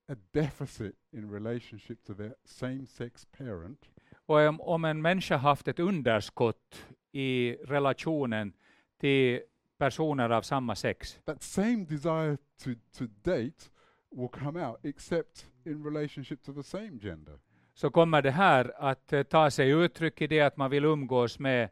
a 0.09 0.15
deficit 0.33 0.95
in 1.13 1.31
relationship 1.31 2.03
to 2.05 2.13
their 2.13 2.35
same-sex 2.45 3.25
parent, 3.37 3.89
och 4.25 4.39
om, 4.39 4.61
om 4.61 4.85
en 4.85 5.01
människa 5.01 5.37
haft 5.37 5.67
ett 5.67 5.79
underskott 5.79 6.85
i 7.11 7.55
relationen 7.65 8.53
till 8.99 9.41
personer 9.77 10.29
av 10.29 10.41
samma 10.41 10.75
sex, 10.75 11.19
that 11.25 11.43
same 11.43 11.85
desire 11.85 12.37
to, 12.63 12.69
to 12.97 13.05
date 13.23 13.69
will 14.11 14.29
come 14.29 14.67
out, 14.67 14.79
except 14.83 15.45
in 15.65 15.83
relationship 15.83 16.43
to 16.43 16.53
the 16.53 16.63
same 16.63 16.99
gender. 17.01 17.39
så 17.73 17.89
kommer 17.89 18.21
det 18.21 18.31
här 18.31 18.73
att 18.77 19.13
eh, 19.13 19.23
ta 19.23 19.51
sig 19.51 19.69
uttryck 19.69 20.21
i 20.21 20.27
det 20.27 20.41
att 20.41 20.57
man 20.57 20.71
vill 20.71 20.85
umgås 20.85 21.39
med 21.39 21.69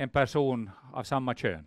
en 0.00 0.08
person 0.08 0.70
av 0.92 1.02
samma 1.02 1.34
kön. 1.34 1.66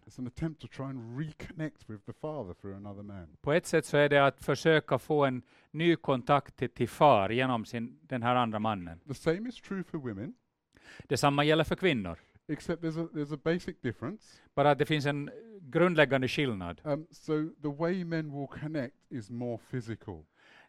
På 3.41 3.53
ett 3.53 3.65
sätt 3.65 3.85
så 3.85 3.97
är 3.97 4.10
det 4.10 4.26
att 4.26 4.43
försöka 4.43 4.99
få 4.99 5.26
en 5.26 5.41
ny 5.72 5.95
kontakt 5.95 6.55
till, 6.55 6.69
till 6.69 6.89
far 6.89 7.30
genom 7.30 7.65
sin, 7.65 7.99
den 8.01 8.23
här 8.23 8.35
andra 8.35 8.60
mannen. 8.60 8.99
The 9.07 9.14
same 9.14 9.49
is 9.49 9.61
true 9.61 9.84
for 9.84 9.97
women, 9.97 10.34
Detsamma 11.07 11.43
gäller 11.43 11.64
för 11.64 11.76
kvinnor, 11.76 12.19
except 12.47 12.84
there's 12.84 13.05
a, 13.05 13.10
there's 13.14 13.34
a 13.34 13.39
basic 13.43 13.81
difference. 13.81 14.23
bara 14.55 14.72
att 14.72 14.77
det 14.77 14.85
finns 14.85 15.05
en 15.05 15.30
grundläggande 15.61 16.27
skillnad. 16.27 16.81
Um, 16.84 17.07
so 17.11 17.49
the 17.61 17.68
way 17.68 18.05
men 18.05 18.39
will 18.39 18.47
connect 18.47 18.95
is 19.10 19.30
more 19.30 19.60
physical, 19.72 20.26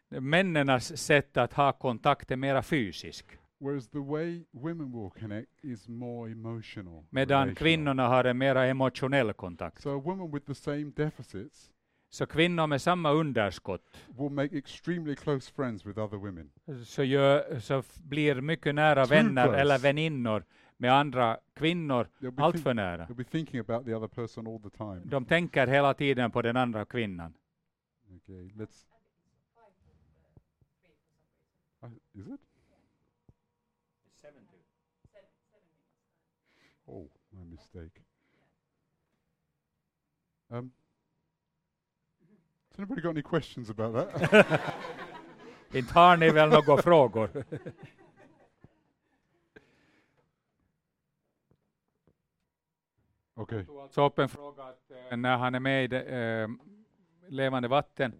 Männens 0.09 0.97
sätt 0.97 1.37
att 1.37 1.53
ha 1.53 1.71
kontakt 1.71 2.31
är 2.31 2.35
mera 2.35 2.63
fysisk, 2.63 3.25
whereas 3.59 3.87
the 3.89 3.99
way 3.99 4.43
women 4.51 4.91
will 4.91 5.09
connect 5.09 5.63
is 5.65 5.87
more 5.87 6.31
emotional. 6.31 7.03
medan 7.09 7.55
kvinnorna 7.55 8.07
har 8.07 8.23
en 8.23 8.37
mera 8.37 8.65
emotionell 8.67 9.33
kontakt. 9.33 9.81
So 9.81 9.89
a 9.89 10.01
woman 10.05 10.31
with 10.31 10.45
the 10.45 10.55
same 10.55 10.91
deficits 10.95 11.71
Så 12.09 12.25
kvinnor 12.25 12.67
med 12.67 12.81
samma 12.81 13.11
underskott 13.11 13.97
will 14.17 14.29
make 14.31 14.57
extremely 14.57 15.15
close 15.15 15.51
friends 15.53 15.85
with 15.85 15.99
other 15.99 16.17
women. 16.17 16.51
så, 16.85 17.03
gör, 17.03 17.59
så 17.59 17.83
blir 17.97 18.41
mycket 18.41 18.75
nära 18.75 19.05
Too 19.05 19.15
vänner 19.15 19.43
close. 19.45 19.59
eller 19.59 19.77
väninnor 19.79 20.43
med 20.77 20.91
andra 20.93 21.37
kvinnor 21.53 22.07
They'll 22.19 22.31
be, 22.31 22.43
allt 22.43 22.59
för 22.59 22.73
nära. 22.73 23.05
they'll 23.05 23.15
be 23.15 23.23
thinking 23.23 23.59
about 23.59 23.85
the 23.85 23.93
other 23.95 24.07
person 24.07 24.47
all 24.47 24.59
the 24.61 24.69
time. 24.77 25.01
De 25.05 25.25
tänker 25.25 25.67
hela 25.67 25.93
tiden 25.93 26.31
på 26.31 26.41
den 26.41 26.57
andra 26.57 26.85
kvinnan. 26.85 27.33
Okay, 28.15 28.49
let's. 28.49 28.85
Uh, 31.83 31.89
is 32.13 32.27
it? 32.27 32.41
Oh, 36.87 37.09
my 37.31 37.43
mistake. 37.43 38.01
Um, 40.51 40.71
has 42.71 42.79
anybody 42.79 43.01
got 43.01 43.09
any 43.09 43.21
questions 43.21 43.69
about 43.69 43.93
that? 43.93 44.73
Inte 45.73 45.93
har 45.93 46.17
ni 46.17 46.29
väl 46.29 46.49
några 46.49 46.81
frågor? 46.81 47.29
okay. 53.35 53.65
Så 53.89 54.05
upp 54.05 54.19
en 54.19 54.29
fråga 54.29 54.63
att 54.63 54.91
eh, 55.11 55.17
när 55.17 55.37
han 55.37 55.55
är 55.55 55.59
med 55.59 55.83
i 55.83 55.87
det, 55.87 56.01
eh, 56.03 56.47
Levande 57.27 57.67
vatten, 57.67 58.19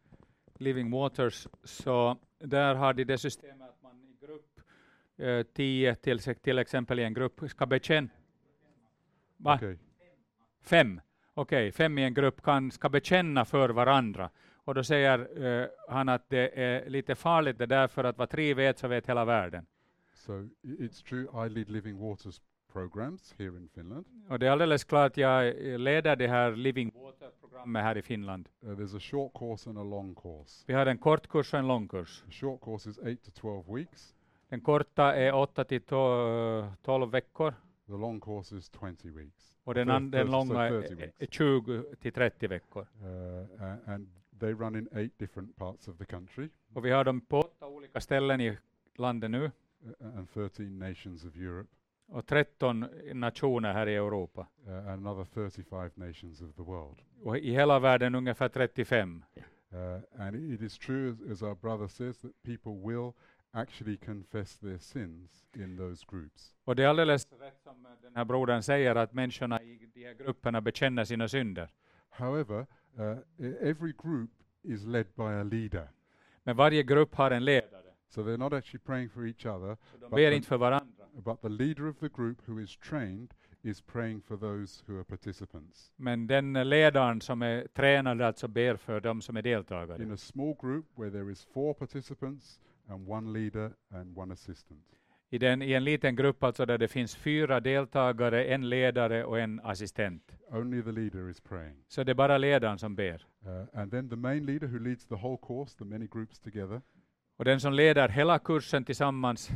Living 0.54 0.92
Waters, 0.92 1.48
så 1.64 2.18
där 2.40 2.76
har 2.76 2.94
de 2.94 3.04
det 3.04 3.18
systemet 3.18 3.70
att 3.70 3.82
man 3.82 4.04
i 4.04 4.18
grupp, 4.26 4.60
eh, 5.18 5.44
tio 5.44 5.96
till, 5.96 6.20
till 6.20 6.60
exempel 6.60 7.00
i 7.00 7.04
en 7.04 7.14
grupp, 7.14 7.42
ska 7.50 7.66
bekänna, 7.66 8.10
va? 9.38 9.56
Okay. 9.56 9.78
Fem. 10.62 11.02
Okej, 11.34 11.72
fem 11.72 11.98
i 11.98 12.04
en 12.04 12.14
grupp 12.14 12.42
kan, 12.42 12.72
ska 12.72 12.90
bekänna 12.90 13.46
för 13.46 13.70
varandra. 13.70 14.30
Och 14.56 14.76
då 14.76 14.84
säger 14.84 15.44
eh, 15.46 15.68
han 15.90 16.10
att 16.10 16.30
det 16.30 16.62
är 16.62 16.90
lite 16.90 17.16
farligt 17.16 17.58
det 17.58 17.66
där 17.66 17.88
för 17.88 18.04
att 18.04 18.18
vad 18.18 18.30
tre 18.30 18.54
vet 18.54 18.80
så 18.80 18.88
vet 18.88 19.10
hela 19.10 19.26
världen. 19.26 19.66
So 20.14 20.50
it's 20.64 21.04
true. 21.04 21.46
I 21.46 21.50
lead 21.50 21.70
Living 21.70 21.98
Waters 21.98 22.42
programs 22.74 23.36
here 23.38 23.58
in 23.58 23.70
Finland. 23.76 24.06
Och 24.30 24.40
det 24.40 24.48
är 24.48 24.52
alldeles 24.52 24.84
klart, 24.84 25.18
jag 25.18 25.48
eh, 25.48 25.80
leder 25.80 26.16
det 26.16 26.28
här 26.28 26.52
Living 26.56 26.92
Water-programmet 26.94 27.84
här 27.84 27.98
i 27.98 28.02
Finland. 28.02 28.50
Uh, 28.64 28.70
there's 28.70 28.98
a 28.98 29.00
short 29.00 29.34
course 29.34 29.70
and 29.70 29.78
a 29.78 29.84
long 29.84 30.16
course. 30.16 30.64
Vi 30.68 30.74
har 30.74 30.86
en 30.86 30.98
kort 30.98 31.28
kurs 31.28 31.54
och 31.54 31.60
en 31.60 31.68
lång 31.68 31.88
kurs. 31.88 32.24
The 32.26 32.32
short 32.32 32.62
course 32.62 32.90
is 32.90 33.00
eight 33.00 33.24
to 33.24 33.32
twelve 33.32 33.76
weeks. 33.76 34.16
Den 34.50 34.62
korta 34.62 35.16
är 35.16 35.34
8 35.34 35.64
till 35.64 35.82
12 35.82 37.12
veckor 37.12 37.54
The 37.88 37.94
long 37.98 38.20
course 38.20 38.56
is 38.58 38.70
twenty 38.70 39.10
weeks. 39.12 39.58
och 39.64 39.74
den, 39.74 39.90
an, 39.90 40.12
den 40.12 40.28
30 40.28 40.32
so 40.32 40.32
långa 40.54 40.70
30 40.70 40.92
är, 40.94 40.96
weeks. 40.96 41.22
är 41.22 41.26
20 41.26 41.84
till 42.02 42.14
30 42.14 42.48
veckor. 42.48 42.88
Uh, 43.04 43.90
and 43.94 44.08
they 44.40 44.54
run 44.54 44.76
in 44.76 44.88
eight 44.92 45.20
different 45.20 45.56
parts 45.56 45.88
of 45.88 45.98
the 45.98 46.06
country 46.06 46.50
Och 46.74 46.86
vi 46.86 46.92
har 46.92 47.04
dem 47.04 47.22
på 47.22 47.40
åtta 47.40 47.68
olika 47.68 48.02
ställen 48.02 48.42
i 48.42 48.58
landet 48.96 49.32
nu 49.32 49.44
uh, 49.44 50.18
and 50.18 50.30
13 50.34 50.80
nations 50.80 51.26
of 51.26 51.36
Europe 51.36 51.70
och 52.08 52.26
13 52.26 52.86
nationer 53.14 53.74
här 53.74 53.88
i 53.88 53.96
Europa. 53.96 54.48
uh, 54.68 54.74
and 54.78 55.08
another 55.08 55.26
35 55.26 55.90
nations 55.96 56.42
of 56.42 56.56
the 56.56 56.62
world. 56.62 56.98
Och 57.24 57.38
i 57.38 57.52
hela 57.52 57.80
världen 57.80 58.16
ungefär 58.16 58.50
35. 58.50 59.24
Uh, 59.74 60.22
and 60.22 60.36
it 60.54 60.62
is 60.62 60.78
true, 60.78 61.12
as, 61.12 61.32
as 61.32 61.42
our 61.42 61.56
brother 61.56 61.88
says, 61.88 62.18
that 62.18 62.32
people 62.44 62.72
will 62.72 63.14
actually 63.56 63.98
confess 63.98 64.58
their 64.60 64.78
sins 64.78 65.46
in 65.56 65.78
those 65.78 66.06
groups. 66.10 66.54
Och 66.64 66.76
det 66.76 66.84
är 66.84 66.88
alldeles 66.88 67.28
rätt 67.40 67.60
som 67.64 67.88
den 68.02 68.16
här 68.16 68.26
brodern 68.26 68.64
säger 68.64 68.96
att 68.96 69.14
människorna 69.14 69.62
i 69.62 69.90
de 69.94 70.06
här 70.06 70.14
grupperna 70.14 70.62
bekänner 70.62 71.06
sina 71.06 71.28
synder. 71.28 71.70
However, 72.10 72.60
uh, 73.00 73.18
e- 73.38 73.58
every 73.62 73.94
group 74.04 74.30
is 74.64 74.86
led 74.86 75.06
by 75.16 75.24
a 75.24 75.44
leader. 75.44 75.90
Men 76.44 76.56
varje 76.56 76.84
grupp 76.84 77.16
har 77.16 77.32
en 77.32 77.46
ledare. 77.46 77.82
So 78.10 78.22
they're 78.22 78.38
not 78.38 78.54
actually 78.54 78.80
praying 78.86 79.10
for 79.10 79.28
each 79.28 79.46
other, 79.46 79.78
Så 79.92 79.98
de 79.98 80.10
ber 80.12 80.32
inte 80.32 80.48
för 80.48 80.58
varandra. 80.58 81.06
but 81.14 81.42
the 81.42 81.50
leader 81.50 81.88
of 81.90 81.98
the 82.00 82.08
group 82.10 82.38
who 82.50 82.60
is 82.62 82.78
trained 82.78 83.34
is 83.62 83.82
praying 83.82 84.22
for 84.22 84.38
those 84.38 84.84
who 84.88 84.98
are 84.98 85.04
participants. 85.04 85.92
Men 85.96 86.28
den 86.28 86.54
ledaren 86.70 87.22
som 87.22 87.42
är 87.42 87.68
tränad 87.68 88.22
alltså 88.22 88.48
ber 88.48 88.76
för 88.76 89.00
de 89.00 89.22
som 89.22 89.38
är 89.38 89.42
deltagare. 89.42 90.04
In 90.04 90.12
a 90.12 90.18
small 90.18 90.56
group 90.62 90.86
where 90.96 91.12
there 91.12 91.32
is 91.32 91.46
four 91.54 91.74
participants 91.74 92.60
and 92.88 93.08
one 93.08 93.34
leader 93.34 93.72
and 93.90 94.18
one 94.18 94.34
assistant. 94.34 94.86
I, 95.30 95.38
den, 95.38 95.62
I 95.62 95.74
en 95.74 95.84
liten 95.84 96.16
grupp 96.16 96.44
alltså 96.44 96.66
där 96.66 96.78
det 96.78 96.88
finns 96.88 97.16
fyra 97.16 97.60
deltagare, 97.60 98.46
en 98.46 98.70
ledare 98.70 99.26
och 99.26 99.40
en 99.40 99.60
assistent. 99.60 100.32
Only 100.52 100.84
the 100.84 100.92
leader 100.92 101.30
is 101.30 101.42
praying. 101.42 101.84
Så 101.88 102.04
det 102.04 102.12
är 102.12 102.16
bara 102.16 102.38
ledaren 102.38 102.80
som 102.80 102.96
ber. 102.96 103.26
Uh, 103.46 103.80
and 103.80 103.92
then 103.92 104.10
the 104.10 104.16
main 104.16 104.46
leader 104.46 104.68
who 104.68 104.80
leads 104.80 105.08
the 105.08 105.16
whole 105.16 105.38
course, 105.38 105.78
the 105.78 105.86
many 105.86 106.08
groups 106.08 106.40
together. 106.40 106.82
Och 107.38 107.46
den 107.46 107.60
som 107.60 107.74
leder 107.74 108.10
hela 108.10 108.40
kursen 108.40 108.86
tillsammans, 108.86 109.52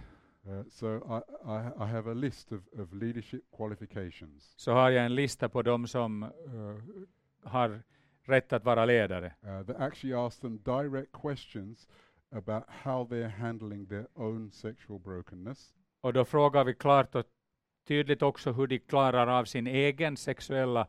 Uh, 0.47 0.63
so 0.69 0.87
I, 0.87 1.51
I, 1.51 1.83
I 1.83 1.87
have 1.87 2.07
a 2.07 2.13
list 2.13 2.51
of, 2.51 2.59
of 2.79 2.93
leadership 2.93 3.41
qualifications. 3.57 4.53
så 4.57 4.71
har 4.71 4.89
jag 4.89 5.05
en 5.05 5.15
lista 5.15 5.49
på 5.49 5.61
de 5.61 5.87
som 5.87 6.23
eh, 6.23 6.29
har 7.43 7.81
rätt 8.23 8.53
att 8.53 8.65
vara 8.65 8.85
ledare. 8.85 9.33
Uh, 9.43 9.63
that 9.63 9.75
actually 9.79 10.15
ask 10.15 10.41
them 10.41 10.57
direct 10.57 11.11
questions 11.21 11.87
about 12.31 12.63
how 12.67 13.07
they're 13.09 13.29
handling 13.29 13.87
their 13.87 14.07
own 14.15 14.51
sexual 14.51 14.99
brokenness. 14.99 15.73
Och 16.01 16.13
då 16.13 16.25
frågar 16.25 16.63
vi 16.63 16.73
klart 16.73 17.15
och 17.15 17.25
tydligt 17.87 18.21
också 18.21 18.51
hur 18.51 18.67
de 18.67 18.79
klarar 18.79 19.27
av 19.27 19.45
sin 19.45 19.67
egen 19.67 20.17
sexuella, 20.17 20.87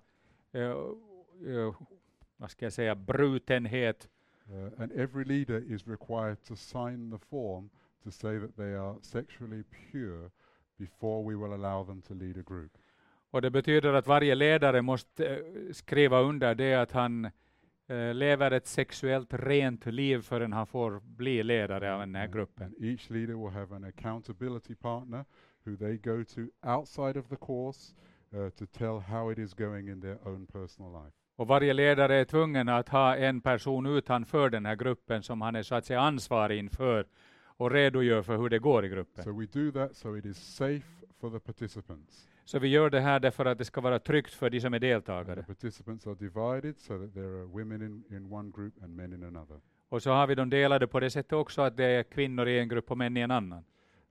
eh, 0.53 0.63
eh, 0.63 1.75
vad 2.37 2.51
ska 2.51 2.67
jag 2.67 2.73
säga, 2.73 2.95
brutenhet. 2.95 4.09
Uh, 4.51 4.83
and 4.83 4.93
every 4.93 5.25
leader 5.25 5.73
is 5.73 5.87
required 5.87 6.45
to 6.45 6.57
sign 6.57 7.11
the 7.11 7.19
form 7.19 7.71
to 8.05 8.11
say 8.11 8.39
that 8.41 8.57
they 8.57 8.75
are 8.75 8.95
sexually 9.03 9.63
pure 9.93 10.31
before 10.77 11.23
we 11.23 11.37
will 11.37 11.53
allow 11.53 11.85
them 11.85 12.03
to 12.03 12.15
lead 12.15 12.39
a 12.39 12.43
group. 12.47 12.73
Och 13.31 13.43
det 13.43 13.51
betyder 13.51 13.93
att 13.93 14.07
varje 14.07 14.35
ledare 14.35 14.83
måste 14.83 15.43
skriva 15.73 16.21
under 16.21 16.55
det 16.55 16.75
att 16.75 16.93
han 16.93 17.31
eh, 17.91 18.15
lever 18.15 18.51
ett 18.51 18.67
sexuellt 18.67 19.35
rent 19.35 19.87
liv 19.87 20.23
förrän 20.23 20.53
han 20.53 20.67
får 20.67 21.01
bli 21.01 21.43
ledare 21.43 21.95
av 21.95 22.01
den 22.01 22.15
här 22.15 22.27
gruppen. 22.27 22.67
And 22.67 22.85
each 22.85 23.11
leader 23.11 23.35
will 23.35 23.51
have 23.51 23.77
an 23.77 23.85
accountability 23.85 24.75
partner 24.75 25.25
who 25.65 25.77
they 25.77 25.97
go 25.97 26.25
to 26.25 26.41
outside 26.71 27.17
of 27.17 27.29
the 27.29 27.37
course 27.37 27.95
uh, 28.35 28.49
to 28.49 28.67
tell 28.67 28.99
how 28.99 29.33
it 29.33 29.39
is 29.39 29.55
going 29.55 29.89
in 29.89 30.01
their 30.01 30.29
own 30.29 30.47
personal 30.47 31.05
life. 31.05 31.17
Och 31.37 31.47
varje 31.47 31.73
ledare 31.73 32.17
är 32.17 32.25
tvungen 32.25 32.69
att 32.69 32.89
ha 32.89 33.17
en 33.17 33.41
person 33.41 33.87
utanför 33.87 34.51
den 34.51 34.67
här 34.67 34.77
gruppen 34.77 35.23
som 35.23 35.41
han 35.41 35.57
är 35.57 35.63
så 35.63 35.75
att 35.75 35.85
säga 35.85 36.01
ansvarig 36.01 36.59
inför 36.59 37.07
och 37.43 37.71
redogör 37.71 38.23
för 38.23 38.37
hur 38.37 38.49
det 38.49 38.59
går 38.59 38.85
i 38.85 38.89
gruppen. 38.89 39.25
So 39.25 39.33
we 39.33 39.47
do 39.47 39.73
that 39.73 39.97
so 39.97 40.17
it 40.17 40.25
is 40.25 40.37
safe 40.37 40.87
for 41.21 41.31
the 41.31 41.39
participants. 41.39 42.30
Så 42.51 42.59
vi 42.59 42.69
gör 42.69 42.91
det 42.91 43.01
här 43.01 43.21
därför 43.21 43.45
att 43.45 43.59
det 43.59 43.65
ska 43.65 43.81
vara 43.81 43.99
tryggt 43.99 44.35
för 44.35 44.51
de 44.51 44.61
som 44.61 44.75
är 44.75 44.79
deltagare. 44.79 45.45
Och 49.89 50.03
så 50.03 50.11
har 50.11 50.27
vi 50.27 50.35
dem 50.35 50.51
delade 50.51 50.87
på 50.87 51.01
det 51.01 51.11
sättet 51.11 51.33
också 51.33 51.63
att 51.63 51.77
det 51.77 51.85
är 51.85 52.03
kvinnor 52.03 52.49
i 52.49 52.59
en 52.59 52.69
grupp 52.69 52.91
och 52.91 52.99
män 52.99 53.17
i 53.17 53.21
en 53.21 53.31
annan. 53.31 53.65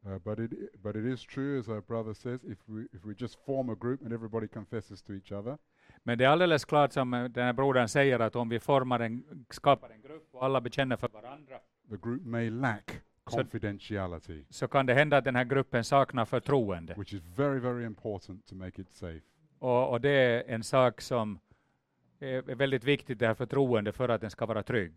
Uh, 0.05 0.17
but 0.17 0.39
it 0.39 0.51
but 0.83 0.95
it 0.95 1.05
is 1.05 1.25
true, 1.25 1.59
as 1.59 1.67
our 1.67 1.81
brother 1.81 2.13
says, 2.13 2.43
if 2.43 2.57
we 2.65 2.81
if 2.81 3.05
we 3.05 3.13
just 3.17 3.45
form 3.45 3.69
a 3.69 3.75
group 3.81 4.01
and 4.05 4.13
everybody 4.13 4.47
confesses 4.47 5.01
to 5.01 5.13
each 5.13 5.31
other, 5.31 5.57
Men 6.03 6.17
det 6.17 6.25
är 6.25 6.29
alldeles 6.29 6.65
klart 6.65 6.93
som 6.93 7.13
eh, 7.13 7.23
den 7.23 7.45
här 7.45 7.53
brodern 7.53 7.87
säger 7.87 8.19
att 8.19 8.35
om 8.35 8.49
vi 8.49 8.59
formar 8.59 8.99
en, 8.99 9.45
skapar 9.49 9.89
en 9.89 10.01
grupp 10.01 10.29
och 10.31 10.45
alla 10.45 10.61
bekänner 10.61 10.97
för 10.97 11.09
varandra 11.09 11.55
the 11.89 11.97
group 11.97 12.25
may 12.25 12.49
lack 12.49 13.01
confidentiality, 13.29 14.45
så 14.49 14.67
kan 14.67 14.85
det 14.85 14.93
hända 14.93 15.17
att 15.17 15.23
den 15.23 15.35
här 15.35 15.43
gruppen 15.43 15.83
saknar 15.83 16.25
förtroende. 16.25 16.93
which 16.97 17.13
is 17.13 17.21
very 17.21 17.59
very 17.59 17.85
important 17.85 18.47
to 18.47 18.55
make 18.55 18.81
it 18.81 18.93
safe. 18.93 19.21
Och, 19.59 19.89
och 19.91 20.01
det 20.01 20.09
är 20.09 20.43
en 20.47 20.63
sak 20.63 21.01
som 21.01 21.39
är 22.19 22.49
är 22.49 22.55
väldigt 22.55 22.83
viktigt, 22.83 23.19
det 23.19 23.27
här 23.27 23.33
förtroende, 23.33 23.91
för 23.91 24.09
att 24.09 24.21
den 24.21 24.29
ska 24.29 24.45
vara 24.45 24.63
trygg. 24.63 24.93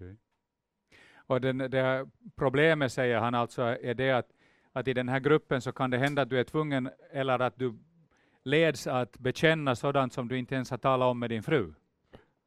Okay. 0.00 0.16
Och 1.30 1.40
den, 1.40 1.58
det 1.58 2.06
problemet, 2.36 2.92
säger 2.92 3.18
han 3.18 3.34
alltså, 3.34 3.62
är 3.62 3.94
det 3.94 4.10
att, 4.10 4.26
att 4.72 4.88
i 4.88 4.92
den 4.92 5.08
här 5.08 5.20
gruppen 5.20 5.60
så 5.60 5.72
kan 5.72 5.90
det 5.90 5.98
hända 5.98 6.22
att 6.22 6.30
du 6.30 6.40
är 6.40 6.44
tvungen, 6.44 6.90
eller 7.12 7.38
att 7.38 7.58
du 7.58 7.74
leds 8.44 8.86
att 8.86 9.18
bekänna 9.18 9.76
sådant 9.76 10.12
som 10.12 10.28
du 10.28 10.38
inte 10.38 10.54
ens 10.54 10.70
har 10.70 10.78
talat 10.78 11.06
om 11.06 11.18
med 11.18 11.30
din 11.30 11.42
fru. 11.42 11.72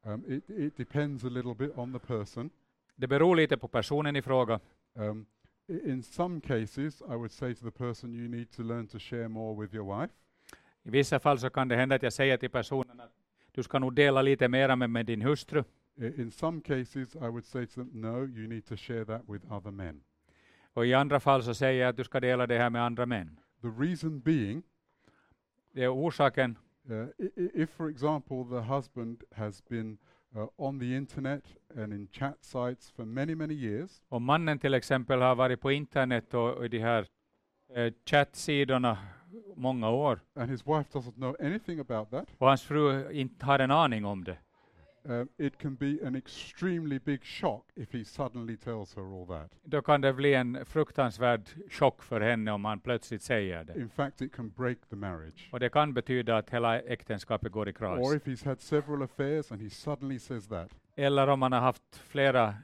Um, 0.02 0.24
it 0.28 0.50
it 0.50 0.76
depends 0.76 1.24
a 1.24 1.28
little 1.28 1.54
bit 1.54 1.72
on 1.78 1.92
the 1.92 1.98
person. 2.06 2.50
Det 2.96 3.06
beror 3.06 3.36
lite 3.36 3.56
på 3.56 3.68
personen 3.68 4.16
i 4.16 4.22
fråga. 4.22 4.60
Um, 4.94 5.26
i- 5.66 5.90
in 5.90 6.02
some 6.02 6.40
cases, 6.40 7.00
I 7.02 7.04
would 7.14 7.32
say 7.32 7.54
to 7.54 7.64
the 7.64 7.78
person, 7.78 8.14
you 8.14 8.28
need 8.28 8.50
to 8.50 8.62
learn 8.62 8.86
to 8.86 8.98
share 8.98 9.28
more 9.28 9.62
with 9.62 9.74
your 9.74 10.00
wife. 10.00 10.12
I 10.82 10.90
vissa 10.90 11.18
fall 11.20 11.38
så 11.38 11.50
kan 11.50 11.68
det 11.68 11.76
hända 11.76 11.94
att 11.94 12.02
jag 12.02 12.12
säger 12.12 12.36
till 12.36 12.50
personen 12.50 13.00
att 13.00 13.12
du 13.52 13.62
ska 13.62 13.78
nog 13.78 13.94
dela 13.94 14.22
lite 14.22 14.48
mera 14.48 14.76
med, 14.76 14.90
med 14.90 15.06
din 15.06 15.22
hustru. 15.22 15.64
I- 15.96 16.20
In 16.22 16.30
some 16.30 16.60
cases, 16.60 17.14
I 17.14 17.18
would 17.28 17.44
say 17.46 17.66
to 17.66 17.74
them, 17.74 17.90
no, 17.92 18.24
you 18.26 18.48
need 18.48 18.66
to 18.66 18.76
share 18.76 19.04
that 19.04 19.22
with 19.28 19.52
other 19.52 19.70
men. 19.70 20.00
Och 20.72 20.86
i 20.86 20.94
andra 20.94 21.20
fall 21.20 21.42
så 21.42 21.54
säger 21.54 21.80
jag 21.80 21.88
att 21.88 21.96
du 21.96 22.04
ska 22.04 22.20
dela 22.20 22.46
det 22.46 22.58
här 22.58 22.70
med 22.70 22.82
andra 22.82 23.06
män. 23.06 23.40
The 23.62 23.68
reason 23.68 24.20
being, 24.20 24.62
Det 25.72 25.84
är 25.84 25.88
orsaken. 25.94 26.58
uh, 26.90 27.06
if, 27.54 27.70
for 27.70 27.88
example, 27.90 28.44
the 28.50 28.60
husband 28.74 29.22
has 29.36 29.64
been 29.68 29.98
uh, 30.36 30.46
on 30.56 30.80
the 30.80 30.96
internet 30.96 31.44
and 31.76 31.92
in 31.92 32.08
chat 32.12 32.36
sites 32.44 32.90
for 32.90 33.04
many, 33.04 33.34
many 33.34 33.54
years, 33.54 34.02
Om 34.08 34.24
mannen 34.24 34.58
till 34.58 34.74
exempel 34.74 35.20
har 35.20 35.34
varit 35.34 35.60
på 35.60 35.72
internet 35.72 36.34
och, 36.34 36.50
och 36.54 36.64
i 36.64 36.68
de 36.68 36.78
här 36.78 37.06
eh, 37.74 37.92
chattsidorna 38.06 38.98
många 39.56 39.90
år. 39.90 40.20
And 40.34 40.50
his 40.50 40.66
wife 40.66 40.98
doesn't 40.98 41.14
know 41.14 41.36
anything 41.40 41.80
about 41.80 42.10
that, 42.10 42.28
och 42.38 42.48
hans 42.48 42.62
fru 42.62 43.12
inte 43.12 43.46
har 43.46 43.58
en 43.58 43.70
aning 43.70 44.04
om 44.04 44.24
det, 44.24 44.38
um, 45.04 45.28
it 45.38 45.58
can 45.58 45.74
be 45.74 45.98
an 46.06 46.16
extremely 46.16 46.98
big 46.98 47.24
shock 47.24 47.64
if 47.76 47.92
he 47.92 48.04
suddenly 48.04 48.56
tells 48.56 48.96
her 48.96 49.02
all 49.02 49.26
that. 49.26 49.52
då 49.64 49.82
kan 49.82 50.00
det 50.00 50.12
bli 50.12 50.34
en 50.34 50.64
fruktansvärd 50.66 51.42
chock 51.70 52.02
för 52.02 52.20
henne 52.20 52.52
om 52.52 52.64
han 52.64 52.80
plötsligt 52.80 53.22
säger 53.22 53.64
det. 53.64 53.74
In 53.80 53.88
fact, 53.88 54.20
it 54.22 54.32
can 54.32 54.50
break 54.50 54.78
the 54.90 54.96
marriage. 54.96 55.48
Och 55.52 55.60
det 55.60 55.68
kan 55.68 55.94
betyda 55.94 56.36
att 56.36 56.50
hela 56.50 56.80
äktenskapet 56.80 57.52
går 57.52 57.68
i 57.68 57.72
Or 57.72 57.74
kras. 57.74 58.14
if 58.14 58.26
he's 58.26 58.44
had 58.44 58.60
several 58.60 59.02
affairs 59.02 59.52
and 59.52 59.62
he 59.62 59.70
suddenly 59.70 60.18
says 60.18 60.48
that, 60.48 60.70
Eller 60.96 61.26
om 61.26 61.40
man 61.40 61.52
har 61.52 61.60
haft 61.60 61.96
flera 61.96 62.54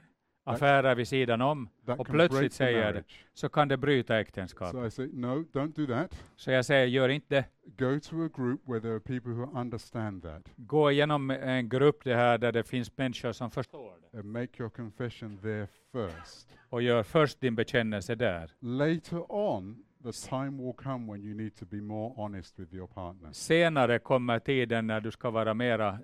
affärer 0.43 0.95
vid 0.95 1.07
sidan 1.07 1.41
om, 1.41 1.69
Och 1.97 2.07
plötsligt 2.07 2.53
säger 2.53 2.93
det. 2.93 3.03
så 3.33 3.49
kan 3.49 3.67
det 3.67 3.77
bryta 3.77 4.19
äktenskapet. 4.19 4.71
So 4.71 4.85
I 4.85 4.91
say, 4.91 5.09
no, 5.13 5.27
don't 5.53 5.73
do 5.75 5.87
that. 5.87 6.15
Så 6.35 6.51
jag 6.51 6.65
säger, 6.65 6.85
gör 6.87 7.09
inte 7.09 7.35
det. 7.35 7.45
Go 7.85 7.99
to 7.99 8.25
a 8.25 8.29
group 8.35 8.61
where 8.67 8.79
there 8.81 8.91
are 8.93 8.99
people 8.99 9.31
who 9.31 9.59
understand 9.59 10.23
that 10.23 10.41
Gå 10.55 10.91
igenom 10.91 11.29
en 11.31 11.69
grupp 11.69 12.03
det 12.03 12.15
här 12.15 12.37
där 12.37 12.51
det 12.51 12.63
finns 12.63 12.97
människor 12.97 13.31
som 13.31 13.51
förstår 13.51 13.93
det. 14.11 14.17
and 14.19 14.31
make 14.31 14.49
your 14.59 14.69
confession 14.69 15.37
there 15.37 15.67
first. 15.91 16.57
Och 16.69 16.81
gör 16.81 17.03
först 17.03 17.39
din 17.41 17.55
bekännelse 17.55 18.15
där. 18.15 18.51
Later 18.59 19.31
on, 19.31 19.83
the 20.03 20.11
time 20.11 20.63
will 20.63 20.73
come 20.73 21.11
when 21.11 21.23
you 21.23 21.35
need 21.37 21.55
to 21.55 21.65
be 21.65 21.81
more 21.81 22.13
honest 22.17 22.59
with 22.59 22.73
your 22.73 22.87
partner. 22.87 23.31
Senare 23.31 23.99
kommer 23.99 24.39
tiden 24.39 24.87
när 24.87 25.01
du 25.01 25.11
ska 25.11 25.29
vara 25.29 25.53
mera 25.53 25.99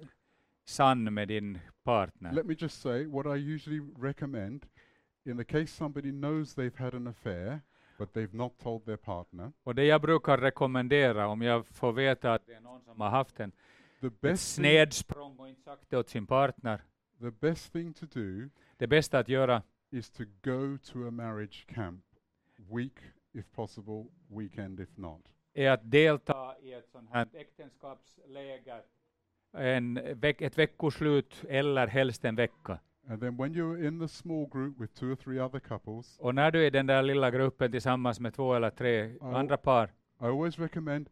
sann 0.67 1.13
med 1.13 1.27
din 1.27 1.59
partner. 1.87 2.31
Let 2.31 2.45
me 2.45 2.55
just 2.59 2.81
say 2.81 3.05
what 3.05 3.25
I 3.37 3.53
usually 3.53 3.79
recommend 3.97 4.65
in 5.25 5.37
the 5.37 5.43
case 5.43 5.67
somebody 5.67 6.11
knows 6.11 6.53
they've 6.53 6.77
had 6.83 6.93
an 6.93 7.07
affair, 7.07 7.61
but 7.97 8.13
they've 8.13 8.33
not 8.37 8.51
told 8.59 8.85
their 8.85 8.97
partner. 8.97 9.51
Och 9.63 9.75
det 9.75 9.83
jag 9.85 10.01
brukar 10.01 10.37
rekommendera 10.37 11.27
om 11.27 11.41
jag 11.41 11.67
får 11.67 11.91
veta 11.93 12.33
att 12.33 12.45
det 12.45 12.53
är 12.53 12.61
någon 12.61 12.81
som 12.81 13.01
har 13.01 13.09
haft 13.09 13.39
en 13.39 13.51
The 14.01 14.07
ett 14.07 14.21
best, 14.21 14.55
thing, 14.55 14.63
snedsprång 14.63 15.37
och 15.39 15.49
inte 15.49 15.61
sagt 15.61 15.89
det 15.89 15.97
åt 15.97 16.09
sin 16.09 16.27
partner. 16.27 16.81
the 17.19 17.31
best 17.31 17.73
thing 17.73 17.93
to 17.93 18.05
do 18.05 18.49
Det 18.77 18.87
bästa 18.87 19.19
att 19.19 19.29
göra 19.29 19.61
is 19.91 20.09
to 20.09 20.23
go 20.43 20.77
to 20.77 21.07
a 21.07 21.11
marriage 21.11 21.65
camp, 21.67 22.03
week 22.71 22.99
if 23.33 23.45
possible, 23.55 24.05
weekend 24.29 24.79
if 24.79 24.97
not. 24.97 25.21
är 25.53 25.71
att 25.71 25.91
delta 25.91 26.55
i 26.61 26.73
ett 26.73 26.89
sånt 26.91 27.09
här 27.13 27.27
äktenskapsläger 27.33 28.81
en 29.53 29.99
veck, 30.15 30.41
ett 30.41 30.57
veckoslut 30.57 31.43
eller 31.49 31.87
helst 31.87 32.25
en 32.25 32.35
vecka. 32.35 32.79
And 33.09 33.21
then 33.21 33.37
when 33.37 33.53
you're 33.55 33.87
in 33.87 33.99
the 33.99 34.07
small 34.07 34.49
group 34.49 34.79
with 34.81 34.93
two 34.93 35.11
or 35.11 35.15
three 35.15 35.39
other 35.39 35.59
couples, 35.59 36.17
Och 36.19 36.35
när 36.35 36.51
du 36.51 36.61
är 36.61 36.65
i 36.67 36.69
den 36.69 36.87
där 36.87 37.01
lilla 37.03 37.31
gruppen 37.31 37.71
tillsammans 37.71 38.19
med 38.19 38.33
två 38.33 38.53
eller 38.53 38.69
tre 38.69 39.15
andra 39.21 39.57
par 39.57 39.85
I 40.21 40.25
always 40.25 40.59
recommend 40.59 41.09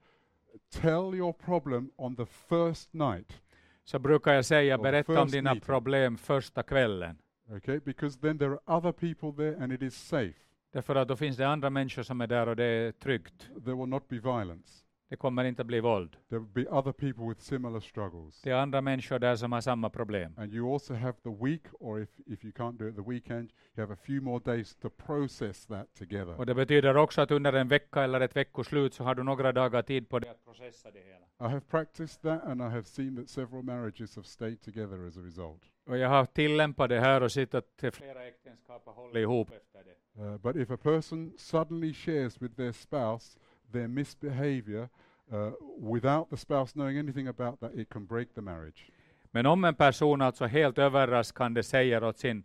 tell 0.81 1.15
your 1.15 1.33
problem 1.33 1.91
on 1.95 2.15
the 2.15 2.25
first 2.25 2.93
night, 2.93 3.41
så 3.83 3.99
brukar 3.99 4.33
jag 4.33 4.45
säga 4.45 4.77
Or 4.77 4.83
berätta 4.83 5.11
om 5.11 5.25
first 5.27 5.33
dina 5.33 5.49
meeting. 5.53 5.65
problem 5.65 6.17
första 6.17 6.63
kvällen. 6.63 7.17
okay? 7.55 7.79
Because 7.79 8.19
then 8.19 8.37
there 8.37 8.51
are 8.51 8.77
other 8.77 8.91
people 8.91 9.31
there 9.43 9.63
and 9.63 9.73
it 9.73 9.81
is 9.81 9.95
safe. 10.07 10.33
Därför 10.71 10.95
att 10.95 11.07
då 11.07 11.15
finns 11.15 11.37
det 11.37 11.47
andra 11.47 11.69
människor 11.69 12.03
som 12.03 12.21
är 12.21 12.27
där 12.27 12.47
och 12.47 12.55
det 12.55 12.63
är 12.65 12.91
tryggt. 12.91 13.49
There 13.65 13.75
will 13.75 13.87
not 13.87 14.07
be 14.09 14.15
violence. 14.19 14.84
Det 15.09 15.15
kommer 15.15 15.43
inte 15.43 15.63
bli 15.63 15.79
våld. 15.79 16.17
There 16.29 16.39
will 16.39 16.65
be 16.65 16.69
other 16.69 16.91
people 16.91 17.29
with 17.29 17.41
similar 17.41 17.79
struggles. 17.79 18.41
Det 18.41 18.51
är 18.51 18.55
andra 18.55 18.81
människor 18.81 19.19
där 19.19 19.35
som 19.35 19.51
har 19.51 19.61
samma 19.61 19.89
problem. 19.89 20.33
And 20.37 20.53
you 20.53 20.73
also 20.73 20.93
have 20.93 21.13
the 21.23 21.45
week, 21.45 21.61
or 21.79 22.01
if, 22.01 22.09
if 22.25 22.45
you 22.45 22.53
can't 22.53 22.77
do 22.77 22.87
it 22.87 22.95
the 22.95 23.11
weekend, 23.11 23.51
you 23.75 23.87
have 23.87 23.93
a 23.93 23.97
few 24.05 24.21
more 24.21 24.39
days 24.45 24.75
to 24.75 24.89
process 24.89 25.65
that 25.65 25.95
together. 25.95 26.39
Och 26.39 26.45
det 26.45 26.55
betyder 26.55 26.97
också 26.97 27.21
att 27.21 27.31
under 27.31 27.53
en 27.53 27.67
vecka 27.67 28.03
eller 28.03 28.19
ett 28.21 28.35
veckoslut 28.35 28.93
så 28.93 29.03
har 29.03 29.15
du 29.15 29.23
några 29.23 29.51
dagar 29.51 29.81
tid 29.81 30.09
på 30.09 30.19
dig 30.19 30.29
att 30.29 30.45
processa 30.45 30.91
det 30.91 30.99
hela. 30.99 31.49
I 31.49 31.53
have 31.53 31.61
practiced 31.61 32.21
that 32.21 32.43
and 32.43 32.61
I 32.61 32.65
have 32.65 32.83
seen 32.83 33.15
that 33.15 33.29
several 33.29 33.63
marriages 33.63 34.15
have 34.15 34.27
stayed 34.27 34.61
together 34.61 35.07
as 35.07 35.17
a 35.17 35.21
result. 35.21 35.61
Och 35.85 35.97
jag 35.97 36.09
har 36.09 36.25
tillämpat 36.25 36.89
det 36.89 36.99
här 36.99 37.23
och 37.23 37.31
sett 37.31 37.53
att 37.53 37.83
flera 37.93 38.27
äktenskap 38.27 38.85
har 38.85 38.93
hållit 38.93 39.15
ihop 39.15 39.51
efter 39.51 39.83
det. 39.83 39.95
Uh, 40.21 40.37
but 40.37 40.55
if 40.55 40.71
a 40.71 40.77
person 40.77 41.33
suddenly 41.37 41.93
shares 41.93 42.41
with 42.41 42.55
their 42.55 42.71
spouse 42.71 43.39
their 43.75 43.87
misbehavior 43.87 44.89
uh, 45.31 45.51
without 45.91 46.29
the 46.29 46.37
spouse 46.37 46.71
knowing 46.75 46.97
anything 46.97 47.27
about 47.27 47.59
that, 47.59 47.71
it 47.75 47.89
can 47.89 48.05
break 48.05 48.33
the 48.35 48.41
marriage. 48.41 48.91
Men 49.31 49.45
om 49.45 49.63
en 49.63 49.75
person 49.75 50.21
alltså 50.21 50.45
helt 50.45 50.77
överraskande 50.77 51.63
säger 51.63 52.03
åt 52.03 52.17
sin 52.17 52.43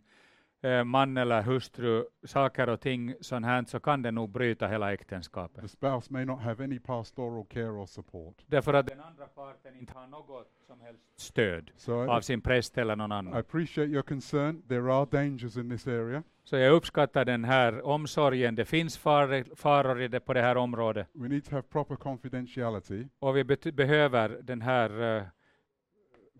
man 0.85 1.17
eller 1.17 1.41
hustru 1.41 2.05
saker 2.23 2.69
och 2.69 2.81
ting 2.81 3.15
sånt 3.21 3.45
här, 3.45 3.63
så 3.67 3.79
kan 3.79 4.01
det 4.01 4.11
nog 4.11 4.29
bryta 4.29 4.67
hela 4.67 4.93
äktenskapet. 4.93 5.61
The 5.61 5.67
spouse 5.67 6.13
may 6.13 6.25
not 6.25 6.39
have 6.41 6.63
any 6.63 6.79
pastoral 6.79 7.45
care 7.45 7.69
or 7.69 7.85
support. 7.85 8.35
Därför 8.47 8.73
att 8.73 8.87
den 8.87 8.99
andra 9.01 9.25
parten 9.25 9.75
inte 9.79 9.93
har 9.93 10.07
något 10.07 10.47
som 10.67 10.81
helst 10.81 11.03
stöd 11.15 11.71
So 11.75 12.05
I, 12.05 12.07
av 12.07 12.21
sin 12.21 12.41
präst 12.41 12.77
eller 12.77 12.95
någon 12.95 13.11
I 13.11 13.13
annan. 13.13 13.33
appreciate 13.33 13.91
your 13.91 14.03
concern. 14.03 14.61
There 14.67 14.93
are 14.93 15.07
dangers 15.11 15.57
in 15.57 15.69
this 15.69 15.87
area. 15.87 16.23
Så 16.43 16.57
jag 16.57 16.73
uppskattar 16.73 17.25
den 17.25 17.43
här 17.43 17.85
omsorgen. 17.85 18.55
Det 18.55 18.65
finns 18.65 18.97
far, 18.97 19.55
faror 19.55 20.01
i 20.01 20.07
det, 20.07 20.19
på 20.19 20.33
det 20.33 20.41
här 20.41 20.57
området. 20.57 21.07
We 21.13 21.27
need 21.27 21.45
to 21.45 21.51
have 21.51 21.61
proper 21.61 21.95
confidentiality. 21.95 23.07
Och 23.19 23.37
vi 23.37 23.43
behöver 23.71 24.29
den 24.29 24.61
här 24.61 25.17
eh, 25.17 25.23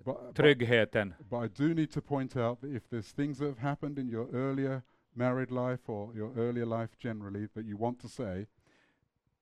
But, 0.05 0.15
but, 0.15 0.35
tryggheten. 0.35 1.13
but 1.29 1.43
I 1.45 1.47
do 1.63 1.73
need 1.73 1.91
to 1.91 2.01
point 2.01 2.35
out 2.37 2.61
that 2.61 2.69
if 2.71 2.83
there's 2.89 3.13
things 3.15 3.37
that 3.39 3.47
have 3.47 3.59
happened 3.69 3.97
in 3.99 4.09
your 4.09 4.27
earlier 4.33 4.81
married 5.13 5.51
life 5.51 5.89
or 5.89 6.15
your 6.15 6.31
earlier 6.37 6.65
life 6.65 6.95
generally 6.99 7.47
that 7.47 7.65
you 7.65 7.77
want 7.77 8.01
to 8.01 8.07
say, 8.07 8.45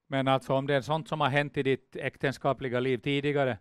Men 0.08 0.28
alltså 0.28 0.54
om 0.54 0.68
det 0.68 0.76
är 0.76 0.82
sånt 0.82 1.08
som 1.08 1.22
har 1.22 1.30
hänt 1.30 1.58
i 1.58 1.64
ditt 1.64 1.96
äktenskapliga 1.96 2.80
liv 2.80 2.98
tidigare, 2.98 3.58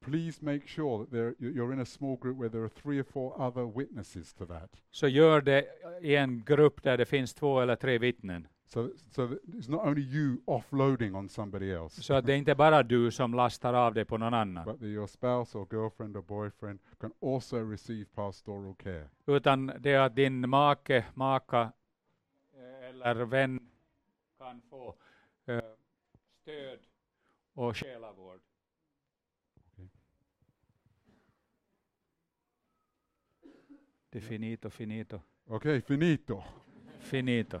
please 0.00 0.44
make 0.44 0.66
sure 0.66 0.98
that 1.04 1.10
there, 1.10 1.34
you- 1.38 1.52
you're 1.54 1.72
in 1.72 1.80
a 1.80 1.84
small 1.84 2.16
group 2.16 2.38
where 2.38 2.50
there 2.50 2.62
are 2.62 2.68
three 2.82 3.00
or 3.00 3.04
four 3.04 3.40
other 3.40 3.64
witnesses 3.78 4.34
to 4.34 4.46
that. 4.46 4.70
så 4.90 5.08
gör 5.08 5.40
det 5.40 5.64
i 6.00 6.16
en 6.16 6.44
grupp 6.44 6.82
där 6.82 6.96
det 6.98 7.04
finns 7.06 7.34
två 7.34 7.60
eller 7.60 7.76
tre 7.76 7.98
vittnen. 7.98 8.46
So, 8.74 8.90
so 9.10 9.38
it's 9.58 9.68
not 9.68 9.84
only 9.86 10.02
you 10.02 10.42
offloading 10.46 11.14
on 11.14 11.28
somebody 11.28 11.70
else, 11.72 12.02
Så 12.02 12.20
det 12.20 12.32
är 12.32 12.36
inte 12.36 12.54
bara 12.54 12.82
du 12.82 13.10
som 13.10 13.34
lastar 13.34 13.74
av 13.74 13.94
det 13.94 14.04
på 14.04 14.18
någon 14.18 14.34
annan, 14.34 14.64
but 14.64 14.82
your 14.82 15.06
spouse 15.06 15.58
or 15.58 15.66
girlfriend 15.72 16.16
or 16.16 16.22
boyfriend 16.22 16.78
can 17.00 17.12
also 17.22 17.70
receive 17.70 18.04
pastoral 18.14 18.74
care. 18.74 19.08
utan 19.26 19.66
det 19.80 19.90
är 19.90 20.00
att 20.00 20.16
din 20.16 20.48
make, 20.50 21.04
maka 21.14 21.72
eh, 22.54 22.88
eller 22.88 23.14
vän 23.24 23.68
kan 24.38 24.62
få 24.70 24.94
eh, 25.46 25.60
stöd 26.42 26.78
och 27.54 27.76
själavård. 27.76 28.40
Det 34.10 34.18
är 34.18 34.22
finito, 34.22 34.70
finito, 34.70 35.20
Okay, 35.46 35.80
finito. 35.80 36.42
finito. 37.00 37.60